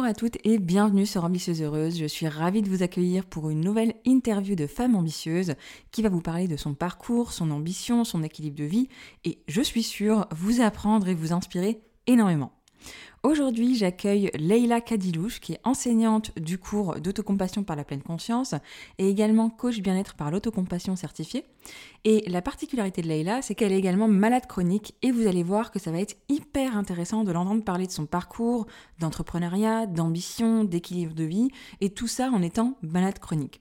Bonjour 0.00 0.12
à 0.12 0.14
toutes 0.14 0.38
et 0.44 0.58
bienvenue 0.58 1.04
sur 1.04 1.24
Ambitieuse 1.24 1.60
Heureuse. 1.60 1.98
Je 1.98 2.06
suis 2.06 2.26
ravie 2.26 2.62
de 2.62 2.70
vous 2.70 2.82
accueillir 2.82 3.26
pour 3.26 3.50
une 3.50 3.60
nouvelle 3.60 3.92
interview 4.06 4.54
de 4.56 4.66
femme 4.66 4.94
ambitieuse 4.94 5.56
qui 5.90 6.00
va 6.00 6.08
vous 6.08 6.22
parler 6.22 6.48
de 6.48 6.56
son 6.56 6.72
parcours, 6.72 7.34
son 7.34 7.50
ambition, 7.50 8.02
son 8.04 8.22
équilibre 8.22 8.56
de 8.56 8.64
vie 8.64 8.88
et 9.26 9.42
je 9.46 9.60
suis 9.60 9.82
sûre 9.82 10.26
vous 10.30 10.62
apprendre 10.62 11.06
et 11.08 11.14
vous 11.14 11.34
inspirer 11.34 11.82
énormément. 12.06 12.50
Aujourd'hui, 13.22 13.74
j'accueille 13.74 14.30
Leila 14.34 14.80
Kadilouche, 14.80 15.40
qui 15.40 15.52
est 15.52 15.60
enseignante 15.64 16.32
du 16.38 16.56
cours 16.56 16.98
d'autocompassion 17.00 17.64
par 17.64 17.76
la 17.76 17.84
pleine 17.84 18.02
conscience 18.02 18.54
et 18.96 19.10
également 19.10 19.50
coach 19.50 19.80
bien-être 19.80 20.14
par 20.14 20.30
l'autocompassion 20.30 20.96
certifiée. 20.96 21.44
Et 22.04 22.24
la 22.28 22.40
particularité 22.40 23.02
de 23.02 23.08
Leila, 23.08 23.42
c'est 23.42 23.54
qu'elle 23.54 23.72
est 23.72 23.78
également 23.78 24.08
malade 24.08 24.46
chronique 24.46 24.94
et 25.02 25.12
vous 25.12 25.26
allez 25.26 25.42
voir 25.42 25.70
que 25.70 25.78
ça 25.78 25.90
va 25.90 26.00
être 26.00 26.16
hyper 26.30 26.76
intéressant 26.76 27.22
de 27.22 27.32
l'entendre 27.32 27.62
parler 27.62 27.86
de 27.86 27.92
son 27.92 28.06
parcours, 28.06 28.66
d'entrepreneuriat, 28.98 29.86
d'ambition, 29.86 30.64
d'équilibre 30.64 31.14
de 31.14 31.24
vie 31.24 31.50
et 31.82 31.90
tout 31.90 32.08
ça 32.08 32.30
en 32.30 32.40
étant 32.40 32.78
malade 32.80 33.18
chronique. 33.18 33.60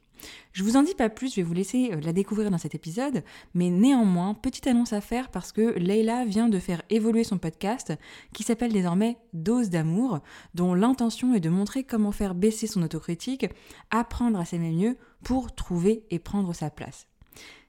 Je 0.52 0.64
vous 0.64 0.78
en 0.78 0.84
dis 0.84 0.96
pas 0.96 1.10
plus, 1.10 1.32
je 1.32 1.36
vais 1.38 1.44
vous 1.44 1.54
laisser 1.54 1.92
euh, 1.92 2.02
la 2.02 2.14
découvrir 2.14 2.52
dans 2.52 2.58
cet 2.58 2.76
épisode, 2.76 3.24
mais 3.54 3.70
néanmoins, 3.70 4.34
petite 4.34 4.68
annonce 4.68 4.94
à 4.94 5.02
faire 5.02 5.30
parce 5.30 5.52
que 5.52 5.78
Leila 5.78 6.26
vient 6.26 6.50
de 6.50 6.60
faire 6.60 6.82
évoluer 6.90 7.24
son 7.24 7.38
podcast 7.38 7.94
qui 8.34 8.44
s'appelle 8.44 8.74
désormais 8.74 9.18
Dose 9.34 9.70
d'amour, 9.70 10.20
dont 10.56 10.74
l'intention 10.74 11.34
est 11.34 11.40
de 11.40 11.50
montrer 11.50 11.84
comment 11.84 12.12
faire 12.12 12.36
baisser 12.36 12.68
son 12.68 12.82
autocritique, 12.82 13.48
apprendre 13.92 14.40
à 14.40 14.46
s'aimer 14.46 14.72
mieux 14.72 14.98
pour 15.24 15.54
trouver 15.54 16.04
et 16.10 16.20
prendre 16.20 16.54
sa 16.54 16.70
place. 16.70 17.08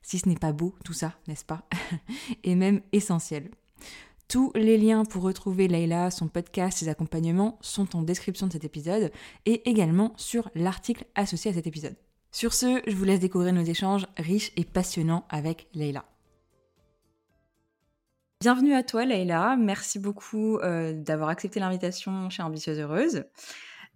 Si 0.02 0.18
ce 0.18 0.28
n'est 0.28 0.36
pas 0.36 0.52
beau 0.52 0.74
tout 0.84 0.94
ça, 0.94 1.14
n'est-ce 1.28 1.44
pas 1.44 1.68
Et 2.44 2.54
même 2.54 2.80
essentiel. 2.92 3.50
Tous 4.28 4.52
les 4.54 4.78
liens 4.78 5.04
pour 5.04 5.22
retrouver 5.22 5.66
Leila, 5.66 6.10
son 6.10 6.28
podcast, 6.28 6.78
ses 6.78 6.88
accompagnements 6.88 7.58
sont 7.60 7.96
en 7.96 8.02
description 8.02 8.46
de 8.46 8.52
cet 8.52 8.64
épisode 8.64 9.10
et 9.44 9.68
également 9.68 10.12
sur 10.16 10.50
l'article 10.54 11.04
associé 11.16 11.50
à 11.50 11.54
cet 11.54 11.66
épisode. 11.66 11.96
Sur 12.33 12.55
ce, 12.55 12.81
je 12.86 12.95
vous 12.95 13.05
laisse 13.05 13.19
découvrir 13.19 13.53
nos 13.53 13.64
échanges 13.64 14.06
riches 14.17 14.53
et 14.56 14.64
passionnants 14.64 15.27
avec 15.31 15.67
Leila. 15.75 16.05
Bienvenue 18.41 18.73
à 18.73 18.84
toi 18.84 19.05
Leila, 19.05 19.56
merci 19.56 19.98
beaucoup 19.98 20.58
euh, 20.58 20.92
d'avoir 20.95 21.28
accepté 21.28 21.58
l'invitation 21.58 22.31
chez 22.31 22.42
Ambitieuse 22.42 22.78
Heureuse. 22.78 23.25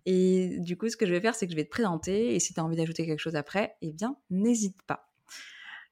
Et 0.05 0.59
du 0.59 0.77
coup, 0.77 0.89
ce 0.89 0.97
que 0.97 1.07
je 1.07 1.13
vais 1.13 1.21
faire, 1.21 1.37
c'est 1.37 1.47
que 1.47 1.53
je 1.53 1.57
vais 1.57 1.65
te 1.65 1.71
présenter 1.71 2.35
et 2.35 2.41
si 2.41 2.53
tu 2.53 2.61
as 2.61 2.65
envie 2.65 2.77
d'ajouter 2.77 3.07
quelque 3.07 3.21
chose 3.21 3.37
après, 3.37 3.77
eh 3.83 3.93
bien, 3.93 4.17
n'hésite 4.31 4.83
pas. 4.83 5.09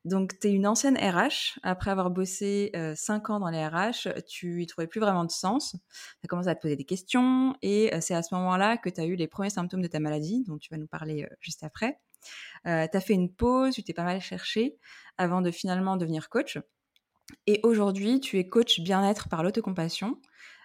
Donc, 0.04 0.36
tu 0.40 0.48
es 0.48 0.50
une 0.50 0.66
ancienne 0.66 0.98
RH. 0.98 1.60
Après 1.62 1.92
avoir 1.92 2.10
bossé 2.10 2.72
5 2.74 3.30
euh, 3.30 3.32
ans 3.32 3.38
dans 3.38 3.50
les 3.50 3.64
RH, 3.64 4.08
tu 4.26 4.64
y 4.64 4.66
trouvais 4.66 4.88
plus 4.88 5.00
vraiment 5.00 5.24
de 5.24 5.30
sens. 5.30 5.76
Tu 6.20 6.24
as 6.24 6.26
commencé 6.26 6.48
à 6.48 6.56
te 6.56 6.60
poser 6.60 6.74
des 6.74 6.84
questions 6.84 7.54
et 7.62 7.94
euh, 7.94 8.00
c'est 8.00 8.14
à 8.14 8.22
ce 8.22 8.34
moment-là 8.34 8.78
que 8.78 8.90
tu 8.90 9.00
as 9.00 9.04
eu 9.04 9.14
les 9.14 9.28
premiers 9.28 9.50
symptômes 9.50 9.80
de 9.80 9.86
ta 9.86 10.00
maladie, 10.00 10.42
dont 10.42 10.58
tu 10.58 10.70
vas 10.70 10.76
nous 10.76 10.88
parler 10.88 11.28
juste 11.40 11.62
après. 11.62 12.00
Euh, 12.66 12.86
tu 12.90 12.96
as 12.96 13.00
fait 13.00 13.14
une 13.14 13.32
pause, 13.32 13.74
tu 13.74 13.82
t'es 13.82 13.92
pas 13.92 14.04
mal 14.04 14.20
cherché 14.20 14.76
avant 15.18 15.40
de 15.40 15.50
finalement 15.50 15.96
devenir 15.96 16.28
coach. 16.28 16.58
Et 17.46 17.60
aujourd'hui, 17.62 18.20
tu 18.20 18.38
es 18.38 18.48
coach 18.48 18.80
bien-être 18.80 19.28
par 19.28 19.42
l'autocompassion, 19.42 20.20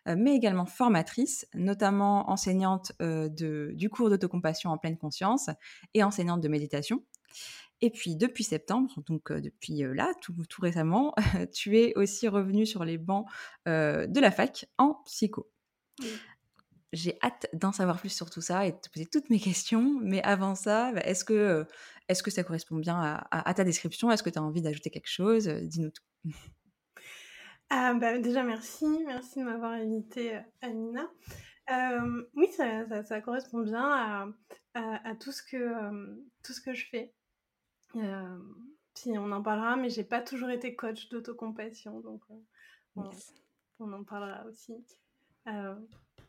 euh, 0.07 0.15
mais 0.17 0.35
également 0.35 0.65
formatrice, 0.65 1.47
notamment 1.53 2.29
enseignante 2.29 2.91
euh, 3.01 3.29
de, 3.29 3.71
du 3.75 3.89
cours 3.89 4.09
d'autocompassion 4.09 4.71
en 4.71 4.77
pleine 4.77 4.97
conscience 4.97 5.49
et 5.93 6.03
enseignante 6.03 6.41
de 6.41 6.47
méditation. 6.47 7.03
Et 7.79 7.91
puis 7.91 8.15
depuis 8.15 8.43
septembre, 8.43 8.91
donc 9.07 9.31
depuis 9.31 9.83
là, 9.93 10.11
tout, 10.21 10.33
tout 10.49 10.61
récemment, 10.61 11.13
tu 11.53 11.77
es 11.77 11.93
aussi 11.95 12.27
revenue 12.27 12.65
sur 12.65 12.83
les 12.83 12.97
bancs 12.97 13.27
de 13.67 14.19
la 14.19 14.31
fac 14.31 14.65
en 14.79 14.95
psycho. 15.05 15.47
J'ai 16.93 17.17
hâte 17.21 17.47
d'en 17.53 17.71
savoir 17.71 17.99
plus 17.99 18.09
sur 18.09 18.29
tout 18.29 18.41
ça 18.41 18.65
et 18.65 18.71
de 18.71 18.77
te 18.77 18.89
poser 18.89 19.05
toutes 19.05 19.29
mes 19.29 19.39
questions. 19.39 19.99
Mais 20.01 20.23
avant 20.23 20.55
ça, 20.55 20.91
bah, 20.93 21.01
est-ce 21.01 21.25
que, 21.25 21.65
est 22.07 22.21
que 22.21 22.31
ça 22.31 22.43
correspond 22.43 22.77
bien 22.77 22.99
à, 23.29 23.53
ta 23.53 23.63
description? 23.63 24.09
Est-ce 24.11 24.23
que 24.23 24.29
tu 24.29 24.39
as 24.39 24.43
envie 24.43 24.61
d'ajouter 24.61 24.89
quelque 24.89 25.09
chose? 25.09 25.47
Dis-nous 25.47 25.91
tout. 25.91 26.03
Ah, 27.69 27.93
bah, 27.95 28.17
déjà, 28.17 28.43
merci. 28.43 28.85
Merci 29.05 29.39
de 29.39 29.43
m'avoir 29.43 29.71
invité, 29.71 30.39
Anina. 30.61 31.11
oui, 32.33 32.47
ça, 32.55 33.03
ça, 33.03 33.19
correspond 33.19 33.59
bien 33.59 33.83
à, 33.83 34.29
à, 34.73 35.15
tout, 35.15 35.33
ce 35.33 35.43
que, 35.43 36.17
tout 36.43 36.53
ce 36.53 36.61
que 36.61 36.73
je 36.73 36.87
fais. 36.89 37.13
puis 37.91 39.17
on 39.17 39.33
en 39.33 39.43
parlera, 39.43 39.75
mais 39.75 39.89
j'ai 39.89 40.05
pas 40.05 40.21
toujours 40.21 40.49
été 40.49 40.77
coach 40.77 41.09
d'autocompassion, 41.09 41.99
donc 41.99 42.21
on 43.79 43.91
en 43.91 44.03
parlera 44.05 44.45
aussi. 44.45 44.73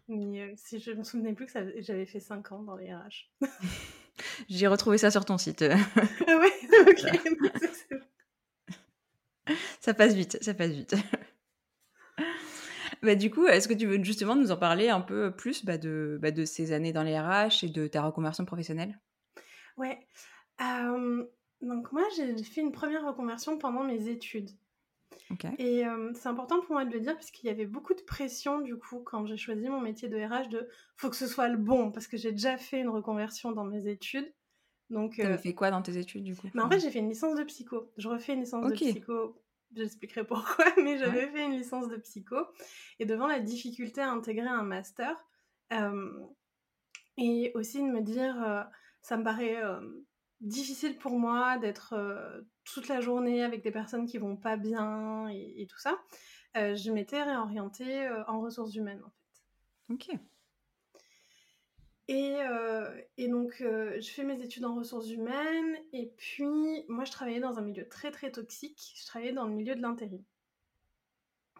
Mais 0.08 0.54
si 0.56 0.80
je 0.80 0.92
me 0.92 1.02
souvenais 1.02 1.34
plus 1.34 1.46
que 1.46 1.80
j'avais 1.80 2.06
fait 2.06 2.20
5 2.20 2.52
ans 2.52 2.62
dans 2.62 2.76
les 2.76 2.94
RH. 2.94 3.30
J'ai 4.48 4.66
retrouvé 4.66 4.98
ça 4.98 5.10
sur 5.10 5.24
ton 5.24 5.38
site. 5.38 5.62
ah 5.62 5.76
ouais, 6.26 6.52
ok. 6.88 8.00
ça 9.80 9.94
passe 9.94 10.14
vite, 10.14 10.38
ça 10.42 10.54
passe 10.54 10.70
vite. 10.70 10.96
bah, 13.02 13.14
du 13.14 13.30
coup, 13.30 13.46
est-ce 13.46 13.68
que 13.68 13.74
tu 13.74 13.86
veux 13.86 14.02
justement 14.02 14.34
nous 14.34 14.50
en 14.50 14.56
parler 14.56 14.88
un 14.88 15.00
peu 15.02 15.30
plus 15.30 15.64
bah, 15.64 15.78
de, 15.78 16.18
bah, 16.20 16.30
de 16.30 16.44
ces 16.44 16.72
années 16.72 16.92
dans 16.92 17.02
les 17.02 17.18
RH 17.18 17.64
et 17.64 17.68
de 17.68 17.86
ta 17.86 18.02
reconversion 18.02 18.44
professionnelle? 18.44 18.98
Ouais. 19.76 20.00
donc 21.60 21.92
moi, 21.92 22.02
j'ai 22.16 22.42
fait 22.42 22.62
une 22.62 22.72
première 22.72 23.06
reconversion 23.06 23.58
pendant 23.58 23.84
mes 23.84 24.08
études. 24.08 24.50
Et 25.58 25.84
c'est 26.14 26.28
important 26.28 26.60
pour 26.60 26.72
moi 26.72 26.84
de 26.84 26.92
le 26.92 27.00
dire 27.00 27.14
parce 27.14 27.30
qu'il 27.30 27.48
y 27.48 27.50
avait 27.50 27.66
beaucoup 27.66 27.94
de 27.94 28.00
pression 28.00 28.60
du 28.60 28.76
coup 28.76 29.00
quand 29.00 29.26
j'ai 29.26 29.36
choisi 29.36 29.68
mon 29.68 29.80
métier 29.80 30.08
de 30.08 30.16
RH 30.16 30.48
de 30.48 30.68
faut 30.96 31.10
que 31.10 31.16
ce 31.16 31.26
soit 31.26 31.48
le 31.48 31.58
bon 31.58 31.90
parce 31.90 32.06
que 32.06 32.16
j'ai 32.16 32.32
déjà 32.32 32.56
fait 32.56 32.80
une 32.80 32.88
reconversion 32.88 33.52
dans 33.52 33.64
mes 33.64 33.88
études. 33.88 34.32
Donc 34.90 35.14
tu 35.14 35.38
fait 35.38 35.54
quoi 35.54 35.70
dans 35.70 35.82
tes 35.82 35.98
études 35.98 36.24
du 36.24 36.34
coup? 36.34 36.48
mais 36.54 36.62
En 36.62 36.70
fait, 36.70 36.80
j'ai 36.80 36.90
fait 36.90 37.00
une 37.00 37.10
licence 37.10 37.36
de 37.36 37.44
psycho. 37.44 37.90
Je 37.98 38.08
refais 38.08 38.32
une 38.32 38.40
licence 38.40 38.66
de 38.66 38.72
psycho. 38.72 39.42
J'expliquerai 39.74 40.24
pourquoi, 40.24 40.64
mais 40.82 40.96
j'avais 40.96 41.28
fait 41.28 41.44
une 41.44 41.58
licence 41.58 41.88
de 41.88 41.96
psycho 41.96 42.36
et 42.98 43.04
devant 43.04 43.26
la 43.26 43.40
difficulté 43.40 44.00
à 44.00 44.10
intégrer 44.10 44.48
un 44.48 44.62
master 44.62 45.22
et 47.18 47.52
aussi 47.54 47.82
de 47.82 47.88
me 47.88 48.00
dire 48.00 48.66
ça 49.02 49.16
me 49.18 49.24
paraît 49.24 49.62
difficile 50.40 50.96
pour 50.98 51.18
moi 51.18 51.58
d'être 51.58 51.94
toute 52.64 52.88
la 52.88 53.00
journée 53.00 53.42
avec 53.42 53.62
des 53.62 53.70
personnes 53.70 54.06
qui 54.06 54.18
vont 54.18 54.36
pas 54.36 54.56
bien 54.56 55.28
et, 55.28 55.66
tout 55.68 55.78
ça, 55.78 55.98
euh, 56.56 56.74
je 56.74 56.90
m'étais 56.90 57.22
réorientée 57.22 58.06
euh, 58.06 58.24
en 58.26 58.40
ressources 58.40 58.74
humaines 58.74 59.02
en 59.04 59.10
fait. 59.10 59.94
Ok. 59.94 60.20
Et, 62.10 62.38
et 63.18 63.28
donc, 63.28 63.56
je 63.58 64.10
fais 64.10 64.24
mes 64.24 64.40
études 64.40 64.64
en 64.64 64.74
ressources 64.74 65.10
humaines 65.10 65.76
et 65.92 66.10
puis 66.16 66.86
moi 66.88 67.04
je 67.04 67.12
travaillais 67.12 67.40
dans 67.40 67.58
un 67.58 67.60
milieu 67.60 67.86
très 67.86 68.10
très 68.10 68.32
toxique, 68.32 68.94
je 68.96 69.04
travaillais 69.04 69.34
dans 69.34 69.46
le 69.46 69.52
milieu 69.52 69.74
de 69.74 69.82
l'intérim. 69.82 70.24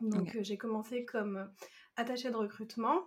Donc 0.01 0.39
j'ai 0.41 0.57
commencé 0.57 1.05
comme 1.05 1.51
attachée 1.97 2.31
de 2.31 2.37
recrutement. 2.37 3.05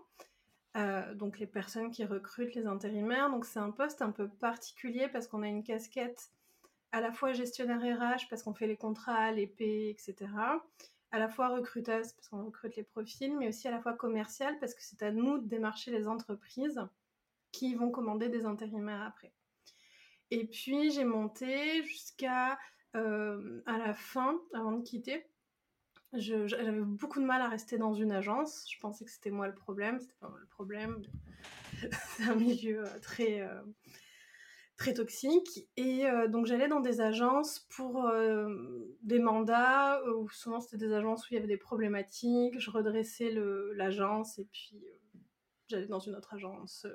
Donc 0.76 1.40
les 1.40 1.48
personnes 1.48 1.92
qui 1.92 2.06
recrutent 2.06 2.56
les 2.56 2.66
intérimaires. 2.66 3.30
Donc 3.30 3.46
c'est 3.46 3.60
un 3.60 3.72
poste 3.72 4.02
un 4.02 4.12
peu 4.12 4.28
particulier 4.28 5.08
parce 5.08 5.28
qu'on 5.28 5.44
a 5.44 5.48
une 5.48 5.64
casquette 5.64 6.32
à 6.92 7.02
la 7.02 7.12
fois 7.12 7.34
gestionnaire 7.34 7.80
RH 7.82 8.28
parce 8.30 8.44
qu'on 8.44 8.54
fait 8.54 8.68
les 8.68 8.78
contrats, 8.78 9.32
les 9.32 9.48
paies, 9.48 9.90
etc. 9.90 10.32
À 11.12 11.20
la 11.20 11.30
fois 11.30 11.50
recruteuse 11.50 12.14
parce 12.14 12.30
qu'on 12.30 12.46
recrute 12.46 12.76
les 12.76 12.84
profils, 12.84 13.36
mais 13.38 13.50
aussi 13.50 13.68
à 13.68 13.72
la 13.72 13.82
fois 13.82 13.94
commerciale 13.94 14.58
parce 14.60 14.74
que 14.74 14.82
c'est 14.82 15.04
à 15.04 15.12
nous 15.12 15.38
de 15.38 15.48
démarcher 15.48 15.92
les 15.92 16.08
entreprises 16.08 16.82
qui 17.52 17.76
vont 17.76 17.92
commander 17.92 18.30
des 18.30 18.46
intérimaires 18.46 19.02
après. 19.02 19.34
Et 20.30 20.46
puis 20.46 20.92
j'ai 20.92 21.04
monté 21.04 21.84
jusqu'à 21.84 22.58
euh, 22.96 23.62
à 23.66 23.78
la 23.78 23.94
fin, 23.94 24.40
avant 24.54 24.74
de 24.74 24.84
quitter. 24.84 25.26
J'avais 26.14 26.82
beaucoup 26.82 27.22
de 27.22 27.26
mal 27.26 27.42
à 27.42 27.48
rester 27.48 27.78
dans 27.78 27.94
une 27.94 28.12
agence. 28.12 28.66
Je 28.70 28.78
pensais 28.80 29.06
que 29.06 29.12
c'était 29.12 29.32
moi 29.32 29.48
le 29.48 29.56
problème. 29.56 30.00
C'était 30.00 30.16
pas 30.20 30.28
moi 30.28 30.40
le 30.40 30.48
problème. 30.48 31.02
c'est 32.18 32.24
un 32.24 32.36
milieu 32.36 32.84
euh, 32.86 33.00
très, 33.02 33.42
euh, 33.42 33.62
très 34.76 34.94
toxique. 34.94 35.70
Et 35.78 36.04
donc 36.28 36.48
j'allais 36.48 36.68
dans 36.68 36.82
des 36.82 37.00
agences 37.00 37.60
pour 37.70 38.12
des 39.04 39.20
mandats, 39.20 40.02
où 40.18 40.28
souvent 40.30 40.60
c'était 40.60 40.78
des 40.78 40.94
agences 40.94 41.24
où 41.24 41.28
il 41.32 41.36
y 41.36 41.38
avait 41.38 41.48
des 41.48 41.58
problématiques, 41.58 42.60
je 42.60 42.70
redressais 42.72 43.32
l'agence 43.76 44.38
et 44.40 44.46
puis 44.46 44.84
j'allais 45.68 45.88
dans 45.88 46.00
une 46.00 46.16
autre 46.16 46.34
agence, 46.34 46.88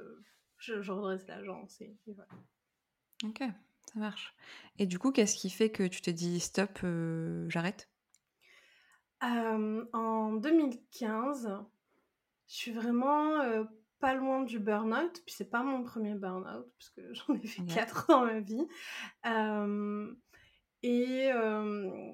je, 0.59 0.83
je 0.83 0.93
redresse 0.93 1.27
l'agence 1.29 1.81
et, 1.81 1.97
voilà. 2.07 2.29
Ok, 3.25 3.39
ça 3.39 3.99
marche. 3.99 4.35
Et 4.79 4.87
du 4.87 4.99
coup, 4.99 5.13
qu'est-ce 5.13 5.37
qui 5.37 5.49
fait 5.49 5.71
que 5.71 5.87
tu 5.87 6.03
te 6.03 6.11
dis 6.11 6.41
stop, 6.41 6.81
j'arrête? 7.49 7.89
En 9.21 10.33
2015, 10.35 11.65
je 12.49 12.55
suis 12.55 12.73
vraiment 12.73 13.67
pas 13.99 14.15
loin 14.15 14.43
du 14.43 14.59
burn-out, 14.59 15.23
puis 15.25 15.35
c'est 15.35 15.51
pas 15.51 15.63
mon 15.63 15.83
premier 15.83 16.15
burn-out, 16.15 16.67
puisque 16.79 17.01
j'en 17.13 17.35
ai 17.35 17.47
fait 17.47 17.65
quatre 17.65 18.07
dans 18.09 18.25
ma 18.27 18.41
vie. 18.41 18.67
et 20.83 21.31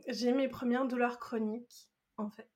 j'ai 0.08 0.32
mes 0.32 0.49
premières 0.49 0.87
douleurs 0.87 1.19
chroniques, 1.19 1.90
en 2.16 2.31
fait. 2.31 2.49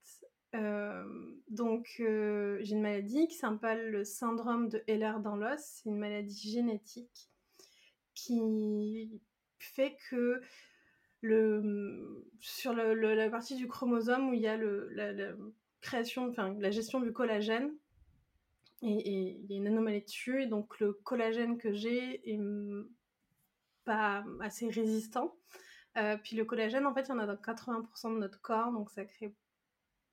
donc, 1.48 1.94
j'ai 1.98 2.70
une 2.70 2.82
maladie 2.82 3.28
qui 3.28 3.36
s'appelle 3.36 3.90
le 3.90 4.04
syndrome 4.04 4.68
de 4.68 4.82
Heller 4.86 5.20
dans 5.20 5.36
l'os. 5.36 5.60
C'est 5.60 5.88
une 5.88 5.98
maladie 5.98 6.50
génétique 6.50 7.30
qui 8.14 9.20
fait 9.58 9.96
que 10.08 10.40
sur 12.40 12.74
la 12.74 13.30
partie 13.30 13.56
du 13.56 13.68
chromosome 13.68 14.30
où 14.30 14.34
il 14.34 14.40
y 14.40 14.46
a 14.46 14.56
la 14.56 15.32
création, 15.80 16.28
enfin 16.28 16.54
la 16.58 16.70
gestion 16.70 17.00
du 17.00 17.12
collagène, 17.12 17.72
et 18.82 19.38
il 19.40 19.50
y 19.50 19.54
a 19.54 19.56
une 19.56 19.66
anomalie 19.66 20.02
dessus, 20.02 20.42
et 20.42 20.46
donc 20.46 20.78
le 20.80 20.92
collagène 20.92 21.58
que 21.58 21.72
j'ai 21.72 22.30
est 22.30 22.40
pas 23.84 24.24
assez 24.40 24.68
résistant. 24.68 25.36
Euh, 25.96 26.18
puis 26.22 26.36
le 26.36 26.44
collagène, 26.44 26.84
en 26.84 26.92
fait, 26.92 27.02
il 27.02 27.08
y 27.08 27.12
en 27.12 27.18
a 27.18 27.26
dans 27.26 27.36
80% 27.36 28.14
de 28.14 28.18
notre 28.18 28.40
corps, 28.42 28.70
donc 28.72 28.90
ça 28.90 29.04
crée 29.04 29.34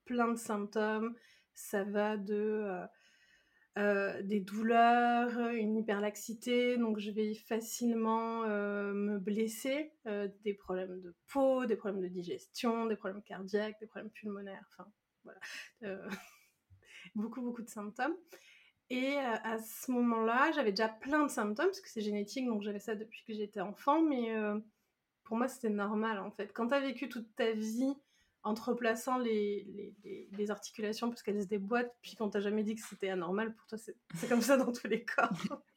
plein 0.05 0.29
de 0.29 0.37
symptômes. 0.37 1.15
Ça 1.53 1.83
va 1.83 2.17
de 2.17 2.33
euh, 2.33 2.85
euh, 3.77 4.21
des 4.21 4.39
douleurs, 4.39 5.37
une 5.51 5.77
hyperlaxité, 5.77 6.77
donc 6.77 6.99
je 6.99 7.11
vais 7.11 7.33
facilement 7.33 8.41
me 8.43 9.17
blesser, 9.17 9.91
des 10.43 10.53
problèmes 10.53 11.01
de 11.01 11.15
peau, 11.27 11.65
des 11.65 11.75
problèmes 11.75 12.01
de 12.01 12.07
digestion, 12.07 12.85
des 12.85 12.95
problèmes 12.95 13.23
cardiaques, 13.23 13.79
des 13.79 13.87
problèmes 13.87 14.11
pulmonaires, 14.11 14.65
enfin 14.71 14.89
voilà, 15.23 15.39
beaucoup 17.15 17.41
beaucoup 17.41 17.61
de 17.61 17.69
symptômes. 17.69 18.15
Et 18.89 19.17
euh, 19.17 19.35
à 19.43 19.57
ce 19.57 19.91
moment-là, 19.91 20.51
j'avais 20.51 20.71
déjà 20.71 20.89
plein 20.89 21.23
de 21.23 21.31
symptômes, 21.31 21.65
parce 21.65 21.81
que 21.81 21.89
c'est 21.89 22.01
génétique, 22.01 22.45
donc 22.45 22.61
j'avais 22.61 22.79
ça 22.79 22.95
depuis 22.95 23.23
que 23.25 23.33
j'étais 23.33 23.59
enfant, 23.59 24.01
mais 24.01 24.35
euh, 24.35 24.59
pour 25.23 25.37
moi, 25.37 25.47
c'était 25.47 25.69
normal 25.69 26.19
en 26.19 26.31
fait. 26.31 26.53
Quand 26.53 26.67
tu 26.67 26.73
as 26.73 26.79
vécu 26.79 27.09
toute 27.09 27.33
ta 27.35 27.53
vie 27.53 27.95
en 28.43 28.53
te 28.53 28.61
replaçant 28.61 29.17
les, 29.17 29.93
les, 30.31 30.51
articulations 30.51 31.09
parce 31.09 31.23
qu'elles 31.23 31.41
se 31.41 31.47
déboîtent, 31.47 31.95
puis 32.01 32.15
quand 32.15 32.29
t'as 32.29 32.41
jamais 32.41 32.63
dit 32.63 32.75
que 32.75 32.81
c'était 32.81 33.09
anormal, 33.09 33.55
pour 33.55 33.65
toi, 33.67 33.77
c'est 33.77 34.27
comme 34.27 34.41
ça 34.41 34.57
dans 34.57 34.71
tous 34.71 34.87
les 34.87 35.03
corps. 35.05 35.29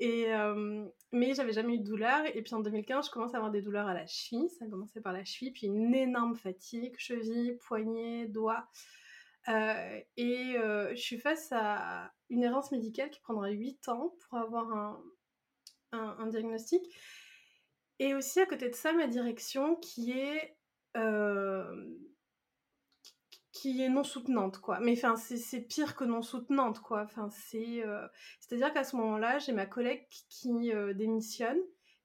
Et, 0.00 0.32
euh, 0.32 0.86
mais 1.12 1.34
j'avais 1.34 1.52
jamais 1.52 1.74
eu 1.74 1.78
de 1.78 1.84
douleur. 1.84 2.24
Et 2.34 2.42
puis 2.42 2.54
en 2.54 2.60
2015, 2.60 3.06
je 3.06 3.10
commence 3.10 3.34
à 3.34 3.38
avoir 3.38 3.50
des 3.50 3.62
douleurs 3.62 3.88
à 3.88 3.94
la 3.94 4.06
cheville. 4.06 4.48
Ça 4.50 4.64
a 4.64 4.68
commencé 4.68 5.00
par 5.00 5.12
la 5.12 5.24
cheville, 5.24 5.52
puis 5.52 5.66
une 5.66 5.94
énorme 5.94 6.36
fatigue, 6.36 6.94
cheville, 6.98 7.56
poignet, 7.66 8.26
doigt. 8.26 8.68
Euh, 9.48 10.00
et 10.16 10.56
euh, 10.58 10.90
je 10.90 11.00
suis 11.00 11.18
face 11.18 11.48
à 11.52 12.12
une 12.28 12.42
errance 12.42 12.70
médicale 12.70 13.10
qui 13.10 13.20
prendra 13.20 13.48
8 13.48 13.88
ans 13.88 14.14
pour 14.20 14.38
avoir 14.38 14.70
un, 14.72 15.02
un, 15.92 16.26
diagnostic. 16.26 16.82
Et 17.98 18.14
aussi 18.14 18.40
à 18.40 18.46
côté 18.46 18.68
de 18.68 18.74
ça, 18.74 18.92
ma 18.92 19.06
direction 19.06 19.76
qui 19.76 20.12
est, 20.12 20.57
qui 23.52 23.82
est 23.82 23.88
non 23.88 24.04
soutenante, 24.04 24.58
quoi. 24.58 24.78
Mais 24.80 24.92
enfin, 24.92 25.16
c'est 25.16 25.60
pire 25.60 25.96
que 25.96 26.04
non 26.04 26.22
soutenante, 26.22 26.80
quoi. 26.80 27.02
Enfin, 27.02 27.28
c'est, 27.30 27.84
c'est-à-dire 28.40 28.72
qu'à 28.72 28.84
ce 28.84 28.96
moment-là, 28.96 29.38
j'ai 29.38 29.52
ma 29.52 29.66
collègue 29.66 30.06
qui 30.28 30.72
démissionne, 30.94 31.58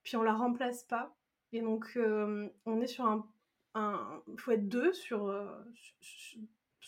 puis 0.03 0.15
on 0.15 0.23
la 0.23 0.33
remplace 0.33 0.83
pas. 0.83 1.15
Et 1.51 1.61
donc, 1.61 1.97
on 2.65 2.81
est 2.81 2.87
sur 2.87 3.05
un, 3.05 3.27
un, 3.75 4.23
faut 4.37 4.51
être 4.51 4.67
deux 4.67 4.93
sur, 4.93 5.31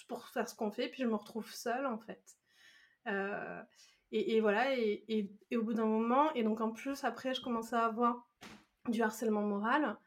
pour 0.07 0.27
faire 0.27 0.47
ce 0.47 0.55
qu'on 0.55 0.71
fait, 0.71 0.89
puis 0.89 1.03
je 1.03 1.07
me 1.07 1.15
retrouve 1.15 1.49
seule 1.51 1.85
en 1.85 1.97
fait. 1.97 2.23
Euh, 3.07 3.61
et, 4.11 4.39
voilà, 4.39 4.77
et, 4.77 5.29
au 5.53 5.61
bout 5.61 5.73
d'un 5.73 5.85
moment, 5.85 6.33
et 6.33 6.43
donc 6.43 6.61
en 6.61 6.71
plus 6.71 7.03
après 7.03 7.33
je 7.33 7.41
commence 7.41 7.73
à 7.73 7.85
avoir 7.85 8.27
du 8.87 9.01
harcèlement 9.01 9.41
moral, 9.41 9.97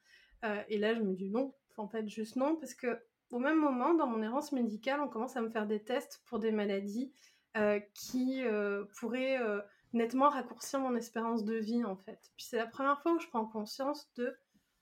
euh, 0.45 0.63
et 0.69 0.79
là 0.79 0.95
je 0.95 1.01
me 1.01 1.15
dis 1.15 1.31
non, 1.31 1.55
en 1.79 1.89
fait 1.89 2.09
juste 2.09 2.37
non, 2.37 2.57
parce 2.57 2.75
que 2.75 2.99
au 3.31 3.39
même 3.39 3.59
moment, 3.59 3.95
dans 3.95 4.07
mon 4.07 4.23
errance 4.23 4.53
médicale, 4.53 5.01
on 5.01 5.09
commence 5.09 5.37
à 5.37 5.43
me 5.43 5.51
faire 5.51 5.67
des 5.67 5.83
tests 5.83 6.23
pour 6.27 6.39
des 6.39 6.51
maladies 6.51 7.13
euh, 7.59 7.79
qui 7.95 8.43
pourraient 8.99 9.39
nettement 9.93 10.31
raccourcir 10.31 10.81
mon 10.81 10.95
espérance 10.95 11.45
de 11.45 11.55
vie 11.55 11.85
en 11.85 11.97
fait. 11.97 12.19
Puis 12.37 12.47
c'est 12.47 12.57
la 12.57 12.67
première 12.67 13.01
fois 13.03 13.13
où 13.13 13.19
je 13.19 13.29
prends 13.29 13.45
conscience 13.45 14.11
de, 14.17 14.35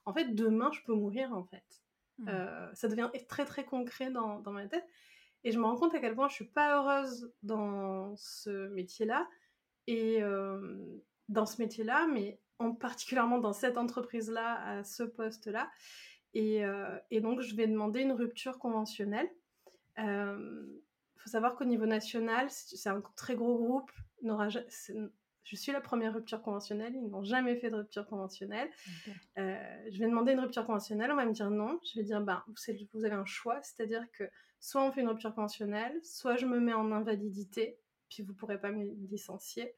en 0.05 0.13
fait, 0.13 0.35
demain 0.35 0.71
je 0.73 0.81
peux 0.85 0.95
mourir 0.95 1.33
en 1.33 1.45
fait. 1.45 1.65
Mmh. 2.19 2.31
ça 2.73 2.89
devient 2.89 3.11
très 3.29 3.45
très 3.45 3.65
concret 3.65 4.11
dans, 4.11 4.41
dans 4.41 4.53
ma 4.53 4.67
tête. 4.67 4.87
Et 5.47 5.53
je 5.53 5.61
me 5.61 5.65
rends 5.65 5.77
compte 5.77 5.95
à 5.95 6.01
quel 6.01 6.17
point 6.17 6.29
je 6.29 6.35
suis 6.35 6.49
pas 6.49 6.77
heureuse 6.77 7.33
dans 7.45 8.17
ce 8.17 8.67
métier-là. 8.67 9.29
Et 9.87 10.21
euh, 10.21 10.77
dans 11.29 11.47
ce 11.47 11.63
métier-là, 11.63 12.09
mais 12.09 12.41
en 12.59 12.73
particulièrement 12.73 13.39
dans 13.39 13.53
cette 13.53 13.79
entreprise-là, 13.79 14.61
à 14.61 14.83
ce 14.83 15.05
poste-là. 15.05 15.71
Et, 16.37 16.63
euh, 16.67 16.99
et, 17.11 17.23
donc, 17.23 17.41
je 17.41 17.57
vais 17.57 17.67
demander 17.67 18.01
une 18.01 18.13
rupture 18.13 18.59
conventionnelle. 18.59 19.29
Il 19.97 20.05
euh, 20.05 20.83
faut 21.17 21.31
savoir 21.31 21.57
qu'au 21.57 21.65
niveau 21.65 21.87
national, 21.87 22.49
c'est 22.51 22.91
un 22.91 23.01
très 23.17 23.37
gros 23.37 23.57
groupe. 23.57 23.91
Je 24.23 25.57
suis 25.57 25.73
la 25.73 25.81
première 25.81 26.13
rupture 26.13 26.43
conventionnelle. 26.43 26.95
Ils 26.95 27.09
n'ont 27.09 27.25
jamais 27.25 27.57
fait 27.57 27.71
de 27.71 27.77
rupture 27.77 28.07
conventionnelle. 28.07 28.69
je 29.37 29.99
vais 29.99 30.07
demander 30.07 30.33
une 30.33 30.41
rupture 30.41 30.67
conventionnelle. 30.67 31.11
On 31.11 31.17
va 31.17 31.25
me 31.25 31.33
dire 31.33 31.51
non. 31.51 31.81
Je 31.91 31.99
vais 31.99 32.05
dire, 32.05 32.21
ben, 32.21 32.45
vous 32.93 33.05
avez 33.07 33.15
un 33.15 33.25
choix. 33.25 33.63
C'est-à-dire 33.63 34.05
que 34.13 34.25
soit 34.61 34.83
on 34.83 34.93
fait 34.93 35.01
une 35.01 35.09
rupture 35.09 35.35
conventionnelle, 35.35 35.99
soit 36.03 36.37
je 36.37 36.45
me 36.45 36.61
mets 36.61 36.75
en 36.75 36.93
invalidité, 36.93 37.79
puis 38.11 38.23
vous 38.23 38.35
pourrez 38.35 38.61
pas 38.61 38.73
me 38.73 38.85
licencier 39.09 39.75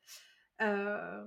euh, 0.60 1.24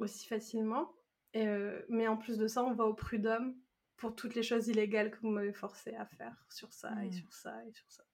aussi 0.00 0.26
facilement. 0.26 0.92
Euh, 1.36 1.82
mais 1.88 2.08
en 2.08 2.16
plus 2.16 2.36
de 2.36 2.48
ça, 2.48 2.64
on 2.64 2.72
va 2.72 2.84
au 2.84 2.94
prud'homme 2.94 3.54
pour 3.96 4.14
toutes 4.14 4.34
les 4.34 4.42
choses 4.42 4.68
illégales 4.68 5.10
que 5.10 5.18
vous 5.20 5.30
m'avez 5.30 5.52
forcé 5.52 5.94
à 5.94 6.06
faire 6.06 6.34
sur 6.50 6.72
ça 6.72 6.92
et 7.02 7.08
hmm. 7.08 7.12
sur 7.12 7.32
ça 7.32 7.64
et 7.64 7.72
sur 7.72 7.90
ça. 7.90 8.04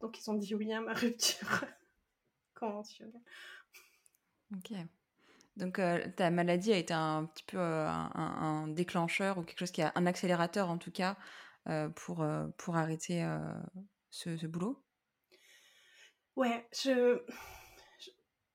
Donc 0.00 0.18
ils 0.18 0.30
ont 0.30 0.34
dit 0.34 0.54
oui 0.54 0.72
à 0.72 0.80
ma 0.80 0.92
rupture 0.94 1.64
conventionnelle. 2.54 3.20
Ok. 4.54 4.72
Donc 5.56 5.78
euh, 5.78 6.06
ta 6.16 6.30
maladie 6.30 6.72
a 6.72 6.76
été 6.76 6.92
un 6.92 7.26
petit 7.26 7.44
peu 7.44 7.58
un, 7.58 8.68
déclencheur 8.68 9.38
ou 9.38 9.42
quelque 9.42 9.60
chose 9.60 9.70
qui 9.70 9.82
a 9.82 9.92
un 9.94 10.06
accélérateur 10.06 10.68
en 10.68 10.78
tout 10.78 10.90
cas 10.90 11.16
pour, 11.94 12.26
pour 12.58 12.76
arrêter 12.76 13.24
ce, 14.10 14.46
boulot? 14.46 14.82
Ouais, 16.36 16.66
je, 16.72 17.22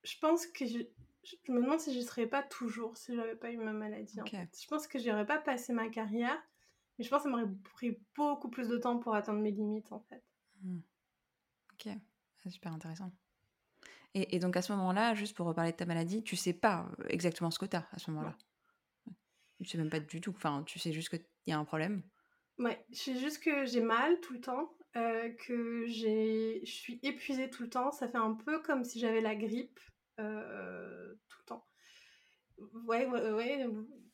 je, 0.03 0.19
pense 0.19 0.45
que 0.47 0.65
je, 0.65 0.79
je, 1.23 1.51
me 1.51 1.61
demande 1.61 1.79
si 1.79 1.93
je 1.93 1.99
ne 1.99 2.03
serais 2.03 2.27
pas 2.27 2.43
toujours 2.43 2.97
si 2.97 3.15
j'avais 3.15 3.35
pas 3.35 3.51
eu 3.51 3.57
ma 3.57 3.73
maladie. 3.73 4.21
En 4.21 4.25
fait. 4.25 4.49
Je 4.61 4.67
pense 4.67 4.87
que 4.87 4.99
j'aurais 4.99 5.25
pas 5.25 5.37
passé 5.37 5.73
ma 5.73 5.89
carrière, 5.89 6.37
mais 6.99 7.05
je 7.05 7.09
pense 7.09 7.23
que 7.23 7.23
ça 7.23 7.29
m'aurait 7.29 7.49
pris 7.63 7.97
beaucoup 8.15 8.49
plus 8.49 8.67
de 8.67 8.77
temps 8.77 8.99
pour 8.99 9.15
atteindre 9.15 9.39
mes 9.39 9.51
limites 9.51 9.91
en 9.93 10.01
fait. 10.01 10.21
Mmh. 10.61 10.79
Ok, 11.73 11.93
c'est 12.43 12.49
super 12.49 12.73
intéressant. 12.73 13.11
Et, 14.13 14.35
et, 14.35 14.39
donc 14.39 14.57
à 14.57 14.61
ce 14.61 14.73
moment-là, 14.73 15.13
juste 15.13 15.35
pour 15.35 15.47
reparler 15.47 15.71
de 15.71 15.77
ta 15.77 15.85
maladie, 15.85 16.23
tu 16.23 16.35
sais 16.35 16.53
pas 16.53 16.89
euh, 16.99 17.05
exactement 17.07 17.51
ce 17.51 17.59
que 17.59 17.65
tu 17.65 17.77
as 17.77 17.87
à 17.91 17.99
ce 17.99 18.11
moment-là. 18.11 18.35
Tu 19.59 19.65
sais 19.65 19.77
même 19.77 19.89
pas 19.89 19.99
du 19.99 20.19
tout. 20.19 20.33
Enfin, 20.35 20.63
tu 20.65 20.77
sais 20.79 20.91
juste 20.91 21.09
qu'il 21.09 21.25
y 21.47 21.51
a 21.51 21.59
un 21.59 21.65
problème. 21.65 22.03
Ouais, 22.57 22.83
je 22.91 22.97
sais 22.97 23.17
juste 23.17 23.41
que 23.41 23.65
j'ai 23.65 23.81
mal 23.81 24.19
tout 24.19 24.33
le 24.33 24.41
temps 24.41 24.73
euh, 24.97 25.29
que 25.45 25.85
je 25.85 26.61
suis 26.65 26.99
épuisée 27.03 27.49
tout 27.49 27.63
le 27.63 27.69
temps. 27.69 27.91
Ça 27.91 28.07
fait 28.07 28.17
un 28.17 28.33
peu 28.33 28.61
comme 28.61 28.83
si 28.83 28.99
j'avais 28.99 29.21
la 29.21 29.35
grippe 29.35 29.79
euh, 30.19 31.13
tout 31.29 31.37
le 31.39 31.45
temps. 31.45 31.65
Ouais, 32.87 33.05
ouais, 33.05 33.31
ouais, 33.31 33.67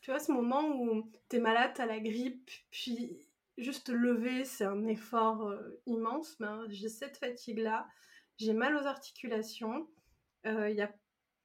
tu 0.05 0.12
vois, 0.12 0.19
ce 0.19 0.31
moment 0.31 0.69
où 0.69 1.12
t'es 1.29 1.39
malade, 1.39 1.71
t'as 1.74 1.88
la 1.88 2.00
grippe, 2.00 2.51
puis 2.69 3.17
juste 3.57 3.89
lever, 3.89 4.45
c'est 4.45 4.63
un 4.63 4.85
effort 4.85 5.47
euh, 5.47 5.81
immense. 5.88 6.38
Ben, 6.39 6.63
j'ai 6.69 6.89
cette 6.89 7.17
fatigue-là, 7.17 7.88
j'ai 8.38 8.53
mal 8.53 8.75
aux 8.75 8.85
articulations. 8.85 9.89
Y 10.45 10.79
a... 10.79 10.93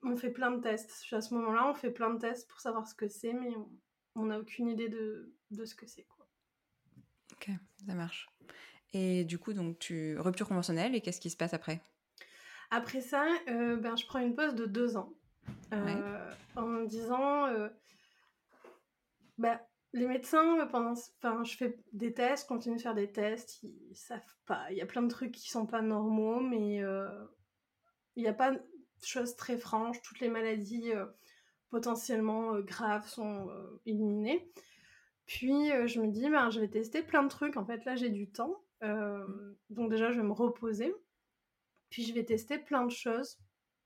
On 0.03 0.15
fait 0.15 0.29
plein 0.29 0.51
de 0.51 0.61
tests. 0.61 1.07
À 1.11 1.23
ce 1.23 1.33
moment-là, 1.33 1.71
on 1.71 1.75
fait 1.75 1.91
plein 1.91 2.13
de 2.13 2.19
tests 2.19 2.51
pour 2.51 2.61
savoir 2.61 2.87
ce 2.87 2.95
que 2.95 3.09
c'est, 3.09 3.33
mais 3.33 3.51
on 4.15 4.27
n'a 4.27 4.39
aucune 4.39 4.69
idée 4.69 4.91
de, 4.91 5.33
de 5.53 5.65
ce 5.65 5.75
que 5.75 5.87
c'est. 5.87 6.05
Quoi. 6.05 6.29
Ok, 7.33 7.49
ça 7.87 7.95
marche. 7.95 8.29
Et 8.93 9.25
du 9.25 9.39
coup, 9.39 9.55
donc, 9.55 9.79
tu 9.79 10.19
rupture 10.19 10.49
conventionnelle, 10.49 10.95
et 10.95 11.01
qu'est-ce 11.01 11.23
qui 11.23 11.31
se 11.31 11.37
passe 11.39 11.55
après? 11.55 11.81
Après 12.71 13.01
ça, 13.01 13.27
euh, 13.49 13.77
ben, 13.77 13.97
je 13.97 14.05
prends 14.05 14.19
une 14.19 14.35
pause 14.35 14.55
de 14.55 14.67
deux 14.67 14.99
ans. 14.99 15.15
Euh, 15.73 16.35
en 16.57 16.67
me 16.67 16.87
disant, 16.87 17.47
bah, 19.41 19.61
les 19.93 20.07
médecins, 20.07 20.67
pendant, 20.67 20.93
enfin, 20.93 21.43
je 21.45 21.57
fais 21.57 21.79
des 21.93 22.13
tests, 22.13 22.47
continue 22.47 22.77
de 22.77 22.83
faire 22.83 22.95
des 22.95 23.11
tests, 23.11 23.63
ils 23.63 23.97
savent 23.97 24.37
pas. 24.47 24.71
Il 24.71 24.77
y 24.77 24.83
a 24.83 24.87
plein 24.87 25.03
de 25.03 25.09
trucs 25.09 25.33
qui 25.33 25.51
sont 25.51 25.67
pas 25.67 25.83
normaux, 25.83 26.41
mais 26.41 26.77
il 28.17 28.23
n'y 28.23 28.29
a 28.29 28.35
pas 28.35 28.53
de 28.53 28.61
choses 29.03 29.35
très 29.35 29.57
franches. 29.57 30.01
Toutes 30.03 30.21
les 30.21 30.29
maladies 30.29 30.93
potentiellement 31.71 32.61
graves 32.61 33.09
sont 33.09 33.51
éliminées. 33.87 34.53
Puis 35.27 35.71
je 35.87 36.01
me 36.01 36.09
dis, 36.09 36.29
ben, 36.29 36.51
je 36.51 36.61
vais 36.61 36.69
tester 36.69 37.03
plein 37.03 37.23
de 37.23 37.29
trucs. 37.29 37.57
En 37.57 37.65
fait, 37.65 37.85
là, 37.85 37.97
j'ai 37.97 38.11
du 38.11 38.31
temps. 38.31 38.63
donc 38.83 39.91
déjà, 39.91 40.13
je 40.13 40.19
vais 40.21 40.27
me 40.27 40.33
reposer. 40.33 40.95
Puis 41.89 42.05
je 42.05 42.13
vais 42.13 42.25
tester 42.25 42.59
plein 42.59 42.85
de 42.85 42.93
choses 42.93 43.39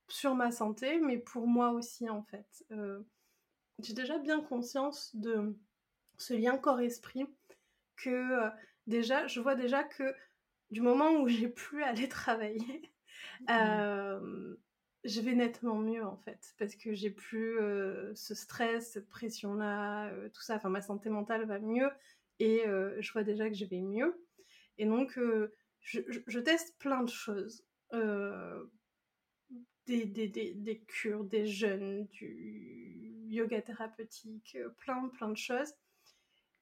sur 0.08 0.34
ma 0.34 0.50
santé, 0.50 1.00
mais 1.00 1.16
pour 1.16 1.46
moi 1.46 1.70
aussi, 1.70 2.10
en 2.10 2.22
fait. 2.24 2.66
J'ai 3.82 3.94
déjà 3.94 4.18
bien 4.18 4.40
conscience 4.40 5.14
de 5.16 5.56
ce 6.16 6.34
lien 6.34 6.56
corps-esprit 6.56 7.26
que 7.96 8.48
déjà, 8.86 9.26
je 9.26 9.40
vois 9.40 9.54
déjà 9.54 9.82
que 9.82 10.14
du 10.70 10.80
moment 10.80 11.12
où 11.20 11.28
j'ai 11.28 11.48
plus 11.48 11.82
à 11.82 11.88
aller 11.88 12.08
travailler, 12.08 12.90
mmh. 13.48 14.54
je 15.04 15.20
vais 15.20 15.34
nettement 15.34 15.76
mieux 15.76 16.04
en 16.04 16.16
fait, 16.16 16.54
parce 16.58 16.74
que 16.76 16.94
j'ai 16.94 17.10
plus 17.10 17.58
ce 18.14 18.34
stress, 18.34 18.92
cette 18.92 19.08
pression-là, 19.08 20.10
tout 20.32 20.42
ça. 20.42 20.56
Enfin, 20.56 20.68
ma 20.70 20.82
santé 20.82 21.10
mentale 21.10 21.44
va 21.46 21.58
mieux 21.58 21.90
et 22.38 22.64
je 22.64 23.12
vois 23.12 23.24
déjà 23.24 23.48
que 23.48 23.56
je 23.56 23.64
vais 23.64 23.80
mieux. 23.80 24.24
Et 24.78 24.86
donc, 24.86 25.18
je, 25.80 26.38
teste 26.40 26.76
plein 26.78 27.02
de 27.02 27.10
choses. 27.10 27.64
Des, 29.86 30.06
des, 30.06 30.28
des, 30.28 30.54
des, 30.54 30.80
cures, 30.80 31.24
des 31.24 31.46
jeûnes, 31.46 32.06
du 32.06 33.03
yoga 33.28 33.62
thérapeutique, 33.62 34.56
plein, 34.78 35.08
plein 35.08 35.28
de 35.28 35.36
choses. 35.36 35.72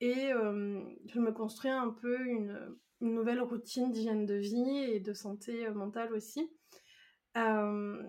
Et 0.00 0.30
je 0.30 1.20
me 1.20 1.30
construis 1.30 1.70
un 1.70 1.90
peu 1.90 2.26
une, 2.26 2.76
nouvelle 3.00 3.40
routine 3.40 3.90
d'hygiène 3.90 4.26
de 4.26 4.34
vie 4.34 4.78
et 4.84 5.00
de 5.00 5.12
santé 5.12 5.68
mentale 5.70 6.12
aussi. 6.12 6.50
ce 7.34 8.04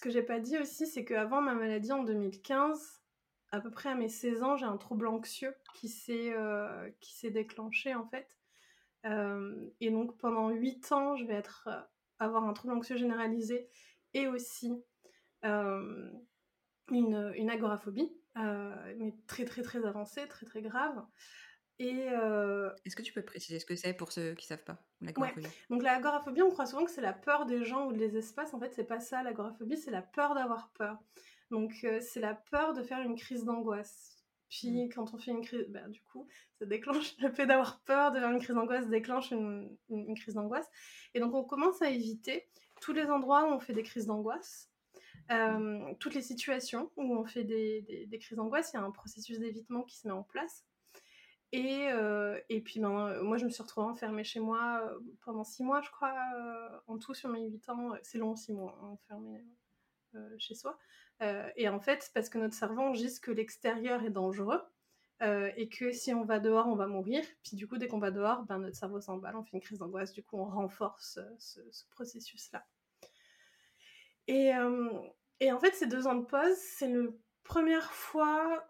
que 0.00 0.10
j'ai 0.10 0.22
pas 0.22 0.38
dit 0.40 0.58
aussi, 0.58 0.86
c'est 0.86 1.04
qu'avant 1.04 1.40
ma 1.40 1.54
maladie 1.54 1.92
en 1.92 2.04
2015, 2.04 3.02
à 3.50 3.60
peu 3.60 3.70
près 3.70 3.88
à 3.88 3.94
mes 3.94 4.08
16 4.08 4.42
ans, 4.42 4.56
j'ai 4.56 4.66
un 4.66 4.76
trouble 4.76 5.06
anxieux 5.06 5.54
qui 5.74 5.88
s'est 5.88 6.34
déclenché 7.30 7.94
en 7.94 8.06
fait. 8.06 8.36
et 9.04 9.90
donc 9.90 10.16
pendant 10.18 10.50
8 10.50 10.92
ans, 10.92 11.16
je 11.16 11.24
vais 11.24 11.42
avoir 12.18 12.44
un 12.44 12.52
trouble 12.52 12.74
anxieux 12.74 12.96
généralisé 12.96 13.68
et 14.14 14.26
aussi 14.28 14.72
une, 16.96 17.32
une 17.36 17.50
agoraphobie. 17.50 18.12
Euh, 18.36 18.94
mais 18.98 19.14
très 19.26 19.44
très 19.44 19.62
très 19.62 19.84
avancé, 19.84 20.26
très 20.28 20.46
très 20.46 20.62
grave. 20.62 21.04
Et 21.80 22.08
euh, 22.10 22.70
Est-ce 22.84 22.96
que 22.96 23.02
tu 23.02 23.12
peux 23.12 23.22
préciser 23.22 23.60
ce 23.60 23.66
que 23.66 23.76
c'est 23.76 23.94
pour 23.94 24.10
ceux 24.10 24.34
qui 24.34 24.46
savent 24.46 24.64
pas 24.64 24.82
l'agoraphobie? 25.00 25.46
Donc 25.70 25.82
l'agoraphobie, 25.82 26.42
on 26.42 26.50
croit 26.50 26.66
souvent 26.66 26.84
que 26.84 26.90
c'est 26.90 27.00
la 27.00 27.12
peur 27.12 27.46
des 27.46 27.64
gens 27.64 27.86
ou 27.86 27.92
des 27.92 28.16
espaces. 28.16 28.52
En 28.54 28.60
fait, 28.60 28.72
c'est 28.74 28.84
pas 28.84 29.00
ça. 29.00 29.22
L'agoraphobie, 29.22 29.76
c'est 29.76 29.90
la 29.90 30.02
peur 30.02 30.34
d'avoir 30.34 30.70
peur. 30.72 30.98
Donc 31.50 31.72
euh, 31.84 32.00
c'est 32.00 32.20
la 32.20 32.34
peur 32.34 32.74
de 32.74 32.82
faire 32.82 33.00
une 33.00 33.16
crise 33.16 33.44
d'angoisse. 33.44 34.16
Puis 34.48 34.86
mmh. 34.86 34.88
quand 34.94 35.14
on 35.14 35.18
fait 35.18 35.30
une 35.30 35.42
crise, 35.42 35.66
ben, 35.68 35.88
du 35.88 36.02
coup, 36.02 36.26
ça 36.58 36.66
déclenche 36.66 37.16
le 37.18 37.30
fait 37.30 37.46
d'avoir 37.46 37.80
peur 37.82 38.12
de 38.12 38.18
faire 38.18 38.30
une 38.30 38.40
crise 38.40 38.56
d'angoisse, 38.56 38.88
déclenche 38.88 39.30
une, 39.30 39.76
une 39.88 40.16
crise 40.16 40.34
d'angoisse. 40.34 40.68
Et 41.14 41.20
donc 41.20 41.34
on 41.34 41.44
commence 41.44 41.80
à 41.82 41.90
éviter 41.90 42.48
tous 42.80 42.92
les 42.92 43.06
endroits 43.06 43.44
où 43.44 43.54
on 43.54 43.60
fait 43.60 43.72
des 43.72 43.82
crises 43.82 44.06
d'angoisse. 44.06 44.67
Euh, 45.30 45.94
toutes 46.00 46.14
les 46.14 46.22
situations 46.22 46.90
où 46.96 47.14
on 47.14 47.24
fait 47.24 47.44
des, 47.44 48.08
crises 48.20 48.36
d'angoisse, 48.36 48.70
il 48.72 48.76
y 48.76 48.80
a 48.80 48.82
un 48.82 48.90
processus 48.90 49.38
d'évitement 49.38 49.82
qui 49.82 49.96
se 49.98 50.06
met 50.06 50.14
en 50.14 50.22
place. 50.22 50.64
Et, 51.52 51.86
et 52.50 52.60
puis, 52.60 52.78
ben, 52.78 53.22
moi, 53.22 53.38
je 53.38 53.46
me 53.46 53.50
suis 53.50 53.62
retrouvée 53.62 53.86
enfermée 53.86 54.24
chez 54.24 54.40
moi 54.40 54.82
pendant 55.22 55.44
six 55.44 55.62
mois, 55.62 55.80
je 55.80 55.90
crois, 55.90 56.14
en 56.86 56.98
tout 56.98 57.14
sur 57.14 57.30
mes 57.30 57.48
huit 57.48 57.66
ans. 57.70 57.92
C'est 58.02 58.18
long, 58.18 58.36
six 58.36 58.52
mois, 58.52 58.78
hein, 58.82 58.88
enfermée 58.88 59.46
chez 60.38 60.54
soi. 60.54 60.78
et 61.56 61.68
en 61.68 61.80
fait, 61.80 62.10
parce 62.14 62.28
que 62.28 62.38
notre 62.38 62.54
cerveau 62.54 62.82
enregistre 62.82 63.22
que 63.22 63.30
l'extérieur 63.30 64.04
est 64.04 64.10
dangereux, 64.10 64.60
et 65.22 65.68
que 65.70 65.90
si 65.92 66.12
on 66.12 66.24
va 66.24 66.38
dehors, 66.38 66.66
on 66.68 66.76
va 66.76 66.86
mourir. 66.86 67.24
Puis 67.42 67.56
du 67.56 67.66
coup, 67.66 67.78
dès 67.78 67.88
qu'on 67.88 67.98
va 67.98 68.10
dehors, 68.10 68.42
ben, 68.42 68.58
notre 68.58 68.76
cerveau 68.76 69.00
s'emballe, 69.00 69.36
on 69.36 69.42
fait 69.42 69.56
une 69.56 69.62
crise 69.62 69.78
d'angoisse, 69.78 70.12
du 70.12 70.22
coup, 70.22 70.36
on 70.36 70.44
renforce 70.44 71.18
ce, 71.38 71.60
ce 71.70 71.84
processus-là. 71.90 72.66
Et, 74.28 74.52
et 75.40 75.52
en 75.52 75.58
fait, 75.58 75.74
ces 75.74 75.86
deux 75.86 76.06
ans 76.06 76.14
de 76.14 76.24
pause, 76.24 76.56
c'est 76.56 76.88
la 76.88 77.08
première 77.44 77.92
fois. 77.92 78.66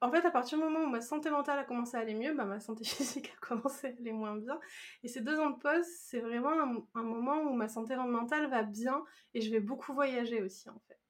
En 0.00 0.10
fait, 0.10 0.24
à 0.24 0.30
partir 0.30 0.58
du 0.58 0.64
moment 0.64 0.80
où 0.80 0.88
ma 0.88 1.00
santé 1.00 1.30
mentale 1.30 1.58
a 1.58 1.64
commencé 1.64 1.96
à 1.96 2.00
aller 2.00 2.14
mieux, 2.14 2.34
bah, 2.34 2.44
ma 2.44 2.60
santé 2.60 2.84
physique 2.84 3.32
a 3.36 3.46
commencé 3.46 3.88
à 3.88 3.90
aller 3.90 4.12
moins 4.12 4.36
bien. 4.36 4.58
Et 5.02 5.08
ces 5.08 5.20
deux 5.20 5.38
ans 5.38 5.50
de 5.50 5.58
pause, 5.58 5.86
c'est 5.86 6.20
vraiment 6.20 6.84
un, 6.94 7.02
moment 7.02 7.42
où 7.42 7.52
ma 7.52 7.68
santé 7.68 7.96
mentale 7.96 8.48
va 8.48 8.62
bien 8.62 9.04
et 9.34 9.40
je 9.40 9.50
vais 9.50 9.60
beaucoup 9.60 9.92
voyager 9.92 10.42
aussi, 10.42 10.68
en 10.70 10.78
fait. 10.86 11.00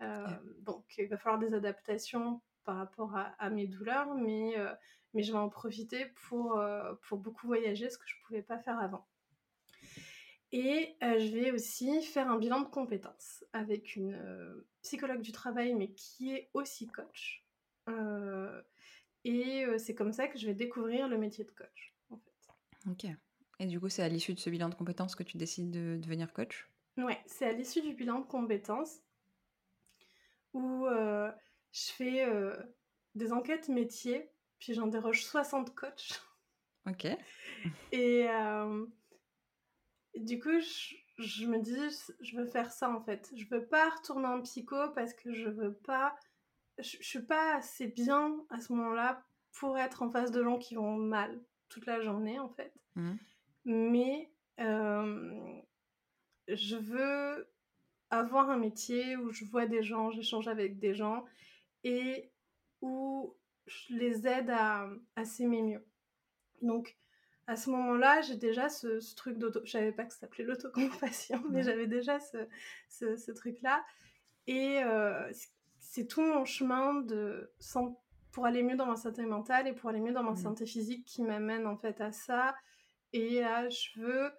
Euh, 0.00 0.26
donc, 0.60 0.84
il 0.98 1.08
va 1.08 1.16
falloir 1.16 1.38
des 1.38 1.54
adaptations 1.54 2.40
par 2.64 2.76
rapport 2.76 3.14
à, 3.38 3.50
mes 3.50 3.66
douleurs, 3.66 4.14
mais, 4.14 4.58
euh, 4.58 4.72
mais 5.12 5.22
je 5.22 5.32
vais 5.32 5.38
en 5.38 5.50
profiter 5.50 6.06
pour, 6.28 6.58
euh, 6.58 6.94
pour 7.02 7.18
beaucoup 7.18 7.46
voyager, 7.46 7.90
ce 7.90 7.98
que 7.98 8.04
je 8.06 8.16
ne 8.16 8.26
pouvais 8.26 8.42
pas 8.42 8.58
faire 8.58 8.78
avant. 8.78 9.06
Et 10.56 10.96
euh, 11.02 11.18
je 11.18 11.34
vais 11.34 11.50
aussi 11.50 12.00
faire 12.00 12.30
un 12.30 12.38
bilan 12.38 12.60
de 12.60 12.68
compétences 12.68 13.44
avec 13.52 13.96
une 13.96 14.14
euh, 14.14 14.68
psychologue 14.82 15.20
du 15.20 15.32
travail, 15.32 15.74
mais 15.74 15.90
qui 15.94 16.32
est 16.32 16.48
aussi 16.54 16.86
coach. 16.86 17.44
Euh, 17.88 18.62
et 19.24 19.66
c'est 19.78 19.96
comme 19.96 20.12
ça 20.12 20.28
que 20.28 20.38
je 20.38 20.46
vais 20.46 20.54
découvrir 20.54 21.08
le 21.08 21.18
métier 21.18 21.42
de 21.42 21.50
coach, 21.50 21.96
en 22.08 22.18
fait. 22.18 22.88
Ok. 22.88 23.06
Et 23.58 23.66
du 23.66 23.80
coup, 23.80 23.88
c'est 23.88 24.04
à 24.04 24.08
l'issue 24.08 24.32
de 24.32 24.38
ce 24.38 24.48
bilan 24.48 24.68
de 24.68 24.76
compétences 24.76 25.16
que 25.16 25.24
tu 25.24 25.38
décides 25.38 25.72
de 25.72 25.96
devenir 26.00 26.32
coach? 26.32 26.70
Ouais, 26.98 27.18
c'est 27.26 27.46
à 27.46 27.52
l'issue 27.52 27.82
du 27.82 27.92
bilan 27.92 28.20
de 28.20 28.26
compétences 28.26 29.00
où 30.52 30.86
je 30.86 31.90
fais 31.96 32.28
des 33.16 33.32
enquêtes 33.32 33.68
métiers, 33.68 34.30
puis 34.60 34.72
j'en 34.72 34.86
déroge 34.86 35.24
60 35.24 35.74
coachs. 35.74 36.22
Ok. 36.86 37.08
Et 37.90 38.28
du 40.16 40.38
coup, 40.38 40.60
je, 41.18 41.46
me 41.46 41.58
dis, 41.58 41.76
je 42.20 42.36
veux 42.36 42.46
faire 42.46 42.72
ça 42.72 42.90
en 42.90 43.00
fait. 43.00 43.32
Je 43.36 43.46
veux 43.46 43.66
pas 43.66 43.90
retourner 43.90 44.26
en 44.26 44.40
psycho 44.42 44.90
parce 44.94 45.14
que 45.14 45.32
je 45.32 45.48
veux 45.48 45.74
pas. 45.74 46.16
Je, 46.78 46.96
suis 47.00 47.22
pas 47.22 47.56
assez 47.56 47.86
bien 47.86 48.36
à 48.50 48.60
ce 48.60 48.72
moment-là 48.72 49.24
pour 49.52 49.78
être 49.78 50.02
en 50.02 50.10
face 50.10 50.32
de 50.32 50.42
gens 50.42 50.58
qui 50.58 50.74
vont 50.74 50.96
mal 50.96 51.40
toute 51.68 51.86
la 51.86 52.00
journée 52.00 52.38
en 52.38 52.48
fait. 52.48 52.72
Mmh. 52.96 53.14
Mais 53.66 54.32
euh, 54.60 55.60
je 56.48 56.76
veux 56.76 57.48
avoir 58.10 58.50
un 58.50 58.58
métier 58.58 59.16
où 59.16 59.30
je 59.30 59.44
vois 59.44 59.66
des 59.66 59.82
gens, 59.82 60.10
j'échange 60.10 60.48
avec 60.48 60.78
des 60.78 60.94
gens 60.94 61.24
et 61.84 62.30
où 62.80 63.36
je 63.66 63.94
les 63.94 64.26
aide 64.26 64.50
à, 64.50 64.88
à 65.16 65.24
s'aimer 65.24 65.62
mieux. 65.62 65.86
Donc, 66.62 66.96
à 67.46 67.56
ce 67.56 67.70
moment-là, 67.70 68.22
j'ai 68.22 68.36
déjà 68.36 68.68
ce, 68.68 69.14
truc 69.14 69.38
d'auto. 69.38 69.60
Je 69.64 69.72
savais 69.72 69.92
pas 69.92 70.04
que 70.04 70.12
ça 70.12 70.20
s'appelait 70.20 70.44
l'autocompassion, 70.44 71.42
mais 71.50 71.62
j'avais 71.62 71.86
déjà 71.86 72.18
ce, 72.20 73.30
truc-là. 73.32 73.84
Et 74.46 74.82
euh, 74.82 75.30
c'est 75.78 76.06
tout 76.06 76.22
mon 76.22 76.44
chemin 76.44 76.94
de, 76.94 77.50
pour 78.32 78.46
aller 78.46 78.62
mieux 78.62 78.76
dans 78.76 78.86
ma 78.86 78.96
santé 78.96 79.24
mentale 79.26 79.68
et 79.68 79.72
pour 79.72 79.90
aller 79.90 80.00
mieux 80.00 80.12
dans 80.12 80.22
ma 80.22 80.32
mmh. 80.32 80.36
santé 80.36 80.66
physique 80.66 81.04
qui 81.04 81.22
m'amène 81.22 81.66
en 81.66 81.76
fait 81.76 82.00
à 82.00 82.12
ça. 82.12 82.54
Et 83.12 83.40
là, 83.40 83.68
je 83.68 84.00
veux 84.00 84.32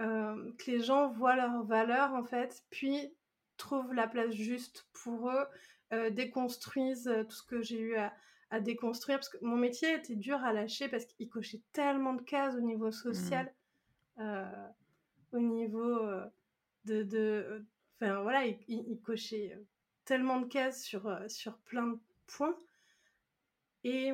euh, 0.00 0.52
que 0.58 0.70
les 0.70 0.80
gens 0.80 1.08
voient 1.08 1.36
leur 1.36 1.64
valeur 1.64 2.12
en 2.14 2.24
fait, 2.24 2.62
puis 2.70 3.14
trouvent 3.56 3.92
la 3.92 4.06
place 4.06 4.32
juste 4.32 4.86
pour 4.92 5.30
eux, 5.30 5.46
euh, 5.92 6.10
déconstruisent 6.10 7.12
tout 7.28 7.34
ce 7.34 7.42
que 7.42 7.60
j'ai 7.60 7.80
eu 7.80 7.96
à, 7.96 8.12
à 8.50 8.60
déconstruire 8.60 9.18
parce 9.18 9.28
que 9.28 9.38
mon 9.42 9.56
métier 9.56 9.94
était 9.94 10.16
dur 10.16 10.42
à 10.42 10.52
lâcher 10.52 10.88
parce 10.88 11.04
qu'il 11.04 11.28
cochait 11.28 11.62
tellement 11.72 12.14
de 12.14 12.22
cases 12.22 12.56
au 12.56 12.60
niveau 12.60 12.90
social, 12.90 13.52
mmh. 14.16 14.22
euh, 14.22 14.68
au 15.32 15.38
niveau 15.38 15.98
euh, 15.98 16.26
de, 16.84 17.04
de, 17.04 17.64
enfin 17.96 18.20
voilà, 18.22 18.44
il, 18.46 19.00
cochait 19.02 19.56
tellement 20.04 20.40
de 20.40 20.46
cases 20.46 20.82
sur 20.82 21.06
euh, 21.06 21.28
sur 21.28 21.58
plein 21.58 21.86
de 21.86 21.98
points 22.26 22.56
et 23.84 24.12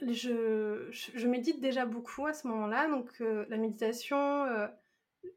je, 0.00 0.88
je, 0.90 1.28
médite 1.28 1.60
déjà 1.60 1.86
beaucoup 1.86 2.26
à 2.26 2.32
ce 2.32 2.48
moment-là, 2.48 2.88
donc 2.88 3.18
la 3.20 3.56
méditation, 3.58 4.46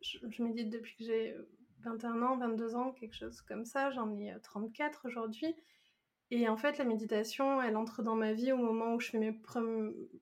je, 0.01 0.17
je, 0.29 0.43
médite 0.43 0.69
depuis 0.69 0.95
que 0.95 1.03
j'ai 1.03 1.35
21 1.83 2.21
ans, 2.21 2.37
22 2.37 2.75
ans, 2.75 2.91
quelque 2.93 3.15
chose 3.15 3.41
comme 3.41 3.65
ça, 3.65 3.91
j'en 3.91 4.17
ai 4.17 4.33
34 4.41 5.05
aujourd'hui. 5.05 5.53
Et 6.35 6.49
en 6.49 6.57
fait, 6.57 6.79
la 6.79 6.83
méditation, 6.83 7.61
elle 7.61 7.77
entre 7.77 8.01
dans 8.01 8.15
ma 8.15 8.33
vie 8.33 8.51
au 8.51 8.57
moment 8.57 8.95
où 8.95 8.99
je, 8.99 9.11
fais 9.11 9.19
mes 9.19 9.39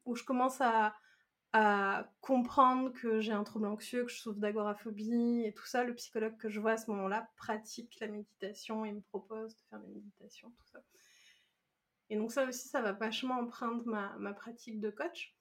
où 0.04 0.14
je 0.14 0.26
commence 0.26 0.60
à, 0.60 0.94
à 1.54 2.06
comprendre 2.20 2.92
que 2.92 3.22
j'ai 3.22 3.32
un 3.32 3.46
trouble 3.46 3.66
anxieux, 3.66 4.04
que 4.04 4.12
je 4.12 4.18
souffre 4.18 4.38
d'agoraphobie 4.38 5.44
et 5.46 5.54
tout 5.54 5.66
ça, 5.66 5.86
le 5.86 5.96
psychologue 5.96 6.36
que 6.36 6.50
je 6.50 6.60
vois 6.60 6.72
à 6.72 6.78
ce 6.78 6.92
moment-là 6.92 7.30
pratique 7.38 7.98
la 8.02 8.08
méditation 8.08 8.84
et 8.84 8.92
me 8.92 9.00
propose 9.00 9.56
de 9.56 9.62
faire 9.70 9.80
des 9.80 9.88
méditations, 9.88 10.50
tout 10.50 10.68
ça. 10.74 10.84
Et 12.10 12.18
donc 12.18 12.34
ça 12.34 12.44
aussi, 12.44 12.68
ça 12.68 12.82
va 12.82 12.92
vachement 12.92 13.40
empreindre 13.40 13.86
ma, 13.86 14.14
ma 14.20 14.34
pratique 14.34 14.82
de 14.82 14.90
coach. 14.90 15.34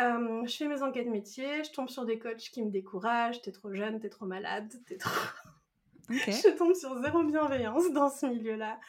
Euh, 0.00 0.46
je 0.46 0.56
fais 0.56 0.68
mes 0.68 0.82
enquêtes 0.82 1.08
métiers, 1.08 1.64
je 1.64 1.70
tombe 1.70 1.90
sur 1.90 2.06
des 2.06 2.18
coachs 2.18 2.38
qui 2.38 2.62
me 2.62 2.70
découragent, 2.70 3.42
t'es 3.42 3.52
trop 3.52 3.74
jeune, 3.74 4.00
t'es 4.00 4.08
trop 4.08 4.24
malade, 4.24 4.72
t'es 4.86 4.96
trop... 4.96 5.20
je 6.08 6.56
tombe 6.56 6.74
sur 6.74 6.98
zéro 7.02 7.22
bienveillance 7.24 7.92
dans 7.92 8.08
ce 8.08 8.24
milieu-là. 8.24 8.80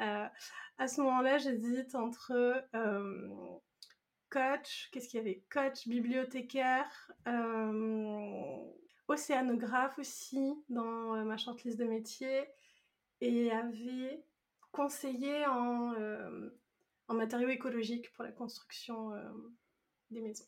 Euh, 0.00 0.26
à 0.78 0.88
ce 0.88 1.00
moment-là, 1.00 1.38
j'hésite 1.38 1.94
entre 1.94 2.32
euh, 2.74 3.28
coach, 4.30 4.88
qu'est-ce 4.92 5.08
qu'il 5.08 5.18
y 5.18 5.20
avait? 5.20 5.44
Coach, 5.50 5.88
bibliothécaire, 5.88 7.10
euh, 7.26 8.56
océanographe 9.08 9.98
aussi 9.98 10.54
dans 10.68 11.24
ma 11.24 11.36
shortlist 11.36 11.78
de 11.78 11.84
métier 11.84 12.44
et 13.20 13.50
avait 13.50 14.22
conseillé 14.72 15.46
en, 15.46 15.94
euh, 15.94 16.50
en 17.08 17.14
matériaux 17.14 17.48
écologiques 17.48 18.12
pour 18.12 18.24
la 18.24 18.32
construction 18.32 19.12
des 20.10 20.20
maisons. 20.20 20.44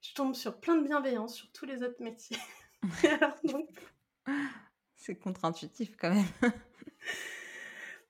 Je 0.00 0.14
tombe 0.14 0.34
sur 0.34 0.58
plein 0.60 0.76
de 0.76 0.86
bienveillance 0.86 1.34
sur 1.34 1.50
tous 1.52 1.66
les 1.66 1.82
autres 1.82 2.02
métiers. 2.02 2.38
C'est 4.96 5.16
contre-intuitif 5.16 5.96
quand 5.96 6.14
même. 6.14 6.26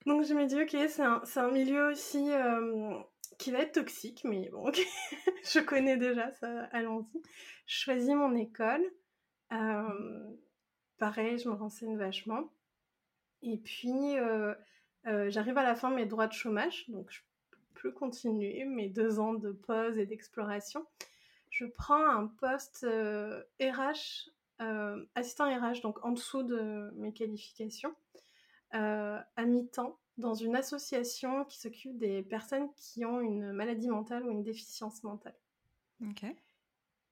donc 0.08 0.24
je 0.24 0.34
me 0.34 0.46
dis, 0.46 0.60
ok, 0.60 0.88
c'est 0.88 1.02
un, 1.02 1.22
un, 1.36 1.50
milieu 1.50 1.90
aussi 1.90 2.28
qui 3.38 3.52
va 3.52 3.60
être 3.60 3.72
toxique, 3.72 4.22
mais 4.24 4.48
bon, 4.50 4.70
je 5.44 5.60
connais 5.60 5.96
déjà 5.96 6.32
ça, 6.32 6.64
allons-y. 6.72 7.22
Je 7.66 7.78
choisis 7.78 8.14
mon 8.14 8.34
école. 8.34 8.84
Euh, 9.52 10.34
pareil, 10.98 11.38
je 11.38 11.48
me 11.48 11.54
renseigne 11.54 11.96
vachement. 11.96 12.52
Et 13.42 13.58
puis, 13.58 14.18
euh, 14.18 14.54
euh, 15.06 15.30
j'arrive 15.30 15.56
à 15.56 15.62
la 15.62 15.76
fin 15.76 15.90
de 15.90 15.94
mes 15.94 16.06
droits 16.06 16.26
de 16.26 16.32
chômage, 16.32 16.88
donc 16.88 17.10
je 17.10 17.20
peux 17.50 17.58
plus 17.74 17.94
continuer 17.94 18.64
mes 18.64 18.88
deux 18.88 19.20
ans 19.20 19.34
de 19.34 19.52
pause 19.52 19.98
et 19.98 20.06
d'exploration. 20.06 20.84
Je 21.50 21.66
prends 21.66 22.04
un 22.08 22.26
poste 22.26 22.86
RH, 23.60 24.30
assistant 25.14 25.44
RH, 25.44 25.82
donc 25.82 26.04
en 26.04 26.10
dessous 26.10 26.42
de 26.42 26.90
mes 26.96 27.12
qualifications, 27.12 27.94
à 28.72 29.44
mi-temps 29.44 29.98
dans 30.18 30.34
une 30.34 30.56
association 30.56 31.44
qui 31.44 31.58
s'occupe 31.58 31.96
des 31.96 32.22
personnes 32.22 32.68
qui 32.74 33.04
ont 33.04 33.20
une 33.20 33.52
maladie 33.52 33.88
mentale 33.88 34.24
ou 34.24 34.30
une 34.30 34.42
déficience 34.42 35.02
mentale. 35.04 35.36
Ok. 36.02 36.24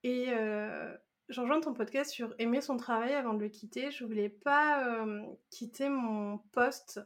Et 0.02 0.26
euh, 0.28 0.94
j'en 1.28 1.42
rejoins 1.42 1.60
ton 1.60 1.72
podcast 1.72 2.10
sur 2.10 2.34
aimer 2.38 2.60
son 2.60 2.76
travail 2.76 3.14
avant 3.14 3.34
de 3.34 3.40
le 3.40 3.48
quitter. 3.48 3.90
Je 3.90 4.04
voulais 4.04 4.28
pas 4.28 4.86
euh, 4.86 5.25
quitter 5.50 5.88
mon 5.88 6.38
poste 6.52 7.00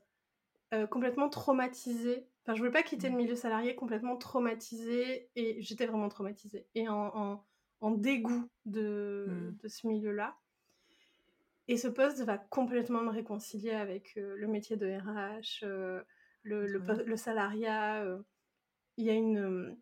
euh, 0.73 0.87
complètement 0.87 1.29
traumatisé. 1.29 2.27
Enfin, 2.45 2.55
je 2.55 2.61
voulais 2.61 2.73
pas 2.73 2.83
quitter 2.83 3.11
le 3.11 3.17
milieu 3.17 3.37
salarié 3.37 3.75
complètement 3.75 4.17
traumatisé 4.17 5.31
et 5.37 5.61
j'étais 5.61 5.87
vraiment 5.87 6.09
traumatisée 6.09 6.67
et 6.75 6.89
en, 6.89 7.45
en, 7.81 7.91
dégoût 7.91 8.49
de, 8.65 9.27
mm. 9.29 9.57
de 9.57 9.69
ce 9.69 9.87
milieu-là. 9.87 10.37
Et 11.71 11.77
ce 11.77 11.87
poste 11.87 12.21
va 12.23 12.37
complètement 12.37 13.01
me 13.01 13.11
réconcilier 13.11 13.71
avec 13.71 14.15
euh, 14.17 14.35
le 14.37 14.49
métier 14.49 14.77
de 14.77 14.89
RH, 14.89 15.63
euh, 15.63 16.03
le, 16.43 16.67
le, 16.67 17.17
salariat. 17.17 18.03
Euh. 18.03 18.19
il 18.97 19.05
y 19.05 19.11
a 19.11 19.15
une, 19.15 19.79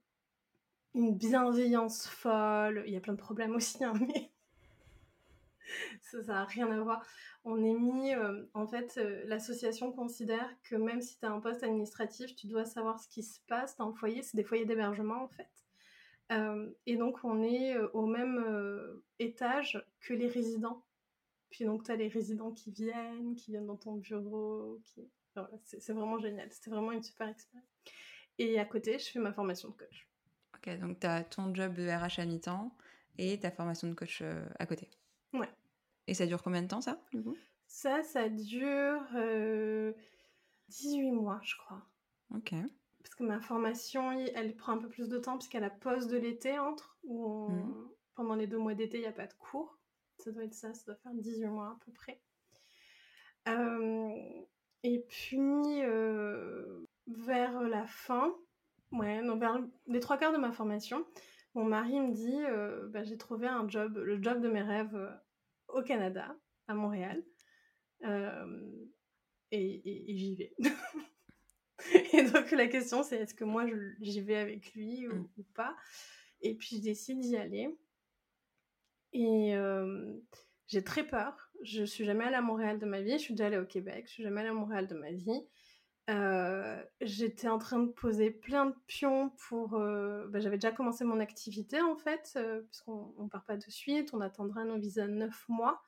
une 0.93 1.17
bienveillance 1.17 2.07
folle. 2.07 2.85
Il 2.87 2.93
y 2.93 2.97
a 2.99 3.01
plein 3.01 3.15
de 3.15 3.19
problèmes 3.19 3.55
aussi, 3.55 3.83
hein, 3.83 3.95
mais 4.07 4.31
ça 6.03 6.21
n'a 6.25 6.45
rien 6.45 6.71
à 6.71 6.79
voir. 6.79 7.07
On 7.45 7.65
est 7.65 7.73
mis, 7.73 8.13
en 8.53 8.67
fait, 8.67 9.01
l'association 9.25 9.91
considère 9.91 10.47
que 10.65 10.77
même 10.77 11.01
si 11.01 11.19
tu 11.19 11.25
as 11.25 11.31
un 11.31 11.41
poste 11.41 11.63
administratif, 11.63 12.37
tu 12.37 12.49
dois 12.49 12.67
savoir 12.67 13.01
ce 13.01 13.09
qui 13.09 13.23
se 13.23 13.41
passe 13.47 13.79
dans 13.79 13.89
le 13.89 13.95
foyer. 13.95 14.21
C'est 14.21 14.37
des 14.37 14.45
foyers 14.45 14.67
d'hébergement, 14.67 15.23
en 15.23 15.29
fait. 15.29 15.49
et 16.85 16.97
donc, 16.97 17.25
on 17.25 17.43
est 17.43 17.79
au 17.95 18.05
même 18.05 19.01
étage 19.19 19.83
que 20.01 20.13
les 20.13 20.29
résidents 20.29 20.85
puis 21.51 21.65
donc, 21.65 21.85
tu 21.85 21.91
as 21.91 21.97
les 21.97 22.09
résidents 22.09 22.53
qui 22.53 22.71
viennent, 22.71 23.35
qui 23.35 23.51
viennent 23.51 23.67
dans 23.67 23.77
ton 23.77 23.95
bureau. 23.95 24.81
Qui... 24.85 25.09
c'est 25.65 25.93
vraiment 25.93 26.19
génial. 26.19 26.51
C'était 26.53 26.71
vraiment 26.71 26.93
une 26.93 27.03
super 27.03 27.29
expérience. 27.29 27.69
Et 28.39 28.59
à 28.59 28.65
côté, 28.65 28.99
je 28.99 29.07
fais 29.07 29.19
ma 29.19 29.33
formation 29.33 29.69
de 29.69 29.75
coach. 29.75 30.09
Ok, 30.57 30.79
donc 30.79 31.01
tu 31.01 31.07
as 31.07 31.25
ton 31.25 31.55
job 31.55 31.75
de 31.75 31.89
RH 31.89 32.21
à 32.21 32.27
mi-temps 32.27 32.77
et 33.17 33.39
ta 33.41 33.51
formation 33.51 33.89
de 33.89 33.95
coach 33.95 34.21
euh, 34.23 34.45
à 34.59 34.67
côté. 34.67 34.89
Ouais. 35.33 35.49
Et 36.07 36.15
ça 36.15 36.27
dure 36.27 36.43
combien 36.43 36.63
de 36.63 36.69
temps, 36.69 36.81
ça, 36.81 37.01
du 37.13 37.23
coup? 37.23 37.37
Ça, 37.67 38.03
ça 38.03 38.29
dure 38.29 39.03
18 40.69 41.11
euh, 41.11 41.13
mois, 41.13 41.41
je 41.43 41.57
crois. 41.57 41.83
Ok. 42.35 42.55
Parce 43.03 43.15
que 43.15 43.25
ma 43.25 43.41
formation, 43.41 44.13
elle 44.13 44.57
prend 44.57 44.73
un 44.73 44.79
peu 44.79 44.89
plus 44.89 45.09
de 45.09 45.19
temps, 45.19 45.37
puisqu'à 45.37 45.61
la 45.61 45.71
pause 45.71 46.09
de 46.09 46.17
l'été 46.17 46.59
entre, 46.59 46.97
où 47.05 47.49
mmh. 47.49 47.91
pendant 48.15 48.35
les 48.35 48.47
deux 48.47 48.59
mois 48.59 48.75
d'été, 48.75 48.99
il 48.99 49.03
n'y 49.03 49.07
a 49.07 49.13
pas 49.13 49.27
de 49.27 49.35
cours. 49.35 49.78
Ça 50.19 50.33
doit 50.33 50.45
être 50.45 50.55
ça, 50.55 50.75
ça 50.75 50.85
doit 50.87 50.97
faire 50.97 51.15
18 51.15 51.47
mois 51.47 51.69
à 51.69 51.79
peu 51.85 51.93
près. 51.93 52.21
Euh, 53.49 54.43
et 54.83 55.05
puis, 55.09 55.83
euh, 55.83 56.85
vers 57.07 57.63
la 57.63 57.87
fin, 57.87 58.35
ouais, 58.93 59.23
vers 59.39 59.61
les 59.87 60.01
trois 60.01 60.19
quarts 60.19 60.33
de 60.33 60.39
ma 60.39 60.53
formation, 60.53 61.07
mon 61.55 61.65
mari 61.65 62.01
me 62.01 62.13
dit 62.13 62.45
euh, 62.45 62.89
bah, 62.89 63.05
j'ai 63.05 63.17
trouvé 63.17 63.47
un 63.47 63.69
job, 63.69 63.97
le 63.97 64.23
job 64.23 64.41
de 64.41 64.49
mes 64.49 64.63
rêves 64.63 64.99
au 65.69 65.83
Canada, 65.83 66.37
à 66.67 66.75
Montréal. 66.75 67.23
et, 69.51 70.15
j'y 70.17 70.35
vais. 70.35 70.55
et 72.13 72.25
donc 72.25 72.51
la 72.51 72.67
question 72.67 73.03
c'est 73.05 73.19
est-ce 73.19 73.35
que 73.35 73.45
moi 73.45 73.65
j'y 74.01 74.21
vais 74.21 74.37
avec 74.37 74.75
lui 74.75 75.07
ou, 75.07 75.15
mm. 75.15 75.29
ou, 75.39 75.43
pas? 75.55 75.77
Et 76.41 76.55
puis 76.55 76.77
je 76.77 76.83
décide 76.83 77.21
d'y 77.21 77.37
aller. 77.37 77.69
Et 79.13 79.55
j'ai 80.67 80.85
très 80.85 81.07
peur. 81.07 81.51
Je 81.63 81.83
suis 81.83 82.05
jamais 82.05 82.25
allée 82.25 82.37
à 82.37 82.43
Montréal 82.43 82.79
de 82.79 82.87
ma 82.87 83.01
vie. 83.01 83.13
Je 83.13 83.19
suis 83.19 83.35
déjà 83.35 83.47
allée 83.47 83.59
au 83.59 83.67
Québec. 83.67 84.05
Je 84.07 84.13
suis 84.13 84.23
jamais 84.23 84.41
allée 84.41 84.51
à 84.51 84.55
Montréal 84.55 84.87
de 84.87 84.95
ma 84.95 85.11
vie. 85.11 85.43
j'étais 87.01 87.49
en 87.49 87.59
train 87.59 87.81
de 87.81 87.91
poser 87.91 88.31
plein 88.31 88.67
de 88.67 88.75
pions 88.87 89.31
pour. 89.49 89.71
Bah, 89.71 90.41
j'avais 90.41 90.57
déjà 90.57 90.73
commencé 90.73 91.05
mon 91.05 91.21
activité 91.21 91.81
en 91.81 91.97
fait, 91.97 92.39
puisqu'on 92.69 93.15
ne 93.19 93.29
part 93.29 93.45
pas 93.45 93.57
de 93.57 93.71
suite. 93.71 94.13
On 94.13 94.21
attendra 94.21 94.65
nos 94.65 94.79
visas 94.79 95.07
neuf 95.07 95.49
mois. 95.49 95.83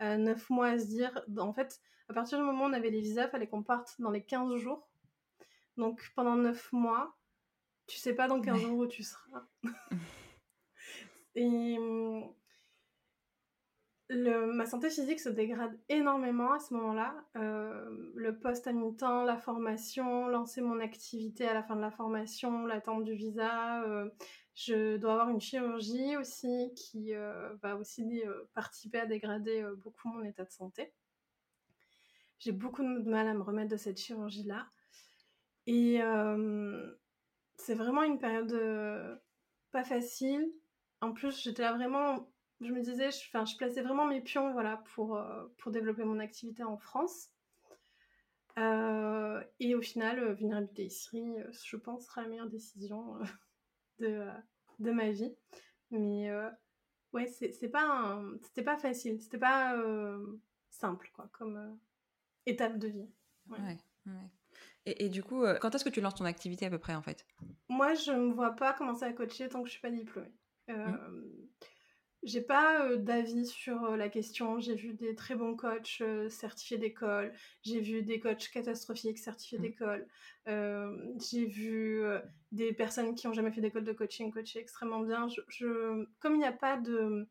Neuf 0.00 0.48
mois 0.48 0.68
à 0.68 0.78
se 0.78 0.86
dire. 0.86 1.24
En 1.38 1.52
fait, 1.52 1.80
à 2.08 2.12
partir 2.12 2.38
du 2.38 2.44
moment 2.44 2.64
où 2.64 2.68
on 2.68 2.72
avait 2.72 2.90
les 2.90 3.00
visas, 3.00 3.26
il 3.26 3.30
fallait 3.30 3.46
qu'on 3.46 3.62
parte 3.62 3.94
dans 4.00 4.10
les 4.10 4.24
15 4.24 4.56
jours. 4.56 4.88
Donc 5.76 6.10
pendant 6.16 6.34
neuf 6.34 6.72
mois, 6.72 7.16
tu 7.86 7.98
sais 7.98 8.14
pas 8.14 8.26
dans 8.26 8.40
15 8.40 8.58
jours 8.60 8.78
où 8.78 8.86
tu 8.86 9.02
seras. 9.02 9.46
Et 11.36 11.76
ma 14.10 14.66
santé 14.66 14.90
physique 14.90 15.20
se 15.20 15.28
dégrade 15.28 15.78
énormément 15.88 16.52
à 16.52 16.58
ce 16.58 16.74
moment-là. 16.74 17.14
Euh, 17.36 18.10
le 18.14 18.38
poste 18.38 18.66
à 18.66 18.72
mi-temps, 18.72 19.22
la 19.24 19.36
formation, 19.36 20.26
lancer 20.28 20.60
mon 20.60 20.80
activité 20.80 21.46
à 21.46 21.54
la 21.54 21.62
fin 21.62 21.76
de 21.76 21.80
la 21.80 21.90
formation, 21.90 22.66
l'attente 22.66 23.04
du 23.04 23.14
visa. 23.14 23.84
Euh, 23.84 24.10
je 24.54 24.96
dois 24.96 25.12
avoir 25.12 25.28
une 25.28 25.40
chirurgie 25.40 26.16
aussi 26.16 26.72
qui 26.74 27.14
euh, 27.14 27.54
va 27.62 27.76
aussi 27.76 28.22
participer 28.54 28.98
à 28.98 29.06
dégrader 29.06 29.64
beaucoup 29.78 30.08
mon 30.08 30.24
état 30.24 30.44
de 30.44 30.50
santé. 30.50 30.92
J'ai 32.40 32.52
beaucoup 32.52 32.82
de 32.82 33.08
mal 33.08 33.28
à 33.28 33.34
me 33.34 33.42
remettre 33.42 33.70
de 33.70 33.76
cette 33.76 33.98
chirurgie-là. 33.98 34.66
Et 35.66 36.00
c'est 37.56 37.74
vraiment 37.74 38.02
une 38.02 38.18
période 38.18 39.20
pas 39.70 39.84
facile. 39.84 40.50
En 41.00 41.12
plus, 41.12 41.40
j'étais 41.42 41.62
là 41.62 41.74
vraiment 41.74 42.29
je 42.60 42.72
me 42.72 42.80
disais, 42.82 43.10
je, 43.10 43.18
je 43.18 43.56
plaçais 43.56 43.82
vraiment 43.82 44.06
mes 44.06 44.20
pions 44.20 44.52
voilà, 44.52 44.82
pour, 44.94 45.16
euh, 45.16 45.46
pour 45.58 45.72
développer 45.72 46.04
mon 46.04 46.18
activité 46.18 46.62
en 46.62 46.76
France. 46.76 47.30
Euh, 48.58 49.42
et 49.60 49.74
au 49.74 49.80
final, 49.80 50.18
euh, 50.18 50.34
venir 50.34 50.56
habiter 50.56 50.84
ici, 50.84 51.22
je 51.64 51.76
pense, 51.76 52.06
sera 52.06 52.22
la 52.22 52.28
meilleure 52.28 52.50
décision 52.50 53.14
de, 53.98 54.26
de 54.78 54.90
ma 54.90 55.10
vie. 55.10 55.34
Mais 55.90 56.30
ouais, 57.12 57.26
c'est 57.26 57.68
pas 57.68 58.22
c'était 58.42 58.62
pas 58.62 58.76
facile, 58.76 59.20
c'était 59.20 59.38
pas 59.38 59.76
simple 60.68 61.10
quoi, 61.14 61.28
comme 61.32 61.78
étape 62.46 62.78
de 62.78 62.88
vie. 62.88 63.08
Ouais. 63.48 63.58
Ouais, 64.06 64.12
Et, 64.86 65.06
et, 65.06 65.08
du 65.08 65.22
coup, 65.22 65.44
quand 65.60 65.74
est-ce 65.74 65.84
que 65.84 65.90
tu 65.90 66.00
lances 66.00 66.14
ton 66.14 66.24
activité 66.24 66.66
à 66.66 66.70
peu 66.70 66.78
près 66.78 66.94
en 66.94 67.02
fait? 67.02 67.26
Moi, 67.68 67.94
je 67.94 68.12
me 68.12 68.32
vois 68.32 68.52
pas 68.52 68.72
commencer 68.72 69.04
à 69.04 69.12
coacher 69.12 69.48
tant 69.48 69.62
que 69.62 69.66
je 69.68 69.72
suis 69.72 69.80
pas 69.80 69.90
diplômée. 69.90 70.32
Mmh 70.68 71.39
j'ai 72.22 72.42
pas 72.42 72.96
d'avis 72.96 73.46
sur 73.46 73.96
la 73.96 74.08
question. 74.08 74.60
J'ai 74.60 74.74
vu 74.74 74.92
des 74.92 75.14
très 75.14 75.34
bons 75.34 75.56
coachs 75.56 76.02
certifiés 76.28 76.76
d'école. 76.76 77.32
J'ai 77.62 77.80
vu 77.80 78.02
des 78.02 78.20
coachs 78.20 78.50
catastrophiques 78.50 79.18
certifiés 79.18 79.58
mmh. 79.58 79.62
d'école. 79.62 80.06
j'ai 80.46 81.46
vu 81.46 82.02
des 82.52 82.72
personnes 82.72 83.14
qui 83.14 83.26
ont 83.26 83.32
jamais 83.32 83.52
fait 83.52 83.62
d'école 83.62 83.84
de 83.84 83.92
coaching 83.92 84.30
coacher 84.30 84.58
extrêmement 84.58 85.00
bien. 85.00 85.28
Je, 85.48 86.04
comme 86.18 86.34
il 86.34 86.38
n'y 86.38 86.44
a 86.44 86.52
pas 86.52 86.76
de, 86.76 87.26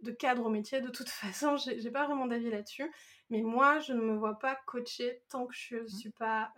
de 0.00 0.10
cadre 0.10 0.46
au 0.46 0.50
métier, 0.50 0.80
de 0.80 0.90
toute 0.90 1.08
façon, 1.08 1.56
j'ai 1.56 1.90
pas 1.90 2.06
vraiment 2.06 2.26
d'avis 2.26 2.50
là-dessus. 2.50 2.90
Mais 3.30 3.42
moi, 3.42 3.78
je 3.78 3.92
ne 3.92 4.00
me 4.00 4.16
vois 4.16 4.38
pas 4.40 4.58
coacher 4.66 5.22
tant 5.28 5.46
que 5.46 5.54
je 5.54 5.76
ne 5.76 5.82
mmh. 5.82 5.88
suis 5.88 6.10
pas 6.10 6.52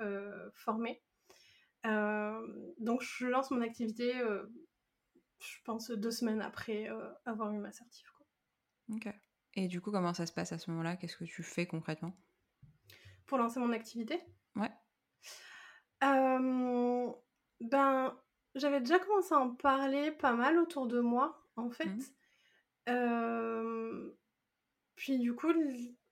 formée. 0.55 1.03
donc, 1.85 3.03
je 3.03 3.27
lance 3.27 3.51
mon 3.51 3.61
activité 3.61 4.15
je 5.41 5.57
pense, 5.65 5.91
deux 5.91 6.11
semaines 6.11 6.43
après 6.43 6.89
euh, 6.91 7.13
avoir 7.25 7.53
eu 7.53 7.59
ma 7.59 7.73
certif. 7.73 8.11
Quoi. 8.13 8.27
Ok. 8.97 9.15
Et 9.55 9.69
du 9.69 9.81
coup, 9.81 9.91
comment 9.91 10.15
ça 10.15 10.27
se 10.27 10.33
passe 10.33 10.53
à 10.53 10.59
ce 10.59 10.71
moment-là? 10.71 10.97
Qu'est-ce 10.97 11.17
que 11.17 11.25
tu 11.25 11.43
fais 11.43 11.67
concrètement? 11.67 12.15
Pour 13.27 13.39
lancer 13.39 13.59
mon 13.59 13.73
activité? 13.73 14.21
Ouais. 14.55 14.71
Euh, 16.05 17.13
ben, 17.61 18.17
j'avais 18.55 18.81
déjà 18.81 18.99
commencé 18.99 19.35
à 19.35 19.39
en 19.39 19.51
parler 19.51 20.13
pas 20.13 20.35
mal 20.35 20.59
autour 20.59 20.87
de 20.87 21.01
moi, 21.01 21.47
en 21.57 21.71
fait. 21.71 21.87
Mmh. 21.87 22.03
Euh, 22.89 24.11
puis 24.97 25.19
du 25.19 25.35
coup, 25.35 25.53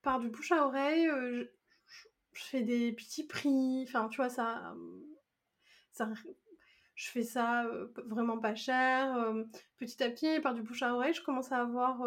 par 0.03 0.21
du 0.21 0.29
bouche 0.29 0.53
à 0.53 0.67
oreille, 0.67 1.07
je, 1.07 1.47
je, 2.33 2.45
fais 2.45 2.63
des 2.63 2.93
petits 2.93 3.27
prix. 3.27 3.85
Enfin, 3.87 4.09
tu 4.09 4.17
vois, 4.17 4.29
ça, 4.29 4.75
ça 5.93 6.07
je 6.99 7.11
fais 7.11 7.23
ça 7.23 7.65
vraiment 8.07 8.39
pas 8.39 8.57
cher. 8.57 9.33
petit 9.77 10.03
à 10.03 10.11
petit, 10.11 10.41
par 10.41 10.53
du 10.53 10.63
bouche 10.63 10.83
à 10.83 10.93
oreille, 10.93 11.15
je 11.15 11.23
commence 11.23 11.53
à 11.53 11.59
avoir 11.59 12.03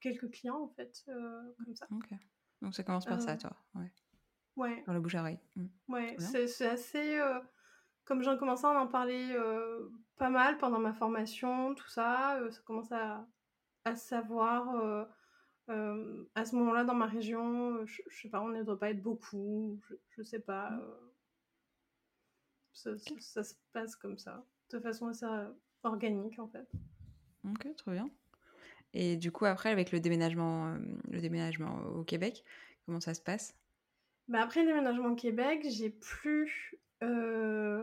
quelques 0.00 0.30
clients, 0.30 0.62
en 0.62 0.68
fait, 0.68 1.04
comme 1.06 1.74
ça. 1.74 1.86
Donc 2.62 2.74
ça 2.74 2.82
commence 2.82 3.04
par 3.04 3.20
ça, 3.20 3.36
toi 3.36 3.54
Ouais. 3.74 3.92
Ouais. 4.56 4.82
Par 4.86 4.94
le 4.94 5.00
bouche 5.00 5.14
à 5.14 5.20
oreille. 5.20 5.38
Mmh. 5.56 5.66
Ouais, 5.88 6.16
c'est 6.18 6.66
assez... 6.66 7.20
comme 8.06 8.22
j'ai 8.22 8.34
commencé 8.38 8.64
à 8.64 8.70
en 8.70 8.86
parler 8.86 9.36
pas 10.16 10.30
mal 10.30 10.56
pendant 10.56 10.78
ma 10.78 10.94
formation, 10.94 11.74
tout 11.74 11.88
ça, 11.88 12.40
ça 12.50 12.60
commence 12.64 12.90
à, 12.90 13.26
à 13.84 13.94
savoir... 13.94 15.06
à 15.68 16.44
ce 16.46 16.56
moment-là, 16.56 16.84
dans 16.84 16.94
ma 16.94 17.06
région, 17.06 17.84
je, 17.84 18.00
je, 18.08 18.22
sais 18.22 18.30
pas, 18.30 18.40
on 18.40 18.48
ne 18.48 18.62
doit 18.62 18.78
pas 18.78 18.88
être 18.88 19.02
beaucoup, 19.02 19.78
je, 19.86 19.96
je 20.16 20.22
sais 20.22 20.40
pas. 20.40 20.70
Mmh. 20.70 20.82
Ça, 23.20 23.42
se 23.42 23.54
passe 23.72 23.96
comme 23.96 24.18
ça, 24.18 24.44
de 24.70 24.78
façon 24.78 25.08
assez 25.08 25.24
euh, 25.24 25.48
organique 25.82 26.38
en 26.38 26.48
fait. 26.48 26.68
Ok, 27.44 27.74
trop 27.76 27.90
bien. 27.90 28.08
Et 28.94 29.16
du 29.16 29.32
coup, 29.32 29.44
après, 29.44 29.70
avec 29.70 29.92
le 29.92 30.00
déménagement, 30.00 30.68
euh, 30.68 30.78
le 31.10 31.20
déménagement 31.20 31.80
au 31.94 32.04
Québec, 32.04 32.44
comment 32.86 33.00
ça 33.00 33.14
se 33.14 33.20
passe? 33.20 33.54
Bah 34.28 34.42
Après 34.42 34.62
le 34.62 34.68
déménagement 34.68 35.08
au 35.08 35.16
Québec, 35.16 35.66
j'ai 35.68 35.90
plus 35.90 36.74
euh, 37.02 37.82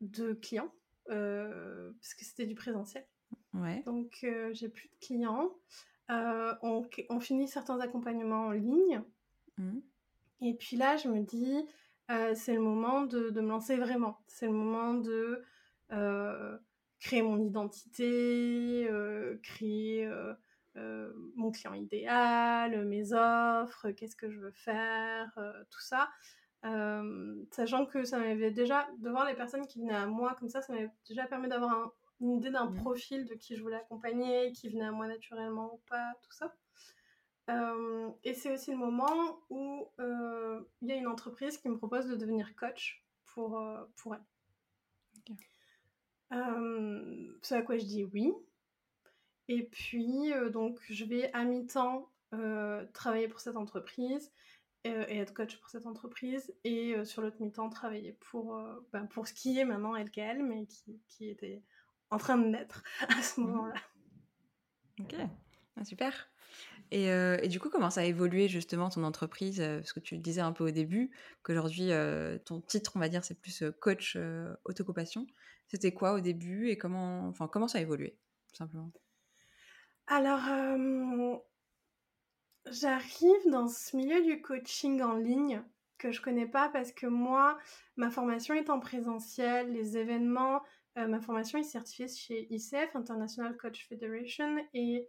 de 0.00 0.34
clients, 0.34 0.72
parce 1.06 2.14
que 2.14 2.24
c'était 2.24 2.46
du 2.46 2.54
présentiel. 2.54 3.04
Ouais. 3.54 3.82
Donc, 3.84 4.26
j'ai 4.52 4.68
plus 4.68 4.88
de 4.88 5.06
clients. 5.06 5.50
On, 6.08 6.86
on, 7.08 7.20
finit 7.20 7.48
certains 7.48 7.80
accompagnements 7.80 8.46
en 8.46 8.50
ligne. 8.50 9.02
Mmh. 9.58 9.80
Et 10.42 10.54
puis 10.54 10.76
là, 10.76 10.96
je 10.96 11.08
me 11.08 11.20
dis, 11.20 11.66
euh, 12.12 12.34
c'est 12.34 12.54
le 12.54 12.60
moment 12.60 13.02
de, 13.02 13.30
me 13.30 13.48
lancer 13.48 13.76
vraiment. 13.76 14.18
C'est 14.26 14.46
le 14.46 14.52
moment 14.52 14.94
de 14.94 15.42
euh, 15.92 16.58
créer 17.00 17.22
mon 17.22 17.38
identité, 17.40 18.86
euh, 18.90 19.38
créer 19.42 20.08
mon 21.36 21.50
client 21.50 21.74
idéal, 21.74 22.86
mes 22.86 23.12
offres, 23.12 23.90
qu'est-ce 23.90 24.16
que 24.16 24.30
je 24.30 24.38
veux 24.38 24.52
faire, 24.52 25.30
tout 25.70 25.80
ça. 25.80 26.08
sachant 27.50 27.86
que 27.86 28.04
ça 28.04 28.18
m'avait 28.18 28.50
déjà, 28.50 28.88
de 28.98 29.10
voir 29.10 29.26
les 29.26 29.34
personnes 29.34 29.66
qui 29.66 29.80
venaient 29.80 29.94
à 29.94 30.06
moi 30.06 30.34
comme 30.38 30.48
ça, 30.48 30.62
ça 30.62 30.72
m'avait 30.72 30.90
déjà 31.06 31.26
permis 31.26 31.48
d'avoir 31.48 31.92
une 32.20 32.30
idée 32.30 32.50
d'un 32.50 32.70
mmh. 32.70 32.76
profil 32.76 33.26
de 33.26 33.34
qui 33.34 33.56
je 33.56 33.62
voulais 33.62 33.76
accompagner, 33.76 34.52
qui 34.52 34.70
venait 34.70 34.86
à 34.86 34.92
moi 34.92 35.08
naturellement 35.08 35.74
ou 35.74 35.80
pas, 35.88 36.14
tout 36.22 36.32
ça. 36.32 36.54
Euh, 37.50 38.10
et 38.22 38.34
c'est 38.34 38.52
aussi 38.52 38.70
le 38.70 38.76
moment 38.76 39.40
où 39.50 39.88
euh, 39.98 40.60
il 40.80 40.88
y 40.88 40.92
a 40.92 40.96
une 40.96 41.08
entreprise 41.08 41.58
qui 41.58 41.68
me 41.68 41.76
propose 41.76 42.06
de 42.06 42.14
devenir 42.14 42.54
coach 42.54 43.04
pour, 43.26 43.58
euh, 43.58 43.84
pour 43.96 44.14
elle. 44.14 44.22
c'est 47.42 47.56
à 47.56 47.62
quoi 47.62 47.76
je 47.78 47.84
dis 47.84 48.04
oui. 48.04 48.32
Et 49.48 49.64
puis, 49.64 50.32
donc, 50.52 50.80
je 50.88 51.04
vais 51.04 51.32
à 51.32 51.44
mi-temps 51.44 52.08
travailler 52.94 53.28
pour 53.28 53.40
cette 53.40 53.56
entreprise 53.56 54.32
et 54.84 55.18
être 55.18 55.34
coach 55.34 55.58
pour 55.58 55.68
cette 55.68 55.86
entreprise. 55.86 56.54
Et 56.64 57.04
sur 57.04 57.22
l'autre 57.22 57.36
mi-temps, 57.40 57.68
travailler 57.68 58.12
pour, 58.30 58.58
ben, 58.92 59.06
pour 59.06 59.26
ce 59.26 59.34
qui 59.34 59.58
est 59.58 59.64
maintenant 59.64 59.96
LKL, 59.96 60.42
mais 60.42 60.66
qui, 60.66 61.02
qui 61.08 61.28
était 61.28 61.62
en 62.10 62.18
train 62.18 62.38
de 62.38 62.46
naître 62.46 62.82
à 63.08 63.20
ce 63.20 63.40
mmh 63.40 63.44
moment-là. 63.44 63.74
Ok, 65.00 65.16
ah, 65.76 65.84
super. 65.84 66.31
Euh, 66.92 67.38
et, 67.42 67.48
du 67.48 67.58
coup, 67.58 67.70
comment 67.70 67.90
ça 67.90 68.02
a 68.02 68.04
évolué 68.04 68.48
justement 68.48 68.90
ton 68.90 69.04
entreprise 69.04 69.60
euh, 69.60 69.78
Parce 69.78 69.92
que 69.92 70.00
tu 70.00 70.14
le 70.14 70.20
disais 70.20 70.40
un 70.40 70.52
peu 70.52 70.64
au 70.68 70.70
début, 70.70 71.10
qu'aujourd'hui, 71.42 71.90
euh, 71.90 72.38
ton 72.38 72.60
titre, 72.60 72.92
on 72.94 72.98
va 72.98 73.08
dire, 73.08 73.24
c'est 73.24 73.40
plus 73.40 73.64
coach 73.80 74.18
autocompassion. 74.64 75.26
C'était 75.68 75.92
quoi 75.92 76.12
au 76.12 76.20
début 76.20 76.68
et 76.68 76.76
comment, 76.76 77.28
enfin, 77.28 77.48
comment 77.48 77.68
ça 77.68 77.78
a 77.78 77.80
évolué, 77.80 78.18
tout 78.48 78.56
simplement? 78.56 78.90
Alors, 80.06 80.40
j'arrive 82.70 83.50
dans 83.50 83.68
ce 83.68 83.96
milieu 83.96 84.22
du 84.22 84.42
coaching 84.42 85.00
en 85.00 85.14
ligne 85.14 85.62
que 85.96 86.10
je 86.10 86.20
connais 86.20 86.48
pas 86.48 86.68
parce 86.68 86.92
que 86.92 87.06
moi, 87.06 87.56
ma 87.96 88.10
formation 88.10 88.54
est 88.54 88.68
en 88.68 88.80
présentiel, 88.80 89.72
les 89.72 89.96
événements, 89.96 90.60
ma 90.96 91.20
formation 91.20 91.58
est 91.58 91.62
certifiée 91.62 92.08
chez 92.08 92.52
ICF, 92.52 92.94
International 92.94 93.56
Coach 93.56 93.88
Federation, 93.88 94.58
et 94.74 95.08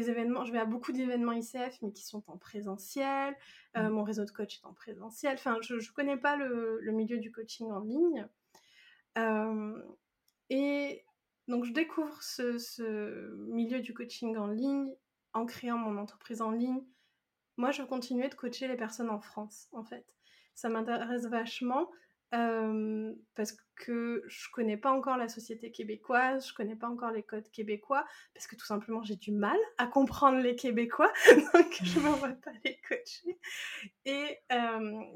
événements, 0.00 0.44
je 0.44 0.52
vais 0.52 0.58
à 0.58 0.64
beaucoup 0.64 0.92
d'événements 0.92 1.32
ICF, 1.32 1.80
mais 1.82 1.92
qui 1.92 2.04
sont 2.04 2.22
en 2.28 2.36
présentiel. 2.36 3.34
Euh, 3.76 3.88
mmh. 3.88 3.92
mon 3.92 4.04
réseau 4.04 4.24
de 4.24 4.30
coach 4.30 4.58
est 4.58 4.66
en 4.66 4.72
présentiel. 4.72 5.34
Enfin, 5.34 5.58
je 5.62 5.74
ne 5.74 5.94
connais 5.94 6.16
pas 6.16 6.36
le, 6.36 6.80
milieu 6.92 7.18
du 7.18 7.32
coaching 7.32 7.70
en 7.70 7.80
ligne. 7.80 8.26
Euh, 9.18 9.82
et 10.50 11.04
donc, 11.48 11.64
je 11.64 11.72
découvre 11.72 12.22
ce, 12.22 13.34
milieu 13.48 13.80
du 13.80 13.94
coaching 13.94 14.36
en 14.36 14.48
ligne 14.48 14.92
en 15.32 15.46
créant 15.46 15.78
mon 15.78 15.98
entreprise 15.98 16.42
en 16.42 16.50
ligne. 16.50 16.82
Moi, 17.56 17.70
je 17.70 17.82
veux 17.82 17.88
continuer 17.88 18.28
de 18.28 18.34
coacher 18.34 18.68
les 18.68 18.76
personnes 18.76 19.10
en 19.10 19.20
France, 19.20 19.68
en 19.72 19.84
fait. 19.84 20.04
Ça 20.54 20.68
m'intéresse 20.68 21.26
vachement 21.26 21.90
parce 22.30 23.52
que 23.76 24.22
je 24.26 24.48
connais 24.52 24.76
pas 24.76 24.90
encore 24.90 25.16
la 25.16 25.28
société 25.28 25.70
québécoise, 25.70 26.48
je 26.48 26.54
connais 26.54 26.76
pas 26.76 26.88
encore 26.88 27.10
les 27.10 27.22
codes 27.22 27.48
québécois, 27.50 28.04
parce 28.34 28.46
que 28.46 28.56
tout 28.56 28.66
simplement 28.66 29.02
j'ai 29.02 29.16
du 29.16 29.32
mal 29.32 29.56
à 29.78 29.86
comprendre 29.86 30.38
les 30.38 30.56
Québécois, 30.56 31.12
donc 31.54 31.78
je 31.82 31.98
ne 32.00 32.08
vois 32.08 32.28
pas 32.28 32.52
les 32.64 32.78
coacher. 32.88 33.38
Et 34.04 34.38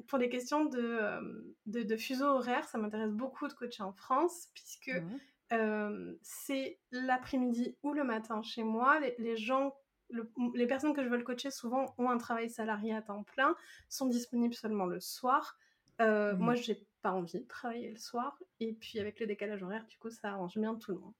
pour 0.09 0.19
les 0.19 0.29
questions 0.29 0.65
de, 0.67 1.53
de, 1.67 1.97
fuseau 1.97 2.27
horaire, 2.27 2.69
ça 2.69 2.79
m'intéresse 2.79 3.13
beaucoup 3.13 3.49
de 3.49 3.53
coacher 3.53 3.83
en 3.83 3.93
France, 3.93 4.49
puisque 4.55 4.93
c'est 6.23 6.79
l'après-midi 6.93 7.77
ou 7.83 7.93
le 7.93 8.05
matin 8.05 8.43
chez 8.43 8.63
moi. 8.63 9.01
Les, 9.19 9.37
gens 9.37 9.75
les 10.55 10.67
personnes 10.67 10.95
que 10.95 11.03
je 11.03 11.09
veux 11.09 11.23
coacher 11.23 11.51
souvent 11.51 11.95
ont 11.99 12.11
un 12.11 12.19
travail 12.19 12.51
salarié 12.51 12.95
à 12.95 13.03
temps 13.03 13.23
plein, 13.23 13.55
sont 13.89 14.07
disponibles 14.07 14.55
seulement 14.55 14.87
le 14.87 15.01
soir. 15.01 15.57
Euh, 16.01 16.35
Moi, 16.37 16.55
j'ai 16.55 16.87
pas 17.03 17.13
envie 17.13 17.41
de 17.41 17.47
travailler 17.47 17.91
le 17.91 17.99
soir. 17.99 18.39
Et 18.61 18.73
puis 18.73 18.99
avec 19.01 19.21
le 19.21 19.27
décalage 19.27 19.63
horaire, 19.63 19.87
du 19.87 19.97
coup, 19.99 20.11
ça 20.11 20.31
arrange 20.31 20.57
bien 20.59 20.75
tout 20.75 20.93
le 20.93 20.99
monde. 20.99 21.15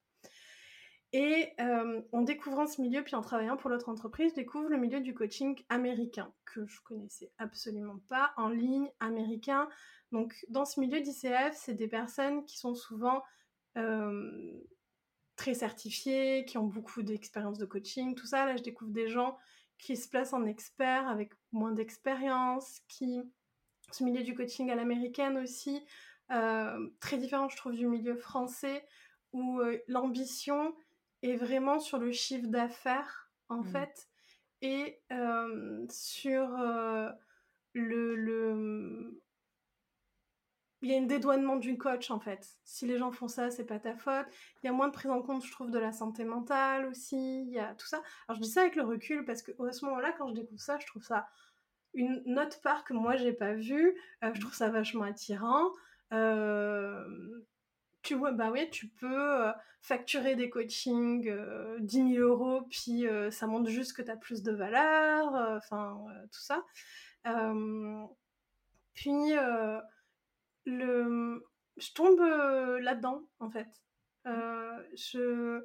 Et 1.13 1.53
euh, 1.59 2.03
en 2.13 2.23
découvrant 2.23 2.67
ce 2.67 2.81
milieu, 2.81 3.03
puis 3.03 3.17
en 3.17 3.21
travaillant 3.21 3.57
pour 3.57 3.69
l'autre 3.69 3.89
entreprise, 3.89 4.31
je 4.31 4.37
découvre 4.37 4.69
le 4.69 4.77
milieu 4.77 5.01
du 5.01 5.13
coaching 5.13 5.61
américain, 5.69 6.33
que 6.45 6.65
je 6.67 6.81
connaissais 6.83 7.33
absolument 7.39 7.99
pas, 8.09 8.33
en 8.37 8.49
ligne, 8.49 8.89
américain. 9.01 9.69
Donc 10.13 10.35
dans 10.49 10.65
ce 10.65 10.79
milieu 10.79 11.01
d'ICF, 11.01 11.55
c'est 11.55 11.75
des 11.75 11.89
personnes 11.89 12.45
qui 12.45 12.59
sont 12.59 12.77
souvent 12.77 13.25
euh, 13.77 14.61
très 15.35 15.55
certifiées, 15.55 16.45
qui 16.45 16.59
ont 16.59 16.67
beaucoup 16.67 17.03
d'expérience 17.03 17.59
de 17.59 17.67
coaching, 17.67 18.15
tout 18.15 18.27
ça. 18.27 18.47
Là, 18.47 18.57
je 18.57 18.63
découvre 18.63 18.93
des 18.93 19.09
gens 19.09 19.37
qui 19.79 19.97
se 19.97 20.09
placent 20.09 20.33
en 20.33 20.47
experts 20.47 21.09
avec 21.09 21.33
moins 21.51 21.73
d'expérience, 21.73 22.81
qui 22.87 23.21
ce 23.93 24.05
milieu 24.05 24.23
du 24.23 24.35
coaching 24.35 24.71
à 24.71 24.75
l'américaine 24.75 25.39
aussi, 25.39 25.85
euh, 26.31 26.89
très 27.01 27.17
différent 27.17 27.49
je 27.49 27.57
trouve 27.57 27.75
du 27.75 27.87
milieu 27.87 28.17
français, 28.17 28.87
où 29.33 29.61
euh, 29.61 29.79
l'ambition 29.89 30.75
est 31.23 31.37
vraiment 31.37 31.79
sur 31.81 31.99
le 31.99 32.13
chiffre 32.13 32.47
d'affaires 32.47 33.31
en 33.49 33.63
mmh. 33.63 33.73
fait, 33.73 34.09
et 34.63 35.01
euh, 35.13 35.87
sur 35.91 36.49
le, 37.73 38.15
le, 38.15 39.21
il 40.83 40.91
y 40.91 40.95
a 40.95 40.99
un 40.99 41.03
dédouanement 41.03 41.57
du 41.57 41.77
coach 41.77 42.11
en 42.11 42.21
fait. 42.21 42.57
Si 42.65 42.87
les 42.87 42.97
gens 42.97 43.11
font 43.11 43.29
ça, 43.29 43.51
c'est 43.51 43.65
pas 43.65 43.79
ta 43.79 43.95
faute. 43.95 44.27
Il 44.63 44.67
y 44.67 44.69
a 44.69 44.73
moins 44.73 44.89
de 44.89 44.93
prise 44.93 45.11
en 45.11 45.21
compte, 45.21 45.45
je 45.45 45.53
trouve, 45.53 45.71
de 45.71 45.79
la 45.79 45.93
santé 45.93 46.25
mentale 46.25 46.87
aussi. 46.87 47.43
Il 47.43 47.51
y 47.51 47.59
a 47.59 47.75
tout 47.75 47.87
ça. 47.87 48.01
Alors 48.29 48.37
je 48.37 48.43
dis 48.43 48.51
ça 48.51 48.63
avec 48.63 48.77
le 48.77 48.83
recul 48.83 49.25
parce 49.25 49.43
que 49.43 49.53
à 49.67 49.73
ce 49.73 49.85
moment-là, 49.85 50.13
quand 50.17 50.29
je 50.29 50.35
découvre 50.35 50.61
ça, 50.61 50.79
je 50.79 50.87
trouve 50.87 51.03
ça 51.03 51.29
une 51.95 52.39
autre 52.39 52.61
part 52.61 52.85
que 52.85 52.93
moi 52.93 53.17
j'ai 53.17 53.33
pas 53.33 53.55
vue. 53.55 53.97
Euh, 54.25 54.31
je 54.35 54.41
trouve 54.41 54.55
ça 54.55 54.71
vachement 54.71 55.05
attirant. 55.05 55.71
Euh, 56.13 57.05
tu 58.03 58.15
vois, 58.15 58.33
bah 58.33 58.51
oui, 58.51 58.69
tu 58.71 58.89
peux 58.89 59.47
euh, 59.47 59.53
facturer 59.83 60.35
des 60.37 60.51
coachings 60.51 61.31
10 61.81 62.15
000 62.15 62.27
euros, 62.27 62.63
puis 62.71 63.05
ça 63.31 63.47
montre 63.47 63.71
juste 63.71 63.95
que 63.97 64.03
tu 64.03 64.11
as 64.11 64.17
plus 64.17 64.43
de 64.43 64.53
valeur, 64.53 65.35
enfin, 65.57 66.03
tout 66.33 66.41
ça. 66.41 66.65
puis 68.95 69.33
le, 70.67 71.43
je 71.81 71.93
tombe 71.93 72.21
euh, 72.21 72.81
là-dedans, 72.81 73.23
en 73.41 73.51
fait. 73.51 73.69
Euh, 74.27 74.83
je 74.95 75.65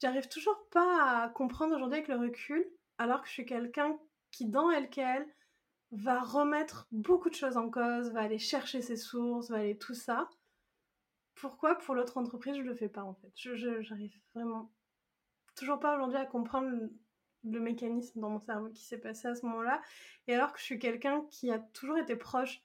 j'arrive 0.00 0.28
toujours 0.28 0.68
pas 0.70 1.24
à 1.24 1.28
comprendre 1.30 1.74
aujourd'hui 1.74 1.98
avec 1.98 2.08
le 2.08 2.16
recul, 2.16 2.64
alors 2.98 3.22
que 3.22 3.28
je 3.28 3.32
suis 3.32 3.46
quelqu'un 3.46 3.98
qui, 4.30 4.46
dans 4.46 4.70
LKL, 4.70 5.26
va 5.92 6.20
remettre 6.20 6.88
beaucoup 6.90 7.30
de 7.30 7.34
choses 7.34 7.56
en 7.56 7.70
cause, 7.70 8.12
va 8.12 8.22
aller 8.22 8.38
chercher 8.38 8.82
ses 8.82 8.96
sources, 8.96 9.50
va 9.50 9.58
aller 9.58 9.78
tout 9.78 9.94
ça. 9.94 10.28
Pourquoi 11.34 11.76
pour 11.76 11.94
l'autre 11.94 12.16
entreprise 12.16 12.56
je 12.56 12.62
le 12.62 12.74
fais 12.74 12.88
pas 12.88 13.04
en 13.04 13.14
fait? 13.14 13.32
Je 13.36 13.82
j'arrive 13.82 14.18
vraiment 14.34 14.72
toujours 15.54 15.78
pas 15.78 15.94
aujourd'hui 15.94 16.18
à 16.18 16.26
comprendre 16.26 16.68
le, 16.68 16.92
le 17.44 17.60
mécanisme 17.60 18.20
dans 18.20 18.30
mon 18.30 18.40
cerveau 18.40 18.70
qui 18.70 18.84
s'est 18.84 18.98
passé 18.98 19.28
à 19.28 19.34
ce 19.34 19.46
moment-là. 19.46 19.80
Et 20.26 20.34
alors 20.34 20.52
que 20.52 20.58
je 20.58 20.64
suis 20.64 20.78
quelqu'un 20.78 21.24
qui 21.30 21.50
a 21.50 21.58
toujours 21.58 21.98
été 21.98 22.16
proche 22.16 22.62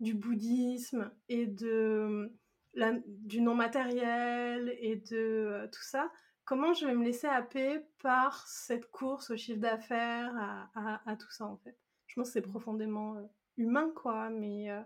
du 0.00 0.14
bouddhisme 0.14 1.10
et 1.28 1.46
de 1.46 2.32
la, 2.74 2.92
du 3.06 3.40
non 3.40 3.54
matériel 3.54 4.74
et 4.78 4.96
de 4.96 5.16
euh, 5.16 5.66
tout 5.68 5.82
ça, 5.82 6.10
comment 6.44 6.74
je 6.74 6.86
vais 6.86 6.94
me 6.94 7.04
laisser 7.04 7.26
happer 7.26 7.80
par 8.02 8.46
cette 8.46 8.90
course 8.90 9.30
au 9.30 9.36
chiffre 9.36 9.60
d'affaires, 9.60 10.32
à, 10.74 11.00
à, 11.06 11.16
tout 11.16 11.30
ça 11.30 11.46
en 11.46 11.56
fait 11.58 11.76
Je 12.06 12.14
pense 12.14 12.28
que 12.28 12.32
c'est 12.34 12.42
profondément 12.42 13.16
euh, 13.16 13.22
humain 13.56 13.90
quoi, 13.94 14.30
mais, 14.30 14.70
euh, 14.70 14.82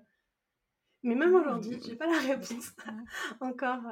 mais 1.02 1.14
même 1.14 1.34
aujourd'hui, 1.34 1.80
j'ai 1.84 1.96
pas 1.96 2.06
la 2.06 2.20
réponse 2.20 2.72
encore. 3.40 3.82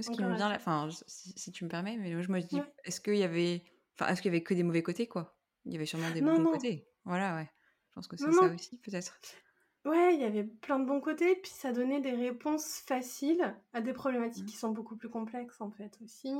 ce 0.00 0.10
qui 0.10 0.22
me 0.22 0.34
vient, 0.34 0.54
enfin, 0.54 0.88
si, 1.06 1.52
tu 1.52 1.64
me 1.64 1.70
permets, 1.70 1.96
mais 1.96 2.22
je 2.22 2.30
me 2.30 2.40
dis, 2.40 2.60
est-ce 2.84 3.00
qu'il 3.00 3.16
y 3.16 3.24
avait, 3.24 3.64
enfin, 3.98 4.10
est-ce 4.10 4.22
qu'il 4.22 4.32
y 4.32 4.34
avait 4.34 4.42
que 4.42 4.54
des 4.54 4.62
mauvais 4.62 4.82
côtés 4.82 5.06
quoi? 5.06 5.36
Il 5.64 5.72
y 5.72 5.76
avait 5.76 5.86
sûrement 5.86 6.10
des 6.10 6.22
bons 6.22 6.42
côtés. 6.44 6.88
Voilà, 7.04 7.34
ouais. 7.36 7.50
Je 7.88 7.94
pense 7.94 8.06
que 8.06 8.16
c'est 8.16 8.30
ça 8.30 8.46
aussi, 8.46 8.78
peut-être. 8.78 9.18
Ouais, 9.86 10.14
il 10.14 10.20
y 10.20 10.24
avait 10.24 10.44
plein 10.44 10.78
de 10.78 10.84
bons 10.84 11.00
côtés, 11.00 11.36
puis 11.36 11.50
ça 11.50 11.72
donnait 11.72 12.02
des 12.02 12.12
réponses 12.12 12.82
faciles 12.86 13.56
à 13.72 13.80
des 13.80 13.94
problématiques 13.94 14.44
mmh. 14.44 14.48
qui 14.48 14.56
sont 14.56 14.72
beaucoup 14.72 14.94
plus 14.94 15.08
complexes 15.08 15.60
en 15.62 15.70
fait 15.70 15.96
aussi. 16.02 16.34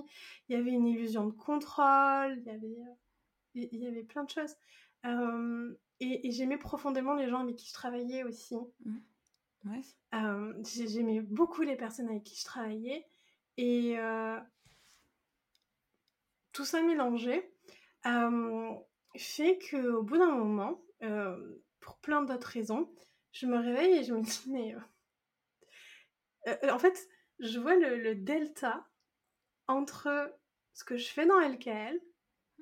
Il 0.48 0.56
y 0.56 0.58
avait 0.58 0.72
une 0.72 0.86
illusion 0.86 1.26
de 1.26 1.32
contrôle, 1.32 2.36
il 2.36 2.44
y 2.44 2.50
avait, 2.50 2.66
euh, 2.66 2.94
il 3.54 3.82
y 3.82 3.86
avait 3.86 4.02
plein 4.02 4.24
de 4.24 4.30
choses. 4.30 4.54
et, 6.00 6.30
j'aimais 6.30 6.58
profondément 6.58 7.14
les 7.14 7.30
gens 7.30 7.40
avec 7.40 7.56
qui 7.56 7.68
je 7.68 7.72
travaillais 7.72 8.24
aussi. 8.24 8.56
Mmh. 8.84 8.98
Ouais. 9.66 9.80
j'aimais 10.86 11.20
beaucoup 11.20 11.62
les 11.62 11.76
personnes 11.76 12.08
avec 12.10 12.24
qui 12.24 12.38
je 12.38 12.44
travaillais. 12.44 13.06
Et 13.56 13.98
euh, 13.98 14.38
tout 16.52 16.66
ça 16.66 16.82
mélangé 16.82 17.50
fait 19.16 19.58
qu'au 19.70 20.02
bout 20.02 20.18
d'un 20.18 20.34
moment, 20.34 20.82
pour 21.80 21.96
plein 21.98 22.22
d'autres 22.22 22.48
raisons, 22.48 22.90
je 23.32 23.46
me 23.46 23.58
réveille 23.58 23.98
et 23.98 24.04
je 24.04 24.14
me 24.14 24.22
dis, 24.22 24.50
mais. 24.50 24.74
Euh, 24.74 26.56
euh, 26.64 26.70
en 26.70 26.78
fait, 26.78 27.08
je 27.38 27.58
vois 27.58 27.76
le, 27.76 28.14
delta 28.14 28.86
entre 29.66 30.34
ce 30.72 30.84
que 30.84 30.96
je 30.96 31.08
fais 31.08 31.26
dans 31.26 31.38
LKL, 31.40 32.00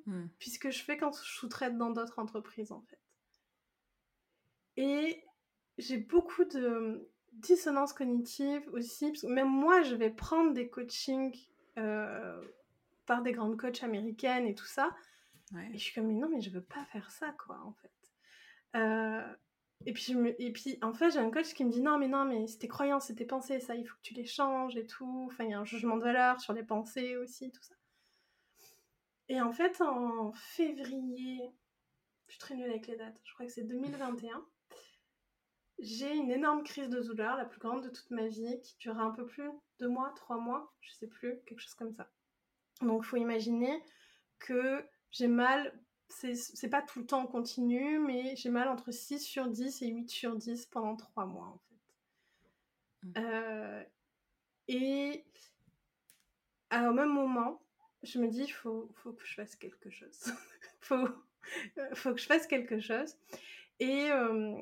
hmm. 0.05 0.27
puis 0.37 0.49
ce 0.49 0.59
que 0.59 0.71
je 0.71 0.83
fais 0.83 0.97
quand 0.97 1.11
je 1.11 1.29
sous-traite 1.29 1.77
dans 1.77 1.89
d'autres 1.89 2.19
entreprises, 2.19 2.71
en 2.71 2.81
fait. 2.81 2.99
Et 4.77 5.23
j'ai 5.77 5.97
beaucoup 5.97 6.45
de 6.45 7.09
dissonance 7.33 7.93
cognitive 7.93 8.67
aussi, 8.73 9.11
parce 9.11 9.21
que 9.21 9.27
même 9.27 9.49
moi, 9.49 9.81
je 9.81 9.95
vais 9.95 10.09
prendre 10.09 10.53
des 10.53 10.69
coachings 10.69 11.37
euh, 11.77 12.41
par 13.05 13.21
des 13.21 13.31
grandes 13.31 13.57
coachs 13.57 13.83
américaines 13.83 14.45
et 14.45 14.55
tout 14.55 14.65
ça. 14.65 14.95
Et 15.73 15.79
je 15.79 15.83
suis 15.83 15.93
comme, 15.95 16.07
mais 16.07 16.13
non, 16.13 16.29
mais 16.29 16.41
je 16.41 16.51
veux 16.51 16.63
pas 16.63 16.85
faire 16.85 17.09
ça, 17.09 17.31
quoi, 17.31 17.59
en 17.65 17.73
fait. 17.73 17.91
Euh, 18.75 19.35
et 19.85 19.93
puis, 19.93 20.77
en 20.81 20.93
fait, 20.93 21.11
j'ai 21.11 21.19
un 21.19 21.31
coach 21.31 21.53
qui 21.53 21.63
me 21.63 21.71
dit 21.71 21.81
non, 21.81 21.97
mais 21.97 22.07
non, 22.07 22.25
mais 22.25 22.47
c'est 22.47 22.59
tes 22.59 22.67
croyances, 22.67 23.05
c'est 23.05 23.15
tes 23.15 23.25
pensées, 23.25 23.59
ça, 23.59 23.75
il 23.75 23.85
faut 23.85 23.95
que 23.95 24.01
tu 24.01 24.13
les 24.13 24.25
changes 24.25 24.75
et 24.75 24.85
tout. 24.85 25.27
Enfin, 25.31 25.45
il 25.45 25.51
y 25.51 25.53
a 25.53 25.59
un 25.59 25.65
jugement 25.65 25.97
de 25.97 26.03
valeur 26.03 26.39
sur 26.41 26.53
les 26.53 26.63
pensées 26.63 27.15
aussi, 27.17 27.51
tout 27.51 27.63
ça. 27.63 27.75
Et 29.29 29.39
en 29.41 29.51
fait, 29.51 29.79
en 29.81 30.31
février, 30.33 31.51
je 32.27 32.33
suis 32.33 32.39
très 32.39 32.55
nulle 32.55 32.69
avec 32.69 32.87
les 32.87 32.97
dates, 32.97 33.19
je 33.23 33.33
crois 33.33 33.45
que 33.45 33.51
c'est 33.51 33.63
2021, 33.63 34.43
j'ai 35.79 36.13
une 36.13 36.31
énorme 36.31 36.63
crise 36.63 36.89
de 36.89 36.99
douleur, 36.99 37.37
la 37.37 37.45
plus 37.45 37.59
grande 37.59 37.83
de 37.83 37.89
toute 37.89 38.09
ma 38.11 38.27
vie, 38.27 38.59
qui 38.61 38.75
dure 38.77 38.99
un 38.99 39.11
peu 39.11 39.25
plus, 39.25 39.49
deux 39.79 39.87
mois, 39.87 40.11
trois 40.15 40.37
mois, 40.37 40.73
je 40.81 40.91
sais 40.93 41.07
plus, 41.07 41.39
quelque 41.45 41.59
chose 41.59 41.75
comme 41.75 41.93
ça. 41.93 42.09
Donc, 42.81 43.05
faut 43.05 43.17
imaginer 43.17 43.83
que 44.39 44.83
j'ai 45.11 45.27
mal 45.27 45.79
c'est 46.09 46.69
pas 46.69 46.81
tout 46.81 46.99
le 46.99 47.05
temps 47.05 47.25
continu, 47.27 47.99
mais 47.99 48.35
j'ai 48.35 48.49
mal 48.49 48.67
entre 48.67 48.91
6 48.91 49.19
sur 49.19 49.47
10 49.47 49.81
et 49.83 49.87
8 49.87 50.09
sur 50.09 50.35
10 50.35 50.65
pendant 50.67 50.95
3 50.95 51.25
mois 51.25 51.47
en 51.47 51.57
fait. 51.57 51.75
Mmh. 53.03 53.13
Euh, 53.17 53.83
et 54.67 55.25
au 56.71 56.93
même 56.93 57.09
moment, 57.09 57.61
je 58.03 58.19
me 58.19 58.27
dis, 58.27 58.43
il 58.43 58.51
faut, 58.51 58.89
faut, 58.95 59.13
que 59.13 59.25
je 59.25 59.33
fasse 59.35 59.55
quelque 59.55 59.89
chose. 59.89 60.33
faut, 60.79 61.07
faut 61.93 62.13
que 62.13 62.19
je 62.19 62.25
fasse 62.25 62.47
quelque 62.47 62.79
chose. 62.79 63.15
Et 63.79 64.11
euh, 64.11 64.55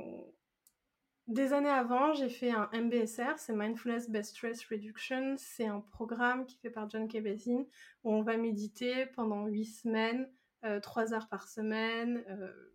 des 1.28 1.54
années 1.54 1.70
avant, 1.70 2.14
j'ai 2.14 2.30
fait 2.30 2.52
un 2.52 2.70
MBSR, 2.74 3.38
c'est 3.38 3.54
Mindfulness 3.54 4.10
Best 4.10 4.32
Stress 4.32 4.66
Reduction. 4.66 5.36
C'est 5.38 5.66
un 5.66 5.82
programme 5.82 6.46
qui 6.46 6.58
fait 6.58 6.70
par 6.70 6.90
John 6.90 7.08
Kabat-Zinn 7.08 7.66
où 8.04 8.14
on 8.14 8.22
va 8.22 8.38
méditer 8.38 9.08
pendant 9.08 9.46
8 9.46 9.66
semaines 9.66 10.24
euh, 10.24 10.37
trois 10.82 11.14
heures 11.14 11.28
par 11.28 11.48
semaine. 11.48 12.24
Euh, 12.30 12.74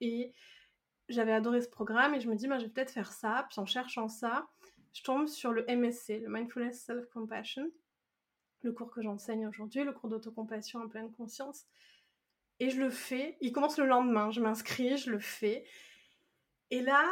et 0.00 0.32
j'avais 1.08 1.32
adoré 1.32 1.60
ce 1.60 1.68
programme 1.68 2.14
et 2.14 2.20
je 2.20 2.28
me 2.28 2.34
dis, 2.34 2.48
bah, 2.48 2.58
je 2.58 2.64
vais 2.64 2.70
peut-être 2.70 2.90
faire 2.90 3.12
ça. 3.12 3.46
Puis 3.50 3.60
en 3.60 3.66
cherchant 3.66 4.08
ça, 4.08 4.48
je 4.92 5.02
tombe 5.02 5.26
sur 5.26 5.52
le 5.52 5.64
MSC, 5.68 6.20
le 6.20 6.28
Mindfulness 6.28 6.80
Self-Compassion, 6.84 7.70
le 8.62 8.72
cours 8.72 8.90
que 8.90 9.02
j'enseigne 9.02 9.46
aujourd'hui, 9.46 9.84
le 9.84 9.92
cours 9.92 10.08
d'autocompassion 10.08 10.80
en 10.80 10.88
pleine 10.88 11.12
conscience. 11.12 11.66
Et 12.58 12.70
je 12.70 12.80
le 12.80 12.90
fais. 12.90 13.36
Il 13.40 13.52
commence 13.52 13.78
le 13.78 13.86
lendemain. 13.86 14.30
Je 14.30 14.40
m'inscris, 14.40 14.96
je 14.96 15.10
le 15.10 15.18
fais. 15.18 15.64
Et 16.70 16.80
là, 16.80 17.04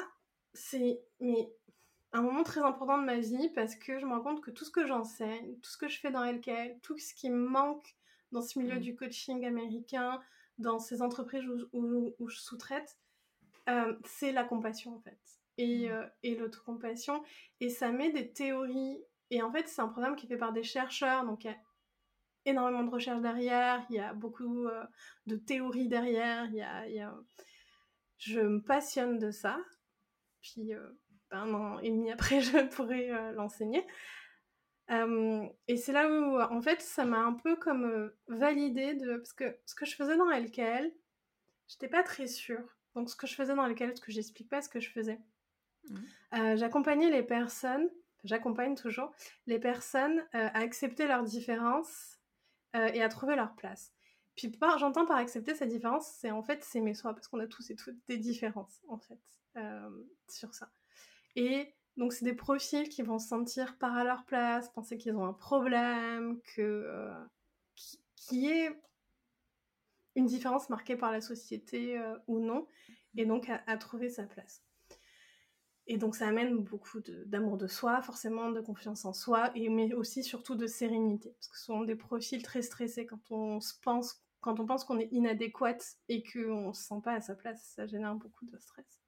c'est 0.55 1.01
mais 1.21 1.53
un 2.13 2.23
moment 2.23 2.45
très 2.45 2.61
important 2.61 2.99
de 2.99 3.05
ma 3.05 3.19
vie 3.19 3.51
parce 3.55 3.75
que 3.75 3.99
je 3.99 4.07
me 4.07 4.13
rends 4.13 4.23
compte 4.23 4.41
que 4.41 4.51
tout 4.51 4.65
ce 4.65 4.71
que 4.71 4.87
j'enseigne, 4.87 5.57
tout 5.61 5.71
ce 5.71 5.77
que 5.77 5.89
je 5.89 5.99
fais 5.99 6.11
dans 6.11 6.25
LKL, 6.25 6.79
tout 6.81 6.97
ce 6.97 7.13
qui 7.13 7.29
me 7.29 7.49
manque 7.49 7.97
dans 8.35 8.43
ce 8.43 8.59
milieu 8.59 8.77
mm. 8.77 8.81
du 8.81 8.97
coaching 8.97 9.47
américain, 9.47 10.21
dans 10.59 10.79
ces 10.79 11.01
entreprises 11.01 11.45
où, 11.73 12.29
je 12.29 12.37
sous-traite, 12.37 12.99
euh, 13.71 13.97
c'est 14.05 14.33
la 14.33 14.45
compassion 14.45 14.97
en 14.97 15.01
fait. 15.01 15.19
Et, 15.57 15.89
mm. 15.89 15.93
euh, 15.93 16.07
et 16.23 16.35
l'autocompassion. 16.35 17.23
Et 17.61 17.71
ça 17.71 17.91
met 17.91 18.13
des 18.13 18.31
théories. 18.31 19.03
Et 19.31 19.41
en 19.41 19.51
fait, 19.51 19.69
c'est 19.69 19.81
un 19.81 19.89
programme 19.89 20.17
qui 20.17 20.27
est 20.27 20.29
fait 20.29 20.37
par 20.37 20.53
des 20.53 20.65
chercheurs. 20.65 21.25
Donc, 21.25 21.45
il 21.45 21.47
y 21.47 21.51
a 21.51 21.57
énormément 22.45 22.85
de 22.85 22.91
recherches 22.91 23.23
derrière. 23.23 23.87
Il 23.89 23.97
y 23.97 24.01
a 24.01 24.13
beaucoup 24.13 24.67
euh, 24.67 24.85
de 25.27 25.37
théories 25.37 25.89
derrière. 25.89 26.47
Il 26.47 26.57
y 26.57 26.63
a, 26.63 26.87
il 26.89 26.95
y 26.95 27.01
a... 27.01 27.15
Je 28.19 28.41
me 28.41 28.61
passionne 28.61 29.19
de 29.19 29.31
ça. 29.31 29.59
Puis, 30.43 30.73
ben, 31.31 31.39
un 31.39 31.55
an 31.55 31.79
et 31.79 31.91
demi 31.91 32.11
après, 32.11 32.41
je 32.43 32.67
pourrais 32.69 33.33
l'enseigner 33.33 33.87
et 34.89 35.77
c'est 35.77 35.93
là 35.93 36.09
où, 36.09 36.41
en 36.41 36.61
fait, 36.61 36.81
ça 36.81 37.05
m'a 37.05 37.19
un 37.19 37.33
peu 37.33 37.57
comme 37.57 38.13
validé 38.29 38.95
de. 38.95 39.17
Parce 39.17 39.33
que 39.33 39.59
ce 39.67 39.75
que 39.75 39.87
je 39.87 39.95
faisais 39.95 40.17
dans 40.17 40.31
LKL, 40.31 40.93
j'étais 41.69 41.89
pas 41.89 42.03
très 42.03 42.27
sûre. 42.27 42.77
Donc, 42.95 43.11
ce 43.11 43.17
que 43.17 43.27
je 43.27 43.35
faisais 43.35 43.55
dans 43.55 43.67
LKL, 43.67 43.89
parce 43.89 44.01
que 44.01 44.13
j'explique 44.13 44.49
pas 44.49 44.63
ce 44.63 44.69
que 44.69 44.81
je 44.81 44.91
faisais. 44.91 45.21
Mmh. 45.91 46.57
j'accompagnais 46.57 47.11
les 47.11 47.23
personnes, 47.23 47.91
j'accompagne 48.23 48.75
toujours, 48.75 49.13
les 49.47 49.59
personnes 49.59 50.27
à 50.33 50.59
accepter 50.59 51.07
leurs 51.07 51.25
différences 51.25 52.19
et 52.75 53.03
à 53.03 53.09
trouver 53.09 53.37
leur 53.37 53.55
place. 53.55 53.93
Puis 54.35 54.51
j'entends 54.79 55.07
par 55.07 55.17
accepter 55.17 55.55
cette 55.55 55.69
différence, 55.69 56.09
c'est 56.19 56.31
en 56.31 56.43
fait 56.43 56.65
s'aimer 56.65 56.95
soi, 56.95 57.13
parce 57.13 57.29
qu'on 57.29 57.39
a 57.41 57.47
tous 57.47 57.71
et 57.71 57.77
toutes 57.77 57.99
des 58.09 58.17
différences, 58.17 58.81
en 58.89 58.99
fait, 58.99 59.21
sur 60.29 60.55
ça. 60.55 60.71
Et 61.37 61.75
donc, 61.97 62.13
c'est 62.13 62.25
des 62.25 62.35
profils 62.35 62.89
qui 62.89 63.03
vont 63.03 63.19
se 63.19 63.29
sentir 63.29 63.79
pas 63.79 63.93
à 63.93 64.05
leur 64.05 64.25
place, 64.25 64.69
penser 64.71 64.99
qu'ils 64.99 65.17
ont 65.17 65.27
un 65.27 65.33
problème, 65.33 66.41
que 66.57 66.61
euh, 66.61 67.15
qui, 68.17 68.49
est 68.49 68.81
une 70.17 70.27
différence 70.27 70.69
marquée 70.71 70.97
par 70.97 71.13
la 71.13 71.21
société 71.21 71.99
euh, 71.99 72.17
ou 72.27 72.41
non, 72.41 72.67
et 73.17 73.27
donc 73.27 73.49
à, 73.49 73.77
trouver 73.77 74.09
sa 74.09 74.25
place. 74.25 74.65
Et 75.87 75.99
donc 75.99 76.17
ça 76.17 76.27
amène 76.27 76.59
beaucoup 76.59 77.01
d'amour 77.27 77.59
de, 77.59 77.69
soi, 77.69 78.01
forcément 78.03 78.51
de 78.51 78.61
confiance 78.61 79.05
en 79.05 79.13
soi, 79.13 79.53
et, 79.55 79.69
mais 79.69 79.93
aussi 79.95 80.25
surtout 80.25 80.57
de 80.57 80.67
sérénité. 80.67 81.31
Parce 81.39 81.49
que 81.49 81.59
ce 81.59 81.65
sont 81.65 81.83
des 81.83 81.95
profils 81.95 82.43
très 82.43 82.63
stressés 82.63 83.07
quand 83.07 83.31
on 83.31 83.61
se 83.61 83.75
pense 83.83 84.25
quand 84.41 84.61
on 84.61 84.67
pense 84.67 84.85
qu'on 84.85 84.99
est 84.99 85.09
inadéquate 85.11 85.97
et 86.11 86.23
qu'on 86.23 86.69
ne 86.69 86.73
se 86.75 86.83
sent 86.83 87.01
pas 87.03 87.15
à 87.15 87.21
sa 87.23 87.35
place, 87.35 87.63
ça 87.75 87.87
génère 87.87 88.15
beaucoup 88.15 88.45
de 88.45 88.59
stress. 88.59 89.04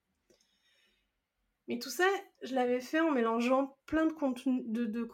Mais 1.69 1.79
tout 1.79 1.91
ça, 1.91 2.07
je 2.43 2.55
l'avais 2.55 2.81
fait 2.81 3.01
en 3.01 3.11
mélangeant 3.11 3.77
plein 3.87 4.07
de 4.07 5.11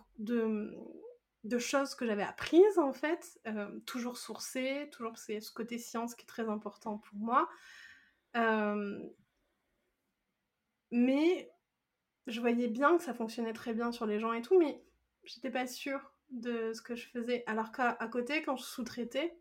de, 1.45 1.59
choses 1.59 1.95
que 1.95 2.07
j'avais 2.07 2.23
apprises 2.23 2.79
en 2.79 2.93
fait, 2.93 3.41
euh, 3.47 3.81
toujours 3.81 4.17
sourcées, 4.17 4.89
toujours 4.93 5.19
c'est 5.19 5.41
ce 5.41 5.51
côté 5.51 5.79
science 5.79 6.15
qui 6.15 6.23
est 6.23 6.29
très 6.29 6.49
important 6.49 6.99
pour 6.99 7.19
moi. 7.19 7.49
Euh, 8.37 9.01
mais 10.91 11.51
je 12.27 12.41
voyais 12.41 12.69
bien 12.69 12.97
que 12.97 13.03
ça 13.03 13.15
fonctionnait 13.15 13.53
très 13.53 13.75
bien 13.75 13.91
sur 13.93 14.07
les 14.07 14.21
gens 14.21 14.33
et 14.33 14.43
tout, 14.43 14.59
mais 14.59 14.83
j'étais 15.25 15.51
pas 15.51 15.67
sûre 15.67 16.13
de 16.31 16.73
ce 16.73 16.83
que 16.83 16.95
je 16.95 17.09
faisais. 17.09 17.43
Alors 17.47 17.73
qu'à 17.73 17.95
côté, 18.11 18.43
quand 18.43 18.57
je 18.57 18.65
sous-traitais, 18.65 19.37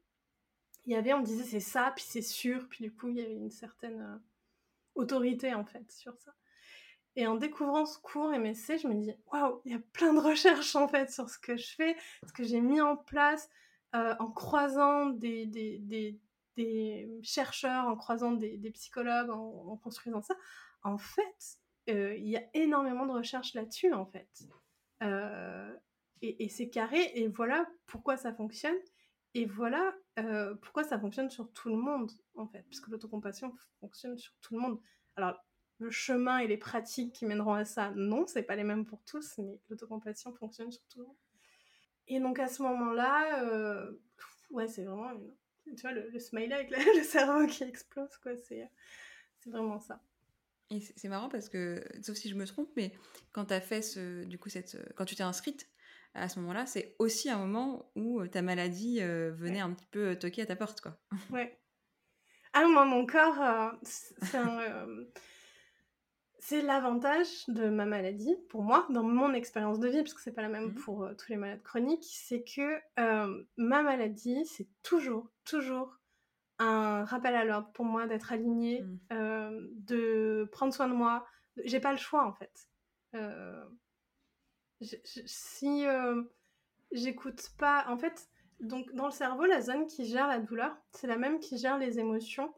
il 0.86 0.94
y 0.94 0.96
avait, 0.96 1.14
on 1.14 1.20
me 1.20 1.26
disait 1.26 1.44
c'est 1.44 1.60
ça, 1.60 1.92
puis 1.96 2.04
c'est 2.08 2.22
sûr, 2.22 2.68
puis 2.70 2.84
du 2.84 2.94
coup, 2.94 3.10
il 3.10 3.18
y 3.18 3.22
avait 3.22 3.36
une 3.36 3.52
certaine 3.52 4.02
euh, 4.02 4.18
autorité 4.96 5.54
en 5.54 5.66
fait 5.66 5.92
sur 5.92 6.18
ça. 6.18 6.34
Et 7.16 7.28
en 7.28 7.36
découvrant 7.36 7.86
ce 7.86 8.00
cours 8.00 8.30
MSC, 8.30 8.78
je 8.78 8.88
me 8.88 8.94
dis 8.96 9.14
waouh, 9.32 9.62
il 9.66 9.74
y 9.74 9.76
a 9.76 9.80
plein 9.92 10.14
de 10.14 10.20
recherches 10.20 10.76
en 10.76 10.88
fait 10.88 11.12
sur 11.12 11.30
ce 11.30 11.38
que 11.38 11.58
je 11.58 11.76
fais, 11.76 11.98
ce 12.26 12.32
que 12.32 12.44
j'ai 12.44 12.62
mis 12.62 12.80
en 12.80 12.96
place 12.96 13.50
euh, 13.94 14.16
en 14.20 14.32
croisant 14.32 15.08
des, 15.08 15.46
des, 15.46 16.18
des, 16.56 17.10
chercheurs, 17.24 17.88
en 17.88 17.98
croisant 17.98 18.32
des, 18.32 18.72
psychologues, 18.72 19.30
en, 19.30 19.76
construisant 19.78 20.22
ça. 20.22 20.36
En 20.84 20.98
fait, 20.98 21.58
euh, 21.90 22.16
il 22.16 22.30
y 22.30 22.38
a 22.38 22.44
énormément 22.54 23.06
de 23.06 23.12
recherches 23.12 23.54
là-dessus 23.54 23.94
en 23.94 24.06
fait. 24.06 24.30
Euh, 25.04 25.76
et, 26.22 26.46
et 26.46 26.50
c'est 26.50 26.70
carré, 26.70 27.12
et 27.16 27.28
voilà 27.28 27.68
pourquoi 27.88 28.16
ça 28.16 28.34
fonctionne. 28.34 28.78
Et 29.34 29.46
voilà 29.46 29.94
pourquoi 30.62 30.84
ça 30.84 31.00
fonctionne 31.00 31.30
sur 31.30 31.52
tout 31.54 31.70
le 31.70 31.78
monde, 31.78 32.12
en 32.36 32.48
fait, 32.48 32.64
puisque 32.64 32.90
l'autocompassion 32.90 33.54
fonctionne 33.80 34.18
sur 34.18 34.34
tout 34.42 34.54
le 34.56 34.60
monde. 34.60 34.80
Alors, 35.16 35.42
le 35.82 35.90
chemin 35.90 36.38
et 36.38 36.48
les 36.48 36.58
pratiques 36.58 37.12
qui 37.14 37.26
mèneront 37.26 37.56
à 37.56 37.66
ça, 37.66 37.92
non, 37.96 38.28
c'est 38.28 38.44
pas 38.44 38.56
les 38.56 38.64
mêmes 38.64 38.86
pour 38.86 39.04
tous, 39.04 39.38
mais 39.40 39.60
l'autocompassion 39.68 40.32
fonctionne 40.34 40.72
sur 40.72 40.84
tout 40.88 41.00
le 41.00 41.06
monde. 41.08 41.16
Et 42.08 42.20
donc 42.20 42.38
à 42.40 42.48
ce 42.48 42.62
moment-là, 42.62 43.44
euh, 43.44 43.92
ouais, 44.52 44.68
c'est 44.68 44.84
vraiment, 44.84 45.12
tu 45.66 45.82
vois, 45.82 45.92
le, 45.92 46.20
smiley 46.20 46.54
avec 46.54 46.70
le 46.98 47.04
cerveau 47.04 47.48
qui 47.48 47.64
explose, 47.64 48.16
quoi, 48.18 48.38
c'est, 48.38 48.70
c'est 49.40 49.50
vraiment 49.50 49.80
ça. 49.80 50.00
Et 50.70 50.80
c'est 50.80 51.10
marrant 51.10 51.30
parce 51.30 51.50
que, 51.50 51.84
sauf 52.04 52.16
si 52.16 52.30
je 52.30 52.36
me 52.36 52.46
trompe, 52.46 52.70
mais 52.78 52.94
quand 53.32 53.46
tu 53.46 53.54
as 53.54 53.62
fait 53.62 53.82
ce, 53.82 54.24
du 54.24 54.38
coup, 54.38 54.50
cette, 54.50 54.78
quand 54.96 55.06
tu 55.06 55.16
t'es 55.16 55.24
inscrite, 55.24 55.68
à 56.14 56.30
ce 56.30 56.40
moment-là, 56.40 56.66
c'est 56.68 56.96
aussi 57.00 57.30
un 57.30 57.40
moment 57.40 57.92
où 57.96 58.26
ta 58.28 58.42
maladie 58.42 59.00
venait 59.02 59.62
un 59.62 59.74
petit 59.74 59.88
peu 59.90 60.16
toquer 60.16 60.44
à 60.44 60.46
ta 60.46 60.56
porte, 60.56 60.80
quoi. 60.82 60.98
Ouais. 61.32 61.58
Ah, 62.54 62.68
moi, 62.68 62.86
mon 62.86 63.06
corps, 63.06 63.74
c'est 63.82 64.38
c'est 66.44 66.64
l'avantage 66.64 67.46
de 67.50 67.70
ma 67.70 67.86
maladie, 67.86 68.36
pour 68.50 68.64
moi, 68.64 68.88
dans 68.90 69.04
mon 69.04 69.32
expérience 69.32 69.80
de 69.80 69.88
vie, 69.88 70.00
parce 70.00 70.16
que 70.16 70.22
c'est 70.22 70.32
pas 70.32 70.42
la 70.42 70.50
même 70.50 70.70
mmh 70.70 70.76
pour 70.76 71.08
tous 71.16 71.30
les 71.30 71.38
malades 71.38 71.62
chroniques, 71.62 72.04
c'est 72.04 72.44
que 72.44 72.82
ma 73.58 73.84
maladie, 73.84 74.44
c'est 74.48 74.68
toujours, 74.82 75.30
toujours 75.46 76.00
un 76.58 77.06
rappel 77.06 77.36
à 77.36 77.46
l'ordre 77.46 77.72
pour 77.74 77.86
moi 77.86 78.08
d'être 78.08 78.32
alignée, 78.32 78.82
mmh. 78.82 79.68
de 79.86 80.50
prendre 80.52 80.74
soin 80.74 80.88
de 80.88 80.94
moi. 80.94 81.28
J'ai 81.64 81.80
pas 81.80 81.92
le 81.92 82.00
choix 82.00 82.26
en 82.26 82.34
fait. 82.34 82.68
si 85.06 85.86
j'écoute 86.92 87.52
pas, 87.60 87.86
en 87.88 88.00
fait, 88.00 88.30
donc 88.60 88.92
dans 88.94 89.06
le 89.06 89.12
cerveau, 89.12 89.46
la 89.46 89.62
zone 89.62 89.86
qui 89.86 90.06
gère 90.06 90.28
la 90.28 90.40
douleur, 90.40 90.76
c'est 90.90 91.08
la 91.08 91.18
même 91.18 91.40
qui 91.40 91.60
gère 91.60 91.78
les 91.78 92.00
émotions, 92.00 92.52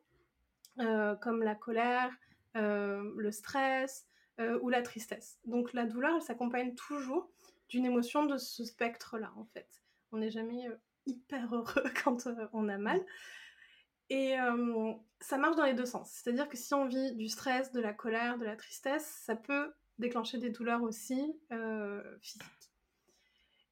comme 0.78 1.44
la 1.44 1.56
colère, 1.56 2.10
euh, 2.10 2.23
le 2.56 3.32
stress 3.32 4.08
euh, 4.40 4.58
ou 4.62 4.70
la 4.70 4.82
tristesse. 4.82 5.38
Donc 5.46 5.74
la 5.74 5.86
douleur, 5.86 6.16
elle 6.16 6.22
s'accompagne 6.24 6.74
toujours 6.74 7.30
d'une 7.70 7.86
émotion 7.86 8.26
de 8.26 8.38
ce 8.38 8.66
spectre-là, 8.66 9.32
en 9.38 9.46
fait. 9.46 9.84
On 10.12 10.18
n'est 10.18 10.32
jamais 10.32 10.68
euh, 10.68 10.76
hyper 11.06 11.54
heureux 11.54 11.84
quand 12.04 12.28
on 12.52 12.68
a 12.68 12.80
mal. 12.80 13.00
Et 14.10 14.36
ça 15.22 15.38
marche 15.38 15.56
dans 15.56 15.66
les 15.66 15.74
deux 15.74 15.88
sens. 15.88 16.12
C'est-à-dire 16.12 16.48
que 16.48 16.58
si 16.58 16.74
on 16.76 16.86
vit 16.86 17.16
du 17.16 17.30
stress, 17.30 17.72
de 17.72 17.80
la 17.80 17.94
colère, 17.94 18.38
de 18.38 18.46
la 18.46 18.56
tristesse, 18.56 19.08
ça 19.26 19.36
peut 19.36 19.74
déclencher 19.98 20.38
des 20.38 20.52
douleurs 20.52 20.84
aussi 20.84 21.36
physiques. 22.22 22.44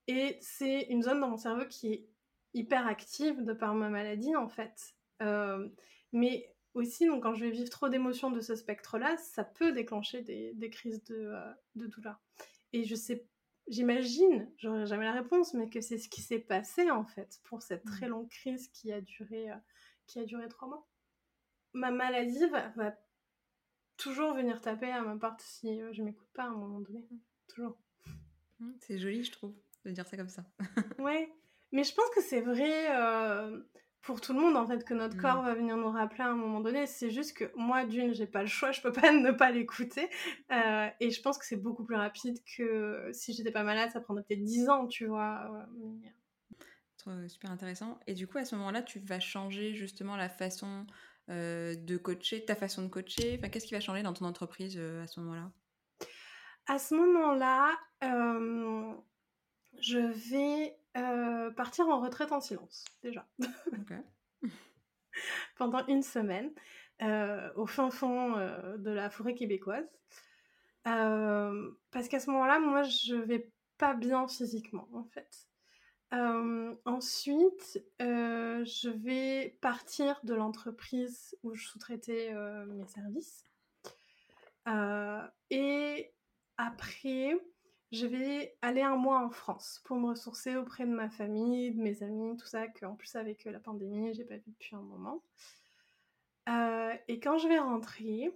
Et 0.07 0.39
c'est 0.41 0.87
une 0.89 1.03
zone 1.03 1.19
dans 1.19 1.29
mon 1.29 1.37
cerveau 1.37 1.65
qui 1.67 1.93
est 1.93 2.07
hyper 2.55 2.87
active 2.87 3.43
de 3.43 3.53
par 3.53 3.75
ma 3.75 3.89
maladie, 3.89 4.35
en 4.35 4.47
fait. 4.47 4.95
mais 6.11 6.50
aussi, 6.73 7.05
donc, 7.05 7.23
quand 7.23 7.33
je 7.33 7.45
vais 7.45 7.51
vivre 7.51 7.69
trop 7.69 7.89
d'émotions 7.89 8.31
de 8.31 8.39
ce 8.39 8.55
spectre-là, 8.55 9.17
ça 9.17 9.43
peut 9.43 9.71
déclencher 9.71 10.21
des, 10.21 10.69
crises 10.69 11.01
euh, 11.11 11.53
de, 11.75 11.87
douleur. 11.87 12.19
Et 12.73 12.83
je 12.85 12.95
sais, 12.95 13.27
j'imagine, 13.67 14.49
j'aurai 14.57 14.85
jamais 14.85 15.05
la 15.05 15.11
réponse, 15.11 15.53
mais 15.53 15.69
que 15.69 15.81
c'est 15.81 15.97
ce 15.97 16.07
qui 16.07 16.21
s'est 16.21 16.39
passé 16.39 16.89
en 16.89 17.05
fait 17.05 17.41
pour 17.43 17.61
cette 17.61 17.83
très 17.83 18.07
mmh. 18.07 18.11
longue 18.11 18.29
crise 18.29 18.69
qui 18.69 18.91
a 18.91 19.01
duré, 19.01 19.51
euh, 19.51 19.55
qui 20.07 20.19
a 20.19 20.25
duré 20.25 20.47
trois 20.47 20.67
mois. 20.67 20.87
Ma 21.73 21.91
maladie 21.91 22.45
va, 22.47 22.97
toujours 23.97 24.33
venir 24.33 24.61
taper 24.61 24.91
à 24.91 25.01
ma 25.01 25.15
porte 25.15 25.41
si 25.41 25.77
je 25.77 25.83
euh, 25.83 25.93
je 25.93 26.01
m'écoute 26.03 26.29
pas 26.33 26.43
à 26.43 26.47
un 26.47 26.55
moment 26.55 26.79
donné. 26.79 27.07
Toujours. 27.47 27.77
Mmh, 28.59 28.71
c'est 28.79 28.97
joli, 28.97 29.23
je 29.23 29.31
trouve, 29.31 29.53
de 29.83 29.91
dire 29.91 30.07
ça 30.07 30.15
comme 30.15 30.29
ça. 30.29 30.45
ouais, 30.99 31.33
mais 31.73 31.83
je 31.83 31.93
pense 31.93 32.09
que 32.15 32.21
c'est 32.21 32.41
vrai 32.41 32.87
pour 34.01 34.19
tout 34.19 34.33
le 34.33 34.39
monde 34.39 34.57
en 34.57 34.65
fait 34.65 34.83
que 34.83 34.93
notre 34.93 35.15
mmh. 35.15 35.21
corps 35.21 35.43
va 35.43 35.53
venir 35.53 35.77
nous 35.77 35.89
rappeler 35.89 36.23
à 36.23 36.29
un 36.29 36.35
moment 36.35 36.59
donné. 36.59 36.87
C'est 36.87 37.11
juste 37.11 37.37
que 37.37 37.51
moi 37.55 37.85
d'une 37.85 38.13
j'ai 38.13 38.25
pas 38.25 38.41
le 38.41 38.47
choix, 38.47 38.71
je 38.71 38.81
peux 38.81 38.91
pas 38.91 39.11
ne 39.11 39.31
pas 39.31 39.51
l'écouter 39.51 40.09
euh, 40.51 40.87
et 40.99 41.11
je 41.11 41.21
pense 41.21 41.37
que 41.37 41.45
c'est 41.45 41.61
beaucoup 41.61 41.83
plus 41.83 41.95
rapide 41.95 42.37
que 42.57 43.09
si 43.13 43.33
j'étais 43.33 43.51
pas 43.51 43.63
malade, 43.63 43.91
ça 43.91 44.01
prendrait 44.01 44.23
peut-être 44.23 44.43
10 44.43 44.69
ans, 44.69 44.87
tu 44.87 45.05
vois. 45.05 45.67
Super 47.27 47.51
intéressant. 47.51 47.99
Et 48.07 48.13
du 48.13 48.27
coup 48.27 48.37
à 48.37 48.45
ce 48.45 48.55
moment-là, 48.55 48.81
tu 48.81 48.99
vas 48.99 49.19
changer 49.19 49.73
justement 49.73 50.15
la 50.15 50.29
façon 50.29 50.85
euh, 51.29 51.75
de 51.75 51.97
coacher, 51.97 52.43
ta 52.45 52.55
façon 52.55 52.83
de 52.83 52.87
coacher. 52.87 53.37
Enfin, 53.37 53.49
qu'est-ce 53.49 53.67
qui 53.67 53.73
va 53.73 53.79
changer 53.79 54.03
dans 54.03 54.13
ton 54.13 54.25
entreprise 54.25 54.75
euh, 54.77 55.03
à 55.03 55.07
ce 55.07 55.19
moment-là? 55.19 55.51
À 56.67 56.77
ce 56.79 56.95
moment-là, 56.95 57.75
je 59.79 59.97
vais 59.97 60.75
euh, 60.97 61.51
partir 61.51 61.87
en 61.87 62.01
retraite 62.01 62.31
en 62.31 62.41
silence, 62.41 62.85
déjà. 63.01 63.27
Pendant 65.57 65.85
une 65.87 66.03
semaine, 66.03 66.51
euh, 67.01 67.49
au 67.55 67.65
fin 67.65 67.91
fond 67.91 68.37
euh, 68.37 68.77
de 68.77 68.91
la 68.91 69.09
forêt 69.09 69.35
québécoise. 69.35 69.89
parce 70.83 72.07
qu'à 72.09 72.19
ce 72.19 72.29
moment-là, 72.31 72.59
moi, 72.59 72.83
je 72.83 73.15
vais 73.15 73.51
pas 73.77 73.93
bien 73.93 74.27
physiquement, 74.27 74.87
en 74.93 75.05
fait. 75.05 75.47
ensuite, 76.85 77.83
je 77.99 78.89
vais 78.89 79.57
partir 79.61 80.19
de 80.23 80.33
l'entreprise 80.33 81.37
où 81.43 81.53
je 81.53 81.67
sous-traitais 81.67 82.33
mes 82.67 82.87
services. 82.87 83.45
et 85.49 86.13
après, 86.57 87.33
je 87.91 88.05
vais 88.05 88.55
aller 88.61 88.81
un 88.81 88.95
mois 88.95 89.19
en 89.19 89.29
France 89.29 89.81
pour 89.83 89.97
me 89.97 90.09
ressourcer 90.09 90.55
auprès 90.55 90.85
de 90.85 90.91
ma 90.91 91.09
famille, 91.09 91.71
de 91.71 91.81
mes 91.81 92.03
amis, 92.03 92.37
tout 92.37 92.45
ça, 92.45 92.67
qu'en 92.67 92.95
plus 92.95 93.15
avec 93.15 93.45
euh, 93.45 93.51
la 93.51 93.59
pandémie, 93.59 94.13
j'ai 94.13 94.23
pas 94.23 94.37
vu 94.37 94.43
depuis 94.47 94.75
un 94.75 94.81
moment. 94.81 95.21
Euh, 96.47 96.93
et 97.09 97.19
quand 97.19 97.37
je 97.37 97.49
vais 97.49 97.59
rentrer, 97.59 98.33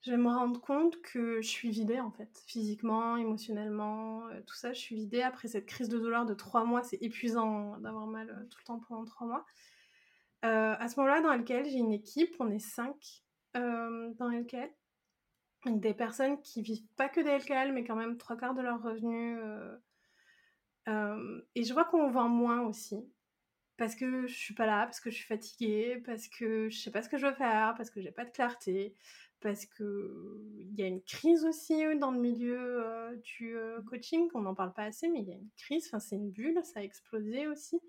je 0.00 0.12
vais 0.12 0.16
me 0.16 0.28
rendre 0.28 0.60
compte 0.60 1.00
que 1.02 1.42
je 1.42 1.48
suis 1.48 1.70
vidée 1.70 2.00
en 2.00 2.10
fait, 2.10 2.42
physiquement, 2.46 3.16
émotionnellement, 3.18 4.26
euh, 4.28 4.40
tout 4.46 4.54
ça, 4.54 4.72
je 4.72 4.80
suis 4.80 4.96
vidée 4.96 5.22
après 5.22 5.48
cette 5.48 5.66
crise 5.66 5.90
de 5.90 5.98
douleur 5.98 6.24
de 6.24 6.34
trois 6.34 6.64
mois. 6.64 6.82
C'est 6.82 7.02
épuisant 7.02 7.76
d'avoir 7.78 8.06
mal 8.06 8.48
tout 8.50 8.58
le 8.60 8.64
temps 8.64 8.80
pendant 8.88 9.04
trois 9.04 9.26
mois. 9.26 9.44
à 10.42 10.88
ce 10.88 10.98
moment-là, 11.00 11.20
dans 11.20 11.34
lequel 11.34 11.66
j'ai 11.66 11.78
une 11.78 11.92
équipe, 11.92 12.34
on 12.38 12.50
est 12.50 12.58
cinq 12.58 13.24
dans 13.54 14.28
lequel 14.28 14.70
des 15.70 15.94
personnes 15.94 16.40
qui 16.40 16.62
vivent 16.62 16.86
pas 16.96 17.08
que 17.08 17.20
des 17.20 17.38
LKL, 17.38 17.72
mais 17.72 17.84
quand 17.84 17.96
même 17.96 18.16
trois 18.16 18.36
quarts 18.36 18.54
de 18.54 18.62
leurs 18.62 18.82
revenus. 18.82 19.38
Euh, 19.40 19.76
euh, 20.88 21.40
et 21.54 21.64
je 21.64 21.72
vois 21.72 21.84
qu'on 21.84 22.10
vend 22.10 22.28
moins 22.28 22.62
aussi. 22.62 22.96
Parce 23.76 23.96
que 23.96 24.26
je 24.26 24.34
suis 24.34 24.54
pas 24.54 24.66
là, 24.66 24.84
parce 24.84 25.00
que 25.00 25.10
je 25.10 25.16
suis 25.16 25.26
fatiguée, 25.26 26.00
parce 26.06 26.28
que 26.28 26.68
je 26.68 26.78
sais 26.78 26.92
pas 26.92 27.02
ce 27.02 27.08
que 27.08 27.18
je 27.18 27.26
veux 27.26 27.34
faire, 27.34 27.74
parce 27.76 27.90
que 27.90 28.00
j'ai 28.00 28.12
pas 28.12 28.24
de 28.24 28.30
clarté, 28.30 28.94
parce 29.40 29.66
que 29.66 30.40
il 30.60 30.78
y 30.78 30.82
a 30.84 30.86
une 30.86 31.02
crise 31.02 31.44
aussi 31.44 31.82
dans 31.98 32.12
le 32.12 32.20
milieu 32.20 32.84
euh, 32.84 33.16
du 33.16 33.56
coaching, 33.88 34.28
on 34.34 34.42
n'en 34.42 34.54
parle 34.54 34.72
pas 34.74 34.84
assez, 34.84 35.08
mais 35.08 35.22
il 35.22 35.28
y 35.28 35.32
a 35.32 35.34
une 35.34 35.50
crise, 35.56 35.86
enfin 35.88 35.98
c'est 35.98 36.14
une 36.14 36.30
bulle, 36.30 36.60
ça 36.62 36.80
a 36.80 36.82
explosé 36.84 37.48
aussi. 37.48 37.80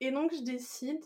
et 0.00 0.10
donc 0.10 0.34
je 0.34 0.44
décide 0.44 1.04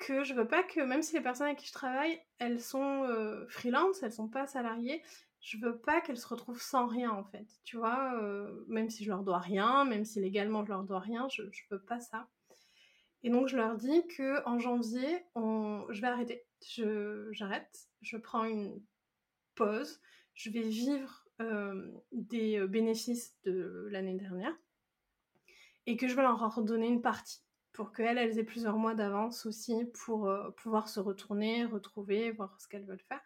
que 0.00 0.24
je 0.24 0.34
veux 0.34 0.48
pas 0.48 0.62
que, 0.64 0.80
même 0.80 1.02
si 1.02 1.14
les 1.14 1.20
personnes 1.20 1.46
avec 1.46 1.58
qui 1.58 1.68
je 1.68 1.72
travaille, 1.72 2.20
elles 2.38 2.60
sont 2.60 3.06
freelance, 3.48 4.02
elles 4.02 4.12
sont 4.12 4.28
pas 4.28 4.46
salariées, 4.46 5.02
je 5.40 5.58
veux 5.58 5.78
pas 5.78 6.00
qu'elles 6.00 6.18
se 6.18 6.26
retrouvent 6.26 6.60
sans 6.60 6.86
rien 6.86 7.10
en 7.10 7.24
fait. 7.24 7.46
Tu 7.64 7.76
vois, 7.76 8.20
même 8.66 8.90
si 8.90 9.04
je 9.04 9.10
leur 9.10 9.22
dois 9.22 9.38
rien, 9.38 9.84
même 9.84 10.04
si 10.04 10.20
légalement 10.20 10.64
je 10.64 10.70
leur 10.70 10.82
dois 10.84 11.00
rien, 11.00 11.28
je, 11.28 11.42
je 11.52 11.62
veux 11.70 11.82
pas 11.82 12.00
ça. 12.00 12.28
Et 13.22 13.30
donc 13.30 13.48
je 13.48 13.56
leur 13.56 13.76
dis 13.76 14.06
que 14.08 14.44
en 14.46 14.58
janvier, 14.58 15.24
on... 15.34 15.86
je 15.90 16.00
vais 16.00 16.08
arrêter. 16.08 16.44
J'arrête, 17.32 17.88
je 18.00 18.16
prends 18.16 18.44
une 18.44 18.82
pause, 19.54 20.00
je 20.34 20.50
vais 20.50 20.62
vivre 20.62 21.26
des 22.12 22.66
bénéfices 22.66 23.34
de 23.44 23.88
l'année 23.90 24.16
dernière 24.16 24.54
et 25.86 25.96
que 25.96 26.08
je 26.08 26.14
vais 26.14 26.22
leur 26.22 26.38
redonner 26.54 26.88
une 26.88 27.02
partie 27.02 27.42
pour 27.72 27.92
qu'elles 27.92 28.18
elles 28.18 28.38
aient 28.38 28.44
plusieurs 28.44 28.76
mois 28.76 28.94
d'avance 28.94 29.46
aussi 29.46 29.84
pour 30.04 30.30
pouvoir 30.56 30.88
se 30.88 31.00
retourner, 31.00 31.64
retrouver, 31.64 32.30
voir 32.32 32.60
ce 32.60 32.68
qu'elles 32.68 32.84
veulent 32.84 33.04
faire. 33.08 33.20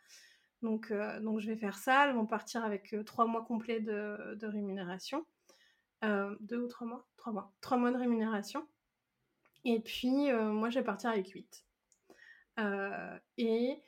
Donc, 0.62 0.92
donc 1.22 1.40
je 1.40 1.48
vais 1.48 1.56
faire 1.56 1.76
ça. 1.76 2.06
Elles 2.06 2.14
vont 2.14 2.26
partir 2.26 2.64
avec 2.64 2.94
trois 3.06 3.26
mois 3.26 3.44
complets 3.44 3.80
de, 3.80 4.34
de 4.34 4.46
rémunération. 4.46 5.24
deux 6.02 6.58
ou 6.58 6.68
trois 6.68 6.86
mois? 6.86 7.06
Trois 7.16 7.32
mois. 7.32 7.52
Trois 7.60 7.78
mois 7.78 7.90
de 7.90 7.98
rémunération. 7.98 8.66
Et 9.64 9.80
puis, 9.80 10.30
moi, 10.32 10.70
je 10.70 10.78
vais 10.78 10.84
partir 10.84 11.10
avec 11.10 11.28
huit. 11.30 11.64
et 13.38 13.82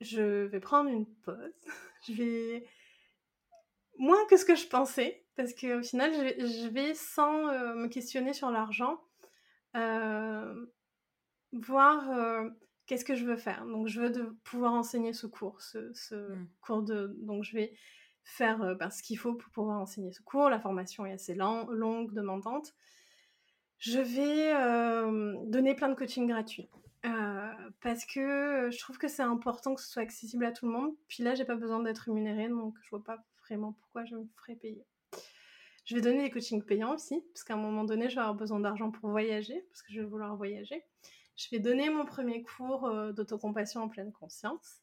je 0.00 0.44
vais 0.44 0.60
prendre 0.60 0.90
une 0.90 1.06
pause. 1.06 1.64
je 2.08 2.12
vais 2.12 2.66
moins 3.98 4.24
que 4.26 4.36
ce 4.36 4.44
que 4.44 4.54
je 4.54 4.66
pensais, 4.66 5.24
parce 5.36 5.54
qu'au 5.54 5.82
final, 5.82 6.12
je 6.12 6.68
vais, 6.68 6.94
sans 6.94 7.48
euh, 7.48 7.74
me 7.74 7.88
questionner 7.88 8.32
sur 8.32 8.50
l'argent, 8.50 8.92
euh, 8.92 9.15
voir 11.52 12.50
qu'est-ce 12.86 13.04
que 13.04 13.14
je 13.14 13.24
veux 13.24 13.36
faire. 13.36 13.66
Donc, 13.66 13.88
je 13.88 14.00
veux 14.00 14.10
de 14.10 14.36
pouvoir 14.44 14.72
enseigner 14.72 15.12
ce 15.12 15.26
cours, 15.26 15.60
ce, 15.60 16.14
mmh. 16.14 16.48
cours 16.60 16.82
de... 16.82 17.16
Donc, 17.22 17.44
je 17.44 17.54
vais 17.54 17.72
faire 18.24 18.76
ben, 18.76 18.90
ce 18.90 19.02
qu'il 19.02 19.18
faut 19.18 19.34
pour 19.34 19.50
pouvoir 19.50 19.80
enseigner 19.80 20.12
ce 20.12 20.22
cours. 20.22 20.50
La 20.50 20.60
formation 20.60 21.06
est 21.06 21.12
assez 21.12 21.34
longue, 21.34 22.12
demandante. 22.12 22.74
Je 23.78 23.98
vais 24.00 24.52
donner 25.48 25.74
plein 25.74 25.88
de 25.88 25.94
coaching 25.94 26.26
gratuits. 26.26 26.68
parce 27.80 28.04
que 28.04 28.68
je 28.70 28.78
trouve 28.78 28.98
que 28.98 29.08
c'est 29.08 29.22
important 29.22 29.74
que 29.74 29.80
ce 29.80 29.88
soit 29.88 30.02
accessible 30.02 30.44
à 30.44 30.52
tout 30.52 30.66
le 30.66 30.72
monde. 30.72 30.94
Puis 31.08 31.22
là, 31.22 31.34
j'ai 31.34 31.44
pas 31.44 31.56
besoin 31.56 31.80
d'être 31.80 31.98
rémunérée, 32.00 32.48
donc 32.48 32.74
je 32.82 32.90
vois 32.90 33.04
pas 33.04 33.18
vraiment 33.46 33.72
pourquoi 33.72 34.04
je 34.04 34.16
me 34.16 34.26
ferais 34.36 34.56
payer. 34.56 34.84
Je 35.86 35.94
vais 35.94 36.00
donner 36.00 36.24
des 36.24 36.30
coachings 36.30 36.64
payants 36.64 36.92
aussi, 36.94 37.22
parce 37.32 37.44
qu'à 37.44 37.54
un 37.54 37.58
moment 37.58 37.84
donné, 37.84 38.10
je 38.10 38.16
vais 38.16 38.20
avoir 38.20 38.34
besoin 38.34 38.58
d'argent 38.58 38.90
pour 38.90 39.08
voyager, 39.08 39.64
parce 39.70 39.82
que 39.82 39.92
je 39.92 40.00
vais 40.00 40.06
vouloir 40.06 40.36
voyager. 40.36 40.84
Je 41.36 41.46
vais 41.52 41.60
donner 41.60 41.90
mon 41.90 42.04
premier 42.04 42.42
cours 42.42 42.86
euh, 42.86 43.12
d'autocompassion 43.12 43.82
en 43.82 43.88
pleine 43.88 44.12
conscience. 44.12 44.82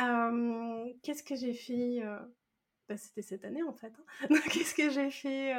Euh, 0.00 0.92
qu'est-ce 1.02 1.22
que 1.22 1.36
j'ai 1.36 1.54
fait 1.54 2.02
euh, 2.02 2.18
bah, 2.88 2.96
C'était 2.96 3.22
cette 3.22 3.44
année 3.44 3.62
en 3.62 3.72
fait. 3.72 3.92
Hein. 3.96 4.28
Qu'est-ce 4.52 4.74
que 4.74 4.90
j'ai 4.90 5.10
fait 5.10 5.54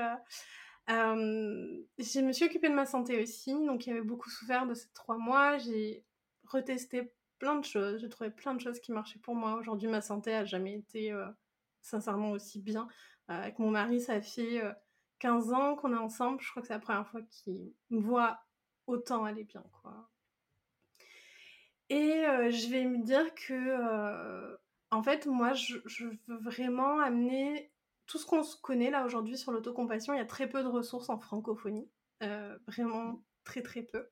Je 0.89 2.20
me 2.20 2.32
suis 2.34 2.45
occupée 2.45 2.70
de 2.70 2.76
ma 2.76 2.86
santé 2.86 3.22
aussi, 3.22 3.53
donc 3.53 3.86
il 3.86 3.89
y 3.89 3.91
avait 3.93 4.01
beaucoup 4.01 4.30
souffert 4.30 4.68
de 4.68 4.74
ces 4.74 4.89
trois 4.93 5.18
mois. 5.18 5.57
J'ai 5.57 6.03
retesté 6.43 7.14
plein 7.38 7.55
de 7.55 7.64
choses, 7.64 8.01
j'ai 8.01 8.10
trouvé 8.10 8.30
plein 8.30 8.55
de 8.55 8.60
choses 8.60 8.82
qui 8.82 8.91
marchaient 8.91 9.20
pour 9.20 9.36
moi. 9.36 9.55
Aujourd'hui, 9.55 9.88
ma 9.88 10.01
santé 10.01 10.34
a 10.34 10.43
jamais 10.43 10.74
été 10.74 11.14
sincèrement 11.82 12.32
aussi 12.32 12.60
bien. 12.60 12.89
Euh, 13.30 13.34
avec 13.34 13.59
mon 13.59 13.69
mari, 13.69 14.01
ça 14.01 14.21
fait 14.21 14.61
15 15.19 15.51
euh, 15.51 15.55
ans 15.55 15.75
qu'on 15.75 15.93
est 15.93 15.97
ensemble. 15.97 16.41
Je 16.41 16.49
crois 16.49 16.61
que 16.61 16.67
c'est 16.67 16.73
la 16.73 16.80
première 16.80 17.07
fois 17.07 17.21
qu'il 17.30 17.73
me 17.89 18.01
voit 18.01 18.39
autant 18.88 19.23
aller 19.23 19.43
bien, 19.43 19.63
quoi. 19.82 20.09
Et 21.89 22.25
euh, 22.25 22.51
je 22.51 22.69
vais 22.69 22.86
me 22.86 23.03
dire 23.03 23.34
que, 23.36 24.57
en 24.91 25.03
fait, 25.03 25.25
moi, 25.25 25.53
je, 25.53 25.77
veux 26.05 26.38
vraiment 26.38 26.99
amener 26.99 27.71
tout 28.05 28.17
ce 28.17 28.25
qu'on 28.25 28.43
se 28.43 28.59
connaît 28.59 28.91
là 28.91 29.05
aujourd'hui 29.05 29.38
sur 29.38 29.51
l'autocompassion. 29.51 30.13
Il 30.13 30.17
y 30.17 30.21
a 30.21 30.25
très 30.25 30.49
peu 30.49 30.63
de 30.63 30.67
ressources 30.67 31.09
en 31.09 31.19
francophonie, 31.19 31.89
vraiment 32.67 33.23
très 33.43 33.61
très 33.61 33.84
peu. 33.84 34.07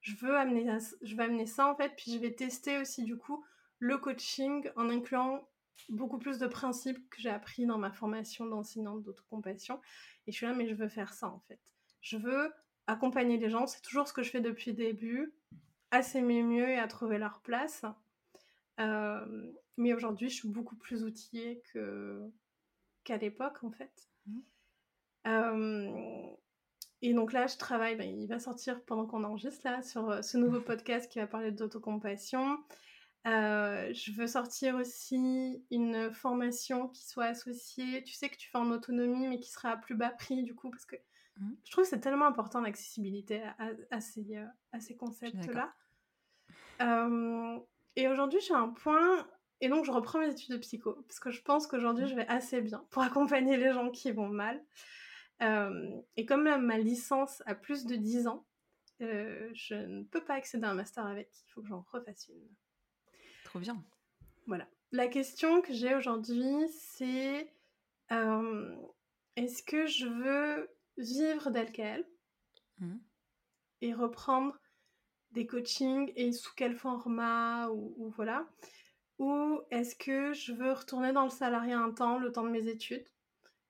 Je 0.00 0.14
veux 0.16 0.36
amener, 0.36 0.70
je 1.02 1.20
amener 1.20 1.46
ça 1.46 1.66
en 1.66 1.76
fait, 1.76 1.94
puis 1.96 2.12
je 2.12 2.18
vais 2.18 2.34
tester 2.34 2.78
aussi 2.78 3.04
du 3.04 3.18
coup 3.18 3.44
le 3.78 3.98
coaching 3.98 4.70
en 4.76 4.88
incluant 4.90 5.48
beaucoup 5.88 6.18
plus 6.18 6.38
de 6.38 6.46
principes 6.46 7.08
que 7.10 7.20
j'ai 7.20 7.30
appris 7.30 7.66
dans 7.66 7.78
ma 7.78 7.92
formation 7.92 8.46
d'enseignante 8.46 9.02
d'autocompassion. 9.02 9.80
Et 10.26 10.32
je 10.32 10.36
suis 10.36 10.46
là, 10.46 10.54
mais 10.54 10.68
je 10.68 10.74
veux 10.74 10.88
faire 10.88 11.14
ça 11.14 11.28
en 11.28 11.40
fait. 11.48 11.60
Je 12.00 12.16
veux 12.16 12.52
accompagner 12.86 13.36
les 13.36 13.50
gens, 13.50 13.66
c'est 13.66 13.82
toujours 13.82 14.08
ce 14.08 14.12
que 14.12 14.22
je 14.22 14.30
fais 14.30 14.40
depuis 14.40 14.70
le 14.70 14.76
début, 14.76 15.34
à 15.90 16.02
s'aimer 16.02 16.42
mieux 16.42 16.68
et 16.68 16.78
à 16.78 16.88
trouver 16.88 17.18
leur 17.18 17.40
place. 17.40 17.84
Euh, 18.80 19.52
mais 19.76 19.92
aujourd'hui, 19.92 20.28
je 20.28 20.34
suis 20.34 20.48
beaucoup 20.48 20.76
plus 20.76 21.04
outillée 21.04 21.62
que, 21.72 22.30
qu'à 23.04 23.16
l'époque 23.16 23.62
en 23.62 23.70
fait. 23.70 24.08
Mmh. 24.26 24.38
Euh, 25.26 26.36
et 27.02 27.14
donc 27.14 27.32
là, 27.32 27.46
je 27.46 27.56
travaille, 27.56 27.96
ben, 27.96 28.08
il 28.08 28.26
va 28.26 28.38
sortir 28.38 28.82
pendant 28.84 29.06
qu'on 29.06 29.22
enregistre 29.24 29.60
là, 29.64 29.82
sur 29.82 30.10
euh, 30.10 30.22
ce 30.22 30.36
nouveau 30.36 30.60
podcast 30.60 31.10
qui 31.10 31.18
va 31.18 31.26
parler 31.26 31.52
d'autocompassion. 31.52 32.58
Euh, 33.26 33.92
je 33.92 34.12
veux 34.12 34.26
sortir 34.26 34.76
aussi 34.76 35.62
une 35.70 36.10
formation 36.12 36.88
qui 36.88 37.06
soit 37.06 37.26
associée, 37.26 38.02
tu 38.04 38.14
sais 38.14 38.28
que 38.28 38.36
tu 38.36 38.48
fais 38.48 38.58
en 38.58 38.70
autonomie, 38.70 39.26
mais 39.26 39.40
qui 39.40 39.50
sera 39.50 39.70
à 39.70 39.76
plus 39.76 39.96
bas 39.96 40.10
prix 40.10 40.42
du 40.42 40.54
coup, 40.54 40.70
parce 40.70 40.86
que 40.86 40.96
mmh. 41.36 41.50
je 41.64 41.70
trouve 41.70 41.84
que 41.84 41.90
c'est 41.90 42.00
tellement 42.00 42.26
important 42.26 42.60
l'accessibilité 42.60 43.42
à, 43.90 44.00
ces, 44.00 44.36
euh, 44.36 44.46
à 44.72 44.80
ces 44.80 44.96
concepts-là. 44.96 45.74
Euh, 46.80 47.58
et 47.96 48.08
aujourd'hui, 48.08 48.40
j'ai 48.40 48.54
un 48.54 48.68
point, 48.68 49.28
et 49.60 49.68
donc 49.68 49.84
je 49.84 49.90
reprends 49.90 50.20
mes 50.20 50.30
études 50.30 50.52
de 50.52 50.58
psycho, 50.58 50.94
parce 51.08 51.18
que 51.18 51.30
je 51.30 51.42
pense 51.42 51.66
qu'aujourd'hui, 51.66 52.04
mmh. 52.04 52.08
je 52.08 52.14
vais 52.14 52.28
assez 52.28 52.62
bien 52.62 52.86
pour 52.90 53.02
accompagner 53.02 53.56
les 53.56 53.72
gens 53.72 53.90
qui 53.90 54.12
vont 54.12 54.28
mal. 54.28 54.62
et 56.16 56.24
comme 56.24 56.44
ma 56.44 56.78
licence 56.78 57.42
a 57.46 57.56
plus 57.56 57.84
de 57.84 57.96
10 57.96 58.28
ans, 58.28 58.46
je 59.00 59.74
ne 59.74 60.04
peux 60.04 60.24
pas 60.24 60.34
accéder 60.34 60.64
à 60.64 60.70
un 60.70 60.74
master 60.74 61.04
avec, 61.04 61.28
il 61.42 61.50
faut 61.50 61.62
que 61.62 61.68
j'en 61.68 61.84
refasse 61.92 62.28
une. 62.28 62.48
Trop 63.48 63.60
bien. 63.60 63.82
Voilà. 64.46 64.68
La 64.92 65.08
question 65.08 65.62
que 65.62 65.72
j'ai 65.72 65.94
aujourd'hui, 65.94 66.68
c'est 66.68 67.50
euh, 68.12 68.76
est-ce 69.36 69.62
que 69.62 69.86
je 69.86 70.06
veux 70.06 70.68
vivre 70.98 71.50
d'elle 71.50 72.06
mmh. 72.78 72.96
et 73.80 73.94
reprendre 73.94 74.60
des 75.30 75.46
coachings 75.46 76.12
et 76.14 76.32
sous 76.32 76.52
quel 76.56 76.76
format 76.76 77.70
ou, 77.70 78.12
voilà? 78.16 78.46
Ou 79.18 79.62
est-ce 79.70 79.96
que 79.96 80.34
je 80.34 80.52
veux 80.52 80.72
retourner 80.72 81.14
dans 81.14 81.24
le 81.24 81.30
salariat 81.30 81.80
un 81.80 81.92
temps, 81.92 82.18
le 82.18 82.30
temps 82.30 82.44
de 82.44 82.50
mes 82.50 82.68
études? 82.68 83.08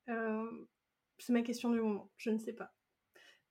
Euh, 0.09 0.67
C'est 1.19 1.33
ma 1.33 1.43
question 1.43 1.71
du 1.71 1.81
moment, 1.81 2.11
je 2.17 2.31
ne 2.31 2.39
sais 2.39 2.53
pas. 2.53 2.75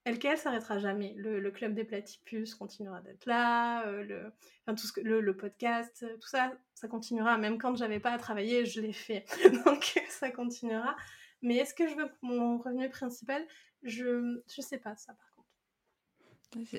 LKL 0.06 0.38
s'arrêtera 0.38 0.78
jamais. 0.78 1.14
Le, 1.16 1.50
club 1.50 1.74
des 1.74 1.84
platypus 1.84 2.54
continuera 2.54 3.00
d'être 3.00 3.26
là, 3.26 3.86
euh, 3.86 4.02
le, 4.04 4.32
enfin, 4.66 4.74
tout 4.74 4.86
ce 4.86 4.92
que, 4.92 5.00
le, 5.00 5.36
podcast, 5.36 6.02
euh, 6.02 6.16
tout 6.16 6.28
ça, 6.28 6.52
ça 6.74 6.88
continuera. 6.88 7.36
Même 7.38 7.58
quand 7.58 7.76
j'avais 7.76 8.00
pas 8.00 8.12
à 8.12 8.18
travailler, 8.18 8.64
je 8.64 8.80
l'ai 8.80 8.92
fait. 8.92 9.24
Donc 9.64 10.00
ça 10.08 10.30
continuera. 10.30 10.96
Mais 11.42 11.56
est-ce 11.56 11.74
que 11.74 11.88
je 11.88 11.94
veux 11.94 12.10
mon 12.22 12.58
revenu 12.58 12.88
principal? 12.88 13.44
Je 13.82 14.40
je 14.48 14.60
sais 14.60 14.78
pas 14.78 14.96
ça 14.96 15.12
par 15.12 15.32
contre. 15.32 15.48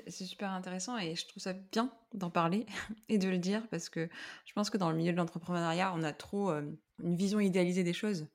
C'est 0.08 0.24
super 0.24 0.50
intéressant 0.50 0.98
et 0.98 1.14
je 1.14 1.26
trouve 1.28 1.42
ça 1.42 1.52
bien 1.52 1.92
d'en 2.12 2.28
parler 2.28 2.66
et 3.08 3.18
de 3.18 3.28
le 3.28 3.38
dire 3.38 3.66
parce 3.68 3.88
que 3.88 4.08
je 4.44 4.52
pense 4.52 4.68
que 4.68 4.76
dans 4.76 4.90
le 4.90 4.96
milieu 4.96 5.12
de 5.12 5.16
l'entrepreneuriat, 5.16 5.92
on 5.94 6.02
a 6.02 6.12
trop 6.12 6.50
euh, 6.50 6.62
une 7.02 7.16
vision 7.16 7.40
idéalisée 7.40 7.84
des 7.84 7.92
choses 7.92 8.26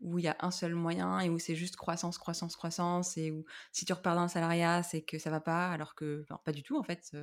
où 0.00 0.18
il 0.18 0.24
y 0.24 0.28
a 0.28 0.36
un 0.40 0.50
seul 0.50 0.74
moyen 0.74 1.20
et 1.20 1.28
où 1.28 1.38
c'est 1.38 1.56
juste 1.56 1.76
croissance, 1.76 2.18
croissance, 2.18 2.56
croissance, 2.56 3.16
et 3.16 3.30
où 3.30 3.44
si 3.72 3.84
tu 3.84 3.92
repars 3.92 4.14
dans 4.14 4.22
le 4.22 4.28
salariat, 4.28 4.82
c'est 4.82 5.02
que 5.02 5.18
ça 5.18 5.30
va 5.30 5.40
pas, 5.40 5.70
alors 5.70 5.94
que 5.94 6.24
pas 6.44 6.52
du 6.52 6.62
tout 6.62 6.78
en 6.78 6.82
fait. 6.82 7.16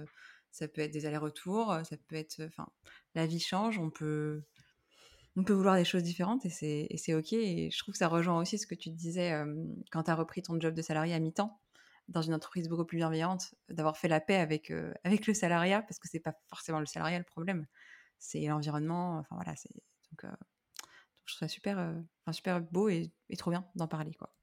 Ça 0.51 0.67
peut 0.67 0.81
être 0.81 0.91
des 0.91 1.05
allers-retours, 1.05 1.77
ça 1.83 1.97
peut 2.07 2.15
être, 2.15 2.41
enfin, 2.45 2.67
la 3.13 3.25
vie 3.25 3.39
change, 3.39 3.77
on 3.77 3.89
peut, 3.89 4.43
on 5.35 5.43
peut 5.43 5.53
vouloir 5.53 5.75
des 5.75 5.83
choses 5.85 6.03
différentes 6.03 6.45
et 6.45 6.49
c'est, 6.49 7.13
ok. 7.13 7.33
Et 7.33 7.69
je 7.71 7.77
trouve 7.79 7.93
que 7.93 7.97
ça 7.97 8.07
rejoint 8.07 8.39
aussi 8.39 8.57
ce 8.57 8.67
que 8.67 8.75
tu 8.75 8.89
disais 8.89 9.33
quand 9.91 10.03
tu 10.03 10.11
as 10.11 10.15
repris 10.15 10.41
ton 10.41 10.59
job 10.59 10.73
de 10.73 10.81
salarié 10.81 11.13
à 11.13 11.19
mi-temps 11.19 11.59
dans 12.07 12.21
une 12.21 12.33
entreprise 12.33 12.69
beaucoup 12.69 12.85
plus 12.85 12.97
bienveillante, 12.97 13.55
d'avoir 13.67 13.97
fait 13.97 14.07
la 14.07 14.19
paix 14.19 14.35
avec, 14.37 14.71
avec 15.03 15.27
le 15.27 15.33
salariat, 15.33 15.81
parce 15.81 15.99
que 15.99 16.07
c'est 16.07 16.19
pas 16.19 16.35
forcément 16.49 16.79
le 16.79 16.85
salariat 16.85 17.17
le 17.17 17.25
problème, 17.25 17.65
c'est 18.19 18.41
l'environnement. 18.45 19.17
Enfin 19.17 19.35
voilà, 19.35 19.55
c'est 19.55 19.71
je 21.25 21.35
trouve 21.35 21.47
ça 21.47 21.47
super, 21.47 21.79
euh, 21.79 22.31
super 22.31 22.61
beau 22.61 22.89
et, 22.89 23.11
trop 23.37 23.51
bien 23.51 23.67
d'en 23.75 23.87
parler. 23.87 24.13
Quoi. 24.13 24.33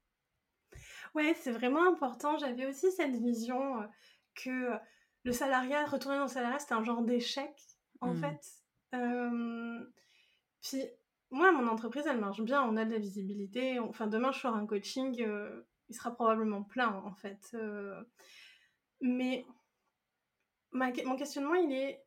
Ouais, 1.15 1.35
c'est 1.39 1.51
vraiment 1.51 1.87
important. 1.87 2.37
J'avais 2.37 2.65
aussi 2.65 2.91
cette 2.91 3.15
vision 3.15 3.81
euh, 3.81 3.85
que 4.35 4.69
le 5.23 5.31
salariat, 5.31 5.85
retourner 5.85 6.17
dans 6.17 6.23
le 6.23 6.29
salariat, 6.29 6.59
c'était 6.59 6.73
un 6.73 6.83
genre 6.83 7.03
d'échec, 7.03 7.53
en 8.01 8.13
mmh. 8.13 8.21
fait. 8.21 8.41
puis, 10.61 10.83
moi, 11.31 11.51
mon 11.51 11.67
entreprise, 11.67 12.03
elle 12.05 12.19
marche 12.19 12.41
bien, 12.41 12.61
on 12.63 12.77
a 12.77 12.85
de 12.85 12.91
la 12.91 12.99
visibilité. 12.99 13.79
Enfin, 13.79 14.07
demain, 14.07 14.31
je 14.31 14.39
ferai 14.39 14.59
un 14.59 14.67
coaching, 14.67 15.21
euh, 15.21 15.63
il 15.89 15.95
sera 15.95 16.13
probablement 16.13 16.63
plein, 16.63 16.93
en 17.05 17.13
fait. 17.13 17.55
mais 18.99 19.45
mon 20.71 21.15
questionnement, 21.15 21.55
il 21.55 21.71
est 21.71 22.03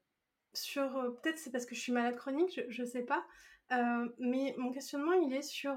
sur. 0.52 0.90
Peut-être 1.22 1.38
c'est 1.38 1.50
parce 1.50 1.66
que 1.66 1.74
je 1.74 1.80
suis 1.80 1.92
malade 1.92 2.16
chronique, 2.16 2.60
je 2.68 2.82
ne 2.82 2.86
sais 2.86 3.02
pas. 3.02 3.24
Mais 3.70 4.54
mon 4.58 4.70
questionnement, 4.70 5.12
il 5.12 5.32
est 5.34 5.42
sur. 5.42 5.76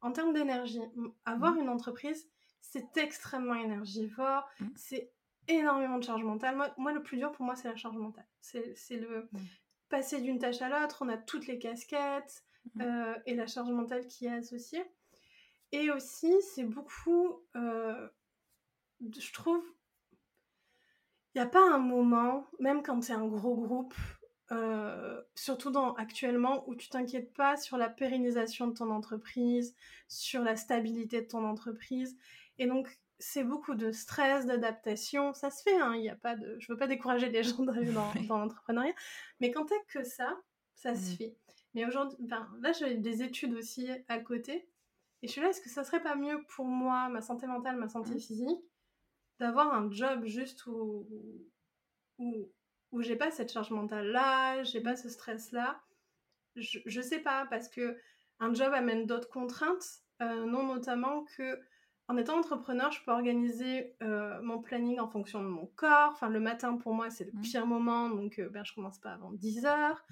en 0.00 0.12
termes 0.12 0.32
d'énergie. 0.32 0.80
Avoir 1.24 1.54
mmh. 1.54 1.60
une 1.60 1.68
entreprise, 1.68 2.28
c'est 2.60 2.96
extrêmement 2.96 3.54
énergivore. 3.54 4.48
Mmh. 4.60 4.66
C'est 4.74 5.12
énormément 5.48 5.98
de 5.98 6.04
charge 6.04 6.24
mentale. 6.24 6.56
Moi, 6.76 6.92
le 6.92 7.02
plus 7.02 7.16
dur 7.18 7.32
pour 7.32 7.44
moi, 7.44 7.56
c'est 7.56 7.68
la 7.68 7.76
charge 7.76 7.96
mentale. 7.96 8.26
C'est 8.40 8.76
le 8.90 9.28
mmh. 9.32 9.38
passer 9.88 10.20
d'une 10.20 10.38
tâche 10.38 10.62
à 10.62 10.68
l'autre. 10.68 10.98
On 11.00 11.08
a 11.08 11.16
toutes 11.16 11.46
les 11.46 11.58
casquettes 11.58 12.44
et 13.26 13.34
la 13.34 13.46
charge 13.46 13.70
mentale 13.70 14.06
qui 14.06 14.26
est 14.26 14.32
associée. 14.32 14.84
Et 15.72 15.90
aussi, 15.90 16.32
c'est 16.54 16.64
beaucoup. 16.64 17.42
je 17.54 19.32
trouve 19.32 19.62
il 21.36 21.40
n'y 21.40 21.44
a 21.44 21.50
pas 21.50 21.70
un 21.70 21.76
moment, 21.76 22.46
même 22.60 22.82
quand 22.82 23.02
c'est 23.02 23.12
un 23.12 23.26
gros 23.26 23.56
groupe, 23.56 23.94
euh, 24.52 25.20
surtout 25.34 25.70
dans, 25.70 25.94
actuellement, 25.94 26.68
où 26.68 26.74
tu 26.74 26.88
t'inquiètes 26.88 27.32
pas 27.32 27.56
sur 27.56 27.76
la 27.76 27.88
pérennisation 27.88 28.68
de 28.68 28.74
ton 28.74 28.90
entreprise, 28.90 29.74
sur 30.08 30.42
la 30.42 30.56
stabilité 30.56 31.22
de 31.22 31.26
ton 31.26 31.44
entreprise. 31.44 32.16
Et 32.58 32.66
donc, 32.66 32.88
c'est 33.18 33.44
beaucoup 33.44 33.74
de 33.74 33.90
stress, 33.92 34.46
d'adaptation. 34.46 35.34
Ça 35.34 35.50
se 35.50 35.62
fait, 35.62 35.80
hein, 35.80 35.94
il 35.96 36.04
y 36.04 36.08
a 36.08 36.16
pas 36.16 36.36
de... 36.36 36.56
je 36.60 36.72
veux 36.72 36.78
pas 36.78 36.86
décourager 36.86 37.28
les 37.28 37.42
gens 37.42 37.62
d'aller 37.62 37.92
dans, 37.92 38.12
dans 38.28 38.38
l'entrepreneuriat, 38.38 38.94
mais 39.40 39.50
quand 39.50 39.66
t'es 39.66 39.82
que 39.88 40.04
ça, 40.04 40.36
ça 40.74 40.94
se 40.94 41.12
mmh. 41.12 41.16
fait? 41.16 41.36
Mais 41.74 41.84
aujourd'hui, 41.84 42.16
là, 42.28 42.72
j'ai 42.72 42.94
des 42.94 43.22
études 43.22 43.54
aussi 43.54 43.88
à 44.08 44.18
côté. 44.18 44.68
Et 45.22 45.26
je 45.26 45.32
suis 45.32 45.40
là, 45.40 45.48
est-ce 45.48 45.60
que 45.60 45.68
ça 45.68 45.84
serait 45.84 46.02
pas 46.02 46.14
mieux 46.14 46.42
pour 46.48 46.66
moi, 46.66 47.08
ma 47.08 47.20
santé 47.20 47.46
mentale, 47.46 47.76
ma 47.76 47.88
santé 47.88 48.14
mmh. 48.14 48.20
physique, 48.20 48.64
d'avoir 49.40 49.74
un 49.74 49.90
job 49.90 50.24
juste 50.24 50.66
où, 50.66 51.06
où, 52.18 52.50
où 52.92 53.02
j'ai 53.02 53.16
pas 53.16 53.30
cette 53.30 53.52
charge 53.52 53.70
mentale 53.70 54.08
là, 54.08 54.62
j'ai 54.62 54.80
pas 54.80 54.96
ce 54.96 55.08
stress 55.08 55.52
là. 55.52 55.80
Je, 56.54 56.78
je 56.86 57.00
sais 57.00 57.18
pas 57.18 57.46
parce 57.46 57.68
que 57.68 57.98
un 58.40 58.52
job 58.52 58.72
amène 58.72 59.06
d'autres 59.06 59.28
contraintes, 59.28 60.02
euh, 60.22 60.46
non 60.46 60.66
notamment 60.66 61.24
que 61.36 61.60
en 62.08 62.16
étant 62.16 62.38
entrepreneur, 62.38 62.92
je 62.92 63.02
peux 63.02 63.10
organiser 63.10 63.96
euh, 64.00 64.40
mon 64.40 64.60
planning 64.62 65.00
en 65.00 65.08
fonction 65.08 65.42
de 65.42 65.48
mon 65.48 65.66
corps. 65.66 66.12
Enfin, 66.12 66.28
le 66.28 66.38
matin 66.38 66.76
pour 66.76 66.94
moi 66.94 67.10
c'est 67.10 67.24
le 67.24 67.32
mmh. 67.32 67.40
pire 67.40 67.66
moment, 67.66 68.08
donc 68.08 68.38
euh, 68.38 68.48
ben, 68.48 68.64
je 68.64 68.72
commence 68.74 68.98
pas 68.98 69.12
avant 69.12 69.32
10 69.32 69.66
heures. 69.66 70.04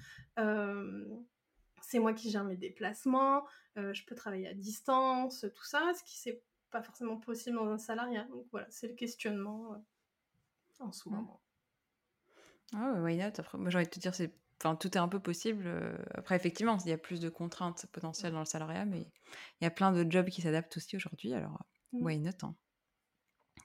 c'est 1.81 1.99
moi 1.99 2.13
qui 2.13 2.31
gère 2.31 2.43
mes 2.43 2.57
déplacements, 2.57 3.45
je 3.75 4.05
peux 4.05 4.15
travailler 4.15 4.47
à 4.47 4.53
distance, 4.53 5.45
tout 5.53 5.63
ça, 5.63 5.93
ce 5.93 6.03
qui 6.03 6.17
c'est 6.17 6.41
pas 6.71 6.81
forcément 6.81 7.17
possible 7.17 7.55
dans 7.55 7.69
un 7.69 7.77
salariat. 7.77 8.23
Donc 8.25 8.47
voilà, 8.51 8.67
c'est 8.69 8.87
le 8.87 8.95
questionnement 8.95 9.85
en 10.79 10.91
ce 10.91 11.07
moment. 11.07 11.44
Ah 12.73 12.93
ouais, 12.93 12.99
why 12.99 13.17
not? 13.17 13.31
Après, 13.37 13.57
moi 13.57 13.69
j'ai 13.69 13.77
envie 13.77 13.85
de 13.85 13.91
te 13.91 13.99
dire, 13.99 14.15
c'est 14.15 14.33
enfin, 14.59 14.75
tout 14.75 14.97
est 14.97 14.99
un 14.99 15.07
peu 15.07 15.19
possible. 15.19 15.63
Euh, 15.67 15.97
après, 16.13 16.35
effectivement, 16.35 16.77
il 16.85 16.89
y 16.89 16.93
a 16.93 16.97
plus 16.97 17.19
de 17.19 17.29
contraintes 17.29 17.85
potentielles 17.91 18.33
dans 18.33 18.39
le 18.39 18.45
salariat, 18.45 18.85
mais 18.85 19.01
il 19.59 19.63
y 19.63 19.67
a 19.67 19.71
plein 19.71 19.91
de 19.91 20.09
jobs 20.09 20.29
qui 20.29 20.41
s'adaptent 20.41 20.77
aussi 20.77 20.95
aujourd'hui, 20.95 21.33
alors 21.33 21.63
mmh. 21.93 22.05
why 22.05 22.19
not 22.19 22.31
hein? 22.43 22.55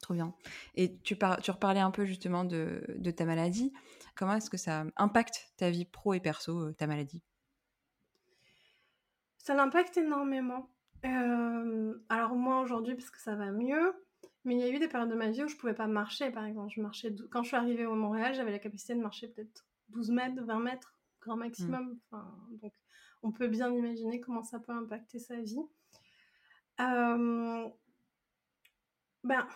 Trop 0.02 0.14
bien. 0.14 0.34
Et 0.76 0.98
tu, 0.98 1.14
par... 1.14 1.42
tu 1.42 1.50
reparlais 1.50 1.80
un 1.80 1.90
peu 1.90 2.06
justement 2.06 2.44
de, 2.44 2.82
de 2.96 3.10
ta 3.10 3.26
maladie. 3.26 3.72
Comment 4.16 4.34
est-ce 4.34 4.48
que 4.48 4.56
ça 4.56 4.84
impacte 4.96 5.52
ta 5.56 5.68
vie 5.70 5.84
pro 5.84 6.14
et 6.14 6.20
perso, 6.20 6.68
euh, 6.68 6.72
ta 6.72 6.86
maladie? 6.86 7.22
Ça 9.38 9.54
l'impacte 9.54 9.96
énormément. 9.96 10.70
Euh, 11.04 11.94
alors 12.08 12.34
moi 12.34 12.60
aujourd'hui, 12.60 12.94
parce 12.94 13.10
que 13.10 13.20
ça 13.20 13.34
va 13.34 13.50
mieux, 13.52 13.92
mais 14.44 14.54
il 14.54 14.60
y 14.60 14.64
a 14.64 14.68
eu 14.68 14.78
des 14.78 14.88
périodes 14.88 15.10
de 15.10 15.14
ma 15.14 15.30
vie 15.30 15.44
où 15.44 15.48
je 15.48 15.56
pouvais 15.56 15.74
pas 15.74 15.86
marcher, 15.86 16.30
par 16.30 16.44
exemple. 16.44 16.72
Je 16.74 16.80
marchais 16.80 17.14
Quand 17.30 17.42
je 17.42 17.48
suis 17.48 17.56
arrivée 17.56 17.86
au 17.86 17.94
Montréal, 17.94 18.34
j'avais 18.34 18.52
la 18.52 18.58
capacité 18.58 18.94
de 18.94 19.00
marcher 19.00 19.28
peut-être 19.28 19.66
12 19.90 20.10
mètres, 20.10 20.42
20 20.42 20.60
mètres, 20.60 20.94
grand 21.20 21.36
maximum. 21.36 21.98
Mmh. 22.12 22.56
donc 22.62 22.72
on 23.22 23.32
peut 23.32 23.48
bien 23.48 23.70
imaginer 23.70 24.20
comment 24.20 24.42
ça 24.42 24.58
peut 24.58 24.72
impacter 24.72 25.18
sa 25.18 25.36
vie. 25.40 25.60
Euh, 26.80 27.68
ben, 29.22 29.46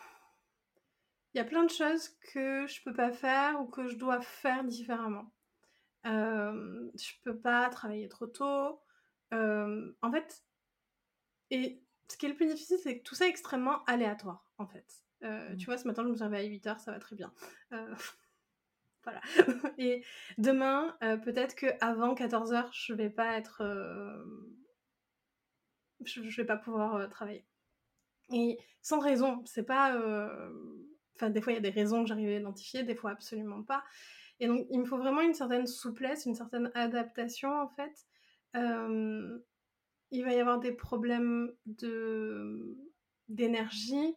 il 1.32 1.39
y 1.39 1.41
a 1.41 1.45
plein 1.45 1.64
de 1.64 1.70
choses 1.70 2.11
que 2.32 2.66
je 2.66 2.82
peux 2.82 2.93
pas 2.93 3.11
faire 3.11 3.61
ou 3.61 3.66
que 3.66 3.89
je 3.89 3.97
dois 3.97 4.20
faire 4.20 4.64
différemment. 4.64 5.32
Euh, 6.07 6.91
je 6.95 7.12
peux 7.22 7.39
pas 7.39 7.68
travailler 7.70 8.09
trop 8.09 8.26
tôt. 8.26 8.80
Euh, 9.32 9.93
en 10.03 10.12
fait, 10.12 10.45
et 11.51 11.82
ce 12.09 12.16
qui 12.16 12.26
est 12.26 12.28
le 12.28 12.37
plus 12.37 12.47
difficile, 12.47 12.78
c'est 12.82 12.99
que 12.99 13.03
tout 13.03 13.14
ça 13.14 13.26
est 13.26 13.30
extrêmement 13.30 13.82
aléatoire, 13.85 14.43
en 14.59 14.67
fait. 14.67 14.87
Euh, 15.23 15.51
mmh. 15.51 15.57
Tu 15.57 15.67
vois, 15.67 15.79
ce 15.79 15.87
matin, 15.87 16.03
je 16.03 16.09
me 16.09 16.15
suis 16.15 16.25
réveillée 16.25 16.61
à 16.67 16.73
8h, 16.73 16.79
ça 16.79 16.93
va 16.93 16.99
très 16.99 17.17
bien. 17.17 17.33
Euh, 17.73 17.95
voilà. 19.05 19.21
Et 19.79 20.05
demain, 20.39 20.97
euh, 21.03 21.17
peut-être 21.17 21.55
qu'avant 21.55 22.15
14h, 22.15 22.69
je 22.73 22.95
vais 22.95 23.11
pas 23.11 23.37
être... 23.37 23.63
Je, 26.05 26.29
je, 26.29 26.41
vais 26.41 26.47
pas 26.47 26.57
pouvoir 26.57 27.09
travailler. 27.09 27.47
Et 28.33 28.59
sans 28.83 28.99
raison, 28.99 29.43
c'est 29.47 29.63
pas... 29.63 29.97
Enfin, 31.17 31.31
des 31.31 31.41
fois, 31.41 31.53
il 31.53 31.57
y 31.57 31.59
a 31.59 31.63
des 31.63 31.71
raisons 31.71 32.03
que 32.03 32.09
j'arrive 32.09 32.29
à 32.29 32.33
identifier, 32.33 32.83
des 32.83 32.95
fois, 32.95 33.13
absolument 33.13 33.63
pas. 33.63 33.85
Et 34.41 34.49
donc, 34.49 34.67
il 34.71 34.81
me 34.81 34.85
faut 34.85 34.99
vraiment 34.99 35.21
une 35.21 35.35
certaine 35.35 35.67
souplesse, 35.67 36.27
une 36.27 36.35
certaine 36.35 36.71
adaptation, 36.75 37.51
en 37.51 37.69
fait 37.69 38.07
il 40.15 40.25
va 40.25 40.33
y 40.33 40.41
avoir 40.41 40.61
des 40.61 40.73
problèmes 40.73 41.53
de 41.67 42.77
d'énergie. 43.29 44.15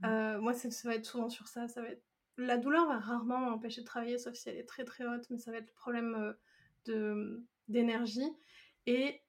Mmh. 0.00 0.06
Euh, 0.06 0.40
moi, 0.40 0.52
ça, 0.52 0.68
va 0.84 0.94
être 0.94 1.06
souvent 1.06 1.28
sur 1.28 1.48
ça. 1.48 1.68
Ça 1.68 1.82
va 1.82 1.88
être 1.88 2.02
la 2.36 2.56
douleur 2.56 2.88
va 2.88 2.98
rarement 2.98 3.38
m'empêcher 3.38 3.82
de 3.82 3.86
travailler, 3.86 4.18
sauf 4.18 4.34
si 4.34 4.48
elle 4.48 4.56
est 4.56 4.64
très 4.64 4.84
très 4.84 5.06
haute, 5.06 5.30
mais 5.30 5.38
ça 5.38 5.52
va 5.52 5.58
être 5.58 5.68
le 5.68 5.74
problème 5.74 6.14
euh, 6.16 6.32
de 6.86 7.46
d'énergie. 7.68 8.28
Et 8.86 9.22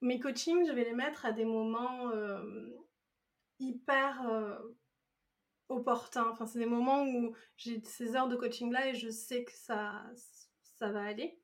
mes 0.00 0.18
coachings, 0.18 0.66
je 0.66 0.72
vais 0.72 0.84
les 0.84 0.92
mettre 0.92 1.24
à 1.24 1.30
des 1.30 1.44
moments 1.44 2.10
euh, 2.10 2.68
hyper 3.60 4.28
opportuns. 5.68 6.28
Enfin, 6.30 6.46
c'est 6.46 6.58
des 6.58 6.66
moments 6.66 7.04
où 7.04 7.34
j'ai 7.56 7.80
ces 7.84 8.16
heures 8.16 8.28
de 8.28 8.36
coaching 8.36 8.72
là 8.72 8.88
et 8.88 8.94
je 8.94 9.08
sais 9.08 9.44
que 9.44 9.52
ça 9.52 10.02
ça 10.78 10.90
va 10.90 11.04
aller. 11.04 11.38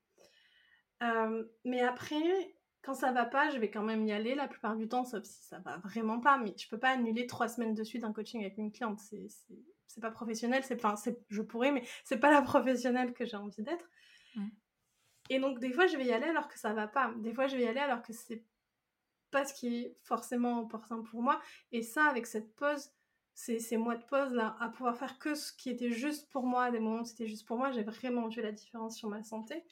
mais 1.65 1.81
après, 1.81 2.58
quand 2.83 2.95
ça 2.95 3.13
va 3.13 3.25
pas, 3.25 3.51
je 3.51 3.59
vais 3.59 3.71
quand 3.71 3.83
même 3.83 4.05
y 4.07 4.13
aller 4.13 4.35
la 4.35 4.49
plupart 4.49 4.77
du 4.77 4.89
temps, 4.89 5.05
sauf 5.05 5.25
si 5.25 5.43
ça 5.43 5.59
va 5.59 5.79
vraiment 5.79 6.21
pas. 6.21 6.39
Mais 6.39 6.55
je 6.57 6.69
peux 6.69 6.79
pas 6.79 6.91
annuler 6.91 7.27
trois 7.27 7.49
semaines 7.49 7.75
de 7.75 7.85
suite 7.85 8.05
un 8.05 8.13
coaching 8.13 8.41
avec 8.41 8.59
une 8.59 8.73
cliente. 8.73 9.01
C'est 9.01 10.01
pas 10.01 10.11
professionnel. 10.11 10.63
C'est 10.65 10.85
enfin, 10.85 10.95
je 11.29 11.43
pourrais, 11.43 11.73
mais 11.73 11.83
c'est 12.05 12.19
pas 12.19 12.31
la 12.31 12.43
professionnelle 12.43 13.13
que 13.13 13.25
j'ai 13.25 13.37
envie 13.37 13.63
d'être. 13.63 13.89
Et 15.31 15.41
donc 15.41 15.59
des 15.59 15.73
fois, 15.73 15.87
je 15.87 15.97
vais 15.97 16.07
y 16.07 16.13
aller 16.13 16.27
alors 16.27 16.49
que 16.49 16.59
ça 16.59 16.73
va 16.73 16.87
pas. 16.87 17.13
Des 17.19 17.33
fois, 17.33 17.47
je 17.49 17.57
vais 17.57 17.65
y 17.65 17.69
aller 17.69 17.81
alors 17.81 18.03
que 18.03 18.13
c'est 18.13 18.45
pas 19.31 19.45
ce 19.45 19.53
qui 19.53 19.77
est 19.77 19.97
forcément 20.05 20.61
opportun 20.61 21.03
pour 21.03 21.23
moi. 21.23 21.41
Et 21.73 21.83
ça, 21.83 22.05
avec 22.05 22.27
cette 22.27 22.55
pause, 22.55 22.91
ces, 23.35 23.59
ces 23.59 23.77
mois 23.77 23.97
de 23.97 24.05
pause 24.05 24.33
là, 24.33 24.57
à 24.61 24.69
pouvoir 24.69 24.97
faire 24.97 25.19
que 25.19 25.35
ce 25.35 25.53
qui 25.53 25.69
était 25.69 25.91
juste 25.91 26.31
pour 26.31 26.45
moi, 26.45 26.71
des 26.71 26.79
moments 26.79 27.03
où 27.03 27.05
c'était 27.05 27.27
juste 27.27 27.47
pour 27.47 27.59
moi, 27.59 27.71
j'ai 27.71 27.83
vraiment 27.83 28.29
vu 28.29 28.41
la 28.41 28.53
différence 28.53 28.97
sur 28.97 29.09
ma 29.09 29.23
santé 29.23 29.65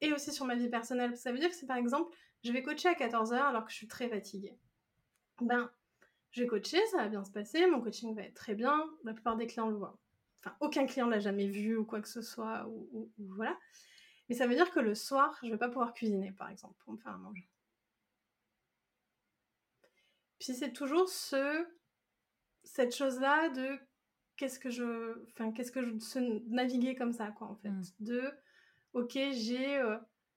et 0.00 0.12
aussi 0.12 0.32
sur 0.32 0.44
ma 0.46 0.54
vie 0.54 0.68
personnelle. 0.68 1.16
Ça 1.16 1.32
veut 1.32 1.38
dire 1.38 1.50
que 1.50 1.54
c'est 1.54 1.66
par 1.66 1.76
exemple, 1.76 2.14
je 2.46 2.52
vais 2.52 2.62
coacher 2.62 2.88
à 2.88 2.94
14h 2.94 3.34
alors 3.34 3.64
que 3.64 3.70
je 3.70 3.76
suis 3.76 3.88
très 3.88 4.08
fatiguée. 4.08 4.56
Ben, 5.40 5.70
je 6.30 6.42
vais 6.42 6.48
coacher, 6.48 6.84
ça 6.86 6.98
va 6.98 7.08
bien 7.08 7.24
se 7.24 7.30
passer, 7.30 7.66
mon 7.66 7.80
coaching 7.80 8.14
va 8.14 8.22
être 8.22 8.34
très 8.34 8.54
bien, 8.54 8.88
la 9.04 9.12
plupart 9.12 9.36
des 9.36 9.46
clients 9.46 9.68
le 9.68 9.76
voient. 9.76 9.98
Enfin, 10.40 10.56
aucun 10.60 10.86
client 10.86 11.08
l'a 11.08 11.18
jamais 11.18 11.48
vu 11.48 11.76
ou 11.76 11.84
quoi 11.84 12.00
que 12.00 12.08
ce 12.08 12.22
soit, 12.22 12.66
ou, 12.68 13.10
voilà. 13.18 13.58
Mais 14.28 14.34
ça 14.34 14.46
veut 14.46 14.54
dire 14.54 14.70
que 14.70 14.80
le 14.80 14.94
soir, 14.94 15.38
je 15.42 15.50
vais 15.50 15.58
pas 15.58 15.68
pouvoir 15.68 15.92
cuisiner, 15.92 16.32
par 16.32 16.48
exemple, 16.48 16.74
pour 16.84 16.92
me 16.92 16.98
faire 16.98 17.12
à 17.12 17.18
manger. 17.18 17.48
Puis 20.38 20.54
c'est 20.54 20.72
toujours 20.72 21.08
ce, 21.08 21.66
cette 22.64 22.94
chose-là 22.94 23.48
de 23.48 23.78
qu'est-ce 24.36 24.58
que 24.58 24.70
je, 24.70 25.24
enfin, 25.32 25.50
qu'est-ce 25.52 25.72
que 25.72 25.82
je, 25.82 25.98
se 25.98 26.18
naviguer 26.48 26.94
comme 26.94 27.12
ça, 27.12 27.30
quoi, 27.32 27.48
en 27.48 27.56
fait. 27.56 27.70
Mmh. 27.70 27.82
De, 28.00 28.30
ok, 28.92 29.12
j'ai 29.12 29.80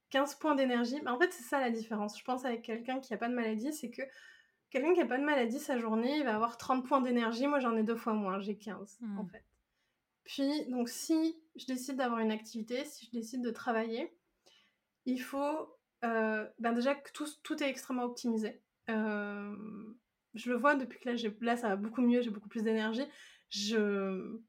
15 0.09 0.35
points 0.35 0.55
d'énergie. 0.55 0.99
Mais 1.03 1.11
en 1.11 1.19
fait, 1.19 1.31
c'est 1.31 1.43
ça 1.43 1.59
la 1.59 1.69
différence. 1.69 2.17
Je 2.17 2.23
pense 2.23 2.45
avec 2.45 2.61
quelqu'un 2.61 2.99
qui 2.99 3.13
n'a 3.13 3.17
pas 3.17 3.29
de 3.29 3.33
maladie, 3.33 3.73
c'est 3.73 3.89
que 3.89 4.01
quelqu'un 4.69 4.93
qui 4.93 4.99
n'a 4.99 5.05
pas 5.05 5.17
de 5.17 5.23
maladie, 5.23 5.59
sa 5.59 5.77
journée, 5.77 6.17
il 6.17 6.23
va 6.23 6.35
avoir 6.35 6.57
30 6.57 6.85
points 6.85 7.01
d'énergie. 7.01 7.47
Moi, 7.47 7.59
j'en 7.59 7.75
ai 7.75 7.83
deux 7.83 7.95
fois 7.95 8.13
moins, 8.13 8.39
j'ai 8.39 8.57
15 8.57 8.99
en 9.01 9.23
hmm. 9.23 9.29
fait. 9.29 9.43
Puis, 10.23 10.65
donc, 10.67 10.89
si 10.89 11.37
je 11.55 11.65
décide 11.65 11.95
d'avoir 11.95 12.19
une 12.19 12.31
activité, 12.31 12.85
si 12.85 13.07
je 13.07 13.11
décide 13.11 13.41
de 13.41 13.49
travailler, 13.49 14.13
il 15.05 15.19
faut 15.19 15.75
euh, 16.05 16.47
ben 16.59 16.73
déjà 16.73 16.95
que 16.95 17.11
tout, 17.11 17.27
tout, 17.43 17.61
est 17.61 17.69
extrêmement 17.69 18.03
optimisé. 18.03 18.61
Euh, 18.89 19.55
je 20.33 20.49
le 20.49 20.55
vois 20.55 20.75
depuis 20.75 20.99
que 20.99 21.09
là, 21.09 21.15
là 21.41 21.57
ça 21.57 21.69
va 21.69 21.75
beaucoup 21.75 22.01
mieux, 22.01 22.21
j'ai 22.21 22.29
beaucoup 22.29 22.47
plus 22.47 22.63
d'énergie. 22.63 23.05
Je, 23.49 24.39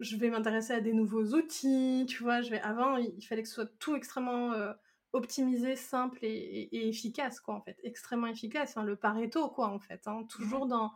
je 0.00 0.16
vais 0.16 0.30
m'intéresser 0.30 0.72
à 0.72 0.80
des 0.80 0.92
nouveaux 0.92 1.34
outils, 1.34 2.06
tu 2.08 2.22
vois. 2.22 2.40
Je 2.40 2.50
vais 2.50 2.60
avant, 2.60 2.96
il, 2.96 3.22
fallait 3.26 3.42
que 3.42 3.48
ce 3.48 3.54
soit 3.54 3.78
tout 3.78 3.96
extrêmement 3.96 4.52
euh, 4.52 4.72
optimisé, 5.12 5.76
simple 5.76 6.18
et, 6.22 6.88
efficace, 6.88 7.40
quoi, 7.40 7.54
en 7.54 7.60
fait, 7.60 7.78
extrêmement 7.82 8.28
efficace. 8.28 8.76
Hein, 8.76 8.84
le 8.84 8.96
Pareto, 8.96 9.48
quoi, 9.48 9.68
en 9.68 9.78
fait. 9.78 10.06
Hein, 10.06 10.24
toujours 10.28 10.66
dans, 10.66 10.92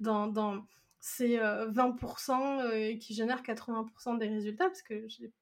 dans, 0.00 0.26
dans, 0.26 0.66
c'est 1.00 1.38
20% 1.38 2.98
qui 2.98 3.14
génèrent 3.14 3.42
80% 3.42 4.18
des 4.18 4.28
résultats 4.28 4.66
parce 4.66 4.82
que 4.82 5.06
j'ai 5.08 5.32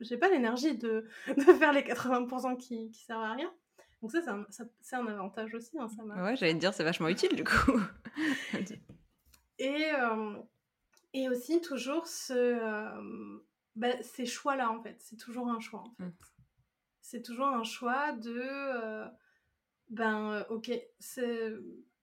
j'ai 0.00 0.16
pas 0.16 0.28
l'énergie 0.28 0.76
de, 0.76 1.08
de, 1.36 1.42
faire 1.42 1.72
les 1.72 1.82
80% 1.82 2.56
qui, 2.56 2.90
qui 2.90 3.04
servent 3.04 3.24
à 3.24 3.32
rien. 3.32 3.52
Donc 4.02 4.12
ça, 4.12 4.20
c'est 4.80 4.96
un, 4.96 5.06
un, 5.06 5.12
avantage 5.12 5.54
aussi. 5.54 5.78
Hein, 5.78 5.88
ça 5.88 6.02
ouais, 6.04 6.36
j'allais 6.36 6.54
te 6.54 6.58
dire, 6.58 6.74
c'est 6.74 6.84
vachement 6.84 7.08
utile 7.08 7.34
du 7.34 7.44
coup. 7.44 7.80
et, 9.58 9.84
et 11.12 11.28
aussi 11.28 11.60
toujours 11.60 12.06
ce, 12.06 12.58
bah, 13.74 14.02
ces 14.02 14.26
choix-là 14.26 14.70
en 14.70 14.80
fait. 14.82 14.96
C'est 15.00 15.16
toujours 15.16 15.48
un 15.48 15.60
choix 15.60 15.80
en 15.80 15.90
fait. 15.90 16.04
Mmh. 16.04 16.12
C'est 17.00 17.22
toujours 17.22 17.46
un 17.46 17.62
choix 17.62 18.12
de, 18.12 19.04
ben 19.90 20.44
ok, 20.50 20.70
c'est 20.98 21.52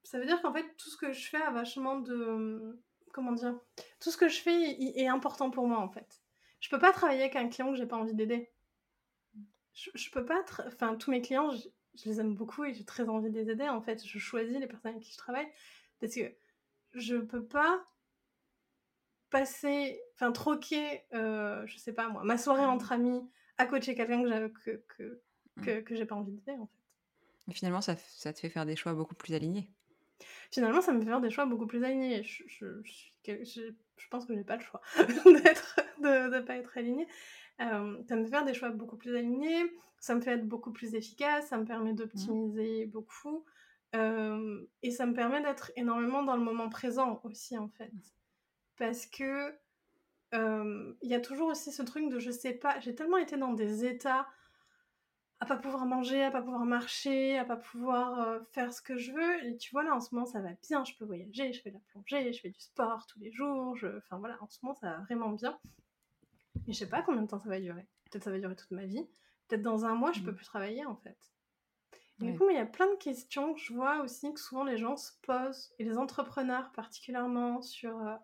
ça 0.04 0.20
veut 0.20 0.26
dire 0.26 0.42
qu'en 0.42 0.54
fait, 0.54 0.66
tout 0.78 0.90
ce 0.90 0.98
que 0.98 1.12
je 1.12 1.28
fais 1.28 1.42
a 1.42 1.52
vachement 1.52 2.00
de. 2.00 2.80
Comment 3.14 3.32
dire 3.32 3.60
Tout 4.00 4.12
ce 4.12 4.18
que 4.18 4.28
je 4.28 4.42
fais 4.42 4.72
est 4.82 5.08
important 5.08 5.50
pour 5.50 5.68
moi, 5.68 5.80
en 5.80 5.90
fait. 5.90 6.22
Je 6.60 6.70
peux 6.70 6.80
pas 6.80 6.92
travailler 6.92 7.22
avec 7.22 7.36
un 7.36 7.48
client 7.48 7.72
que 7.72 7.78
j'ai 7.78 7.86
pas 7.86 7.98
envie 7.98 8.14
d'aider. 8.14 8.50
Je, 9.74 9.92
je, 9.94 10.10
peux 10.12 10.26
pas. 10.26 10.44
Enfin, 10.68 10.96
tous 10.96 11.12
mes 11.12 11.22
clients, 11.22 11.52
je, 11.52 11.68
les 12.06 12.20
aime 12.20 12.36
beaucoup 12.36 12.64
et 12.64 12.74
j'ai 12.74 12.86
très 12.86 13.08
envie 13.08 13.30
de 13.30 13.40
les 13.40 13.50
aider, 13.50 13.70
en 13.70 13.82
fait. 13.82 14.06
Je 14.06 14.20
choisis 14.20 14.58
les 14.58 14.68
personnes 14.68 14.92
avec 14.92 15.04
qui 15.04 15.14
je 15.14 15.18
travaille 15.18 15.48
parce 16.00 16.16
que 16.16 16.22
je 16.94 17.16
peux 17.16 17.46
pas 17.46 17.86
passer. 19.34 20.00
Enfin, 20.16 20.32
troquer, 20.32 21.04
euh, 21.14 21.66
je 21.66 21.78
sais 21.78 21.94
pas 21.94 22.08
moi, 22.08 22.24
ma 22.24 22.38
soirée 22.38 22.66
entre 22.66 22.94
amis 22.94 23.22
à 23.58 23.66
coacher 23.66 23.96
quelqu'un 23.96 24.24
que, 24.24 24.48
que, 24.48 24.84
que, 24.88 25.22
que, 25.62 25.82
que 25.82 25.96
j'ai 25.96 26.06
pas 26.06 26.16
envie 26.16 26.32
d'aider, 26.32 26.58
en 26.58 26.68
fait. 26.68 27.52
Et 27.52 27.54
finalement, 27.54 27.82
ça, 27.82 27.98
ça 27.98 28.32
te 28.32 28.40
fait 28.40 28.50
faire 28.50 28.66
des 28.66 28.78
choix 28.78 28.94
beaucoup 28.94 29.16
plus 29.16 29.34
alignés 29.34 29.70
finalement, 30.52 30.82
ça 30.82 30.94
me 30.94 31.00
fait 31.00 31.08
faire 31.08 31.22
des 31.22 31.30
choix 31.30 31.46
beaucoup 31.46 31.68
plus 31.68 31.84
alignés. 31.84 32.24
Je, 32.24 32.44
je, 32.48 32.82
je, 33.26 33.62
je 33.98 34.08
pense 34.10 34.26
que 34.26 34.36
j'ai 34.36 34.44
pas 34.44 34.58
le 34.58 34.62
choix 34.62 34.82
d'être, 34.98 35.80
de 36.00 36.36
ne 36.36 36.40
pas 36.42 36.58
être 36.58 36.78
alignée. 36.78 37.08
Euh, 37.62 37.98
ça 38.08 38.16
me 38.16 38.24
fait 38.24 38.30
faire 38.30 38.46
des 38.46 38.54
choix 38.54 38.70
beaucoup 38.70 38.98
plus 38.98 39.16
alignés, 39.16 39.72
ça 40.00 40.16
me 40.16 40.22
fait 40.22 40.32
être 40.32 40.48
beaucoup 40.48 40.72
plus 40.72 40.96
efficace, 40.96 41.48
ça 41.48 41.58
me 41.58 41.66
permet 41.66 41.94
d'optimiser 41.94 42.86
beaucoup. 42.88 43.46
Euh, 43.96 44.66
et 44.82 44.90
ça 44.90 45.06
me 45.06 45.14
permet 45.14 45.42
d'être 45.42 45.72
énormément 45.76 46.24
dans 46.24 46.36
le 46.36 46.44
moment 46.44 46.68
présent 46.70 47.22
aussi, 47.24 47.58
en 47.58 47.70
fait. 47.70 47.92
Parce 48.84 49.06
que 49.06 49.56
euh, 50.34 50.94
il 51.02 51.10
y 51.10 51.16
a 51.16 51.22
toujours 51.22 51.48
aussi 51.48 51.72
ce 51.72 51.82
truc 51.84 52.10
de 52.10 52.20
je 52.20 52.32
sais 52.32 52.52
pas, 52.52 52.82
j'ai 52.82 52.94
tellement 52.94 53.16
été 53.16 53.38
dans 53.38 53.54
des 53.54 53.86
états 53.86 54.28
à 55.40 55.46
pas 55.46 55.56
pouvoir 55.56 55.86
manger, 55.86 56.22
à 56.22 56.32
pas 56.32 56.42
pouvoir 56.42 56.66
marcher, 56.66 57.38
à 57.38 57.46
pas 57.46 57.56
pouvoir 57.56 58.20
euh, 58.20 58.40
faire 58.52 58.74
ce 58.74 58.82
que 58.82 58.98
je 58.98 59.14
veux. 59.14 59.46
Et 59.46 59.56
tu 59.56 59.72
vois, 59.72 59.84
là, 59.84 59.96
en 59.96 60.02
ce 60.02 60.14
moment, 60.14 60.26
ça 60.26 60.42
va 60.42 60.50
bien. 60.68 60.84
Je 60.84 60.96
peux 61.00 61.06
voyager, 61.06 61.54
je 61.54 61.62
fais 61.62 61.70
de 61.70 61.76
la 61.76 61.82
plongée, 61.92 62.34
je 62.34 62.42
fais 62.42 62.50
du 62.50 62.60
sport 62.60 63.08
tous 63.08 63.22
les 63.22 63.32
jours. 63.32 63.74
Je... 63.78 63.88
Enfin, 64.00 64.18
voilà, 64.18 64.38
en 64.42 64.50
ce 64.50 64.60
moment, 64.64 64.76
ça 64.76 64.90
va 64.90 64.98
vraiment 65.04 65.30
bien. 65.30 65.58
Mais 66.68 66.74
je 66.74 66.80
sais 66.80 66.90
pas 66.90 67.04
combien 67.04 67.22
de 67.22 67.28
temps 67.28 67.40
ça 67.40 67.48
va 67.48 67.62
durer. 67.62 67.88
Peut-être 68.12 68.26
ça 68.26 68.32
va 68.32 68.40
durer 68.40 68.58
toute 68.58 68.72
ma 68.72 68.86
vie. 68.86 69.08
Peut-être 69.48 69.62
dans 69.62 69.86
un 69.86 69.96
mois, 69.96 70.12
je 70.12 70.20
peux 70.24 70.32
mmh. 70.32 70.36
plus 70.36 70.46
travailler, 70.46 70.86
en 70.86 70.98
fait. 70.98 71.18
du 72.20 72.38
coup, 72.38 72.50
il 72.50 72.58
y 72.58 72.60
a 72.60 72.66
plein 72.66 72.92
de 72.92 72.98
questions. 72.98 73.56
Je 73.56 73.74
vois 73.74 74.02
aussi 74.02 74.34
que 74.34 74.42
souvent, 74.42 74.66
les 74.66 74.76
gens 74.76 74.98
se 74.98 75.14
posent, 75.22 75.74
et 75.80 75.86
les 75.86 75.98
entrepreneurs 75.98 76.74
particulièrement, 76.74 77.62
sur 77.62 77.98
euh, 77.98 78.16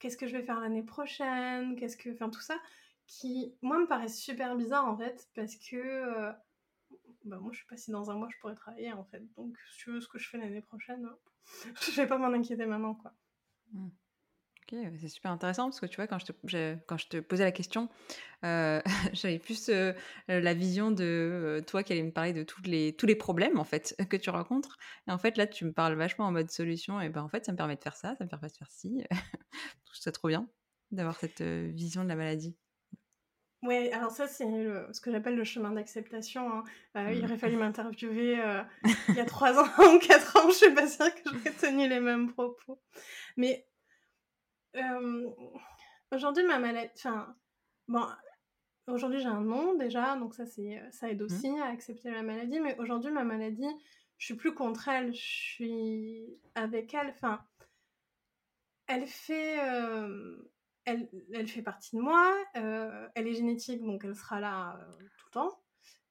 qu'est-ce 0.00 0.16
que 0.16 0.26
je 0.26 0.36
vais 0.36 0.42
faire 0.42 0.60
l'année 0.60 0.82
prochaine, 0.82 1.76
qu'est-ce 1.76 1.96
que... 1.96 2.10
Enfin, 2.10 2.30
tout 2.30 2.40
ça 2.40 2.58
qui, 3.06 3.54
moi, 3.60 3.78
me 3.78 3.86
paraissent 3.86 4.20
super 4.20 4.56
bizarres, 4.56 4.86
en 4.86 4.96
fait, 4.96 5.28
parce 5.34 5.56
que 5.56 5.76
euh, 5.76 6.32
bah, 7.24 7.38
moi, 7.38 7.52
je 7.52 7.58
sais 7.58 7.66
pas 7.68 7.76
si 7.76 7.90
dans 7.90 8.10
un 8.10 8.14
mois, 8.14 8.28
je 8.30 8.38
pourrais 8.40 8.54
travailler, 8.54 8.92
en 8.92 9.04
fait. 9.04 9.22
Donc, 9.36 9.56
si 9.72 9.78
tu 9.78 9.90
veux 9.90 10.00
ce 10.00 10.08
que 10.08 10.18
je 10.18 10.28
fais 10.28 10.38
l'année 10.38 10.62
prochaine, 10.62 11.08
je 11.80 12.00
vais 12.00 12.06
pas 12.06 12.18
m'en 12.18 12.32
inquiéter 12.32 12.66
maintenant, 12.66 12.94
quoi. 12.94 13.12
Mmh. 13.72 13.88
Ok, 14.72 14.78
c'est 15.00 15.08
super 15.08 15.32
intéressant 15.32 15.64
parce 15.64 15.80
que 15.80 15.86
tu 15.86 15.96
vois, 15.96 16.06
quand 16.06 16.20
je 16.20 16.26
te, 16.26 16.76
quand 16.86 16.96
je 16.96 17.08
te 17.08 17.16
posais 17.16 17.42
la 17.42 17.50
question, 17.50 17.88
euh, 18.44 18.80
j'avais 19.12 19.40
plus 19.40 19.68
euh, 19.68 19.92
la 20.28 20.54
vision 20.54 20.92
de 20.92 21.60
toi 21.66 21.82
qui 21.82 21.92
allait 21.92 22.04
me 22.04 22.12
parler 22.12 22.32
de 22.32 22.44
toutes 22.44 22.68
les, 22.68 22.94
tous 22.94 23.06
les 23.06 23.16
problèmes 23.16 23.58
en 23.58 23.64
fait 23.64 23.96
que 24.08 24.16
tu 24.16 24.30
rencontres. 24.30 24.78
Et 25.08 25.10
en 25.10 25.18
fait, 25.18 25.36
là, 25.36 25.48
tu 25.48 25.64
me 25.64 25.72
parles 25.72 25.94
vachement 25.94 26.26
en 26.26 26.32
mode 26.32 26.50
solution. 26.52 27.00
Et 27.00 27.08
ben 27.08 27.22
en 27.22 27.28
fait, 27.28 27.44
ça 27.44 27.50
me 27.50 27.56
permet 27.56 27.74
de 27.74 27.82
faire 27.82 27.96
ça, 27.96 28.14
ça 28.14 28.22
me 28.22 28.28
permet 28.28 28.48
de 28.48 28.56
faire 28.56 28.70
ci. 28.70 29.02
Tout 29.92 30.00
ça 30.00 30.12
trop 30.12 30.28
bien 30.28 30.48
d'avoir 30.90 31.16
cette 31.16 31.42
vision 31.42 32.02
de 32.02 32.08
la 32.08 32.16
maladie. 32.16 32.56
Oui, 33.62 33.90
alors 33.90 34.10
ça, 34.10 34.26
c'est 34.26 34.44
ce 34.44 35.00
que 35.00 35.12
j'appelle 35.12 35.36
le 35.36 35.44
chemin 35.44 35.72
d'acceptation. 35.72 36.50
Hein. 36.50 36.64
Euh, 36.96 37.12
il 37.12 37.22
aurait 37.24 37.36
fallu 37.36 37.56
m'interviewer 37.58 38.40
euh, 38.40 38.62
il 39.08 39.16
y 39.16 39.20
a 39.20 39.26
trois 39.26 39.58
ans 39.58 39.68
ou 39.94 39.98
quatre 39.98 40.36
ans, 40.38 40.48
je 40.48 40.54
suis 40.54 40.74
pas 40.74 40.88
sûre 40.88 41.14
que 41.14 41.20
j'aurais 41.26 41.52
tenu 41.52 41.86
les 41.86 42.00
mêmes 42.00 42.32
propos. 42.32 42.80
Mais 43.36 43.66
euh, 44.76 45.30
aujourd'hui, 46.10 46.44
ma 46.44 46.58
maladie. 46.58 46.90
Enfin, 46.96 47.36
bon, 47.86 48.06
aujourd'hui, 48.86 49.20
j'ai 49.20 49.26
un 49.26 49.42
nom 49.42 49.74
déjà, 49.74 50.16
donc 50.16 50.34
ça, 50.34 50.46
c'est, 50.46 50.82
ça 50.90 51.10
aide 51.10 51.20
mmh. 51.20 51.24
aussi 51.24 51.48
à 51.60 51.66
accepter 51.66 52.10
la 52.10 52.22
maladie. 52.22 52.60
Mais 52.60 52.78
aujourd'hui, 52.78 53.10
ma 53.10 53.24
maladie, 53.24 53.68
je 54.16 54.24
suis 54.24 54.36
plus 54.36 54.54
contre 54.54 54.88
elle, 54.88 55.12
je 55.12 55.20
suis 55.20 56.40
avec 56.54 56.94
elle. 56.94 57.08
Enfin, 57.10 57.44
elle 58.90 59.06
fait 59.06 59.58
elle, 60.84 61.48
fait 61.48 61.62
partie 61.62 61.96
de 61.96 62.00
moi, 62.00 62.34
euh, 62.56 63.08
elle 63.14 63.28
est 63.28 63.34
génétique, 63.34 63.82
donc 63.82 64.04
elle 64.04 64.16
sera 64.16 64.40
là 64.40 64.78
euh, 64.80 65.06
tout 65.16 65.26
le 65.26 65.30
temps. 65.32 65.60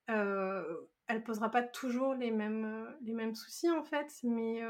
Euh, 0.10 0.82
elle 1.08 1.24
posera 1.24 1.50
pas 1.50 1.64
toujours 1.64 2.14
les 2.14 2.32
mêmes, 2.32 2.88
les 3.02 3.14
mêmes 3.14 3.36
soucis 3.36 3.70
en 3.70 3.84
fait, 3.84 4.12
mais 4.24 4.62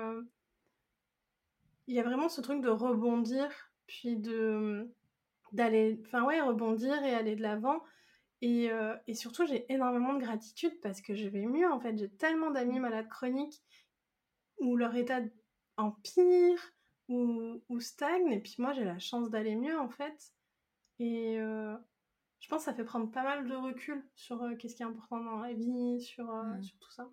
il 1.87 1.95
y 1.95 1.99
a 1.99 2.03
vraiment 2.03 2.29
ce 2.29 2.41
truc 2.41 2.61
de 2.61 2.69
rebondir, 2.69 3.49
puis 3.87 4.15
de 4.15 4.89
d'aller, 5.51 5.99
enfin 6.05 6.23
ouais, 6.23 6.39
rebondir 6.39 7.03
et 7.03 7.13
aller 7.13 7.35
de 7.35 7.41
l'avant. 7.41 7.83
Et, 8.41 8.69
et, 9.07 9.13
surtout, 9.15 9.45
j'ai 9.45 9.65
énormément 9.71 10.13
de 10.13 10.19
gratitude 10.21 10.79
parce 10.81 11.01
que 11.01 11.13
je 11.13 11.27
vais 11.27 11.45
mieux 11.45 11.69
en 11.69 11.79
fait. 11.81 11.97
J'ai 11.97 12.09
tellement 12.09 12.51
d'amis 12.51 12.79
malades 12.79 13.09
chroniques 13.09 13.61
où 14.59 14.77
leur 14.77 14.95
état 14.95 15.19
empire, 15.75 16.73
ou, 17.09 17.79
stagne. 17.79 18.31
Et 18.31 18.39
puis 18.39 18.55
moi, 18.59 18.73
j'ai 18.73 18.83
la 18.83 18.99
chance 18.99 19.29
d'aller 19.29 19.55
mieux, 19.55 19.77
en 19.79 19.89
fait. 19.89 20.33
Et 20.99 21.39
euh, 21.39 21.75
je 22.39 22.47
pense 22.47 22.59
que 22.59 22.65
ça 22.65 22.73
fait 22.73 22.83
prendre 22.83 23.11
pas 23.11 23.23
mal 23.23 23.47
de 23.47 23.55
recul 23.55 24.03
sur 24.15 24.41
euh, 24.43 24.55
qu'est-ce 24.55 24.75
qui 24.75 24.83
est 24.83 24.85
important 24.85 25.23
dans 25.23 25.39
la 25.39 25.53
vie, 25.53 26.01
sur, 26.01 26.29
euh, 26.29 26.43
mmh. 26.43 26.63
sur 26.63 26.77
tout 26.79 26.91
ça. 26.91 27.09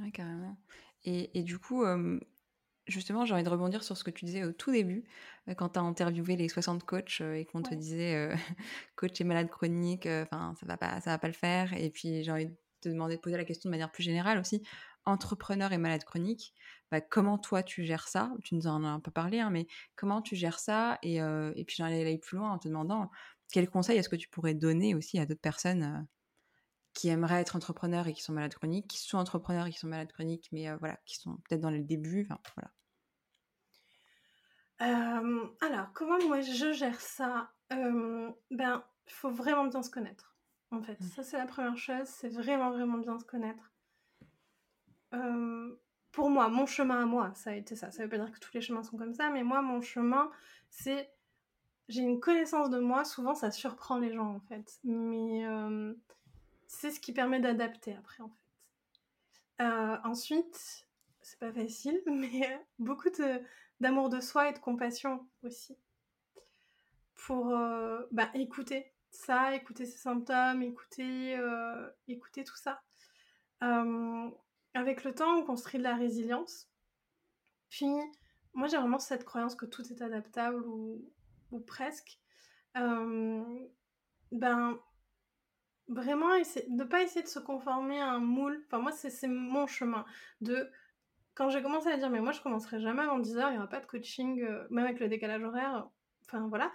Ouais, 0.00 0.10
carrément. 0.10 0.56
Et, 1.04 1.38
et 1.38 1.42
du 1.42 1.58
coup, 1.58 1.84
justement, 2.86 3.24
j'ai 3.24 3.32
envie 3.32 3.44
de 3.44 3.48
rebondir 3.48 3.82
sur 3.82 3.96
ce 3.96 4.04
que 4.04 4.10
tu 4.10 4.24
disais 4.26 4.44
au 4.44 4.52
tout 4.52 4.70
début, 4.70 5.04
quand 5.56 5.70
tu 5.70 5.78
as 5.78 5.82
interviewé 5.82 6.36
les 6.36 6.48
60 6.48 6.84
coachs 6.84 7.22
et 7.22 7.46
qu'on 7.46 7.62
te 7.62 7.74
disait 7.74 8.34
coach 8.96 9.18
et 9.20 9.24
malade 9.24 9.48
chronique, 9.48 10.06
enfin, 10.06 10.54
ça 10.60 10.66
va 10.66 10.76
pas, 10.76 11.00
ça 11.00 11.10
va 11.10 11.18
pas 11.18 11.28
le 11.28 11.32
faire. 11.32 11.72
Et 11.72 11.88
puis, 11.88 12.22
j'ai 12.22 12.30
envie 12.30 12.46
de 12.46 12.56
te 12.82 12.88
demander 12.90 13.16
de 13.16 13.20
poser 13.20 13.38
la 13.38 13.44
question 13.44 13.70
de 13.70 13.72
manière 13.72 13.90
plus 13.90 14.02
générale 14.02 14.38
aussi 14.38 14.62
entrepreneur 15.08 15.72
et 15.72 15.78
malade 15.78 16.04
chronique, 16.04 16.54
bah, 16.90 17.00
comment 17.00 17.38
toi 17.38 17.62
tu 17.62 17.84
gères 17.84 18.08
ça? 18.08 18.32
Tu 18.44 18.54
nous 18.54 18.66
en 18.66 18.84
as 18.84 18.88
un 18.88 19.00
peu 19.00 19.10
parlé, 19.10 19.40
hein, 19.40 19.50
mais 19.50 19.66
comment 19.96 20.22
tu 20.22 20.36
gères 20.36 20.58
ça? 20.58 20.98
Et, 21.02 21.20
euh, 21.20 21.52
et, 21.56 21.64
puis 21.64 21.76
j'en 21.76 21.86
aller 21.86 22.18
plus 22.18 22.38
loin 22.38 22.52
en 22.52 22.58
te 22.58 22.68
demandant 22.68 23.10
quels 23.52 23.68
conseils 23.68 23.98
est-ce 23.98 24.08
que 24.08 24.16
tu 24.16 24.28
pourrais 24.28 24.54
donner 24.54 24.94
aussi 24.94 25.18
à 25.18 25.26
d'autres 25.26 25.40
personnes 25.40 25.82
euh, 25.82 26.02
qui 26.94 27.08
aimeraient 27.08 27.40
être 27.40 27.56
entrepreneurs 27.56 28.06
et 28.08 28.12
qui 28.12 28.22
sont 28.22 28.32
malades 28.32 28.54
chroniques, 28.54 28.88
qui 28.88 28.98
sont 28.98 29.18
entrepreneurs 29.18 29.66
et 29.66 29.70
qui 29.70 29.78
sont 29.78 29.88
malades 29.88 30.12
chroniques, 30.12 30.48
mais 30.52 30.68
euh, 30.68 30.76
voilà, 30.78 30.98
qui 31.04 31.16
sont 31.16 31.36
peut-être 31.48 31.60
dans 31.60 31.70
le 31.70 31.82
début, 31.82 32.26
enfin 32.28 32.40
voilà. 32.56 32.70
alors, 35.60 35.92
comment 35.92 36.18
moi 36.26 36.40
je 36.40 36.72
gère 36.72 37.00
ça? 37.00 37.52
Ben, 37.70 38.34
il 38.50 39.12
faut 39.12 39.30
vraiment 39.30 39.66
bien 39.66 39.82
se 39.82 39.90
connaître. 39.90 40.36
En 40.70 40.82
fait, 40.82 41.00
mmh. 41.00 41.04
ça 41.04 41.22
c'est 41.22 41.38
la 41.38 41.46
première 41.46 41.76
chose, 41.76 42.06
c'est 42.06 42.28
vraiment 42.28 42.70
vraiment 42.70 42.98
bien 42.98 43.18
se 43.18 43.24
connaître. 43.24 43.72
Euh, 45.14 45.74
pour 46.12 46.30
moi, 46.30 46.48
mon 46.48 46.66
chemin 46.66 47.02
à 47.02 47.06
moi, 47.06 47.32
ça 47.34 47.50
a 47.50 47.54
été 47.54 47.76
ça. 47.76 47.90
Ça 47.90 48.02
veut 48.02 48.08
pas 48.08 48.18
dire 48.18 48.32
que 48.32 48.38
tous 48.38 48.52
les 48.54 48.60
chemins 48.60 48.82
sont 48.82 48.96
comme 48.96 49.14
ça, 49.14 49.30
mais 49.30 49.42
moi, 49.42 49.62
mon 49.62 49.80
chemin, 49.80 50.30
c'est 50.70 51.10
j'ai 51.88 52.02
une 52.02 52.20
connaissance 52.20 52.70
de 52.70 52.78
moi. 52.78 53.04
Souvent, 53.04 53.34
ça 53.34 53.50
surprend 53.50 53.98
les 53.98 54.12
gens 54.12 54.34
en 54.34 54.40
fait, 54.40 54.78
mais 54.84 55.46
euh, 55.46 55.94
c'est 56.66 56.90
ce 56.90 57.00
qui 57.00 57.12
permet 57.12 57.40
d'adapter 57.40 57.94
après 57.94 58.22
en 58.22 58.28
fait. 58.28 59.64
Euh, 59.64 59.96
ensuite, 60.04 60.86
c'est 61.20 61.38
pas 61.38 61.52
facile, 61.52 62.00
mais 62.06 62.60
beaucoup 62.78 63.08
d'amour 63.80 64.08
de, 64.08 64.20
soi 64.20 64.50
et 64.50 64.52
de 64.52 64.58
compassion 64.58 65.26
aussi 65.42 65.76
pour 67.14 67.48
bah, 68.12 68.30
écouter 68.34 68.92
ça, 69.10 69.54
écouter 69.54 69.86
ses 69.86 69.98
symptômes, 69.98 70.62
écouter, 70.62 71.36
écouter 72.06 72.44
tout 72.44 72.56
ça 72.56 72.80
avec 74.74 75.04
le 75.04 75.14
temps, 75.14 75.36
on 75.36 75.44
construit 75.44 75.78
de 75.78 75.84
la 75.84 75.96
résilience. 75.96 76.68
Puis, 77.70 77.86
moi, 78.54 78.68
j'ai 78.68 78.76
vraiment 78.76 78.98
cette 78.98 79.24
croyance 79.24 79.54
que 79.54 79.66
tout 79.66 79.82
est 79.92 80.02
adaptable 80.02 80.64
ou, 80.66 81.60
presque. 81.66 82.18
Euh, 82.76 83.44
ben, 84.32 84.78
vraiment, 85.88 86.28
ne 86.36 86.84
pas 86.84 87.02
essayer 87.02 87.22
de 87.22 87.28
se 87.28 87.38
conformer 87.38 88.00
à 88.00 88.10
un 88.10 88.20
moule. 88.20 88.62
Enfin, 88.66 88.78
moi, 88.78 88.92
c'est 88.92 89.28
mon 89.28 89.66
chemin 89.66 90.04
de 90.40 90.70
quand 91.38 91.50
j'ai 91.50 91.62
commencé 91.62 91.88
à 91.88 91.96
dire, 91.96 92.10
mais 92.10 92.20
moi 92.20 92.32
je 92.32 92.40
commencerai 92.40 92.80
jamais 92.80 93.02
avant 93.02 93.20
10h, 93.20 93.46
il 93.46 93.52
n'y 93.52 93.58
aura 93.58 93.68
pas 93.68 93.78
de 93.78 93.86
coaching, 93.86 94.42
euh, 94.42 94.66
même 94.70 94.84
avec 94.84 94.98
le 94.98 95.08
décalage 95.08 95.40
horaire. 95.44 95.88
Enfin 96.26 96.48
voilà. 96.48 96.72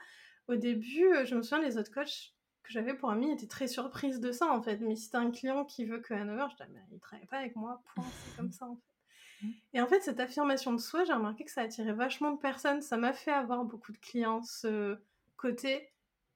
Au 0.48 0.56
début, 0.56 1.06
euh, 1.14 1.26
je 1.26 1.36
me 1.36 1.42
souviens, 1.42 1.62
les 1.62 1.78
autres 1.78 1.92
coachs 1.92 2.34
que 2.64 2.72
j'avais 2.72 2.94
pour 2.94 3.10
amis 3.10 3.32
étaient 3.32 3.48
très 3.48 3.68
surprises 3.68 4.20
de 4.20 4.32
ça 4.32 4.52
en 4.52 4.62
fait. 4.62 4.78
Mais 4.78 4.96
si 4.96 5.10
t'as 5.10 5.20
un 5.20 5.32
client 5.32 5.66
qui 5.66 5.86
veut 5.86 6.00
qu'à 6.00 6.24
9h, 6.24 6.52
je 6.52 6.64
dis, 6.64 6.72
mais 6.72 6.80
il 6.92 7.00
travaille 7.00 7.28
pas 7.28 7.38
avec 7.38 7.56
moi, 7.56 7.82
point, 7.94 8.06
c'est 8.26 8.36
comme 8.38 8.52
ça 8.52 8.66
en 8.66 8.76
fait. 8.76 9.46
Mmh. 9.46 9.52
Et 9.74 9.82
en 9.82 9.88
fait, 9.88 10.02
cette 10.02 10.20
affirmation 10.20 10.74
de 10.74 10.80
soi, 10.80 11.04
j'ai 11.04 11.14
remarqué 11.14 11.44
que 11.44 11.52
ça 11.52 11.62
attirait 11.62 11.94
vachement 11.94 12.32
de 12.32 12.40
personnes. 12.40 12.82
Ça 12.82 12.98
m'a 12.98 13.14
fait 13.14 13.32
avoir 13.32 13.66
beaucoup 13.66 13.92
de 13.92 13.98
clients 13.98 14.42
ce 14.44 14.98
côté 15.36 15.92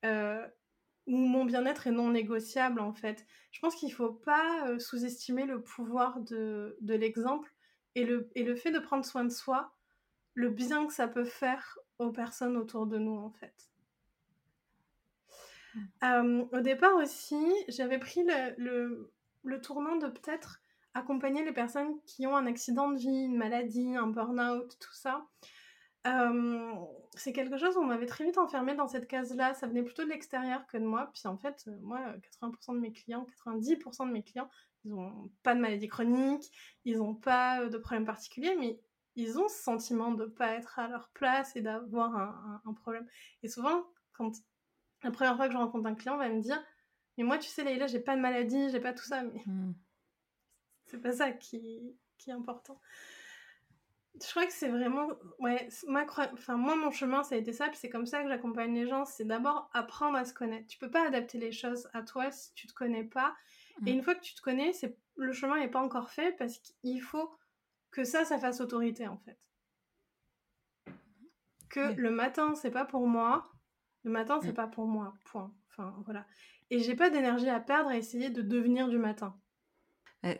euh, 0.05 0.45
où 1.07 1.17
mon 1.17 1.45
bien-être 1.45 1.87
est 1.87 1.91
non 1.91 2.11
négociable 2.11 2.81
en 2.81 2.93
fait. 2.93 3.25
Je 3.51 3.59
pense 3.59 3.75
qu'il 3.75 3.93
faut 3.93 4.11
pas 4.11 4.77
sous-estimer 4.79 5.45
le 5.45 5.61
pouvoir 5.61 6.19
de, 6.19 6.77
de 6.81 6.93
l'exemple 6.93 7.51
et 7.95 8.03
le, 8.03 8.29
et 8.35 8.43
le 8.43 8.55
fait 8.55 8.71
de 8.71 8.79
prendre 8.79 9.03
soin 9.03 9.23
de 9.23 9.31
soi, 9.31 9.73
le 10.35 10.49
bien 10.49 10.85
que 10.85 10.93
ça 10.93 11.07
peut 11.07 11.25
faire 11.25 11.79
aux 11.97 12.11
personnes 12.11 12.57
autour 12.57 12.85
de 12.85 12.99
nous, 12.99 13.17
en 13.17 13.31
fait. 13.31 13.71
Mmh. 16.01 16.43
au 16.51 16.59
départ 16.61 16.95
aussi, 16.95 17.43
j'avais 17.67 17.99
pris 17.99 18.23
le, 18.23 19.11
le, 19.43 19.61
tournant 19.61 19.97
de 19.97 20.07
peut-être 20.07 20.59
accompagner 20.93 21.43
les 21.43 21.51
personnes 21.51 21.99
qui 22.05 22.25
ont 22.27 22.35
un 22.35 22.45
accident 22.45 22.89
de 22.89 22.97
vie, 22.97 23.25
une 23.25 23.37
maladie, 23.37 23.95
un 23.95 24.07
burn-out, 24.07 24.77
tout 24.79 24.93
ça. 24.93 25.25
c'est 27.15 27.33
quelque 27.33 27.57
chose 27.57 27.75
où 27.77 27.81
on 27.81 27.85
m'avait 27.85 28.05
très 28.05 28.23
vite 28.23 28.37
enfermée 28.37 28.75
dans 28.75 28.87
cette 28.87 29.07
case-là. 29.07 29.53
Ça 29.53 29.67
venait 29.67 29.83
plutôt 29.83 30.03
de 30.03 30.09
l'extérieur 30.09 30.65
que 30.67 30.77
de 30.77 30.85
moi. 30.85 31.09
Puis 31.13 31.27
en 31.27 31.37
fait, 31.37 31.69
moi, 31.81 31.99
80% 32.41 32.75
de 32.75 32.79
mes 32.79 32.91
clients, 32.91 33.27
90% 33.45 34.07
de 34.07 34.11
mes 34.11 34.23
clients, 34.23 34.49
ils 34.87 34.91
n'ont 34.91 35.29
pas 35.43 35.53
de 35.53 35.59
maladie 35.59 35.87
chronique, 35.87 36.51
ils 36.85 36.97
n'ont 36.97 37.15
pas 37.15 37.61
euh, 37.61 37.69
de 37.69 37.77
problème 37.77 38.05
particulier, 38.05 38.55
mais 38.57 38.79
ils 39.15 39.39
ont 39.39 39.47
ce 39.49 39.61
sentiment 39.61 40.11
de 40.11 40.25
ne 40.25 40.29
pas 40.29 40.53
être 40.53 40.79
à 40.79 40.87
leur 40.87 41.09
place 41.09 41.55
et 41.55 41.61
d'avoir 41.61 42.15
un, 42.15 42.73
problème. 42.73 43.07
Et 43.41 43.49
souvent, 43.49 43.83
quand 44.13 44.31
la 45.03 45.11
première 45.11 45.35
fois 45.35 45.47
que 45.47 45.53
je 45.53 45.57
rencontre 45.57 45.87
un 45.87 45.95
client, 45.95 46.17
va 46.17 46.29
me 46.29 46.41
dire 46.41 46.61
Mais 47.17 47.23
moi, 47.23 47.37
tu 47.37 47.49
sais, 47.49 47.63
Leïla, 47.63 47.87
j'ai 47.87 47.99
pas 47.99 48.15
de 48.15 48.21
maladie, 48.21 48.69
j'ai 48.69 48.79
pas 48.79 48.93
tout 48.93 49.05
ça, 49.05 49.23
mais 49.23 49.41
mmh. 49.45 49.73
c'est 50.85 51.01
pas 51.01 51.11
ça 51.11 51.31
qui, 51.31 51.95
qui 52.17 52.29
est 52.29 52.33
important. 52.33 52.79
Je 54.19 54.29
crois 54.31 54.45
que 54.47 54.53
c'est 54.53 54.69
vraiment. 54.69 55.09
Ouais, 55.39 55.69
ma 55.87 56.05
enfin, 56.33 56.57
moi, 56.57 56.75
mon 56.75 56.89
chemin, 56.89 57.23
ça 57.23 57.35
a 57.35 57.37
été 57.37 57.53
ça, 57.53 57.67
puis 57.67 57.77
c'est 57.77 57.89
comme 57.89 58.07
ça 58.07 58.23
que 58.23 58.29
j'accompagne 58.29 58.73
les 58.73 58.87
gens. 58.87 59.05
C'est 59.05 59.25
d'abord 59.25 59.69
apprendre 59.73 60.17
à 60.17 60.25
se 60.25 60.33
connaître. 60.33 60.67
Tu 60.67 60.79
peux 60.79 60.89
pas 60.89 61.05
adapter 61.05 61.37
les 61.37 61.51
choses 61.51 61.87
à 61.93 62.01
toi 62.01 62.31
si 62.31 62.53
tu 62.55 62.65
te 62.65 62.73
connais 62.73 63.03
pas. 63.03 63.35
Et 63.85 63.91
mmh. 63.91 63.95
une 63.95 64.01
fois 64.01 64.15
que 64.15 64.21
tu 64.21 64.33
te 64.33 64.41
connais, 64.41 64.73
c'est 64.73 64.97
le 65.17 65.33
chemin 65.33 65.59
n'est 65.59 65.69
pas 65.69 65.81
encore 65.81 66.09
fait 66.09 66.35
parce 66.37 66.57
qu'il 66.59 67.01
faut 67.01 67.37
que 67.91 68.03
ça, 68.03 68.25
ça 68.25 68.39
fasse 68.39 68.61
autorité 68.61 69.07
en 69.07 69.17
fait. 69.17 69.37
Que 71.69 71.93
le 71.93 72.09
matin, 72.09 72.55
c'est 72.55 72.71
pas 72.71 72.85
pour 72.85 73.07
moi. 73.07 73.51
Le 74.07 74.13
matin, 74.13 74.39
c'est 74.41 74.51
mmh. 74.51 74.53
pas 74.53 74.67
pour 74.67 74.87
moi. 74.87 75.13
Point. 75.25 75.53
Enfin, 75.69 75.93
voilà. 76.05 76.25
Et 76.69 76.79
j'ai 76.79 76.95
pas 76.95 77.09
d'énergie 77.09 77.49
à 77.49 77.59
perdre 77.59 77.89
à 77.89 77.97
essayer 77.97 78.29
de 78.29 78.41
devenir 78.41 78.87
du 78.87 78.97
matin. 78.97 79.35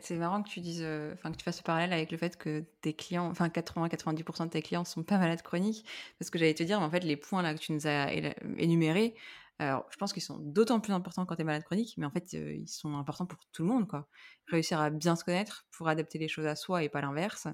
C'est 0.00 0.16
marrant 0.16 0.42
que 0.42 0.48
tu 0.48 0.60
dises, 0.60 0.82
euh, 0.82 1.12
enfin 1.14 1.30
que 1.30 1.36
tu 1.36 1.44
fasses 1.44 1.58
ce 1.58 1.62
parallèle 1.62 1.92
avec 1.92 2.10
le 2.10 2.18
fait 2.18 2.36
que 2.36 2.64
tes 2.80 2.94
clients, 2.94 3.26
enfin 3.26 3.48
80-90% 3.48 4.46
de 4.46 4.50
tes 4.50 4.62
clients 4.62 4.84
sont 4.84 5.02
pas 5.02 5.18
malades 5.18 5.42
chroniques, 5.42 5.86
parce 6.18 6.30
que 6.30 6.38
j'allais 6.38 6.54
te 6.54 6.62
dire, 6.62 6.80
mais 6.80 6.86
en 6.86 6.90
fait 6.90 7.04
les 7.04 7.16
points 7.16 7.42
là 7.42 7.54
que 7.54 7.60
tu 7.60 7.72
nous 7.72 7.86
as 7.86 8.12
énumérés, 8.58 9.14
alors, 9.60 9.86
je 9.90 9.96
pense 9.96 10.12
qu'ils 10.12 10.22
sont 10.22 10.38
d'autant 10.38 10.78
plus 10.80 10.92
importants 10.92 11.26
quand 11.26 11.34
tu 11.34 11.42
es 11.42 11.44
malade 11.44 11.64
chronique, 11.64 11.94
mais 11.96 12.06
en 12.06 12.10
fait, 12.10 12.32
euh, 12.34 12.52
ils 12.54 12.68
sont 12.68 12.94
importants 12.96 13.26
pour 13.26 13.40
tout 13.52 13.62
le 13.62 13.68
monde, 13.68 13.88
quoi. 13.88 14.08
Réussir 14.46 14.80
à 14.80 14.88
bien 14.88 15.16
se 15.16 15.24
connaître 15.24 15.66
pour 15.72 15.88
adapter 15.88 16.18
les 16.18 16.28
choses 16.28 16.46
à 16.46 16.54
soi 16.54 16.84
et 16.84 16.88
pas 16.88 17.00
l'inverse. 17.00 17.48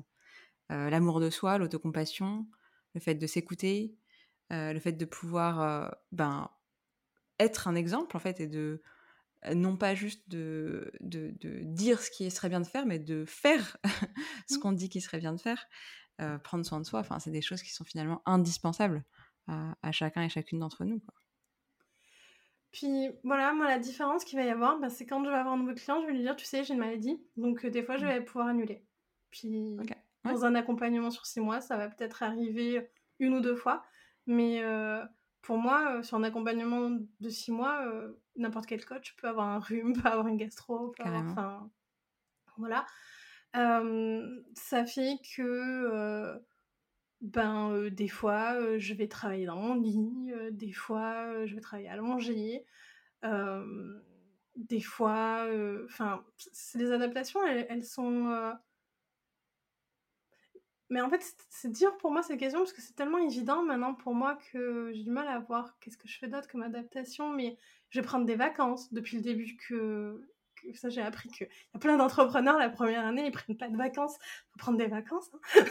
Euh, 0.70 0.90
l'amour 0.90 1.18
de 1.20 1.30
soi, 1.30 1.56
l'autocompassion, 1.56 2.46
le 2.94 3.00
fait 3.00 3.14
de 3.14 3.26
s'écouter, 3.26 3.96
le 4.50 4.78
fait 4.78 4.92
de 4.92 5.04
pouvoir 5.04 5.96
ben, 6.12 6.50
être 7.38 7.68
un 7.68 7.74
exemple, 7.74 8.16
en 8.16 8.20
fait, 8.20 8.40
et 8.40 8.46
de 8.46 8.82
non 9.54 9.76
pas 9.76 9.94
juste 9.94 10.28
de, 10.30 10.90
de, 11.00 11.34
dire 11.64 12.00
ce 12.00 12.10
qui 12.10 12.30
serait 12.30 12.48
bien 12.48 12.60
de 12.60 12.66
faire, 12.66 12.86
mais 12.86 12.98
de 12.98 13.24
faire 13.26 13.76
ce 14.48 14.56
mmh. 14.56 14.60
qu'on 14.60 14.72
dit 14.72 14.88
qu'il 14.88 15.02
serait 15.02 15.18
bien 15.18 15.32
de 15.32 15.40
faire. 15.40 15.66
prendre 16.44 16.64
soin 16.64 16.80
de 16.80 16.86
soi, 16.86 17.00
enfin, 17.00 17.18
c'est 17.18 17.30
des 17.30 17.42
choses 17.42 17.62
qui 17.62 17.72
sont 17.72 17.84
finalement 17.84 18.22
indispensables 18.26 19.04
à, 19.46 19.76
à 19.82 19.92
chacun 19.92 20.22
et 20.22 20.28
chacune 20.28 20.60
d'entre 20.60 20.84
nous. 20.84 21.00
Quoi. 21.00 21.14
Puis 22.74 23.08
voilà, 23.22 23.52
moi 23.52 23.68
la 23.68 23.78
différence 23.78 24.24
qu'il 24.24 24.36
va 24.36 24.44
y 24.44 24.50
avoir, 24.50 24.80
bah, 24.80 24.88
c'est 24.88 25.06
quand 25.06 25.24
je 25.24 25.30
vais 25.30 25.36
avoir 25.36 25.54
un 25.54 25.58
nouveau 25.58 25.74
client, 25.74 26.00
je 26.00 26.06
vais 26.06 26.12
lui 26.12 26.22
dire, 26.22 26.34
tu 26.34 26.44
sais, 26.44 26.64
j'ai 26.64 26.74
une 26.74 26.80
maladie, 26.80 27.22
donc 27.36 27.64
euh, 27.64 27.70
des 27.70 27.84
fois 27.84 27.96
je 27.96 28.04
mmh. 28.04 28.08
vais 28.08 28.20
pouvoir 28.20 28.48
annuler. 28.48 28.84
Puis 29.30 29.76
dans 30.24 30.44
un 30.44 30.56
accompagnement 30.56 31.12
sur 31.12 31.24
six 31.24 31.40
mois, 31.40 31.60
ça 31.60 31.76
va 31.76 31.88
peut-être 31.88 32.24
arriver 32.24 32.90
une 33.20 33.34
ou 33.34 33.40
deux 33.40 33.54
fois, 33.54 33.84
mais 34.26 34.62
pour 35.42 35.58
moi, 35.58 36.02
sur 36.02 36.16
un 36.16 36.22
accompagnement 36.22 36.90
de 37.20 37.28
six 37.28 37.52
mois, 37.52 37.84
n'importe 38.36 38.66
quel 38.66 38.84
coach 38.84 39.14
peut 39.16 39.28
avoir 39.28 39.48
un 39.48 39.58
rhume, 39.58 39.92
peut 40.02 40.08
avoir 40.08 40.26
une 40.28 40.36
gastro, 40.36 40.90
peut 40.90 41.02
avoir, 41.02 41.24
enfin, 41.24 41.70
voilà. 42.56 42.86
ça 44.54 44.84
fait 44.86 45.18
que 45.36 46.40
ben 47.20 47.88
des 47.90 48.08
fois 48.08 48.78
je 48.78 48.92
vais 48.94 49.08
travailler 49.08 49.46
dans 49.46 49.56
mon 49.56 49.74
lit, 49.74 50.32
des 50.50 50.72
fois 50.72 51.46
je 51.46 51.54
vais 51.54 51.60
travailler 51.60 51.88
à 51.88 52.00
manger, 52.00 52.64
des 54.56 54.80
fois, 54.80 55.46
enfin 55.84 56.24
les 56.74 56.92
adaptations 56.92 57.44
elles, 57.46 57.84
sont 57.84 58.54
mais 60.94 61.00
en 61.00 61.10
fait 61.10 61.36
c'est 61.50 61.72
dur 61.72 61.96
pour 61.98 62.12
moi 62.12 62.22
cette 62.22 62.38
question 62.38 62.60
parce 62.60 62.72
que 62.72 62.80
c'est 62.80 62.94
tellement 62.94 63.18
évident 63.18 63.64
maintenant 63.64 63.94
pour 63.94 64.14
moi 64.14 64.38
que 64.52 64.92
j'ai 64.94 65.02
du 65.02 65.10
mal 65.10 65.26
à 65.26 65.40
voir 65.40 65.76
qu'est-ce 65.80 65.98
que 65.98 66.06
je 66.06 66.16
fais 66.16 66.28
d'autre 66.28 66.46
comme 66.48 66.62
adaptation 66.62 67.30
mais 67.30 67.56
je 67.90 67.98
vais 67.98 68.06
prendre 68.06 68.24
des 68.24 68.36
vacances 68.36 68.92
depuis 68.92 69.16
le 69.16 69.22
début 69.22 69.56
que, 69.56 70.24
ça 70.74 70.90
j'ai 70.90 71.02
appris 71.02 71.28
qu'il 71.30 71.48
y 71.48 71.76
a 71.76 71.80
plein 71.80 71.96
d'entrepreneurs 71.96 72.58
la 72.58 72.70
première 72.70 73.04
année 73.04 73.26
ils 73.26 73.32
prennent 73.32 73.56
pas 73.56 73.68
de 73.68 73.76
vacances 73.76 74.16
faut 74.52 74.58
prendre 74.58 74.78
des 74.78 74.86
vacances 74.86 75.30
hein. 75.34 75.64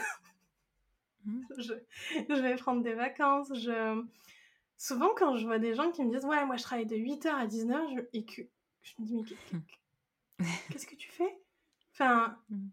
Mmh. 1.26 1.42
je, 1.58 2.42
vais 2.42 2.56
prendre 2.58 2.84
des 2.84 2.96
vacances. 2.96 3.48
Je... 3.54 4.04
Souvent, 4.76 5.08
quand 5.16 5.38
je 5.38 5.46
vois 5.46 5.58
des 5.58 5.74
gens 5.74 5.90
qui 5.90 6.04
me 6.04 6.14
disent 6.14 6.26
Ouais, 6.26 6.46
moi 6.46 6.58
je 6.58 6.64
travaille 6.64 6.86
de 6.86 6.98
8h 6.98 7.30
à 7.30 7.48
19h, 7.48 8.08
et 8.12 8.26
que 8.26 8.42
je 8.82 8.94
me 9.00 9.06
dis 9.06 9.16
Mais 9.16 10.46
mmh. 10.46 10.54
qu'est-ce 10.70 10.86
que 10.86 10.96
tu 10.96 11.10
fais 11.10 11.34
Enfin, 11.94 12.38
mmh. 12.50 12.68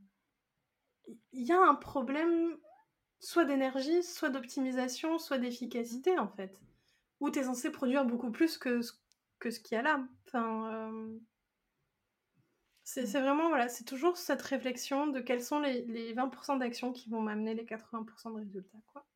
Il 1.33 1.43
y 1.43 1.53
a 1.53 1.61
un 1.61 1.75
problème 1.75 2.57
soit 3.21 3.45
d'énergie, 3.45 4.03
soit 4.03 4.31
d'optimisation, 4.31 5.19
soit 5.19 5.39
d'efficacité 5.39 6.19
en 6.19 6.29
fait. 6.29 6.61
Où 7.21 7.31
tu 7.31 7.39
es 7.39 7.45
censé 7.45 7.71
produire 7.71 8.05
beaucoup 8.05 8.31
plus 8.31 8.57
que, 8.57 8.81
que 9.39 9.51
ce 9.51 9.61
qu'il 9.61 9.77
y 9.77 9.79
a 9.79 9.83
là. 9.83 10.03
Enfin. 10.27 10.73
Euh, 10.73 11.19
c'est 12.83 13.21
vraiment, 13.21 13.49
voilà, 13.49 13.69
c'est 13.69 13.85
toujours 13.85 14.17
cette 14.17 14.43
réflexion 14.43 15.07
de 15.07 15.21
quels 15.21 15.43
sont 15.43 15.61
les, 15.61 15.85
les 15.87 16.13
20% 16.13 16.59
d'actions 16.59 16.93
qui 16.93 17.09
vont 17.09 17.21
m'amener 17.21 17.55
les 17.55 17.65
80% 17.65 18.33
de 18.33 18.39
résultats, 18.39 18.79
quoi. 18.93 19.07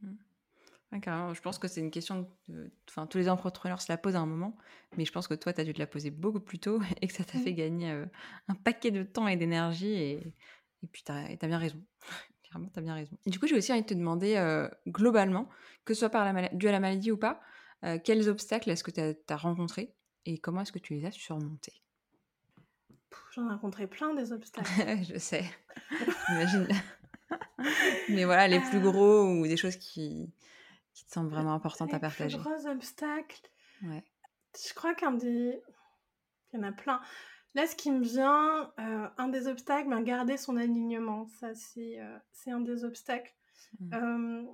Mmh. 0.00 1.00
carrément, 1.00 1.34
je 1.34 1.42
pense 1.42 1.58
que 1.58 1.68
c'est 1.68 1.80
une 1.80 1.90
question 1.90 2.30
que 2.46 2.70
enfin, 2.88 3.06
tous 3.06 3.18
les 3.18 3.28
entrepreneurs 3.28 3.82
se 3.82 3.92
la 3.92 3.98
posent 3.98 4.16
à 4.16 4.20
un 4.20 4.26
moment, 4.26 4.56
mais 4.96 5.04
je 5.04 5.12
pense 5.12 5.28
que 5.28 5.34
toi, 5.34 5.52
tu 5.52 5.60
as 5.60 5.64
dû 5.64 5.74
te 5.74 5.78
la 5.78 5.86
poser 5.86 6.10
beaucoup 6.10 6.40
plus 6.40 6.58
tôt 6.58 6.80
et 7.02 7.06
que 7.06 7.12
ça 7.12 7.24
t'a 7.24 7.38
fait 7.38 7.52
mmh. 7.52 7.56
gagner 7.56 7.90
euh, 7.90 8.06
un 8.48 8.54
paquet 8.54 8.90
de 8.90 9.02
temps 9.02 9.28
et 9.28 9.36
d'énergie, 9.36 9.92
et, 9.92 10.34
et, 10.82 10.86
puis 10.86 11.02
tu 11.04 11.12
as, 11.12 11.26
as, 11.40 11.46
bien 11.46 11.58
raison. 11.58 11.82
Carrément, 12.42 12.70
tu 12.70 12.78
as 12.78 12.82
bien 12.82 12.94
raison. 12.94 13.16
du 13.26 13.38
coup, 13.38 13.46
j'ai 13.46 13.56
aussi 13.56 13.72
envie 13.72 13.82
de 13.82 13.86
te 13.86 13.94
demander, 13.94 14.36
euh, 14.36 14.68
globalement, 14.86 15.48
que 15.84 15.94
ce 15.94 16.00
soit 16.00 16.08
par 16.08 16.24
la 16.24 16.48
dû 16.50 16.68
à 16.68 16.72
la 16.72 16.80
maladie 16.80 17.10
ou 17.10 17.18
pas, 17.18 17.40
euh, 17.84 17.98
quels 18.02 18.28
obstacles 18.28 18.70
est-ce 18.70 18.82
que 18.82 18.90
tu 18.90 19.00
as, 19.00 19.14
as 19.28 19.36
rencontrés 19.36 19.94
et 20.24 20.38
comment 20.38 20.62
est-ce 20.62 20.72
que 20.72 20.78
tu 20.78 20.94
les 20.94 21.04
as 21.04 21.10
surmontés? 21.10 21.82
J'en 23.34 23.46
ai 23.46 23.52
rencontré 23.52 23.86
plein 23.86 24.14
des 24.14 24.32
obstacles. 24.32 24.70
je 25.04 25.18
sais, 25.18 25.44
j'imagine. 26.28 26.68
Mais 28.08 28.24
voilà, 28.24 28.48
les 28.48 28.60
plus 28.60 28.78
euh. 28.78 28.90
gros 28.90 29.24
ou 29.24 29.46
des 29.46 29.56
choses 29.56 29.76
qui, 29.76 30.32
qui 30.94 31.04
te 31.04 31.12
semblent 31.12 31.30
vraiment 31.30 31.52
importantes 31.52 31.92
à 31.92 32.00
partager. 32.00 32.36
Les 32.36 32.42
plus 32.42 32.50
gros 32.50 32.66
obstacles. 32.66 33.50
Ouais. 33.82 34.02
Je 34.66 34.74
crois 34.74 34.94
qu'un 34.94 35.12
des. 35.12 35.62
Il 36.52 36.56
y 36.56 36.58
en 36.58 36.62
a 36.62 36.72
plein. 36.72 37.00
Là, 37.54 37.66
ce 37.66 37.74
qui 37.74 37.90
me 37.90 38.02
vient, 38.02 38.72
euh, 38.78 39.08
un 39.16 39.28
des 39.28 39.48
obstacles, 39.48 39.88
ben, 39.88 40.02
garder 40.02 40.36
son 40.36 40.56
alignement. 40.56 41.26
Ça, 41.26 41.54
c'est 41.54 42.00
euh, 42.00 42.18
c'est 42.32 42.50
un 42.50 42.60
des 42.60 42.84
obstacles. 42.84 43.34
Il 43.80 43.86
mmh. 43.86 44.42
ne 44.42 44.46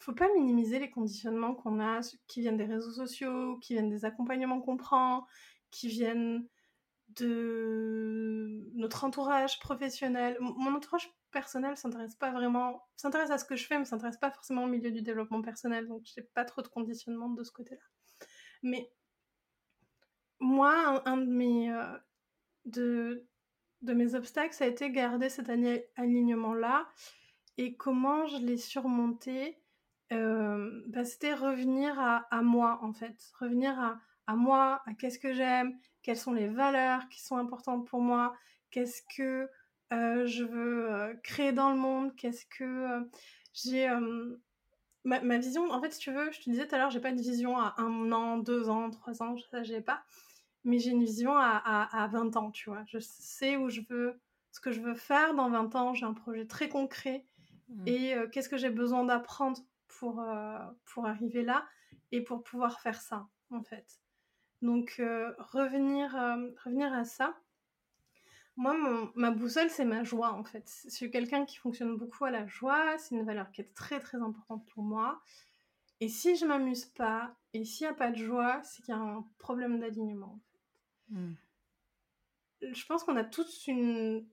faut 0.00 0.14
pas 0.14 0.28
minimiser 0.34 0.78
les 0.78 0.90
conditionnements 0.90 1.54
qu'on 1.54 1.80
a, 1.80 2.00
qui 2.26 2.40
viennent 2.40 2.56
des 2.56 2.64
réseaux 2.64 2.90
sociaux, 2.90 3.58
qui 3.58 3.74
viennent 3.74 3.90
des 3.90 4.04
accompagnements 4.04 4.60
qu'on 4.60 4.76
prend, 4.76 5.26
qui 5.70 5.88
viennent 5.88 6.46
de 7.16 8.70
notre 8.74 9.04
entourage 9.04 9.58
professionnel. 9.60 10.36
Mon 10.40 10.74
entourage 10.74 11.12
personnel 11.30 11.76
s'intéresse 11.76 12.14
pas 12.14 12.30
vraiment, 12.30 12.86
s'intéresse 12.96 13.30
à 13.30 13.38
ce 13.38 13.44
que 13.44 13.56
je 13.56 13.66
fais, 13.66 13.78
mais 13.78 13.84
s'intéresse 13.84 14.18
pas 14.18 14.30
forcément 14.30 14.64
au 14.64 14.68
milieu 14.68 14.90
du 14.90 15.02
développement 15.02 15.42
personnel, 15.42 15.88
donc 15.88 16.02
j'ai 16.04 16.22
pas 16.22 16.44
trop 16.44 16.62
de 16.62 16.68
conditionnement 16.68 17.30
de 17.30 17.42
ce 17.42 17.50
côté-là. 17.50 17.82
Mais 18.62 18.92
moi, 20.38 21.02
un, 21.06 21.16
de 21.16 21.26
mes, 21.26 21.72
euh, 21.72 21.98
de, 22.64 23.26
de 23.82 23.92
mes 23.92 24.14
obstacles, 24.14 24.54
ça 24.54 24.64
a 24.64 24.68
été 24.68 24.90
garder 24.90 25.28
cet 25.28 25.50
alignement-là. 25.50 26.86
Et 27.58 27.76
comment 27.76 28.26
je 28.26 28.38
l'ai 28.38 28.56
surmonté 28.56 29.58
euh, 30.12 30.82
bah, 30.86 31.04
C'était 31.04 31.34
revenir 31.34 31.98
à, 31.98 32.42
moi, 32.42 32.78
en 32.82 32.92
fait. 32.92 33.30
Revenir 33.38 33.78
à, 33.78 34.00
à 34.26 34.36
moi, 34.36 34.82
à 34.86 34.94
qu'est-ce 34.94 35.18
que 35.18 35.32
j'aime, 35.32 35.78
quelles 36.02 36.16
sont 36.16 36.32
les 36.32 36.48
valeurs 36.48 37.08
qui 37.08 37.20
sont 37.20 37.36
importantes 37.36 37.86
pour 37.86 38.00
moi, 38.00 38.34
qu'est-ce 38.70 39.02
que 39.16 39.48
euh, 39.92 40.26
je 40.26 40.44
veux 40.44 40.90
euh, 40.90 41.14
créer 41.22 41.52
dans 41.52 41.70
le 41.70 41.78
monde, 41.78 42.14
qu'est-ce 42.16 42.46
que 42.46 43.08
j'ai... 43.52 43.88
Ma, 45.04 45.20
ma, 45.20 45.36
vision, 45.36 45.68
en 45.68 45.80
fait, 45.82 45.90
si 45.90 45.98
tu 45.98 46.12
veux, 46.12 46.30
je 46.30 46.40
te 46.40 46.48
disais 46.48 46.66
tout 46.68 46.76
à 46.76 46.78
l'heure, 46.78 46.90
j'ai 46.90 47.00
pas 47.00 47.10
de 47.10 47.20
vision 47.20 47.58
à 47.58 47.74
un 47.78 48.12
an, 48.12 48.38
deux 48.38 48.68
ans, 48.68 48.88
trois 48.88 49.20
ans, 49.20 49.34
ça 49.50 49.64
j'ai 49.64 49.80
pas 49.80 50.04
mais 50.64 50.78
j'ai 50.78 50.90
une 50.90 51.04
vision 51.04 51.36
à, 51.36 51.88
à, 51.92 52.06
20 52.08 52.36
ans, 52.36 52.50
tu 52.50 52.70
vois. 52.70 52.84
Je 52.86 52.98
sais 53.00 53.56
où 53.56 53.68
je 53.68 53.80
veux, 53.88 54.20
ce 54.52 54.60
que 54.60 54.70
je 54.70 54.80
veux 54.80 54.94
faire 54.94 55.34
dans 55.34 55.50
20 55.50 55.74
ans, 55.74 55.94
j'ai 55.94 56.06
un 56.06 56.14
projet 56.14 56.46
très 56.46 56.68
concret 56.68 57.26
mmh. 57.68 57.88
et 57.88 58.14
euh, 58.14 58.28
qu'est-ce 58.28 58.48
que 58.48 58.56
j'ai 58.56 58.70
besoin 58.70 59.04
d'apprendre 59.04 59.60
pour, 59.88 60.20
euh, 60.20 60.58
pour 60.86 61.06
arriver 61.06 61.42
là 61.42 61.66
et 62.12 62.22
pour 62.22 62.42
pouvoir 62.42 62.80
faire 62.80 63.00
ça, 63.00 63.28
en 63.50 63.62
fait. 63.62 64.00
Donc, 64.60 64.96
euh, 65.00 65.32
revenir, 65.38 66.12
revenir 66.64 66.92
à 66.92 67.04
ça. 67.04 67.34
Moi, 68.56 68.76
ma 69.16 69.30
boussole, 69.30 69.70
c'est 69.70 69.86
ma 69.86 70.04
joie, 70.04 70.32
en 70.32 70.44
fait. 70.44 70.70
Je 70.84 70.90
suis 70.90 71.10
quelqu'un 71.10 71.46
qui 71.46 71.56
fonctionne 71.56 71.96
beaucoup 71.96 72.24
à 72.26 72.30
la 72.30 72.46
joie. 72.46 72.96
C'est 72.98 73.14
une 73.14 73.24
valeur 73.24 73.50
qui 73.50 73.62
est 73.62 73.74
très, 73.74 73.98
très 73.98 74.18
importante 74.18 74.64
pour 74.66 74.84
moi. 74.84 75.22
Et 76.00 76.08
si 76.08 76.36
je 76.36 76.44
m'amuse 76.44 76.84
pas, 76.84 77.34
et 77.54 77.64
s'il 77.64 77.86
n'y 77.86 77.92
a 77.92 77.94
pas 77.94 78.10
de 78.10 78.16
joie, 78.16 78.60
c'est 78.64 78.82
qu'il 78.82 78.92
y 78.92 78.96
a 78.96 79.00
un 79.00 79.24
problème 79.38 79.78
d'alignement. 79.78 80.40
Hmm. 81.08 81.34
Je 82.60 82.86
pense 82.86 83.04
qu'on 83.04 83.16
a 83.16 83.24
tous 83.24 83.66
une, 83.66 84.26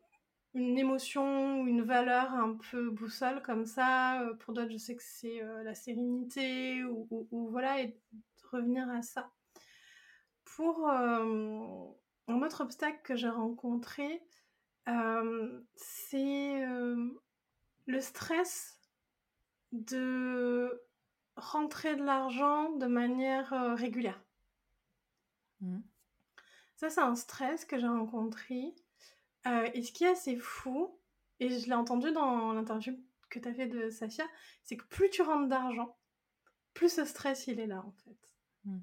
une 0.54 0.78
émotion 0.78 1.66
une 1.68 1.82
valeur 1.82 2.34
un 2.34 2.56
peu 2.56 2.90
boussole 2.90 3.42
comme 3.44 3.66
ça. 3.66 4.22
Euh, 4.22 4.34
pour 4.36 4.54
d'autres, 4.54 4.72
je 4.72 4.78
sais 4.78 4.96
que 4.96 5.04
c'est 5.04 5.42
euh, 5.42 5.64
la 5.64 5.76
sérénité 5.76 6.84
ou, 6.84 7.28
voilà, 7.32 7.82
et 7.82 7.98
revenir 8.52 8.90
à 8.90 9.02
ça. 9.02 9.32
Pour 10.44 10.90
euh, 10.90 11.86
un 12.28 12.42
autre 12.42 12.62
obstacle 12.62 13.00
que 13.04 13.16
j'ai 13.16 13.30
rencontré, 13.30 14.24
c'est 15.76 16.66
le 17.86 18.02
stress 18.02 18.80
de 19.72 20.82
rentrer 21.36 21.96
de 21.96 22.04
l'argent 22.04 22.72
de 22.72 22.88
manière 22.88 23.52
régulière. 23.78 24.20
Hmm. 25.62 25.82
Ça, 26.80 26.90
c'est 26.90 27.02
un 27.02 27.16
stress 27.16 27.66
que 27.66 27.78
j'ai 27.78 27.90
rencontré. 27.90 28.74
Euh, 29.48 29.70
et 29.74 29.84
ce 29.84 29.92
qui 29.92 30.06
est 30.06 30.12
assez 30.12 30.38
fou, 30.38 30.98
et 31.42 31.50
je 31.50 31.66
l'ai 31.66 31.74
entendu 31.74 32.10
dans 32.14 32.54
l'interview 32.54 32.98
que 33.30 33.38
tu 33.38 33.50
as 33.50 33.54
fait 33.54 33.68
de 33.68 33.90
Safia, 33.90 34.24
c'est 34.64 34.78
que 34.78 34.86
plus 34.86 35.10
tu 35.10 35.22
rentres 35.22 35.50
d'argent, 35.50 35.98
plus 36.74 36.88
ce 36.88 37.04
stress 37.04 37.48
il 37.48 37.60
est 37.60 37.68
là 37.68 37.84
en 37.86 37.92
fait. 37.92 38.34
Mmh. 38.64 38.80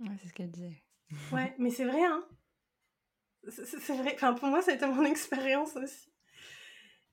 Ouais, 0.00 0.16
c'est 0.20 0.26
ce 0.26 0.34
qu'elle 0.34 0.50
disait. 0.50 0.82
Ouais, 1.32 1.54
mais 1.58 1.70
c'est 1.70 1.84
vrai, 1.84 2.04
hein. 2.04 2.26
C'est 3.48 3.96
vrai. 3.96 4.14
Enfin, 4.16 4.34
pour 4.34 4.48
moi, 4.48 4.60
ça 4.60 4.72
a 4.72 4.74
été 4.74 4.86
mon 4.86 5.04
expérience 5.04 5.76
aussi. 5.76 6.12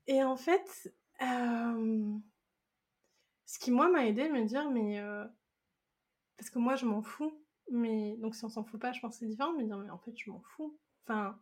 Et 0.08 0.24
en 0.24 0.38
fait, 0.38 0.92
euh, 1.22 2.18
ce 3.46 3.60
qui 3.60 3.70
moi 3.70 3.90
m'a 3.90 4.08
aidé 4.08 4.24
à 4.24 4.30
me 4.30 4.44
dire, 4.44 4.72
mais 4.72 5.00
euh, 5.00 5.24
parce 6.36 6.50
que 6.50 6.58
moi 6.58 6.76
je 6.76 6.88
m'en 6.88 7.04
fous 7.04 7.45
mais 7.72 8.16
donc 8.18 8.36
si 8.36 8.46
on 8.46 8.50
s'en 8.50 8.64
fout 8.64 8.80
pas, 8.80 8.92
je 8.92 9.00
pense 9.00 9.16
que 9.16 9.20
c'est 9.20 9.26
différent, 9.28 9.54
mais 9.54 9.64
dire 9.64 9.78
mais 9.78 9.90
en 9.90 9.98
fait 9.98 10.18
je 10.18 10.30
m'en 10.30 10.42
fous. 10.42 10.78
Enfin, 11.06 11.40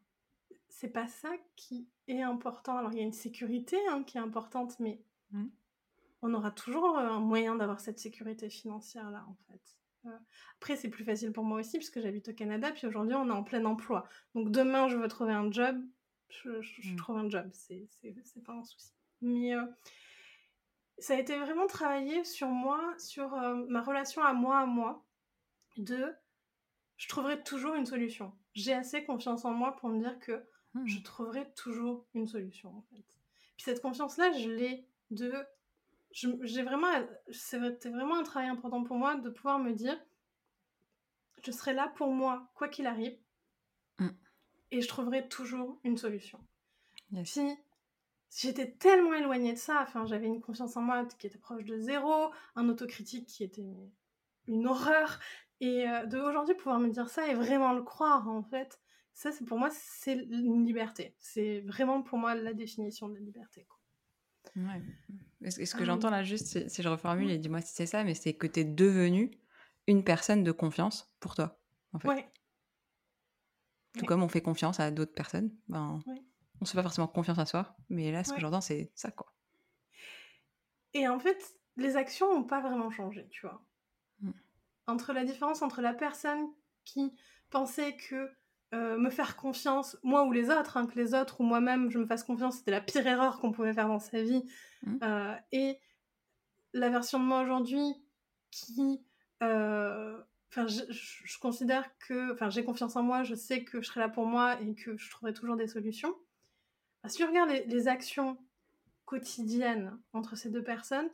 c'est 0.69 0.89
pas 0.89 1.07
ça 1.07 1.32
qui 1.55 1.88
est 2.07 2.21
important. 2.21 2.78
Alors 2.78 2.91
il 2.91 2.97
y 2.97 3.01
a 3.01 3.05
une 3.05 3.13
sécurité 3.13 3.78
hein, 3.89 4.03
qui 4.03 4.17
est 4.17 4.21
importante, 4.21 4.80
mais 4.80 5.01
mmh. 5.32 5.45
on 6.21 6.34
aura 6.34 6.51
toujours 6.51 6.97
euh, 6.97 7.07
un 7.07 7.19
moyen 7.19 7.55
d'avoir 7.55 7.80
cette 7.80 7.99
sécurité 7.99 8.49
financière 8.49 9.09
là 9.11 9.26
en 9.28 9.36
fait. 9.47 9.61
Euh, 10.05 10.17
après 10.59 10.76
c'est 10.76 10.89
plus 10.89 11.05
facile 11.05 11.32
pour 11.32 11.45
moi 11.45 11.59
aussi 11.59 11.78
puisque 11.78 12.01
j'habite 12.01 12.30
au 12.30 12.34
Canada, 12.34 12.71
puis 12.71 12.88
aujourd'hui 12.88 13.15
on 13.15 13.28
est 13.28 13.32
en 13.32 13.43
plein 13.43 13.63
emploi. 13.65 14.07
Donc 14.34 14.51
demain 14.51 14.88
je 14.88 14.97
veux 14.97 15.07
trouver 15.07 15.34
un 15.34 15.51
job, 15.51 15.78
je, 16.30 16.49
mmh. 16.49 16.95
trouve 16.95 17.17
un 17.17 17.30
job, 17.30 17.49
c'est 17.53 17.88
pas 18.45 18.53
un 18.53 18.63
souci. 18.63 18.93
Mais 19.21 19.55
euh, 19.55 19.65
ça 20.97 21.15
a 21.15 21.19
été 21.19 21.38
vraiment 21.38 21.67
travaillé 21.67 22.24
sur 22.24 22.47
moi, 22.47 22.82
sur 22.97 23.30
ma 23.67 23.82
relation 23.82 24.21
à 24.24 24.34
moi 24.34 24.59
à 24.59 24.65
moi 24.65 25.05
de 25.78 26.13
je 26.97 27.07
trouverai 27.07 27.41
toujours 27.43 27.76
une 27.76 27.86
solution. 27.86 28.34
J'ai 28.53 28.74
assez 28.74 29.03
confiance 29.03 29.45
en 29.45 29.51
moi 29.51 29.76
pour 29.76 29.89
me 29.89 29.99
dire 29.99 30.17
que 30.19 30.43
hmm. 30.74 30.86
je 30.86 30.99
trouverai 30.99 31.51
toujours 31.53 32.05
une 32.13 32.28
solution 32.28 32.69
en 32.69 32.82
fait. 32.84 33.05
Puis 33.55 33.65
cette 33.65 33.82
confiance-là, 33.82 34.32
je 34.34 34.49
l'ai 34.49 34.88
de 35.11 35.34
j'ai 36.11 36.61
vraiment 36.61 36.91
c'était 37.32 37.89
vraiment 37.89 38.17
un 38.17 38.24
travail 38.24 38.49
important 38.49 38.84
pour 38.84 38.97
moi 38.97 39.15
de 39.15 39.30
pouvoir 39.30 39.57
me 39.57 39.74
dire 39.74 39.99
je 41.43 41.51
serai 41.51 41.74
là 41.74 41.91
pour 41.95 42.11
moi 42.11 42.51
quoi 42.53 42.67
qu'il 42.67 42.86
arrive 42.86 43.17
hmm. 43.99 44.09
et 44.71 44.82
je 44.82 44.88
trouverai 44.88 45.28
toujours 45.28 45.80
une 45.84 45.97
solution. 45.97 46.39
Puis 47.11 47.57
j'étais 48.30 48.71
tellement 48.71 49.13
éloignée 49.13 49.53
de 49.53 49.57
ça, 49.57 49.82
enfin 49.82 50.05
j'avais 50.05 50.28
une 50.28 50.41
confiance 50.41 50.78
en 50.78 50.82
moi 50.82 51.05
qui 51.17 51.28
était 51.28 51.38
proche 51.38 51.65
de 51.65 51.78
zéro, 51.80 52.32
un 52.55 52.69
autocritique 52.69 53.28
qui 53.28 53.43
était 53.43 53.65
une 54.47 54.67
horreur, 54.67 55.19
et 55.64 55.88
euh, 55.88 56.05
de 56.05 56.18
aujourd'hui 56.18 56.55
pouvoir 56.55 56.78
me 56.78 56.89
dire 56.89 57.07
ça 57.07 57.26
et 57.30 57.36
vraiment 57.36 57.72
le 57.72 57.84
croire, 57.84 58.28
en 58.28 58.43
fait, 58.43 58.82
ça, 59.14 59.32
c'est 59.32 59.45
pour 59.45 59.57
moi, 59.57 59.70
c'est 59.72 60.14
une 60.14 60.66
liberté. 60.66 61.16
C'est 61.20 61.61
vraiment 61.61 62.01
pour 62.01 62.18
moi 62.18 62.36
la 62.36 62.53
définition 62.53 63.07
de 63.07 63.14
la 63.14 63.22
liberté. 63.22 63.66
Quoi. 63.70 64.61
Ouais. 64.61 64.82
Et 65.41 65.66
ce 65.66 65.74
que 65.74 65.86
j'entends 65.86 66.09
là, 66.09 66.22
juste, 66.22 66.68
si 66.68 66.84
je 66.84 66.89
reformule, 66.89 67.32
et 67.32 67.38
dis-moi 67.38 67.61
si 67.61 67.74
c'est 67.74 67.86
ça, 67.86 68.03
mais 68.03 68.14
c'est 68.14 68.34
que 68.34 68.45
tu 68.45 68.59
es 68.59 68.66
devenu 68.66 69.32
une 69.88 70.03
personne 70.03 70.43
de 70.43 70.51
confiance 70.51 71.16
pour 71.22 71.34
toi, 71.34 71.57
en 71.93 71.99
fait. 71.99 72.09
Ouais. 72.09 72.30
Tout 73.97 74.05
comme 74.05 74.22
on 74.22 74.28
fait 74.28 74.41
confiance 74.41 74.82
à 74.82 74.91
d'autres 74.91 75.14
personnes, 75.14 75.55
ben, 75.70 76.01
on 76.59 76.66
se 76.66 76.72
fait 76.72 76.78
pas 76.78 76.84
forcément 76.84 77.07
confiance 77.07 77.39
à 77.39 77.45
soi, 77.45 77.78
mais 77.88 78.11
là, 78.11 78.26
ce 78.26 78.34
que 78.34 78.41
j'entends, 78.41 78.59
c'est 78.59 78.91
ça, 78.95 79.11
quoi. 79.11 79.34
Et 80.93 81.07
en 81.07 81.20
fait, 81.20 81.41
les 81.78 81.95
actions 81.95 82.34
n'ont 82.36 82.43
pas 82.43 82.59
vraiment 82.59 82.91
changé, 82.91 83.26
tu 83.30 83.47
vois 83.47 83.64
entre 84.88 85.13
la 85.13 85.23
différence 85.23 85.61
entre 85.61 85.81
la 85.81 85.93
personne 85.93 86.47
qui 86.84 87.13
pensait 87.49 87.95
que 87.95 88.29
euh, 88.73 88.97
me 88.97 89.11
faire 89.11 89.36
confiance, 89.36 89.97
moi 90.01 90.23
ou 90.23 90.31
les 90.31 90.49
autres, 90.49 90.77
hein, 90.77 90.88
que 90.88 90.95
les 90.95 91.13
autres 91.13 91.41
ou 91.41 91.43
moi-même 91.43 91.91
je 91.91 91.99
me 91.99 92.05
fasse 92.07 92.23
confiance, 92.23 92.57
c'était 92.57 92.71
la 92.71 92.81
pire 92.81 93.05
erreur 93.05 93.39
qu'on 93.39 93.51
pouvait 93.51 93.73
faire 93.73 93.88
dans 93.88 93.99
sa 93.99 94.23
vie, 94.23 94.43
mmh. 94.84 94.97
euh, 95.03 95.36
et 95.51 95.77
la 96.73 96.89
version 96.89 97.19
de 97.19 97.23
moi 97.23 97.43
aujourd'hui 97.43 97.93
qui, 98.49 98.99
euh, 99.43 100.19
enfin, 100.49 100.65
je, 100.65 101.38
considère 101.39 101.88
que, 101.99 102.34
enfin, 102.34 102.49
j'ai 102.49 102.63
confiance 102.63 102.95
en 102.95 103.03
moi, 103.03 103.21
je 103.21 103.36
sais 103.36 103.63
que 103.63 103.79
je 103.79 103.88
serai 103.88 103.99
là 103.99 104.09
pour 104.09 104.25
moi 104.25 104.59
et 104.59 104.73
que 104.73 104.97
je 104.97 105.09
trouverai 105.11 105.34
toujours 105.34 105.55
des 105.55 105.67
solutions. 105.67 106.15
Bah, 107.03 107.09
si 107.09 107.17
tu 107.17 107.25
regardes 107.25 107.51
les, 107.51 107.65
les, 107.65 107.88
actions 107.88 108.39
quotidiennes 109.05 109.99
entre 110.13 110.36
ces 110.36 110.49
deux 110.49 110.63
personnes, 110.63 111.09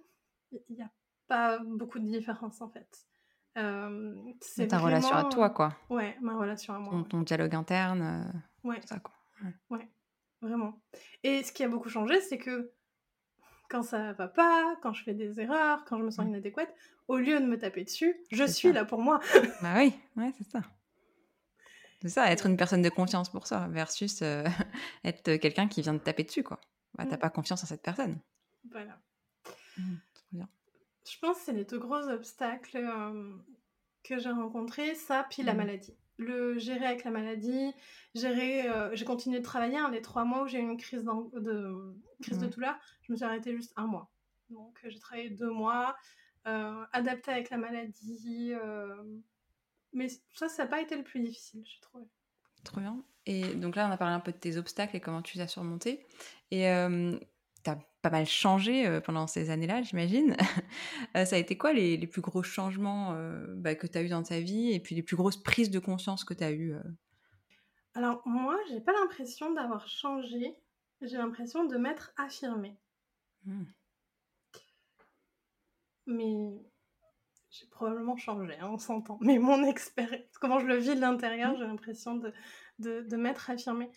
il 0.53 0.61
n'y 0.70 0.82
a 0.82 0.91
pas 1.28 1.59
beaucoup 1.59 1.99
de 1.99 2.05
différence 2.05 2.61
en 2.61 2.70
fait. 2.70 3.09
Euh, 3.58 4.16
c'est 4.41 4.68
ta 4.68 4.78
relation 4.78 5.16
à 5.16 5.26
toi, 5.26 5.50
quoi. 5.50 5.76
Ouais, 5.89 6.16
ma 6.22 6.38
relation 6.38 6.74
à 6.74 6.80
moi. 6.80 7.06
Ton, 7.10 7.22
dialogue 7.22 7.56
interne, 7.56 8.02
euh, 8.02 8.70
ouais. 8.70 8.80
ça, 8.86 9.00
quoi. 9.00 9.14
Ouais. 9.70 9.88
vraiment. 10.41 10.82
Et 11.24 11.43
ce 11.43 11.52
qui 11.52 11.64
a 11.64 11.68
beaucoup 11.68 11.89
changé, 11.89 12.22
c'est 12.22 12.38
que 12.38 12.72
quand 13.70 13.84
ça 13.84 14.14
va 14.14 14.28
pas, 14.28 14.76
quand 14.82 14.93
je 14.93 15.04
fais 15.04 15.14
des 15.14 15.39
erreurs, 15.39 15.86
quand 15.86 15.97
je 15.97 16.04
me 16.04 16.12
sens 16.12 16.26
mmh. 16.26 16.30
inadéquate, 16.30 16.74
au 17.08 17.18
lieu 17.18 17.39
de 17.39 17.45
me 17.45 17.58
taper 17.58 17.84
dessus, 17.84 18.16
je 18.32 18.43
suis 18.43 18.72
là 18.72 18.86
pour 18.86 19.02
moi. 19.02 19.20
bah 19.62 19.74
oui, 19.78 19.93
ouais, 20.16 20.34
c'est 20.38 20.50
ça. 20.50 20.62
C'est 22.02 22.10
ça, 22.10 22.32
être 22.32 22.45
une 22.45 22.56
personne 22.56 22.82
de 22.82 22.89
confiance 22.89 23.30
pour 23.30 23.45
ça, 23.45 23.68
versus 23.70 24.22
euh, 24.22 24.45
être 25.04 25.36
quelqu'un 25.36 25.68
qui 25.68 25.82
vient 25.82 25.93
de 25.93 26.00
taper 26.00 26.24
dessus, 26.24 26.43
quoi. 26.43 26.62
Bah, 26.95 27.06
t'as 27.06 27.18
mmh. 27.18 27.20
pas 27.20 27.30
confiance 27.30 27.64
en 27.64 27.68
cette 27.68 27.84
personne. 27.84 28.20
Voilà. 28.72 28.97
Mmh. 29.78 29.95
Je 31.10 31.18
pense 31.20 31.38
que 31.38 31.43
c'est 31.45 31.53
les 31.53 31.66
deux 31.66 31.80
gros 31.80 32.07
obstacles 32.10 32.78
euh, 32.78 33.34
que 34.03 34.20
j'ai 34.20 34.30
rencontrés, 34.30 34.93
ça, 34.95 35.26
puis 35.30 35.41
la 35.41 35.53
mmh. 35.53 35.57
maladie. 35.57 35.97
Le 36.18 36.60
gérer 36.60 36.86
avec 36.86 37.03
la 37.03 37.12
maladie, 37.12 37.74
gérer. 38.14 38.70
Euh, 38.70 38.93
j'ai 38.93 39.05
continué 39.05 39.39
de 39.39 39.43
travailler 39.43 39.78
hein, 39.78 39.89
les 39.89 40.01
trois 40.01 40.26
mois 40.26 40.43
où 40.43 40.47
j'ai 40.47 40.60
eu 40.60 40.62
une 40.62 40.78
crise, 40.78 41.03
de, 41.03 41.95
crise 42.22 42.38
de 42.38 42.45
mmh. 42.45 42.49
douleur. 42.49 42.78
Je 43.01 43.12
me 43.12 43.18
suis 43.18 43.26
arrêtée 43.26 43.55
juste 43.55 43.74
un 43.76 43.88
mois. 43.88 44.12
Donc 44.49 44.80
j'ai 44.84 44.99
travaillé 44.99 45.30
deux 45.30 45.49
mois, 45.49 45.95
euh, 46.47 46.86
adapté 46.91 47.32
avec 47.32 47.49
la 47.49 47.57
maladie. 47.57 48.53
Mais 49.93 50.07
ça, 50.36 50.47
ça 50.47 50.64
n'a 50.64 50.70
pas 50.70 50.82
été 50.82 50.95
le 50.95 51.03
plus 51.03 51.22
difficile, 51.22 51.64
j'ai 51.66 51.80
trouvé. 51.82 52.03
Trop 52.64 52.82
bien. 52.82 53.03
Et 53.26 53.55
donc 53.55 53.76
là, 53.76 53.88
on 53.88 53.91
a 53.91 53.97
parlé 53.97 54.14
un 54.14 54.20
peu 54.20 54.32
de 54.32 54.38
tes 54.38 54.57
obstacles 54.57 54.95
et 54.95 54.99
comment 54.99 55.22
tu 55.22 55.38
les 55.38 55.43
as 55.43 55.47
surmontés. 55.47 56.05
Et 56.51 56.68
pas 58.02 58.10
mal 58.10 58.26
changé 58.26 58.88
euh, 58.88 59.02
pendant 59.02 59.28
ces 59.28 59.50
années-là, 59.50 59.82
j'imagine. 59.82 60.36
Euh, 61.16 61.26
ça 61.26 61.38
a 61.38 61.39
été 61.39 61.58
quoi 61.58 61.74
les, 61.74 61.97
plus 62.06 62.22
gros 62.22 62.43
changements 62.43 63.14
euh, 63.14 63.47
bah, 63.56 63.74
que 63.74 63.88
tu 63.88 63.97
as 63.97 64.04
eu 64.04 64.10
dans 64.10 64.22
ta 64.22 64.39
vie 64.39 64.72
et 64.72 64.80
puis 64.80 64.93
les 64.93 65.02
plus 65.02 65.16
grosses 65.16 65.41
prises 65.41 65.72
de 65.72 65.80
conscience 65.80 66.24
que 66.24 66.36
tu 66.36 66.43
as 66.43 66.52
eues 66.52 66.76
Alors 67.95 68.22
moi, 68.28 68.56
j'ai 68.70 68.80
pas 68.80 68.91
l'impression 68.91 69.52
d'avoir 69.54 69.88
changé, 69.88 70.56
j'ai 71.02 71.18
l'impression 71.18 71.66
de 71.66 71.78
m'être 71.78 72.14
affirmée. 72.16 72.78
Mmh. 73.45 73.64
Mais 76.06 76.62
j'ai 77.50 77.66
probablement 77.68 78.18
changé, 78.18 78.56
hein, 78.60 78.70
on 78.72 78.78
s'entend. 78.78 79.18
Mais 79.22 79.39
mon 79.39 79.64
expérience, 79.64 80.38
comment 80.39 80.60
je 80.60 80.68
le 80.68 80.78
vis 80.78 80.95
de 80.95 81.02
l'intérieur, 81.02 81.54
mmh. 81.54 81.58
j'ai 81.58 81.66
l'impression 81.66 82.16
de, 82.18 82.32
de, 82.78 83.02
de 83.02 83.18
m'être 83.18 83.50
affirmée. 83.50 83.89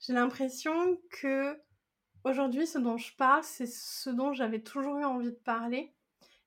J'ai 0.00 0.12
l'impression 0.12 1.00
que 1.10 1.58
aujourd'hui, 2.24 2.66
ce 2.66 2.78
dont 2.78 2.96
je 2.96 3.14
parle, 3.16 3.42
c'est 3.44 3.66
ce 3.66 4.10
dont 4.10 4.32
j'avais 4.32 4.60
toujours 4.60 4.98
eu 4.98 5.04
envie 5.04 5.30
de 5.30 5.36
parler, 5.44 5.94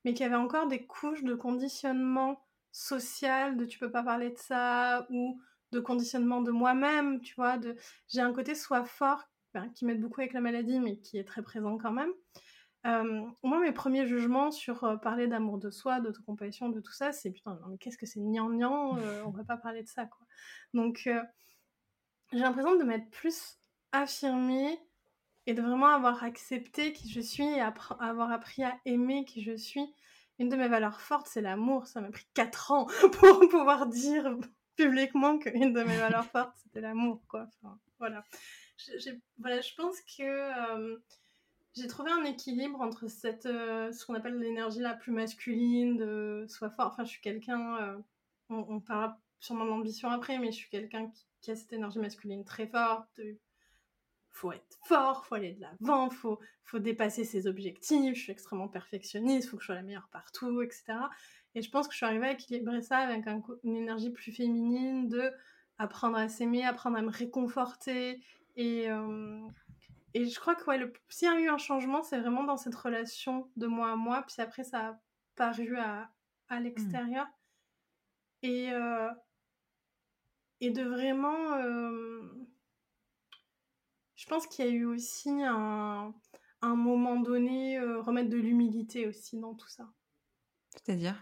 mais 0.05 0.13
qu'il 0.13 0.23
y 0.23 0.25
avait 0.25 0.35
encore 0.35 0.67
des 0.67 0.85
couches 0.85 1.23
de 1.23 1.35
conditionnement 1.35 2.45
social, 2.71 3.57
de 3.57 3.65
tu 3.65 3.79
peux 3.79 3.91
pas 3.91 4.03
parler 4.03 4.31
de 4.31 4.37
ça, 4.37 5.05
ou 5.09 5.39
de 5.71 5.79
conditionnement 5.79 6.41
de 6.41 6.51
moi-même, 6.51 7.21
tu 7.21 7.35
vois. 7.35 7.57
De... 7.57 7.75
J'ai 8.07 8.21
un 8.21 8.33
côté 8.33 8.55
soit 8.55 8.85
fort, 8.85 9.23
ben, 9.53 9.69
qui 9.69 9.85
m'aide 9.85 10.01
beaucoup 10.01 10.21
avec 10.21 10.33
la 10.33 10.41
maladie, 10.41 10.79
mais 10.79 10.97
qui 10.97 11.17
est 11.17 11.23
très 11.23 11.41
présent 11.41 11.77
quand 11.77 11.91
même. 11.91 12.11
Euh, 12.85 13.25
moi, 13.43 13.59
mes 13.59 13.71
premiers 13.71 14.05
jugements 14.07 14.51
sur 14.51 14.83
euh, 14.83 14.97
parler 14.97 15.27
d'amour 15.27 15.57
de 15.57 15.71
soi, 15.71 16.01
d'autocompassion, 16.01 16.69
de 16.69 16.81
tout 16.81 16.91
ça, 16.91 17.13
c'est 17.13 17.31
putain, 17.31 17.57
mais 17.69 17.77
qu'est-ce 17.77 17.97
que 17.97 18.05
c'est 18.05 18.19
gnangnan, 18.19 18.97
euh, 18.97 19.23
on 19.25 19.29
va 19.29 19.43
pas 19.43 19.57
parler 19.57 19.83
de 19.83 19.87
ça, 19.87 20.05
quoi. 20.05 20.25
Donc, 20.73 21.03
euh, 21.07 21.21
j'ai 22.33 22.39
l'impression 22.39 22.75
de 22.75 22.83
m'être 22.83 23.09
plus 23.09 23.59
affirmée 23.91 24.79
et 25.45 25.53
de 25.53 25.61
vraiment 25.61 25.87
avoir 25.87 26.23
accepté 26.23 26.93
qui 26.93 27.09
je 27.09 27.19
suis 27.19 27.43
et 27.43 27.61
avoir 27.61 28.31
appris 28.31 28.63
à 28.63 28.77
aimer 28.85 29.25
qui 29.25 29.43
je 29.43 29.55
suis. 29.55 29.93
Une 30.39 30.49
de 30.49 30.55
mes 30.55 30.67
valeurs 30.67 31.01
fortes, 31.01 31.27
c'est 31.27 31.41
l'amour. 31.41 31.87
Ça 31.87 32.01
m'a 32.01 32.09
pris 32.09 32.25
4 32.33 32.71
ans 32.71 32.85
pour 33.19 33.39
pouvoir 33.49 33.87
dire 33.87 34.37
publiquement 34.75 35.37
qu'une 35.37 35.73
de 35.73 35.83
mes 35.83 35.97
valeurs 35.97 36.25
fortes, 36.31 36.55
c'était 36.63 36.81
l'amour, 36.81 37.21
quoi. 37.27 37.47
Enfin, 37.61 37.79
voilà. 37.99 38.23
voilà. 39.37 39.61
Je 39.61 39.75
pense 39.75 39.99
que 40.17 40.99
j'ai 41.75 41.87
trouvé 41.87 42.11
un 42.11 42.23
équilibre 42.23 42.81
entre 42.81 43.07
cette, 43.07 43.45
euh, 43.45 43.91
ce 43.91 44.05
qu'on 44.05 44.13
appelle 44.13 44.37
l'énergie 44.37 44.79
la 44.79 44.93
plus 44.93 45.11
masculine, 45.11 45.97
de 45.97 46.45
soit 46.47 46.69
fort. 46.69 46.87
Enfin, 46.87 47.03
je 47.03 47.09
suis 47.09 47.21
quelqu'un, 47.21 47.77
euh, 47.77 47.97
on, 48.49 48.65
on, 48.69 48.79
parlera 48.79 49.19
sûrement 49.39 49.65
d'ambition 49.65 50.09
après, 50.09 50.37
mais 50.37 50.51
je 50.51 50.57
suis 50.57 50.69
quelqu'un 50.69 51.11
qui, 51.41 51.51
a 51.51 51.55
cette 51.55 51.73
énergie 51.73 51.99
masculine 51.99 52.45
très 52.45 52.67
forte. 52.67 53.07
De, 53.17 53.37
faut 54.33 54.51
être 54.51 54.77
fort, 54.85 55.25
faut 55.25 55.35
aller 55.35 55.53
de 55.53 55.61
l'avant, 55.61 56.09
faut, 56.09 56.39
faut 56.63 56.79
dépasser 56.79 57.23
ses 57.23 57.47
objectifs. 57.47 58.15
Je 58.15 58.19
suis 58.19 58.31
extrêmement 58.31 58.67
perfectionniste, 58.67 59.49
faut 59.49 59.57
que 59.57 59.63
je 59.63 59.67
sois 59.67 59.75
la 59.75 59.83
meilleure 59.83 60.09
partout, 60.11 60.61
etc. 60.61 60.83
Et 61.55 61.61
je 61.61 61.69
pense 61.69 61.87
que 61.87 61.93
je 61.93 61.97
suis 61.97 62.05
arrivée 62.05 62.27
à 62.27 62.31
équilibrer 62.31 62.81
ça 62.81 62.97
avec 62.97 63.25
une 63.63 63.75
énergie 63.75 64.09
plus 64.09 64.31
féminine 64.31 65.07
de 65.07 65.31
apprendre 65.77 66.17
à 66.17 66.27
s'aimer, 66.27 66.65
apprendre 66.65 66.97
à 66.97 67.01
me 67.01 67.11
réconforter 67.11 68.21
et 68.55 68.89
euh, 68.89 69.39
et 70.15 70.25
je 70.25 70.39
crois 70.39 70.55
que 70.55 70.63
ouais, 70.65 70.79
s'il 71.09 71.27
y 71.27 71.31
a 71.31 71.39
eu 71.39 71.49
un 71.49 71.57
changement, 71.57 72.03
c'est 72.03 72.19
vraiment 72.19 72.43
dans 72.43 72.57
cette 72.57 72.75
relation 72.75 73.49
de 73.55 73.65
moi 73.65 73.91
à 73.91 73.95
moi, 73.95 74.23
puis 74.27 74.41
après 74.41 74.63
ça 74.63 74.89
a 74.89 74.99
paru 75.35 75.75
à, 75.77 76.11
à 76.49 76.59
mmh. 76.59 76.63
l'extérieur. 76.63 77.27
Et, 78.43 78.71
euh... 78.71 79.09
et 80.59 80.69
de 80.69 80.83
vraiment... 80.83 81.53
Euh... 81.55 82.21
Je 84.23 84.29
pense 84.29 84.47
qu'il 84.47 84.63
y 84.63 84.67
a 84.69 84.71
eu 84.71 84.85
aussi 84.85 85.29
un, 85.29 86.13
un 86.61 86.75
moment 86.75 87.17
donné, 87.17 87.77
euh, 87.77 87.99
remettre 87.99 88.29
de 88.29 88.37
l'humilité 88.37 89.05
aussi 89.05 89.37
dans 89.37 89.53
tout 89.53 89.67
ça. 89.67 89.85
C'est-à-dire? 90.69 91.21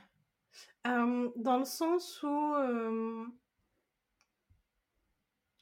Euh, 0.86 1.32
Dans 1.36 1.58
le 1.58 1.66
sens 1.66 2.22
où 2.22 2.54
euh, 2.54 3.26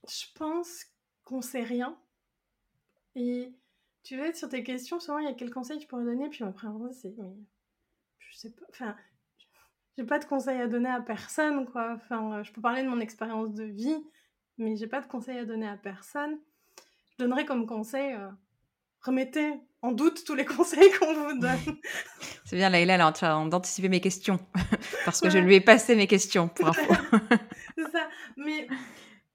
je 0.05 0.25
pense 0.35 0.83
qu'on 1.23 1.41
sait 1.41 1.63
rien 1.63 1.97
et 3.15 3.53
tu 4.03 4.17
veux 4.17 4.25
être 4.25 4.35
sur 4.35 4.49
tes 4.49 4.65
questions, 4.65 4.99
souvent 4.99 5.19
il 5.19 5.25
y 5.25 5.29
a 5.29 5.33
quel 5.33 5.53
conseil 5.53 5.79
tu 5.79 5.87
pourrais 5.87 6.03
donner, 6.03 6.27
puis 6.27 6.43
ma 6.43 6.51
première 6.51 6.93
c'est, 6.93 7.15
mais 7.17 7.37
je 8.17 8.37
sais 8.37 8.51
pas, 8.51 8.65
enfin, 8.69 8.97
j'ai 9.97 10.03
pas 10.03 10.19
de 10.19 10.25
conseils 10.25 10.59
à 10.59 10.67
donner 10.67 10.89
à 10.89 10.99
personne, 10.99 11.65
quoi. 11.71 11.93
Enfin, 11.93 12.43
je 12.43 12.51
peux 12.51 12.61
parler 12.61 12.83
de 12.83 12.89
mon 12.89 12.99
expérience 12.99 13.53
de 13.53 13.63
vie, 13.63 13.97
mais 14.57 14.75
j'ai 14.75 14.87
pas 14.87 14.99
de 14.99 15.07
conseils 15.07 15.37
à 15.37 15.45
donner 15.45 15.69
à 15.69 15.77
personne. 15.77 16.37
Donnerais 17.19 17.43
comme 17.43 17.67
conseil, 17.67 18.13
euh, 18.13 18.29
remettez 19.01 19.51
en 19.81 19.91
doute 19.91 20.23
tous 20.25 20.35
les 20.35 20.45
conseils 20.57 20.89
qu'on 20.97 21.13
vous 21.13 21.37
donne. 21.37 21.59
C'est 22.45 22.55
bien, 22.55 22.69
Laïla, 22.69 22.93
elle 22.93 23.01
est 23.01 23.03
en 23.03 23.11
train 23.11 23.45
d'anticiper 23.45 23.89
mes 23.89 23.99
questions, 23.99 24.39
parce 25.05 25.19
que 25.19 25.29
je 25.29 25.37
lui 25.37 25.55
ai 25.55 25.61
passé 25.61 25.97
mes 25.97 26.07
questions, 26.07 26.47
pour 26.47 26.69
info. 26.69 26.93
c'est 27.77 27.91
ça, 27.91 28.07
mais 28.37 28.67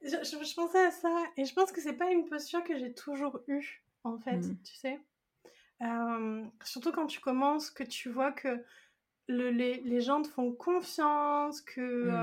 je, 0.03 0.55
pensais 0.55 0.87
à 0.87 0.91
ça 0.91 1.15
et 1.37 1.45
je 1.45 1.53
pense 1.53 1.73
que 1.73 1.83
c'est 1.83 1.93
pas 1.93 2.11
une 2.11 2.25
posture 2.25 2.65
que 2.65 2.79
j'ai 2.79 2.95
toujours 2.95 3.43
eue, 3.49 3.85
en 4.03 4.19
fait, 4.19 4.39
mmh. 4.39 4.57
tu 4.65 4.75
sais. 4.77 4.99
surtout 6.65 6.91
quand 6.91 7.07
tu 7.07 7.21
commences, 7.21 7.71
que 7.71 7.85
tu 7.85 8.09
vois 8.09 8.33
que 8.33 8.65
le, 9.29 9.51
les, 9.51 9.81
les, 9.83 10.01
gens 10.01 10.23
te 10.23 10.29
font 10.29 10.53
confiance, 10.53 11.61
que 11.61 11.81
mmh. 11.81 12.15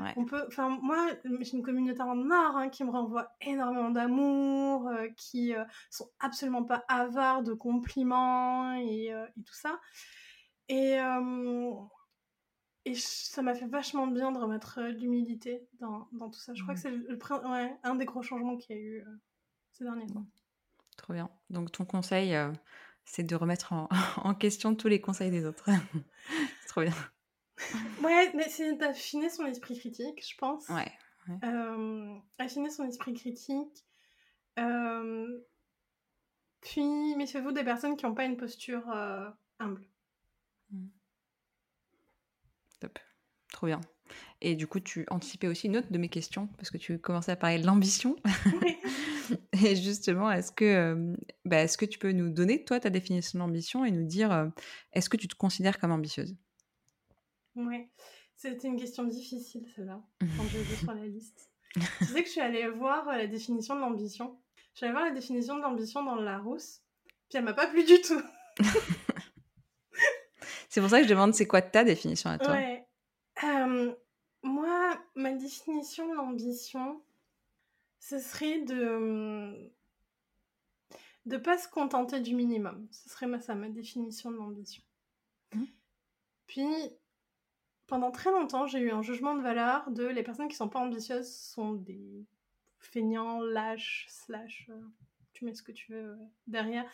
euh, 0.00 0.12
on 0.16 0.24
peut. 0.24 0.44
Enfin, 0.46 0.78
moi, 0.82 1.08
j'ai 1.40 1.56
une 1.56 1.62
communauté 1.62 2.00
en 2.02 2.30
or 2.30 2.56
hein, 2.56 2.68
qui 2.68 2.84
me 2.84 2.90
renvoie 2.90 3.34
énormément 3.40 3.90
d'amour, 3.90 4.88
euh, 4.88 5.08
qui 5.16 5.54
euh, 5.54 5.64
sont 5.90 6.10
absolument 6.20 6.64
pas 6.64 6.84
avares 6.88 7.42
de 7.42 7.54
compliments 7.54 8.74
et, 8.76 9.06
et 9.06 9.42
tout 9.44 9.54
ça. 9.54 9.80
Et, 10.68 10.98
et 12.86 12.94
ça 12.94 13.42
m'a 13.42 13.54
fait 13.54 13.66
vachement 13.66 14.06
bien 14.06 14.30
de 14.32 14.38
remettre 14.38 14.78
euh, 14.78 14.88
l'humilité 14.90 15.66
dans, 15.80 16.08
dans, 16.12 16.28
tout 16.28 16.38
ça. 16.38 16.54
Je 16.54 16.62
crois 16.62 16.74
que 16.74 16.80
c'est 16.80 16.90
le, 16.90 17.18
ouais, 17.50 17.76
un 17.82 17.94
des 17.94 18.04
gros 18.04 18.22
changements 18.22 18.56
qu'il 18.56 18.76
y 18.76 18.78
a 18.78 18.82
eu 18.82 19.00
euh, 19.00 19.16
ces 19.72 19.84
derniers 19.84 20.06
temps. 20.06 20.26
Trop 20.96 21.14
bien. 21.14 21.30
Donc 21.48 21.72
ton 21.72 21.84
conseil, 21.86 22.34
euh, 22.34 22.52
c'est 23.04 23.22
de 23.22 23.36
remettre 23.36 23.72
en, 23.72 23.88
en, 24.22 24.34
question 24.34 24.74
tous 24.74 24.88
les 24.88 25.00
conseils 25.00 25.30
des 25.30 25.44
autres. 25.44 25.64
c'est 26.60 26.68
trop 26.68 26.82
bien. 26.82 26.94
Ouais, 28.02 28.32
mais 28.34 28.48
c'est 28.48 28.74
d'affiner 28.74 29.30
son 29.30 29.46
esprit 29.46 29.78
critique, 29.78 30.26
je 30.26 30.36
pense. 30.36 30.68
Ouais. 30.68 30.92
affiner 32.38 32.70
son 32.70 32.84
esprit 32.84 33.14
critique. 33.14 33.84
puis, 36.60 37.16
méfiez-vous 37.16 37.52
des 37.52 37.64
personnes 37.64 37.96
qui 37.96 38.04
n'ont 38.04 38.14
pas 38.14 38.24
une 38.24 38.36
posture 38.36 38.84
humble. 39.58 39.86
Mmh. 40.70 40.88
Trop 43.52 43.66
bien. 43.68 43.80
Et 44.46 44.56
du 44.56 44.66
coup, 44.66 44.78
tu 44.78 45.06
anticipais 45.10 45.48
aussi 45.48 45.68
une 45.68 45.78
autre 45.78 45.90
de 45.90 45.96
mes 45.96 46.10
questions, 46.10 46.48
parce 46.58 46.68
que 46.68 46.76
tu 46.76 46.98
commençais 46.98 47.32
à 47.32 47.36
parler 47.36 47.58
de 47.58 47.64
l'ambition. 47.64 48.14
et 49.64 49.74
justement, 49.74 50.30
est-ce 50.30 50.52
que, 50.52 50.64
euh, 50.66 51.16
bah, 51.46 51.62
est-ce 51.62 51.78
que 51.78 51.86
tu 51.86 51.98
peux 51.98 52.12
nous 52.12 52.28
donner, 52.28 52.62
toi, 52.62 52.78
ta 52.78 52.90
définition 52.90 53.38
d'ambition 53.38 53.86
et 53.86 53.90
nous 53.90 54.04
dire, 54.04 54.30
euh, 54.30 54.46
est-ce 54.92 55.08
que 55.08 55.16
tu 55.16 55.28
te 55.28 55.34
considères 55.34 55.78
comme 55.78 55.92
ambitieuse? 55.92 56.36
Oui, 57.56 57.88
c'était 58.36 58.68
une 58.68 58.76
question 58.78 59.04
difficile, 59.04 59.66
celle-là, 59.74 60.02
quand 60.20 60.44
j'ai 60.52 60.60
vu 60.60 60.76
sur 60.76 60.92
la 60.92 61.06
liste. 61.06 61.50
tu 61.72 62.04
sais 62.04 62.20
que 62.20 62.26
je 62.26 62.32
suis 62.32 62.42
allée 62.42 62.68
voir 62.68 63.08
euh, 63.08 63.16
la 63.16 63.26
définition 63.26 63.76
de 63.76 63.80
l'ambition. 63.80 64.38
Je 64.74 64.76
suis 64.76 64.84
allée 64.84 64.92
voir 64.92 65.06
la 65.06 65.12
définition 65.12 65.56
de 65.56 65.62
l'ambition 65.62 66.04
dans 66.04 66.16
le 66.16 66.24
Larousse, 66.24 66.82
puis 67.30 67.38
elle 67.38 67.44
m'a 67.44 67.54
pas 67.54 67.68
plu 67.68 67.82
du 67.82 67.98
tout. 68.02 68.20
c'est 70.68 70.82
pour 70.82 70.90
ça 70.90 70.98
que 70.98 71.04
je 71.04 71.10
demande, 71.10 71.32
c'est 71.32 71.46
quoi 71.46 71.62
ta 71.62 71.82
définition 71.82 72.28
à 72.28 72.36
toi? 72.36 72.52
Ouais 72.52 72.83
ma 75.14 75.32
définition 75.32 76.08
de 76.08 76.14
l'ambition, 76.14 77.02
ce 78.00 78.18
serait 78.18 78.60
de 78.62 79.70
de 81.26 81.36
pas 81.38 81.56
se 81.56 81.68
contenter 81.68 82.20
du 82.20 82.34
minimum. 82.34 82.86
Ce 82.90 83.08
serait 83.08 83.26
ma, 83.26 83.40
ça, 83.40 83.54
ma 83.54 83.68
définition 83.68 84.30
de 84.30 84.36
l'ambition. 84.36 84.82
Mmh. 85.54 85.64
Puis, 86.46 86.68
pendant 87.86 88.10
très 88.10 88.30
longtemps, 88.30 88.66
j'ai 88.66 88.80
eu 88.80 88.90
un 88.90 89.02
jugement 89.02 89.34
de 89.34 89.40
valeur 89.40 89.90
de 89.90 90.04
les 90.04 90.22
personnes 90.22 90.48
qui 90.48 90.56
sont 90.56 90.68
pas 90.68 90.80
ambitieuses 90.80 91.34
sont 91.34 91.72
des 91.72 92.26
feignants, 92.78 93.40
lâches, 93.40 94.06
slash, 94.08 94.66
euh, 94.68 94.82
tu 95.32 95.46
mets 95.46 95.54
ce 95.54 95.62
que 95.62 95.72
tu 95.72 95.92
veux 95.92 96.18
derrière. 96.46 96.84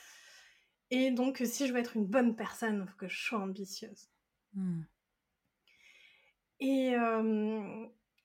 Et 0.90 1.10
donc, 1.10 1.42
si 1.44 1.66
je 1.66 1.72
veux 1.72 1.80
être 1.80 1.96
une 1.96 2.06
bonne 2.06 2.36
personne, 2.36 2.84
il 2.84 2.88
faut 2.88 2.96
que 2.96 3.08
je 3.08 3.20
sois 3.20 3.40
ambitieuse. 3.40 4.08
Mmh. 4.54 4.82
Et, 6.60 6.94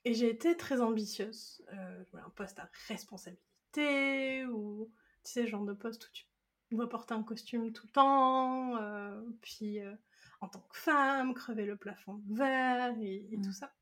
et 0.06 0.14
j'ai 0.14 0.30
été 0.30 0.56
très 0.56 0.82
ambitieuse. 0.82 1.64
Euh, 1.74 2.04
un 2.14 2.30
poste 2.30 2.60
à 2.60 2.70
responsabilité, 2.88 4.46
ou 4.46 4.90
tu 5.24 5.32
sais, 5.32 5.48
genre 5.48 5.66
de 5.66 5.74
poste 5.74 6.06
où 6.06 6.12
tu 6.14 6.26
dois 6.72 6.88
porter 6.88 7.16
un 7.16 7.24
costume 7.24 7.74
tout 7.74 7.88
le 7.88 7.92
temps, 7.92 8.78
euh, 8.78 9.20
puis 9.42 9.80
euh, 9.80 9.94
en 10.42 10.48
tant 10.48 10.62
que 10.62 10.78
femme, 10.78 11.34
crever 11.34 11.66
le 11.66 11.76
plafond 11.76 12.22
de 12.26 12.36
verre 12.36 12.96
et, 13.02 13.28
tout 13.44 13.50
mmh. 13.50 13.54
ça. 13.54 13.74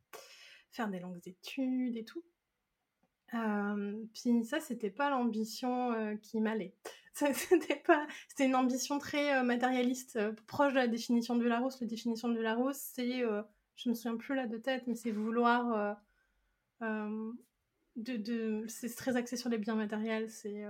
Faire 0.72 0.88
des 0.88 1.00
longues 1.00 1.28
études 1.28 1.98
et 1.98 2.06
tout. 2.06 2.24
puis 4.14 4.46
ça, 4.46 4.60
c'était 4.62 4.90
pas 4.90 5.10
l'ambition 5.10 6.18
qui 6.22 6.40
m'allait. 6.40 6.74
C'était 7.14 7.76
pas, 7.76 8.08
c'était 8.28 8.48
une 8.48 8.56
ambition 8.56 8.98
très 8.98 9.44
matérialiste, 9.44 10.18
proche 10.48 10.74
de 10.74 10.80
la 10.80 10.88
définition 10.88 11.36
de 11.36 11.46
Larousse. 11.46 11.80
La 11.80 11.86
définition 11.86 12.30
de 12.30 12.40
Larousse, 12.40 12.80
c'est 12.96 13.22
je 13.76 13.90
me 13.90 13.94
souviens 13.94 14.18
plus 14.18 14.34
là 14.34 14.48
de 14.48 14.58
tête, 14.58 14.88
mais 14.88 14.96
c'est 14.96 15.12
vouloir 15.12 15.96
euh, 16.84 17.32
euh, 18.10 18.18
de, 18.18 18.66
c'est 18.68 18.94
très 18.96 19.16
axé 19.16 19.38
sur 19.38 19.50
les 19.50 19.58
biens 19.58 19.76
matériels, 19.76 20.30
c'est 20.30 20.64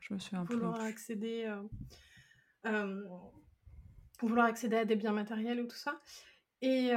je 0.00 0.14
me 0.14 0.18
suis 0.18 0.36
un 0.36 0.44
vouloir 0.44 0.80
accéder, 0.80 1.52
vouloir 4.20 4.46
accéder 4.46 4.76
à 4.76 4.84
des 4.84 4.96
biens 4.96 5.12
matériels 5.12 5.60
ou 5.60 5.66
tout 5.66 5.76
ça. 5.76 6.00
Et 6.62 6.92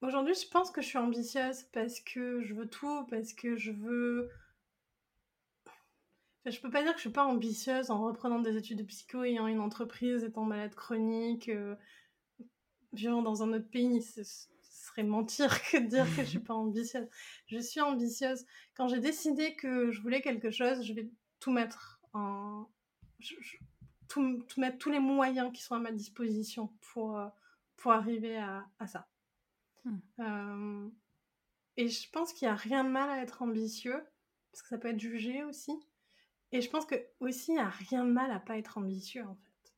aujourd'hui, 0.00 0.34
je 0.34 0.48
pense 0.48 0.70
que 0.70 0.80
je 0.80 0.86
suis 0.86 0.98
ambitieuse 0.98 1.64
parce 1.72 2.00
que 2.00 2.42
je 2.42 2.54
veux 2.54 2.68
tout, 2.68 3.06
parce 3.06 3.32
que 3.32 3.56
je 3.56 3.72
veux 3.72 4.30
je 6.46 6.58
peux 6.58 6.70
pas 6.70 6.82
dire 6.82 6.92
que 6.92 6.96
je 6.96 7.02
suis 7.02 7.10
pas 7.10 7.26
ambitieuse 7.26 7.90
en 7.90 8.02
reprenant 8.02 8.40
des 8.40 8.56
études 8.56 8.78
de 8.78 8.84
psycho, 8.84 9.24
ayant 9.24 9.46
une 9.46 9.60
entreprise, 9.60 10.24
étant 10.24 10.46
malade 10.46 10.74
chronique, 10.74 11.50
vivant 12.92 13.22
dans 13.22 13.42
un 13.42 13.52
autre 13.52 13.68
pays 13.68 14.02
serait 14.90 15.02
mentir 15.02 15.62
que 15.70 15.78
de 15.78 15.86
dire 15.86 16.04
que 16.16 16.22
je 16.22 16.28
suis 16.28 16.38
pas 16.40 16.54
ambitieuse. 16.54 17.08
Je 17.46 17.58
suis 17.58 17.80
ambitieuse. 17.80 18.44
Quand 18.74 18.88
j'ai 18.88 19.00
décidé 19.00 19.54
que 19.56 19.90
je 19.90 20.00
voulais 20.00 20.20
quelque 20.20 20.50
chose, 20.50 20.84
je 20.84 20.92
vais 20.92 21.10
tout 21.38 21.52
mettre 21.52 22.00
en. 22.12 22.68
tout, 24.08 24.44
mettre 24.56 24.78
tous 24.78 24.90
les 24.90 25.00
moyens 25.00 25.52
qui 25.52 25.62
sont 25.62 25.74
à 25.74 25.78
ma 25.78 25.92
disposition 25.92 26.72
pour, 26.92 27.18
euh, 27.18 27.28
pour 27.76 27.92
arriver 27.92 28.36
à, 28.36 28.66
à 28.78 28.86
ça. 28.86 29.08
Hmm. 29.84 29.98
Euh, 30.20 30.88
et 31.76 31.88
je 31.88 32.10
pense 32.10 32.32
qu'il 32.32 32.46
n'y 32.46 32.52
a 32.52 32.56
rien 32.56 32.84
de 32.84 32.90
mal 32.90 33.08
à 33.08 33.22
être 33.22 33.42
ambitieux, 33.42 34.04
parce 34.52 34.62
que 34.62 34.68
ça 34.68 34.78
peut 34.78 34.88
être 34.88 35.00
jugé 35.00 35.44
aussi. 35.44 35.72
Et 36.52 36.60
je 36.60 36.68
pense 36.68 36.84
que 36.84 36.96
aussi, 37.20 37.52
il 37.52 37.54
n'y 37.54 37.60
a 37.60 37.68
rien 37.68 38.04
de 38.04 38.10
mal 38.10 38.30
à 38.32 38.40
pas 38.40 38.58
être 38.58 38.76
ambitieux, 38.76 39.24
en 39.24 39.34
fait. 39.34 39.72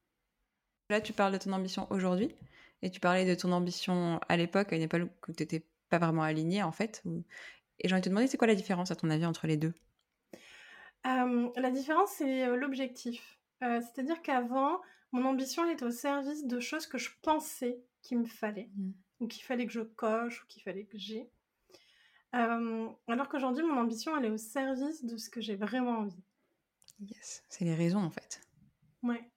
Là, 0.88 1.00
tu 1.00 1.12
parles 1.12 1.32
de 1.32 1.38
ton 1.38 1.52
ambition 1.52 1.86
aujourd'hui. 1.90 2.34
Et 2.82 2.90
tu 2.90 3.00
parlais 3.00 3.24
de 3.24 3.34
ton 3.34 3.52
ambition 3.52 4.20
à 4.28 4.36
l'époque, 4.36 4.72
à 4.72 4.76
une 4.76 4.82
époque 4.82 5.08
où 5.28 5.32
tu 5.32 5.42
n'étais 5.42 5.64
pas 5.88 5.98
vraiment 5.98 6.22
alignée, 6.22 6.62
en 6.62 6.72
fait. 6.72 7.02
Et 7.78 7.88
j'ai 7.88 7.94
envie 7.94 8.00
de 8.00 8.04
te 8.04 8.08
demander, 8.08 8.26
c'est 8.26 8.36
quoi 8.36 8.48
la 8.48 8.54
différence, 8.54 8.90
à 8.90 8.96
ton 8.96 9.08
avis, 9.10 9.24
entre 9.24 9.46
les 9.46 9.56
deux? 9.56 9.72
La 11.04 11.70
différence, 11.70 12.10
c'est 12.10 12.46
l'objectif. 12.56 13.38
C'est-à-dire 13.60 14.20
qu'avant, 14.22 14.80
mon 15.12 15.24
ambition 15.24 15.68
était 15.70 15.84
au 15.84 15.90
service 15.90 16.44
de 16.46 16.58
choses 16.58 16.86
que 16.86 16.98
je 16.98 17.10
pensais 17.22 17.80
qu'il 18.02 18.18
me 18.18 18.24
fallait, 18.24 18.70
mmh. 18.76 18.90
ou 19.20 19.26
qu'il 19.28 19.44
fallait 19.44 19.66
que 19.66 19.72
je 19.72 19.80
coche, 19.80 20.42
ou 20.42 20.46
qu'il 20.48 20.62
fallait 20.62 20.84
que 20.84 20.98
j'ai. 20.98 21.28
alors 22.32 23.28
qu'aujourd'hui, 23.30 23.62
mon 23.62 23.78
ambition, 23.78 24.16
elle 24.16 24.24
est 24.24 24.30
au 24.30 24.38
service 24.38 25.04
de 25.04 25.16
ce 25.16 25.30
que 25.30 25.40
j'ai 25.40 25.54
vraiment 25.54 25.98
envie. 25.98 26.24
Yes, 27.00 27.44
c'est 27.48 27.64
les 27.64 27.74
raisons, 27.74 28.02
en 28.02 28.10
fait. 28.10 28.40
Ouais 29.02 29.31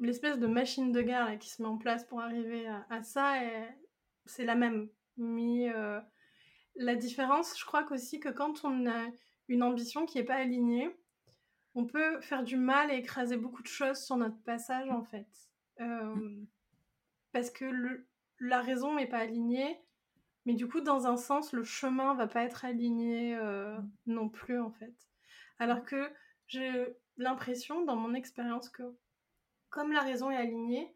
l'espèce 0.00 0.38
de 0.38 0.46
machine 0.46 0.92
de 0.92 1.02
guerre 1.02 1.38
qui 1.38 1.48
se 1.48 1.62
met 1.62 1.68
en 1.68 1.78
place 1.78 2.04
pour 2.04 2.20
arriver 2.20 2.66
à, 2.90 3.02
ça, 3.02 3.34
c'est 4.26 4.44
la 4.44 4.54
même. 4.54 4.88
Mais 5.16 5.72
euh, 5.74 6.00
la 6.76 6.94
différence, 6.94 7.58
je 7.58 7.64
crois 7.64 7.84
qu'aussi 7.84 8.20
que 8.20 8.28
quand 8.28 8.64
on 8.64 8.88
a 8.88 9.06
une 9.48 9.62
ambition 9.62 10.06
qui 10.06 10.18
n'est 10.18 10.24
pas 10.24 10.36
alignée, 10.36 10.90
on 11.74 11.86
peut 11.86 12.20
faire 12.20 12.44
du 12.44 12.56
mal 12.56 12.90
et 12.90 12.96
écraser 12.96 13.36
beaucoup 13.36 13.62
de 13.62 13.68
choses 13.68 13.98
sur 13.98 14.16
notre 14.16 14.40
passage 14.42 14.88
en 14.90 15.02
fait. 15.02 15.26
Euh, 15.80 16.36
parce 17.32 17.50
que 17.50 18.04
la 18.40 18.62
raison 18.62 18.94
n'est 18.94 19.06
pas 19.06 19.18
alignée, 19.18 19.80
mais 20.44 20.54
du 20.54 20.68
coup, 20.68 20.80
dans 20.80 21.06
un 21.06 21.16
sens, 21.16 21.52
le 21.52 21.64
chemin 21.64 22.14
va 22.14 22.26
pas 22.26 22.42
être 22.42 22.64
aligné 22.64 23.36
euh, 23.36 23.76
non 24.06 24.28
plus 24.28 24.60
en 24.60 24.70
fait. 24.70 24.94
Alors 25.58 25.84
que 25.84 26.10
j'ai 26.46 26.96
l'impression, 27.16 27.84
dans 27.84 27.96
mon 27.96 28.14
expérience, 28.14 28.68
que 28.68 28.82
comme 29.70 29.92
la 29.92 30.02
raison 30.02 30.30
est 30.30 30.36
alignée, 30.36 30.94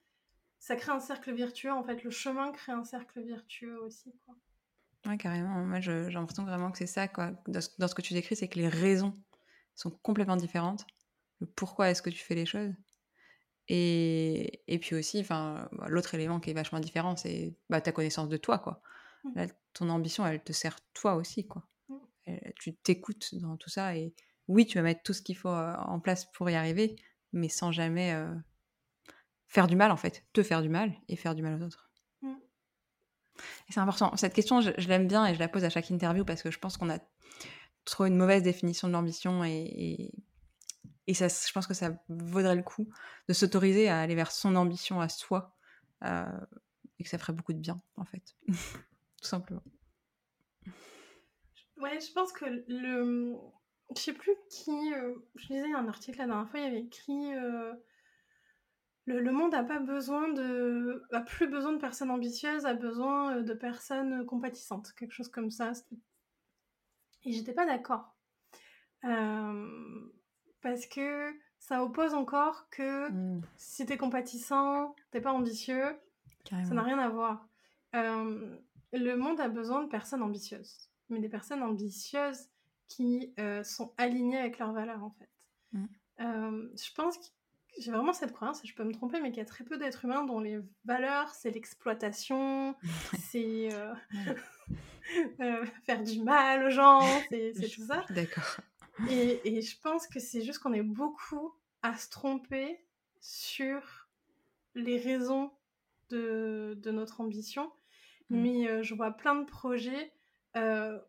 ça 0.59 0.77
crée 0.77 0.93
un 0.93 1.01
cercle 1.01 1.33
vertueux. 1.33 1.73
En 1.73 1.83
fait, 1.83 2.03
le 2.05 2.11
chemin 2.11 2.53
crée 2.53 2.73
un 2.73 2.85
cercle 2.85 3.23
vertueux 3.23 3.81
aussi. 3.81 4.15
Quoi. 4.25 4.35
Ouais, 5.07 5.19
carrément. 5.19 5.65
Moi, 5.65 5.81
j'ai 5.81 6.11
l'impression 6.11 6.45
vraiment 6.45 6.71
que 6.71 6.79
c'est 6.79 6.87
ça. 6.87 7.09
Quoi. 7.09 7.33
Dans, 7.49 7.61
ce, 7.61 7.95
que 7.95 8.03
tu 8.03 8.15
décris, 8.15 8.37
c'est 8.37 8.49
que 8.49 8.59
les 8.59 8.69
raisons 8.69 9.19
sont 9.75 9.91
complètement 9.91 10.37
différentes. 10.37 10.87
Le 11.41 11.47
pourquoi 11.47 11.91
est-ce 11.91 12.03
que 12.03 12.11
tu 12.11 12.23
fais 12.23 12.35
les 12.35 12.47
choses. 12.47 12.73
Et, 13.69 14.63
et 14.69 14.79
puis 14.79 14.95
aussi, 14.95 15.21
enfin, 15.21 15.69
bah, 15.73 15.87
l'autre 15.89 16.15
élément 16.15 16.41
qui 16.41 16.51
est 16.51 16.55
vachement 16.55 16.81
différent, 16.81 17.17
c'est 17.17 17.57
bah, 17.69 17.81
ta 17.81 17.93
connaissance 17.93 18.29
de 18.29 18.37
toi. 18.37 18.59
Quoi. 18.59 18.81
Mmh. 19.25 19.47
ton 19.73 19.89
ambition, 19.89 20.27
elle 20.27 20.43
te 20.43 20.53
sert 20.53 20.79
toi 20.95 21.15
aussi. 21.15 21.47
Quoi. 21.47 21.67
Mmh. 21.89 21.97
tu 22.57 22.75
t'écoutes 22.75 23.35
dans 23.37 23.57
tout 23.57 23.71
ça. 23.71 23.97
Et 23.97 24.15
oui, 24.49 24.67
tu 24.67 24.79
vas 24.79 24.83
mettre 24.83 25.03
tout 25.03 25.13
ce 25.13 25.23
qu'il 25.23 25.37
faut 25.37 25.49
euh, 25.49 25.75
en 25.77 26.01
place 26.01 26.27
pour 26.33 26.49
y 26.51 26.55
arriver, 26.55 26.97
mais 27.33 27.49
sans 27.49 27.73
jamais 27.73 28.13
euh, 28.13 28.33
faire 29.53 29.67
du 29.67 29.77
mal 29.77 29.91
en 29.91 29.99
fait, 29.99 30.25
te 30.33 30.43
faire 30.43 30.63
du 30.63 30.71
mal 30.71 30.95
et 31.09 31.17
faire 31.17 31.35
du 31.35 31.43
mal 31.43 31.61
aux 31.61 31.67
autres. 31.67 31.91
Mm. 32.23 32.33
C'est 33.69 33.81
important. 33.81 34.17
Cette 34.17 34.33
question, 34.33 34.63
je, 34.63 34.71
l'aime 34.89 35.07
bien 35.07 35.27
et 35.27 35.35
je 35.35 35.39
la 35.39 35.49
pose 35.49 35.65
à 35.65 35.69
chaque 35.69 35.91
interview 35.91 36.25
parce 36.25 36.43
que 36.43 36.51
je 36.51 36.59
pense 36.59 36.79
qu'on 36.79 36.89
a 36.89 36.99
trop 37.85 38.07
une 38.07 38.17
mauvaise 38.17 38.43
définition 38.43 38.89
de 38.89 38.95
l'ambition 38.95 39.45
et, 39.45 40.11
et, 41.07 41.13
ça, 41.13 41.29
je 41.29 41.53
pense 41.53 41.67
que 41.67 41.75
ça 41.75 41.91
vaudrait 42.09 42.57
le 42.57 42.63
coup 42.63 42.89
de 43.29 43.35
s'autoriser 43.35 43.91
à 43.91 44.01
aller 44.01 44.15
vers 44.15 44.33
son 44.33 44.57
ambition 44.57 45.03
à 45.03 45.11
soi 45.11 45.55
euh, 46.03 46.25
et 46.99 47.05
que 47.05 47.11
ça 47.11 47.19
ferait 47.19 47.35
beaucoup 47.35 47.53
de 47.53 47.59
bien 47.59 47.83
en 47.97 48.07
fait, 48.07 48.35
tout 48.49 49.29
simplement. 49.29 49.63
Ouais, 51.77 52.01
je 52.01 52.11
pense 52.15 52.33
que 52.33 52.47
le, 52.69 53.37
je 53.95 54.01
sais 54.01 54.15
plus 54.15 54.33
qui, 54.49 54.95
euh, 54.95 55.15
je 55.35 55.49
lisais 55.49 55.75
un 55.75 55.89
article 55.89 56.17
la 56.21 56.27
dernière 56.27 56.49
fois, 56.49 56.61
il 56.61 56.65
y 56.65 56.69
avait 56.69 56.81
écrit. 56.81 57.35
Euh, 57.35 57.75
le, 59.07 59.33
monde 59.33 59.53
n'a 59.53 59.65
pas 59.65 59.81
besoin 59.81 60.29
de, 60.29 61.03
a 61.13 61.21
plus 61.21 61.49
besoin 61.49 61.73
de 61.73 61.79
personnes 61.79 62.11
ambitieuses, 62.11 62.65
a 62.65 62.75
besoin 62.75 63.37
euh, 63.37 63.43
de 63.43 63.55
personnes 63.55 64.25
compatissantes, 64.27 64.93
quelque 64.97 65.13
chose 65.13 65.29
comme 65.29 65.51
ça. 65.51 65.73
Et 67.25 67.33
j'étais 67.33 67.53
pas 67.53 67.67
d'accord. 67.67 68.15
Euh, 69.05 70.11
parce 70.61 70.87
que 70.87 71.33
ça 71.59 71.83
oppose 71.83 72.15
encore 72.15 72.69
que 72.71 73.11
mmh. 73.11 73.43
si 73.57 73.87
t'es 73.87 73.97
compatissant, 73.97 74.95
t'es 75.11 75.21
pas 75.21 75.33
ambitieux, 75.33 75.97
ça 76.49 76.75
n'a 76.75 76.83
rien 76.83 76.99
à 76.99 77.09
voir. 77.09 77.49
Euh, 77.95 78.57
le 78.93 79.15
monde 79.17 79.41
a 79.41 79.49
besoin 79.49 79.83
de 79.83 79.89
personnes 79.89 80.23
ambitieuses, 80.23 80.91
mais 81.09 81.19
des 81.19 81.29
personnes 81.29 81.63
ambitieuses 81.63 82.49
qui 82.89 83.35
sont 83.65 83.95
alignées 83.97 84.39
avec 84.39 84.59
leurs 84.59 84.73
valeurs 84.73 85.03
en 85.03 85.11
fait. 85.11 85.31
Mmh. 85.73 85.87
je 86.19 86.93
pense 86.95 87.17
que 87.17 87.25
j'ai 87.79 87.91
vraiment 87.91 88.13
cette 88.13 88.33
croyance, 88.33 88.61
je 88.65 88.75
peux 88.75 88.85
me 88.85 88.93
tromper, 88.93 89.21
mais 89.21 89.31
qu'il 89.31 89.39
y 89.39 89.43
a 89.43 89.47
très 89.47 89.65
peu 89.65 89.79
d'êtres 89.79 90.05
humains 90.05 90.25
dont 90.25 90.41
les 90.41 90.61
valeurs, 90.85 91.31
c'est 91.35 91.51
l'exploitation, 91.51 92.77
c'est 93.19 93.73
euh, 93.73 93.95
euh, 95.41 95.65
faire 95.85 96.03
du 96.03 96.23
mal 96.23 96.65
aux 96.65 96.71
gens, 96.71 97.01
c'est 97.31 97.53
tout 97.75 97.87
ça. 97.87 98.05
D'accord. 98.11 98.59
Et, 99.09 99.41
et, 99.45 99.63
je 99.63 99.81
pense 99.81 100.07
que 100.07 100.21
c'est 100.21 100.43
juste 100.43 100.59
qu'on 100.59 100.75
est 100.75 100.83
beaucoup 100.83 101.55
à 101.83 101.97
se 101.97 102.11
tromper 102.11 102.79
sur 103.21 104.09
les 104.75 104.99
raisons 104.99 105.51
de, 106.11 106.75
de 106.77 106.91
notre 106.91 107.21
ambition. 107.21 107.73
Mm. 108.29 108.43
Mais 108.43 108.69
euh, 108.69 108.83
je 108.83 108.95
vois 108.95 109.13
plein 109.13 109.35
de 109.35 109.47
projets 109.47 110.13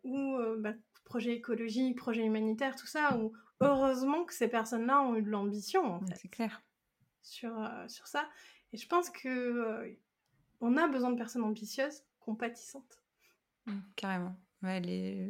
où, 0.04 0.38
bah, 0.58 0.72
projets 1.04 1.34
écologiques, 1.34 1.98
projets 1.98 2.24
humanitaires, 2.24 2.74
tout 2.76 2.86
ça, 2.86 3.18
où 3.18 3.34
heureusement 3.60 4.24
que 4.24 4.34
ces 4.34 4.48
personnes-là 4.48 5.02
ont 5.02 5.16
eu 5.16 5.22
de 5.22 5.30
l'ambition, 5.30 5.84
en 5.94 6.00
fait. 6.00 6.14
C'est 6.16 6.28
clair. 6.28 6.62
Sur, 7.22 7.58
euh, 7.58 7.88
sur 7.88 8.06
ça. 8.06 8.28
Et 8.72 8.76
je 8.76 8.86
pense 8.88 9.10
que 9.10 9.28
euh, 9.28 9.88
on 10.60 10.76
a 10.76 10.88
besoin 10.88 11.10
de 11.10 11.16
personnes 11.16 11.42
ambitieuses, 11.42 12.02
compatissantes. 12.20 13.00
Mmh, 13.66 13.78
carrément. 13.96 14.36
Ouais, 14.62 14.80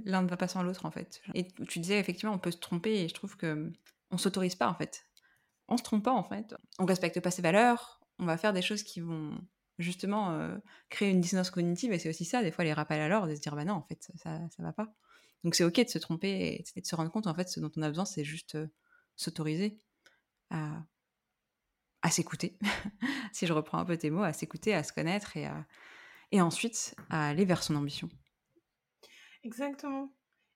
l'un 0.05 0.23
ne 0.23 0.29
va 0.29 0.37
pas 0.37 0.49
sans 0.49 0.63
l'autre, 0.63 0.87
en 0.87 0.91
fait. 0.91 1.21
Et 1.35 1.49
tu 1.69 1.81
disais, 1.81 1.99
effectivement, 1.99 2.35
on 2.35 2.39
peut 2.39 2.53
se 2.53 2.59
tromper, 2.59 3.03
et 3.03 3.09
je 3.09 3.15
trouve 3.15 3.37
que 3.37 3.73
on 4.11 4.19
s'autorise 4.19 4.55
pas, 4.55 4.69
en 4.69 4.75
fait. 4.75 5.07
On 5.69 5.77
se 5.77 5.83
trompe 5.83 6.05
pas, 6.05 6.13
en 6.13 6.23
fait. 6.23 6.55
On 6.79 6.85
respecte 6.85 7.21
pas 7.21 7.31
ses 7.31 7.43
valeurs, 7.43 8.01
on 8.19 8.27
va 8.27 8.37
faire 8.37 8.53
des 8.53 8.63
choses 8.63 8.83
qui 8.83 9.01
vont 9.01 9.37
justement 9.79 10.31
euh, 10.31 10.57
créer 10.89 11.11
une 11.11 11.21
dissonance 11.21 11.51
cognitive, 11.51 11.93
et 11.93 11.99
c'est 11.99 12.09
aussi 12.09 12.25
ça, 12.25 12.43
des 12.43 12.53
fois, 12.53 12.65
les 12.65 12.73
rappels 12.73 13.01
à 13.01 13.09
l'ordre, 13.09 13.29
de 13.29 13.35
se 13.35 13.41
dire, 13.41 13.57
bah 13.57 13.65
non, 13.65 13.75
en 13.75 13.83
fait, 13.83 14.09
ça, 14.15 14.39
ça 14.49 14.63
va 14.63 14.73
pas. 14.73 14.95
Donc 15.45 15.55
c'est 15.55 15.65
ok 15.65 15.85
de 15.85 15.89
se 15.89 15.99
tromper 15.99 16.65
et, 16.75 16.81
de 16.81 16.87
se 16.87 16.97
rendre 16.97 17.11
compte 17.11 17.27
en 17.27 17.35
fait 17.35 17.49
ce 17.49 17.61
dont 17.61 17.71
on 17.77 17.83
a 17.83 17.89
besoin 17.89 18.05
c'est 18.05 18.25
juste 18.25 18.55
euh, 18.55 18.67
s'autoriser 19.15 19.79
à, 20.51 20.83
à 22.03 22.11
s'écouter, 22.11 22.59
si 23.33 23.47
je 23.47 23.53
reprends 23.53 23.79
un 23.79 23.85
peu 23.85 23.97
tes 23.97 24.11
mots, 24.11 24.23
à 24.23 24.33
s'écouter, 24.33 24.75
à 24.75 24.83
se 24.83 24.93
connaître 24.93 25.37
et, 25.37 25.49
et 26.33 26.41
ensuite 26.41 26.95
à 27.11 27.29
aller 27.29 27.45
vers 27.45 27.63
son 27.63 27.77
ambition. 27.77 28.09
Exactement. 29.43 30.13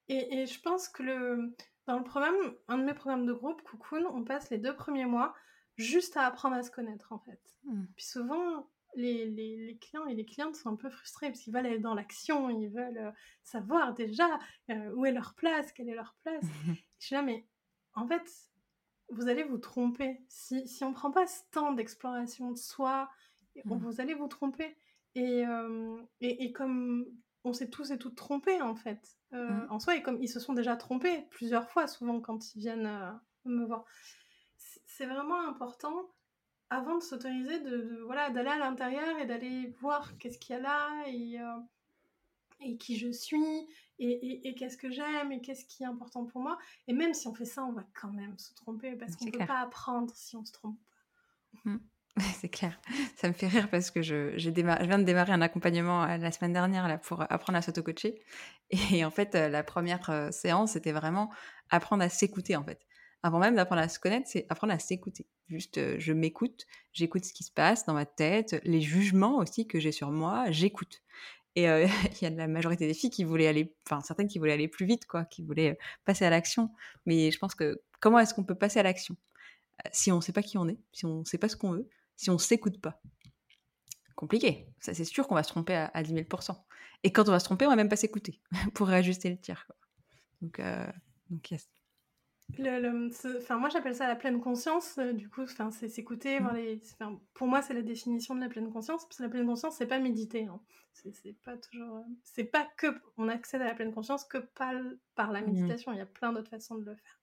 Et, 0.09 0.41
et, 0.41 0.47
je 0.47 0.61
pense 0.61 0.89
que 0.89 1.03
le, 1.03 1.55
dans 1.87 1.99
le 1.99 2.05
programme, 2.05 2.37
un 2.69 2.79
de 2.79 2.85
mes 2.85 2.95
programmes 2.95 3.27
de 3.27 3.33
groupe, 3.33 3.63
Cocoon, 3.63 4.05
on 4.13 4.25
passe 4.25 4.51
les 4.51 4.59
deux 4.59 4.75
premiers 4.75 5.07
mois 5.07 5.35
juste 5.77 6.17
à 6.17 6.27
apprendre 6.27 6.57
à 6.57 6.63
se 6.63 6.71
connaître 6.71 7.13
en 7.13 7.19
fait. 7.19 7.41
Mmh. 7.65 7.85
Puis 7.97 8.07
souvent, 8.07 8.71
les, 8.95 9.79
clients 9.81 10.07
et 10.07 10.15
les 10.15 10.25
clientes 10.25 10.57
sont 10.57 10.71
un 10.71 10.77
peu 10.77 10.91
frustrés 10.91 11.29
parce 11.29 11.41
qu'ils 11.41 11.53
veulent 11.53 11.67
aller 11.67 11.79
dans 11.79 11.95
l'action, 11.95 12.51
ils 12.51 12.69
veulent 12.69 12.99
euh, 12.99 13.11
savoir 13.43 13.95
déjà 13.95 14.39
euh, 14.71 14.93
où 14.95 15.05
est 15.05 15.13
leur 15.13 15.35
place, 15.35 15.73
quelle 15.73 15.89
est 15.89 15.95
leur 15.95 16.17
place. 16.23 16.45
je 16.99 17.07
suis 17.07 17.15
là, 17.15 17.23
mais 17.23 17.47
en 17.95 18.07
fait, 18.07 18.31
vous 19.11 19.29
allez 19.29 19.45
vous 19.45 19.59
tromper. 19.59 20.21
Si, 20.29 20.67
si 20.67 20.85
on 20.85 20.91
ne 20.91 20.95
prend 20.95 21.11
pas 21.11 21.27
ce 21.27 21.41
temps 21.51 21.73
d'exploration 21.73 22.51
de 22.51 22.59
soi, 22.59 23.11
mmh. 23.65 23.75
vous 23.77 24.01
allez 24.01 24.15
vous 24.15 24.29
tromper. 24.29 24.77
Et, 25.15 25.47
euh, 25.47 26.01
et, 26.21 26.45
et, 26.45 26.53
comme 26.53 27.07
on 27.45 27.53
s'est 27.53 27.71
tous 27.71 27.91
et 27.91 27.99
toutes 27.99 28.17
trompés 28.17 28.61
en 28.63 28.75
fait. 28.75 29.17
Euh, 29.33 29.49
mmh. 29.49 29.67
En 29.71 29.79
soi, 29.79 29.97
et 29.97 30.03
comme 30.03 30.23
ils 30.23 30.29
se 30.29 30.41
sont 30.41 30.53
déjà 30.53 30.77
trompés 30.77 31.27
plusieurs 31.31 31.69
fois, 31.71 31.87
souvent 31.87 32.21
quand 32.21 32.55
ils 32.55 32.61
viennent 32.61 33.19
me 33.45 33.65
voir. 33.65 33.85
C'est 34.87 35.07
vraiment 35.07 35.41
important 35.49 36.11
avant 36.71 36.99
de 36.99 37.03
s'autoriser 37.03 37.61
de, 37.61 38.03
voilà 38.07 38.31
d'aller 38.31 38.51
à 38.51 38.59
l'intérieur 38.59 39.19
et 39.19 39.27
d'aller 39.27 39.69
voir 39.81 40.17
qu'est-ce 40.19 40.39
qu'il 40.39 40.55
y 40.55 40.59
a 40.59 40.63
là 40.63 40.89
et, 41.07 41.41
euh, 41.41 41.61
et 42.61 42.77
qui 42.77 42.99
je 42.99 43.11
suis 43.11 43.67
et, 43.99 44.49
et, 44.49 44.55
qu'est-ce 44.55 44.77
que 44.77 44.91
j'aime 44.91 45.33
et 45.33 45.41
qu'est-ce 45.41 45.65
qui 45.65 45.83
est 45.83 45.87
important 45.87 46.25
pour 46.25 46.41
moi. 46.41 46.57
Et 46.87 46.93
même 46.93 47.15
si 47.15 47.27
on 47.27 47.35
fait 47.35 47.45
ça, 47.45 47.65
on 47.65 47.73
va 47.73 47.85
quand 48.01 48.13
même 48.13 48.39
se 48.39 48.55
tromper 48.55 48.95
parce 48.97 49.17
qu'on 49.17 49.27
ne 49.27 49.31
peut 49.31 49.47
pas 49.47 49.61
apprendre 49.61 50.13
si 50.15 50.37
on 50.37 50.45
se 50.45 50.53
trompe 50.53 50.79
pas. 50.79 51.71
Mmh. 51.71 51.79
C'est 52.41 52.49
clair. 52.49 52.81
Ça 53.17 53.29
me 53.29 53.33
fait 53.33 53.49
rire 53.49 53.69
parce 53.71 53.91
que 53.91 54.03
je, 54.03 54.37
je 54.37 54.51
viens 54.51 54.99
de 54.99 55.05
démarrer 55.05 55.33
un 55.33 55.41
accompagnement 55.41 56.05
euh, 56.05 56.17
la 56.17 56.33
semaine 56.33 56.53
dernière 56.53 56.87
là, 56.89 56.99
pour 56.99 57.23
apprendre 57.23 57.59
à 57.59 57.63
s'auto-coacher. 57.63 58.23
Et 58.93 59.05
en 59.05 59.11
fait, 59.11 59.35
euh, 59.35 59.49
la 59.49 59.63
première 59.63 60.33
séance, 60.33 60.73
c'était 60.73 60.93
vraiment 60.93 61.31
apprendre 61.71 62.03
à 62.03 62.09
s'écouter 62.09 62.57
en 62.57 62.65
fait. 62.65 62.88
Avant 63.23 63.39
même 63.39 63.57
d'apprendre 63.57 63.83
à 63.83 63.89
se 63.89 63.99
connaître, 63.99 64.29
c'est 64.29 64.47
apprendre 64.49 64.73
à 64.73 64.79
s'écouter. 64.79 65.27
Juste, 65.49 65.99
je 65.99 66.13
m'écoute, 66.13 66.67
j'écoute 66.93 67.25
ce 67.25 67.33
qui 67.33 67.43
se 67.43 67.51
passe 67.51 67.85
dans 67.87 67.95
ma 67.95 68.07
tête, 68.07 68.61
les 68.65 68.81
jugements 68.81 69.39
aussi 69.39 69.67
que 69.67 69.81
j'ai 69.81 69.93
sur 69.93 70.11
moi, 70.11 70.51
j'écoute. 70.51 71.03
Et 71.57 71.65
il 71.65 72.23
y 72.23 72.27
a 72.27 72.31
la 72.31 72.47
majorité 72.47 72.87
des 72.87 72.95
filles 72.95 73.11
qui 73.11 73.25
voulaient 73.25 73.49
aller, 73.49 73.75
enfin 73.87 74.01
certaines 74.03 74.29
qui 74.29 74.39
voulaient 74.39 74.53
aller 74.53 74.69
plus 74.69 74.87
vite, 74.87 75.07
quoi, 75.07 75.25
qui 75.25 75.43
voulaient 75.43 75.79
passer 76.05 76.25
à 76.25 76.31
l'action. 76.31 76.71
Mais 77.07 77.31
je 77.33 77.39
pense 77.39 77.55
que 77.55 77.83
comment 78.01 78.21
est-ce 78.21 78.35
qu'on 78.35 78.45
peut 78.45 78.55
passer 78.55 78.79
à 78.79 78.83
l'action 78.85 79.17
si 79.93 80.11
on 80.13 80.17
ne 80.17 80.21
sait 80.21 80.33
pas 80.33 80.43
qui 80.43 80.59
on 80.59 80.69
est, 80.69 80.79
si 80.93 81.07
on 81.07 81.21
ne 81.21 81.25
sait 81.25 81.39
pas 81.39 81.49
ce 81.49 81.57
qu'on 81.57 81.71
veut, 81.71 81.89
si 82.17 82.31
on 82.31 82.35
ne 82.35 82.39
s'écoute 82.39 82.81
pas? 82.81 83.01
Compliqué. 84.17 84.67
Ça, 84.81 84.95
c'est 84.95 85.05
sûr 85.05 85.29
qu'on 85.29 85.37
va 85.37 85.45
se 85.45 85.51
tromper 85.51 85.75
à, 85.75 85.91
à 85.95 86.03
10 86.03 86.13
000 86.13 86.25
Et 87.05 87.13
quand 87.13 87.29
on 87.29 87.31
va 87.31 87.39
se 87.39 87.45
tromper, 87.45 87.67
on 87.67 87.71
va 87.71 87.77
même 87.77 87.89
pas 87.89 87.97
s'écouter 87.97 88.41
pour 88.75 88.89
réajuster 88.89 89.31
le 89.31 89.39
tir. 89.39 89.67
Donc, 90.43 90.59
euh, 90.59 90.87
donc 91.31 91.51
yes. 91.51 91.69
Enfin, 92.57 93.59
moi, 93.59 93.69
j'appelle 93.69 93.95
ça 93.95 94.09
la 94.09 94.17
pleine 94.17 94.41
conscience. 94.41 94.99
Euh, 94.99 95.13
du 95.13 95.29
coup, 95.29 95.43
enfin, 95.43 95.71
c'est 95.71 95.89
s'écouter. 95.89 96.41
Mmh. 96.41 97.19
pour 97.35 97.47
moi, 97.47 97.63
c'est 97.63 97.75
la 97.75 97.83
définition 97.83 98.35
de 98.35 98.41
la 98.41 98.49
pleine 98.49 98.71
conscience. 98.71 99.05
Parce 99.05 99.19
que 99.19 99.23
la 99.23 99.29
pleine 99.29 99.47
conscience, 99.47 99.77
c'est 99.77 99.87
pas 99.87 99.99
méditer. 99.99 100.47
Hein. 100.47 100.61
C'est 100.93 101.37
pas 101.45 101.57
toujours. 101.57 101.99
Euh, 101.99 102.03
c'est 102.25 102.45
pas 102.45 102.67
que 102.77 102.87
on 103.17 103.29
accède 103.29 103.63
à 103.63 103.67
la 103.67 103.75
pleine 103.75 103.93
conscience 103.93 104.25
que 104.25 104.39
par, 104.39 104.75
par 105.15 105.33
la 105.33 105.41
mmh. 105.41 105.47
méditation. 105.47 105.93
Il 105.93 105.99
y 105.99 106.03
a 106.03 106.07
plein 106.07 106.33
d'autres 106.33 106.51
façons 106.51 106.77
de 106.77 106.85
le 106.85 106.95
faire. 106.95 107.21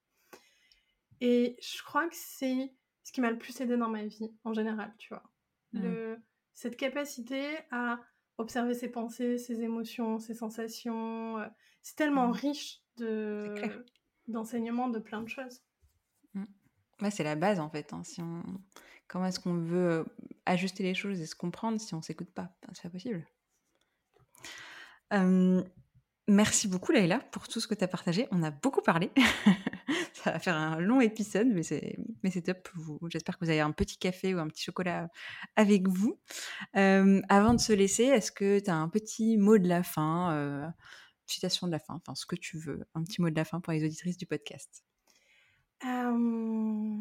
Et 1.21 1.57
je 1.61 1.83
crois 1.83 2.07
que 2.07 2.15
c'est 2.15 2.73
ce 3.03 3.11
qui 3.11 3.21
m'a 3.21 3.31
le 3.31 3.37
plus 3.37 3.59
aidé 3.61 3.77
dans 3.77 3.89
ma 3.89 4.03
vie, 4.05 4.31
en 4.43 4.53
général, 4.53 4.93
tu 4.97 5.09
vois. 5.09 5.23
Mmh. 5.73 5.81
Le, 5.81 6.17
cette 6.53 6.77
capacité 6.77 7.57
à 7.71 7.99
observer 8.37 8.73
ses 8.73 8.89
pensées, 8.89 9.37
ses 9.37 9.61
émotions, 9.61 10.19
ses 10.19 10.33
sensations. 10.33 11.39
Euh, 11.39 11.47
c'est 11.81 11.95
tellement 11.95 12.27
mmh. 12.29 12.31
riche 12.31 12.81
de 12.97 13.53
d'enseignements 14.27 14.89
de 14.89 14.99
plein 14.99 15.21
de 15.21 15.29
choses. 15.29 15.61
Ouais, 17.01 17.11
c'est 17.11 17.23
la 17.23 17.35
base 17.35 17.59
en 17.59 17.69
fait. 17.69 17.93
Hein. 17.93 18.43
Comment 19.07 19.25
est-ce 19.25 19.39
qu'on 19.39 19.55
veut 19.55 19.89
euh, 19.89 20.03
ajuster 20.45 20.83
les 20.83 20.95
choses 20.95 21.19
et 21.19 21.25
se 21.25 21.35
comprendre 21.35 21.79
si 21.79 21.93
on 21.93 22.01
s'écoute 22.01 22.31
pas? 22.31 22.55
C'est 22.73 22.83
pas 22.83 22.89
possible. 22.89 23.25
Merci 26.27 26.67
beaucoup 26.67 26.91
Leïla 26.91 27.19
pour 27.31 27.47
tout 27.47 27.59
ce 27.59 27.67
que 27.67 27.75
tu 27.75 27.83
as 27.83 27.87
partagé. 27.87 28.27
On 28.31 28.41
a 28.41 28.49
beaucoup 28.49 28.81
parlé. 28.81 29.11
ça 30.13 30.31
va 30.31 30.39
faire 30.39 30.55
un 30.55 30.79
long 30.79 30.99
épisode, 30.99 31.47
mais 31.47 31.61
c'est, 31.61 31.97
mais 32.23 32.31
c'est 32.31 32.41
top. 32.41 32.67
J'espère 33.09 33.37
que 33.37 33.45
vous 33.45 33.51
avez 33.51 33.59
un 33.59 33.71
petit 33.71 33.97
café 33.97 34.33
ou 34.33 34.39
un 34.39 34.47
petit 34.47 34.63
chocolat 34.63 35.07
avec 35.55 35.87
vous. 35.87 36.19
Euh, 36.77 37.21
avant 37.29 37.53
de 37.53 37.59
se 37.59 37.73
laisser, 37.73 38.05
est-ce 38.05 38.31
que 38.31 38.59
tu 38.59 38.71
as 38.71 38.75
un 38.75 38.89
petit 38.89 39.37
mot 39.37 39.59
de 39.59 39.67
la 39.67 39.83
fin, 39.83 40.33
euh, 40.33 40.67
citation 41.27 41.67
de 41.67 41.71
la 41.71 41.79
fin, 41.79 41.95
enfin 41.95 42.15
ce 42.15 42.25
que 42.25 42.35
tu 42.35 42.57
veux, 42.57 42.85
un 42.93 43.03
petit 43.03 43.21
mot 43.21 43.29
de 43.29 43.35
la 43.35 43.45
fin 43.45 43.59
pour 43.59 43.73
les 43.73 43.83
auditrices 43.83 44.17
du 44.17 44.25
podcast 44.25 44.83
euh... 45.83 46.97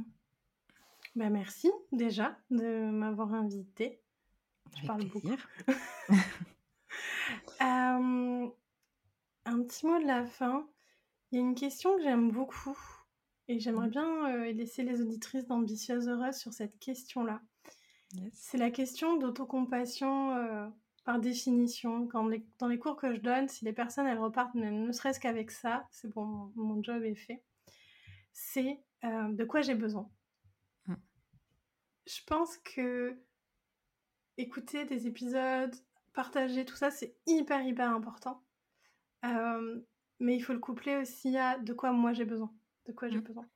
bah 1.15 1.31
Merci 1.31 1.71
déjà 1.93 2.37
de 2.51 2.91
m'avoir 2.91 3.35
invité. 3.35 4.01
Je 4.81 4.87
parle 4.87 5.05
beaucoup. 5.07 5.37
euh 7.63 8.49
un 9.45 9.63
petit 9.63 9.87
mot 9.87 9.99
de 9.99 10.07
la 10.07 10.25
fin. 10.25 10.67
Il 11.31 11.37
y 11.37 11.39
a 11.39 11.45
une 11.45 11.55
question 11.55 11.97
que 11.97 12.03
j'aime 12.03 12.31
beaucoup 12.31 12.79
et 13.49 13.59
j'aimerais 13.59 13.89
mmh. 13.89 13.91
bien 13.91 14.35
euh, 14.35 14.53
laisser 14.53 14.83
les 14.83 15.01
auditrices 15.01 15.47
d'Ambitieuse 15.47 16.09
Heureuse 16.09 16.37
sur 16.37 16.53
cette 16.53 16.79
question-là. 16.79 17.41
C'est 18.33 18.59
la 18.59 18.71
question 18.71 19.17
d'autocompassion 19.17 20.73
par 21.05 21.21
définition. 21.21 22.07
Quand 22.09 22.29
dans 22.59 22.69
les 22.69 22.79
cours 22.79 22.97
que 22.97 23.15
je 23.15 23.21
donne, 23.21 23.49
si 23.49 23.65
les 23.65 23.73
personnes 23.73 24.07
elles 24.07 24.19
repartent 24.19 24.55
ne, 24.55 24.91
serait-ce 24.93 25.21
qu'avec 25.21 25.51
ça, 25.51 25.87
c'est 25.91 26.09
bon, 26.09 26.53
mon, 26.57 26.83
job 26.83 27.05
est 27.05 27.15
fait. 27.15 27.43
C'est 28.33 28.81
euh, 29.05 29.29
de 29.33 29.45
quoi 29.45 29.61
j'ai 29.61 29.75
besoin. 29.75 30.11
Mmh. 30.87 30.95
Je 32.07 32.21
pense 32.27 32.57
que 32.59 33.17
écouter 34.37 34.85
des 34.87 35.07
épisodes, 35.07 35.75
partager 36.15 36.65
tout 36.65 36.77
ça, 36.77 36.91
c'est 36.91 37.17
hyper 37.27 37.63
hyper 37.63 37.91
important. 37.91 38.43
Euh, 39.25 39.81
mais 40.21 40.37
il 40.37 40.41
faut 40.41 40.53
le 40.53 40.59
coupler 40.59 40.97
aussi 40.97 41.37
à 41.37 41.59
de 41.59 41.73
quoi 41.73 41.93
moi 41.93 42.13
j'ai 42.13 42.25
besoin. 42.25 42.53
De 42.87 42.93
quoi 42.93 43.09
j'ai 43.09 43.19
mmh. 43.19 43.23
besoin. 43.23 43.47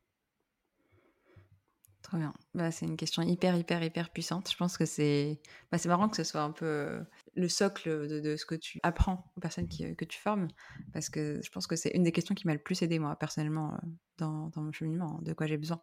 Trop 2.09 2.17
bien. 2.17 2.33
Bah, 2.55 2.71
c'est 2.71 2.87
une 2.87 2.97
question 2.97 3.21
hyper, 3.23 3.55
hyper, 3.55 3.83
hyper 3.83 4.09
puissante. 4.09 4.51
Je 4.51 4.57
pense 4.57 4.79
que 4.79 4.87
c'est 4.87 5.43
bah, 5.71 5.77
marrant 5.85 6.09
que 6.09 6.17
ce 6.17 6.25
soit 6.25 6.41
un 6.41 6.53
peu 6.53 6.65
euh, 6.65 7.01
le 7.35 7.51
socle 7.51 8.09
de, 8.09 8.35
ce 8.35 8.47
que 8.47 8.55
tu 8.55 8.81
apprends 8.83 9.31
aux 9.37 9.41
personnes 9.41 9.69
qui, 9.69 9.95
que 9.95 10.07
tu 10.07 10.19
formes. 10.19 10.49
Parce 10.95 11.11
que 11.11 11.39
je 11.45 11.51
pense 11.51 11.67
que 11.67 11.77
c'est 11.77 11.91
une 11.91 12.05
des 12.05 12.13
questions 12.13 12.35
qui 12.35 12.47
m'a 12.47 12.55
le 12.55 12.63
plus 12.63 12.81
aidé, 12.81 12.99
moi, 12.99 13.15
personnellement, 13.17 13.75
euh, 13.75 13.79
dans, 14.17 14.51
mon 14.57 14.73
cheminement, 14.73 15.19
hein, 15.19 15.23
de 15.23 15.35
quoi 15.35 15.47
j'ai 15.47 15.59
besoin. 15.59 15.83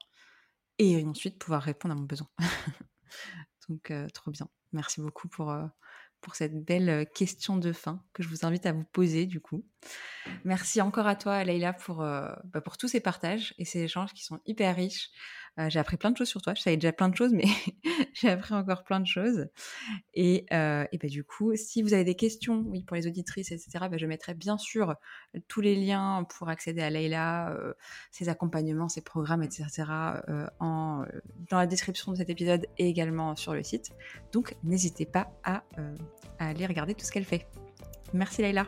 Et 0.80 1.06
ensuite, 1.06 1.38
pouvoir 1.38 1.62
répondre 1.62 1.94
à 1.94 1.96
mon 1.96 2.06
besoin. 2.06 2.28
Donc, 3.70 3.94
trop 4.12 4.32
bien. 4.32 4.50
Merci 4.74 5.02
beaucoup 5.02 5.28
pour 5.28 5.54
cette 6.34 6.66
belle 6.66 7.08
question 7.14 7.58
de 7.58 7.72
fin 7.72 8.04
que 8.14 8.24
je 8.24 8.30
vous 8.30 8.48
invite 8.48 8.66
à 8.66 8.74
vous 8.74 8.84
poser 8.84 9.28
du 9.28 9.42
coup. 9.42 9.64
Merci 10.44 10.82
encore 10.82 11.08
à 11.08 11.16
toi 11.16 11.44
Leïla 11.44 11.74
pour, 11.74 11.98
bah, 11.98 12.62
pour 12.64 12.78
tous 12.78 12.88
ces 12.88 13.00
partages 13.00 13.54
et 13.60 13.66
ces 13.66 13.84
échanges 13.84 14.14
qui 14.14 14.24
sont 14.24 14.40
hyper 14.46 14.76
riches. 14.76 15.12
Euh, 15.58 15.70
j'ai 15.70 15.80
appris 15.80 15.96
plein 15.98 16.12
de 16.12 16.18
choses 16.18 16.28
sur 16.28 16.42
toi. 16.42 16.54
Je 16.54 16.62
savais 16.62 16.76
déjà 16.76 16.92
plein 16.92 17.10
de 17.10 17.16
choses, 17.16 17.32
mais 17.34 17.46
j'ai 18.14 18.30
appris 18.30 18.54
encore 18.54 18.84
plein 18.84 19.00
de 19.00 19.08
choses. 19.08 19.48
Et, 20.14 20.46
euh, 20.52 20.86
et 20.92 20.98
bah, 20.98 21.08
du 21.08 21.24
coup, 21.24 21.56
si 21.56 21.82
vous 21.82 21.94
avez 21.94 22.04
des 22.04 22.16
questions, 22.16 22.64
oui, 22.68 22.84
pour 22.84 22.96
les 22.96 23.08
auditrices, 23.08 23.52
etc., 23.52 23.70
bah, 23.90 23.98
je 23.98 24.06
mettrai 24.06 24.34
bien 24.34 24.58
sûr 24.58 24.96
tous 25.48 25.62
les 25.62 25.76
liens 25.76 26.26
pour 26.38 26.50
accéder 26.50 26.82
à 26.82 26.90
Leïla, 26.90 27.52
euh, 27.52 27.74
ses 28.12 28.28
accompagnements, 28.28 28.90
ses 28.90 29.02
programmes, 29.02 29.44
etc., 29.44 29.86
dans 30.60 31.06
la 31.52 31.68
description 31.68 32.12
de 32.12 32.18
cet 32.18 32.30
épisode 32.30 32.66
et 32.78 32.88
également 32.88 33.36
sur 33.36 33.54
le 33.54 33.64
site. 33.64 33.92
Donc, 34.32 34.56
n'hésitez 34.64 35.06
pas 35.06 35.32
à, 35.44 35.64
aller 36.40 36.66
regarder 36.66 36.94
tout 36.96 37.06
ce 37.06 37.12
qu'elle 37.12 37.26
fait. 37.26 37.48
Merci 38.14 38.42
Leïla. 38.42 38.68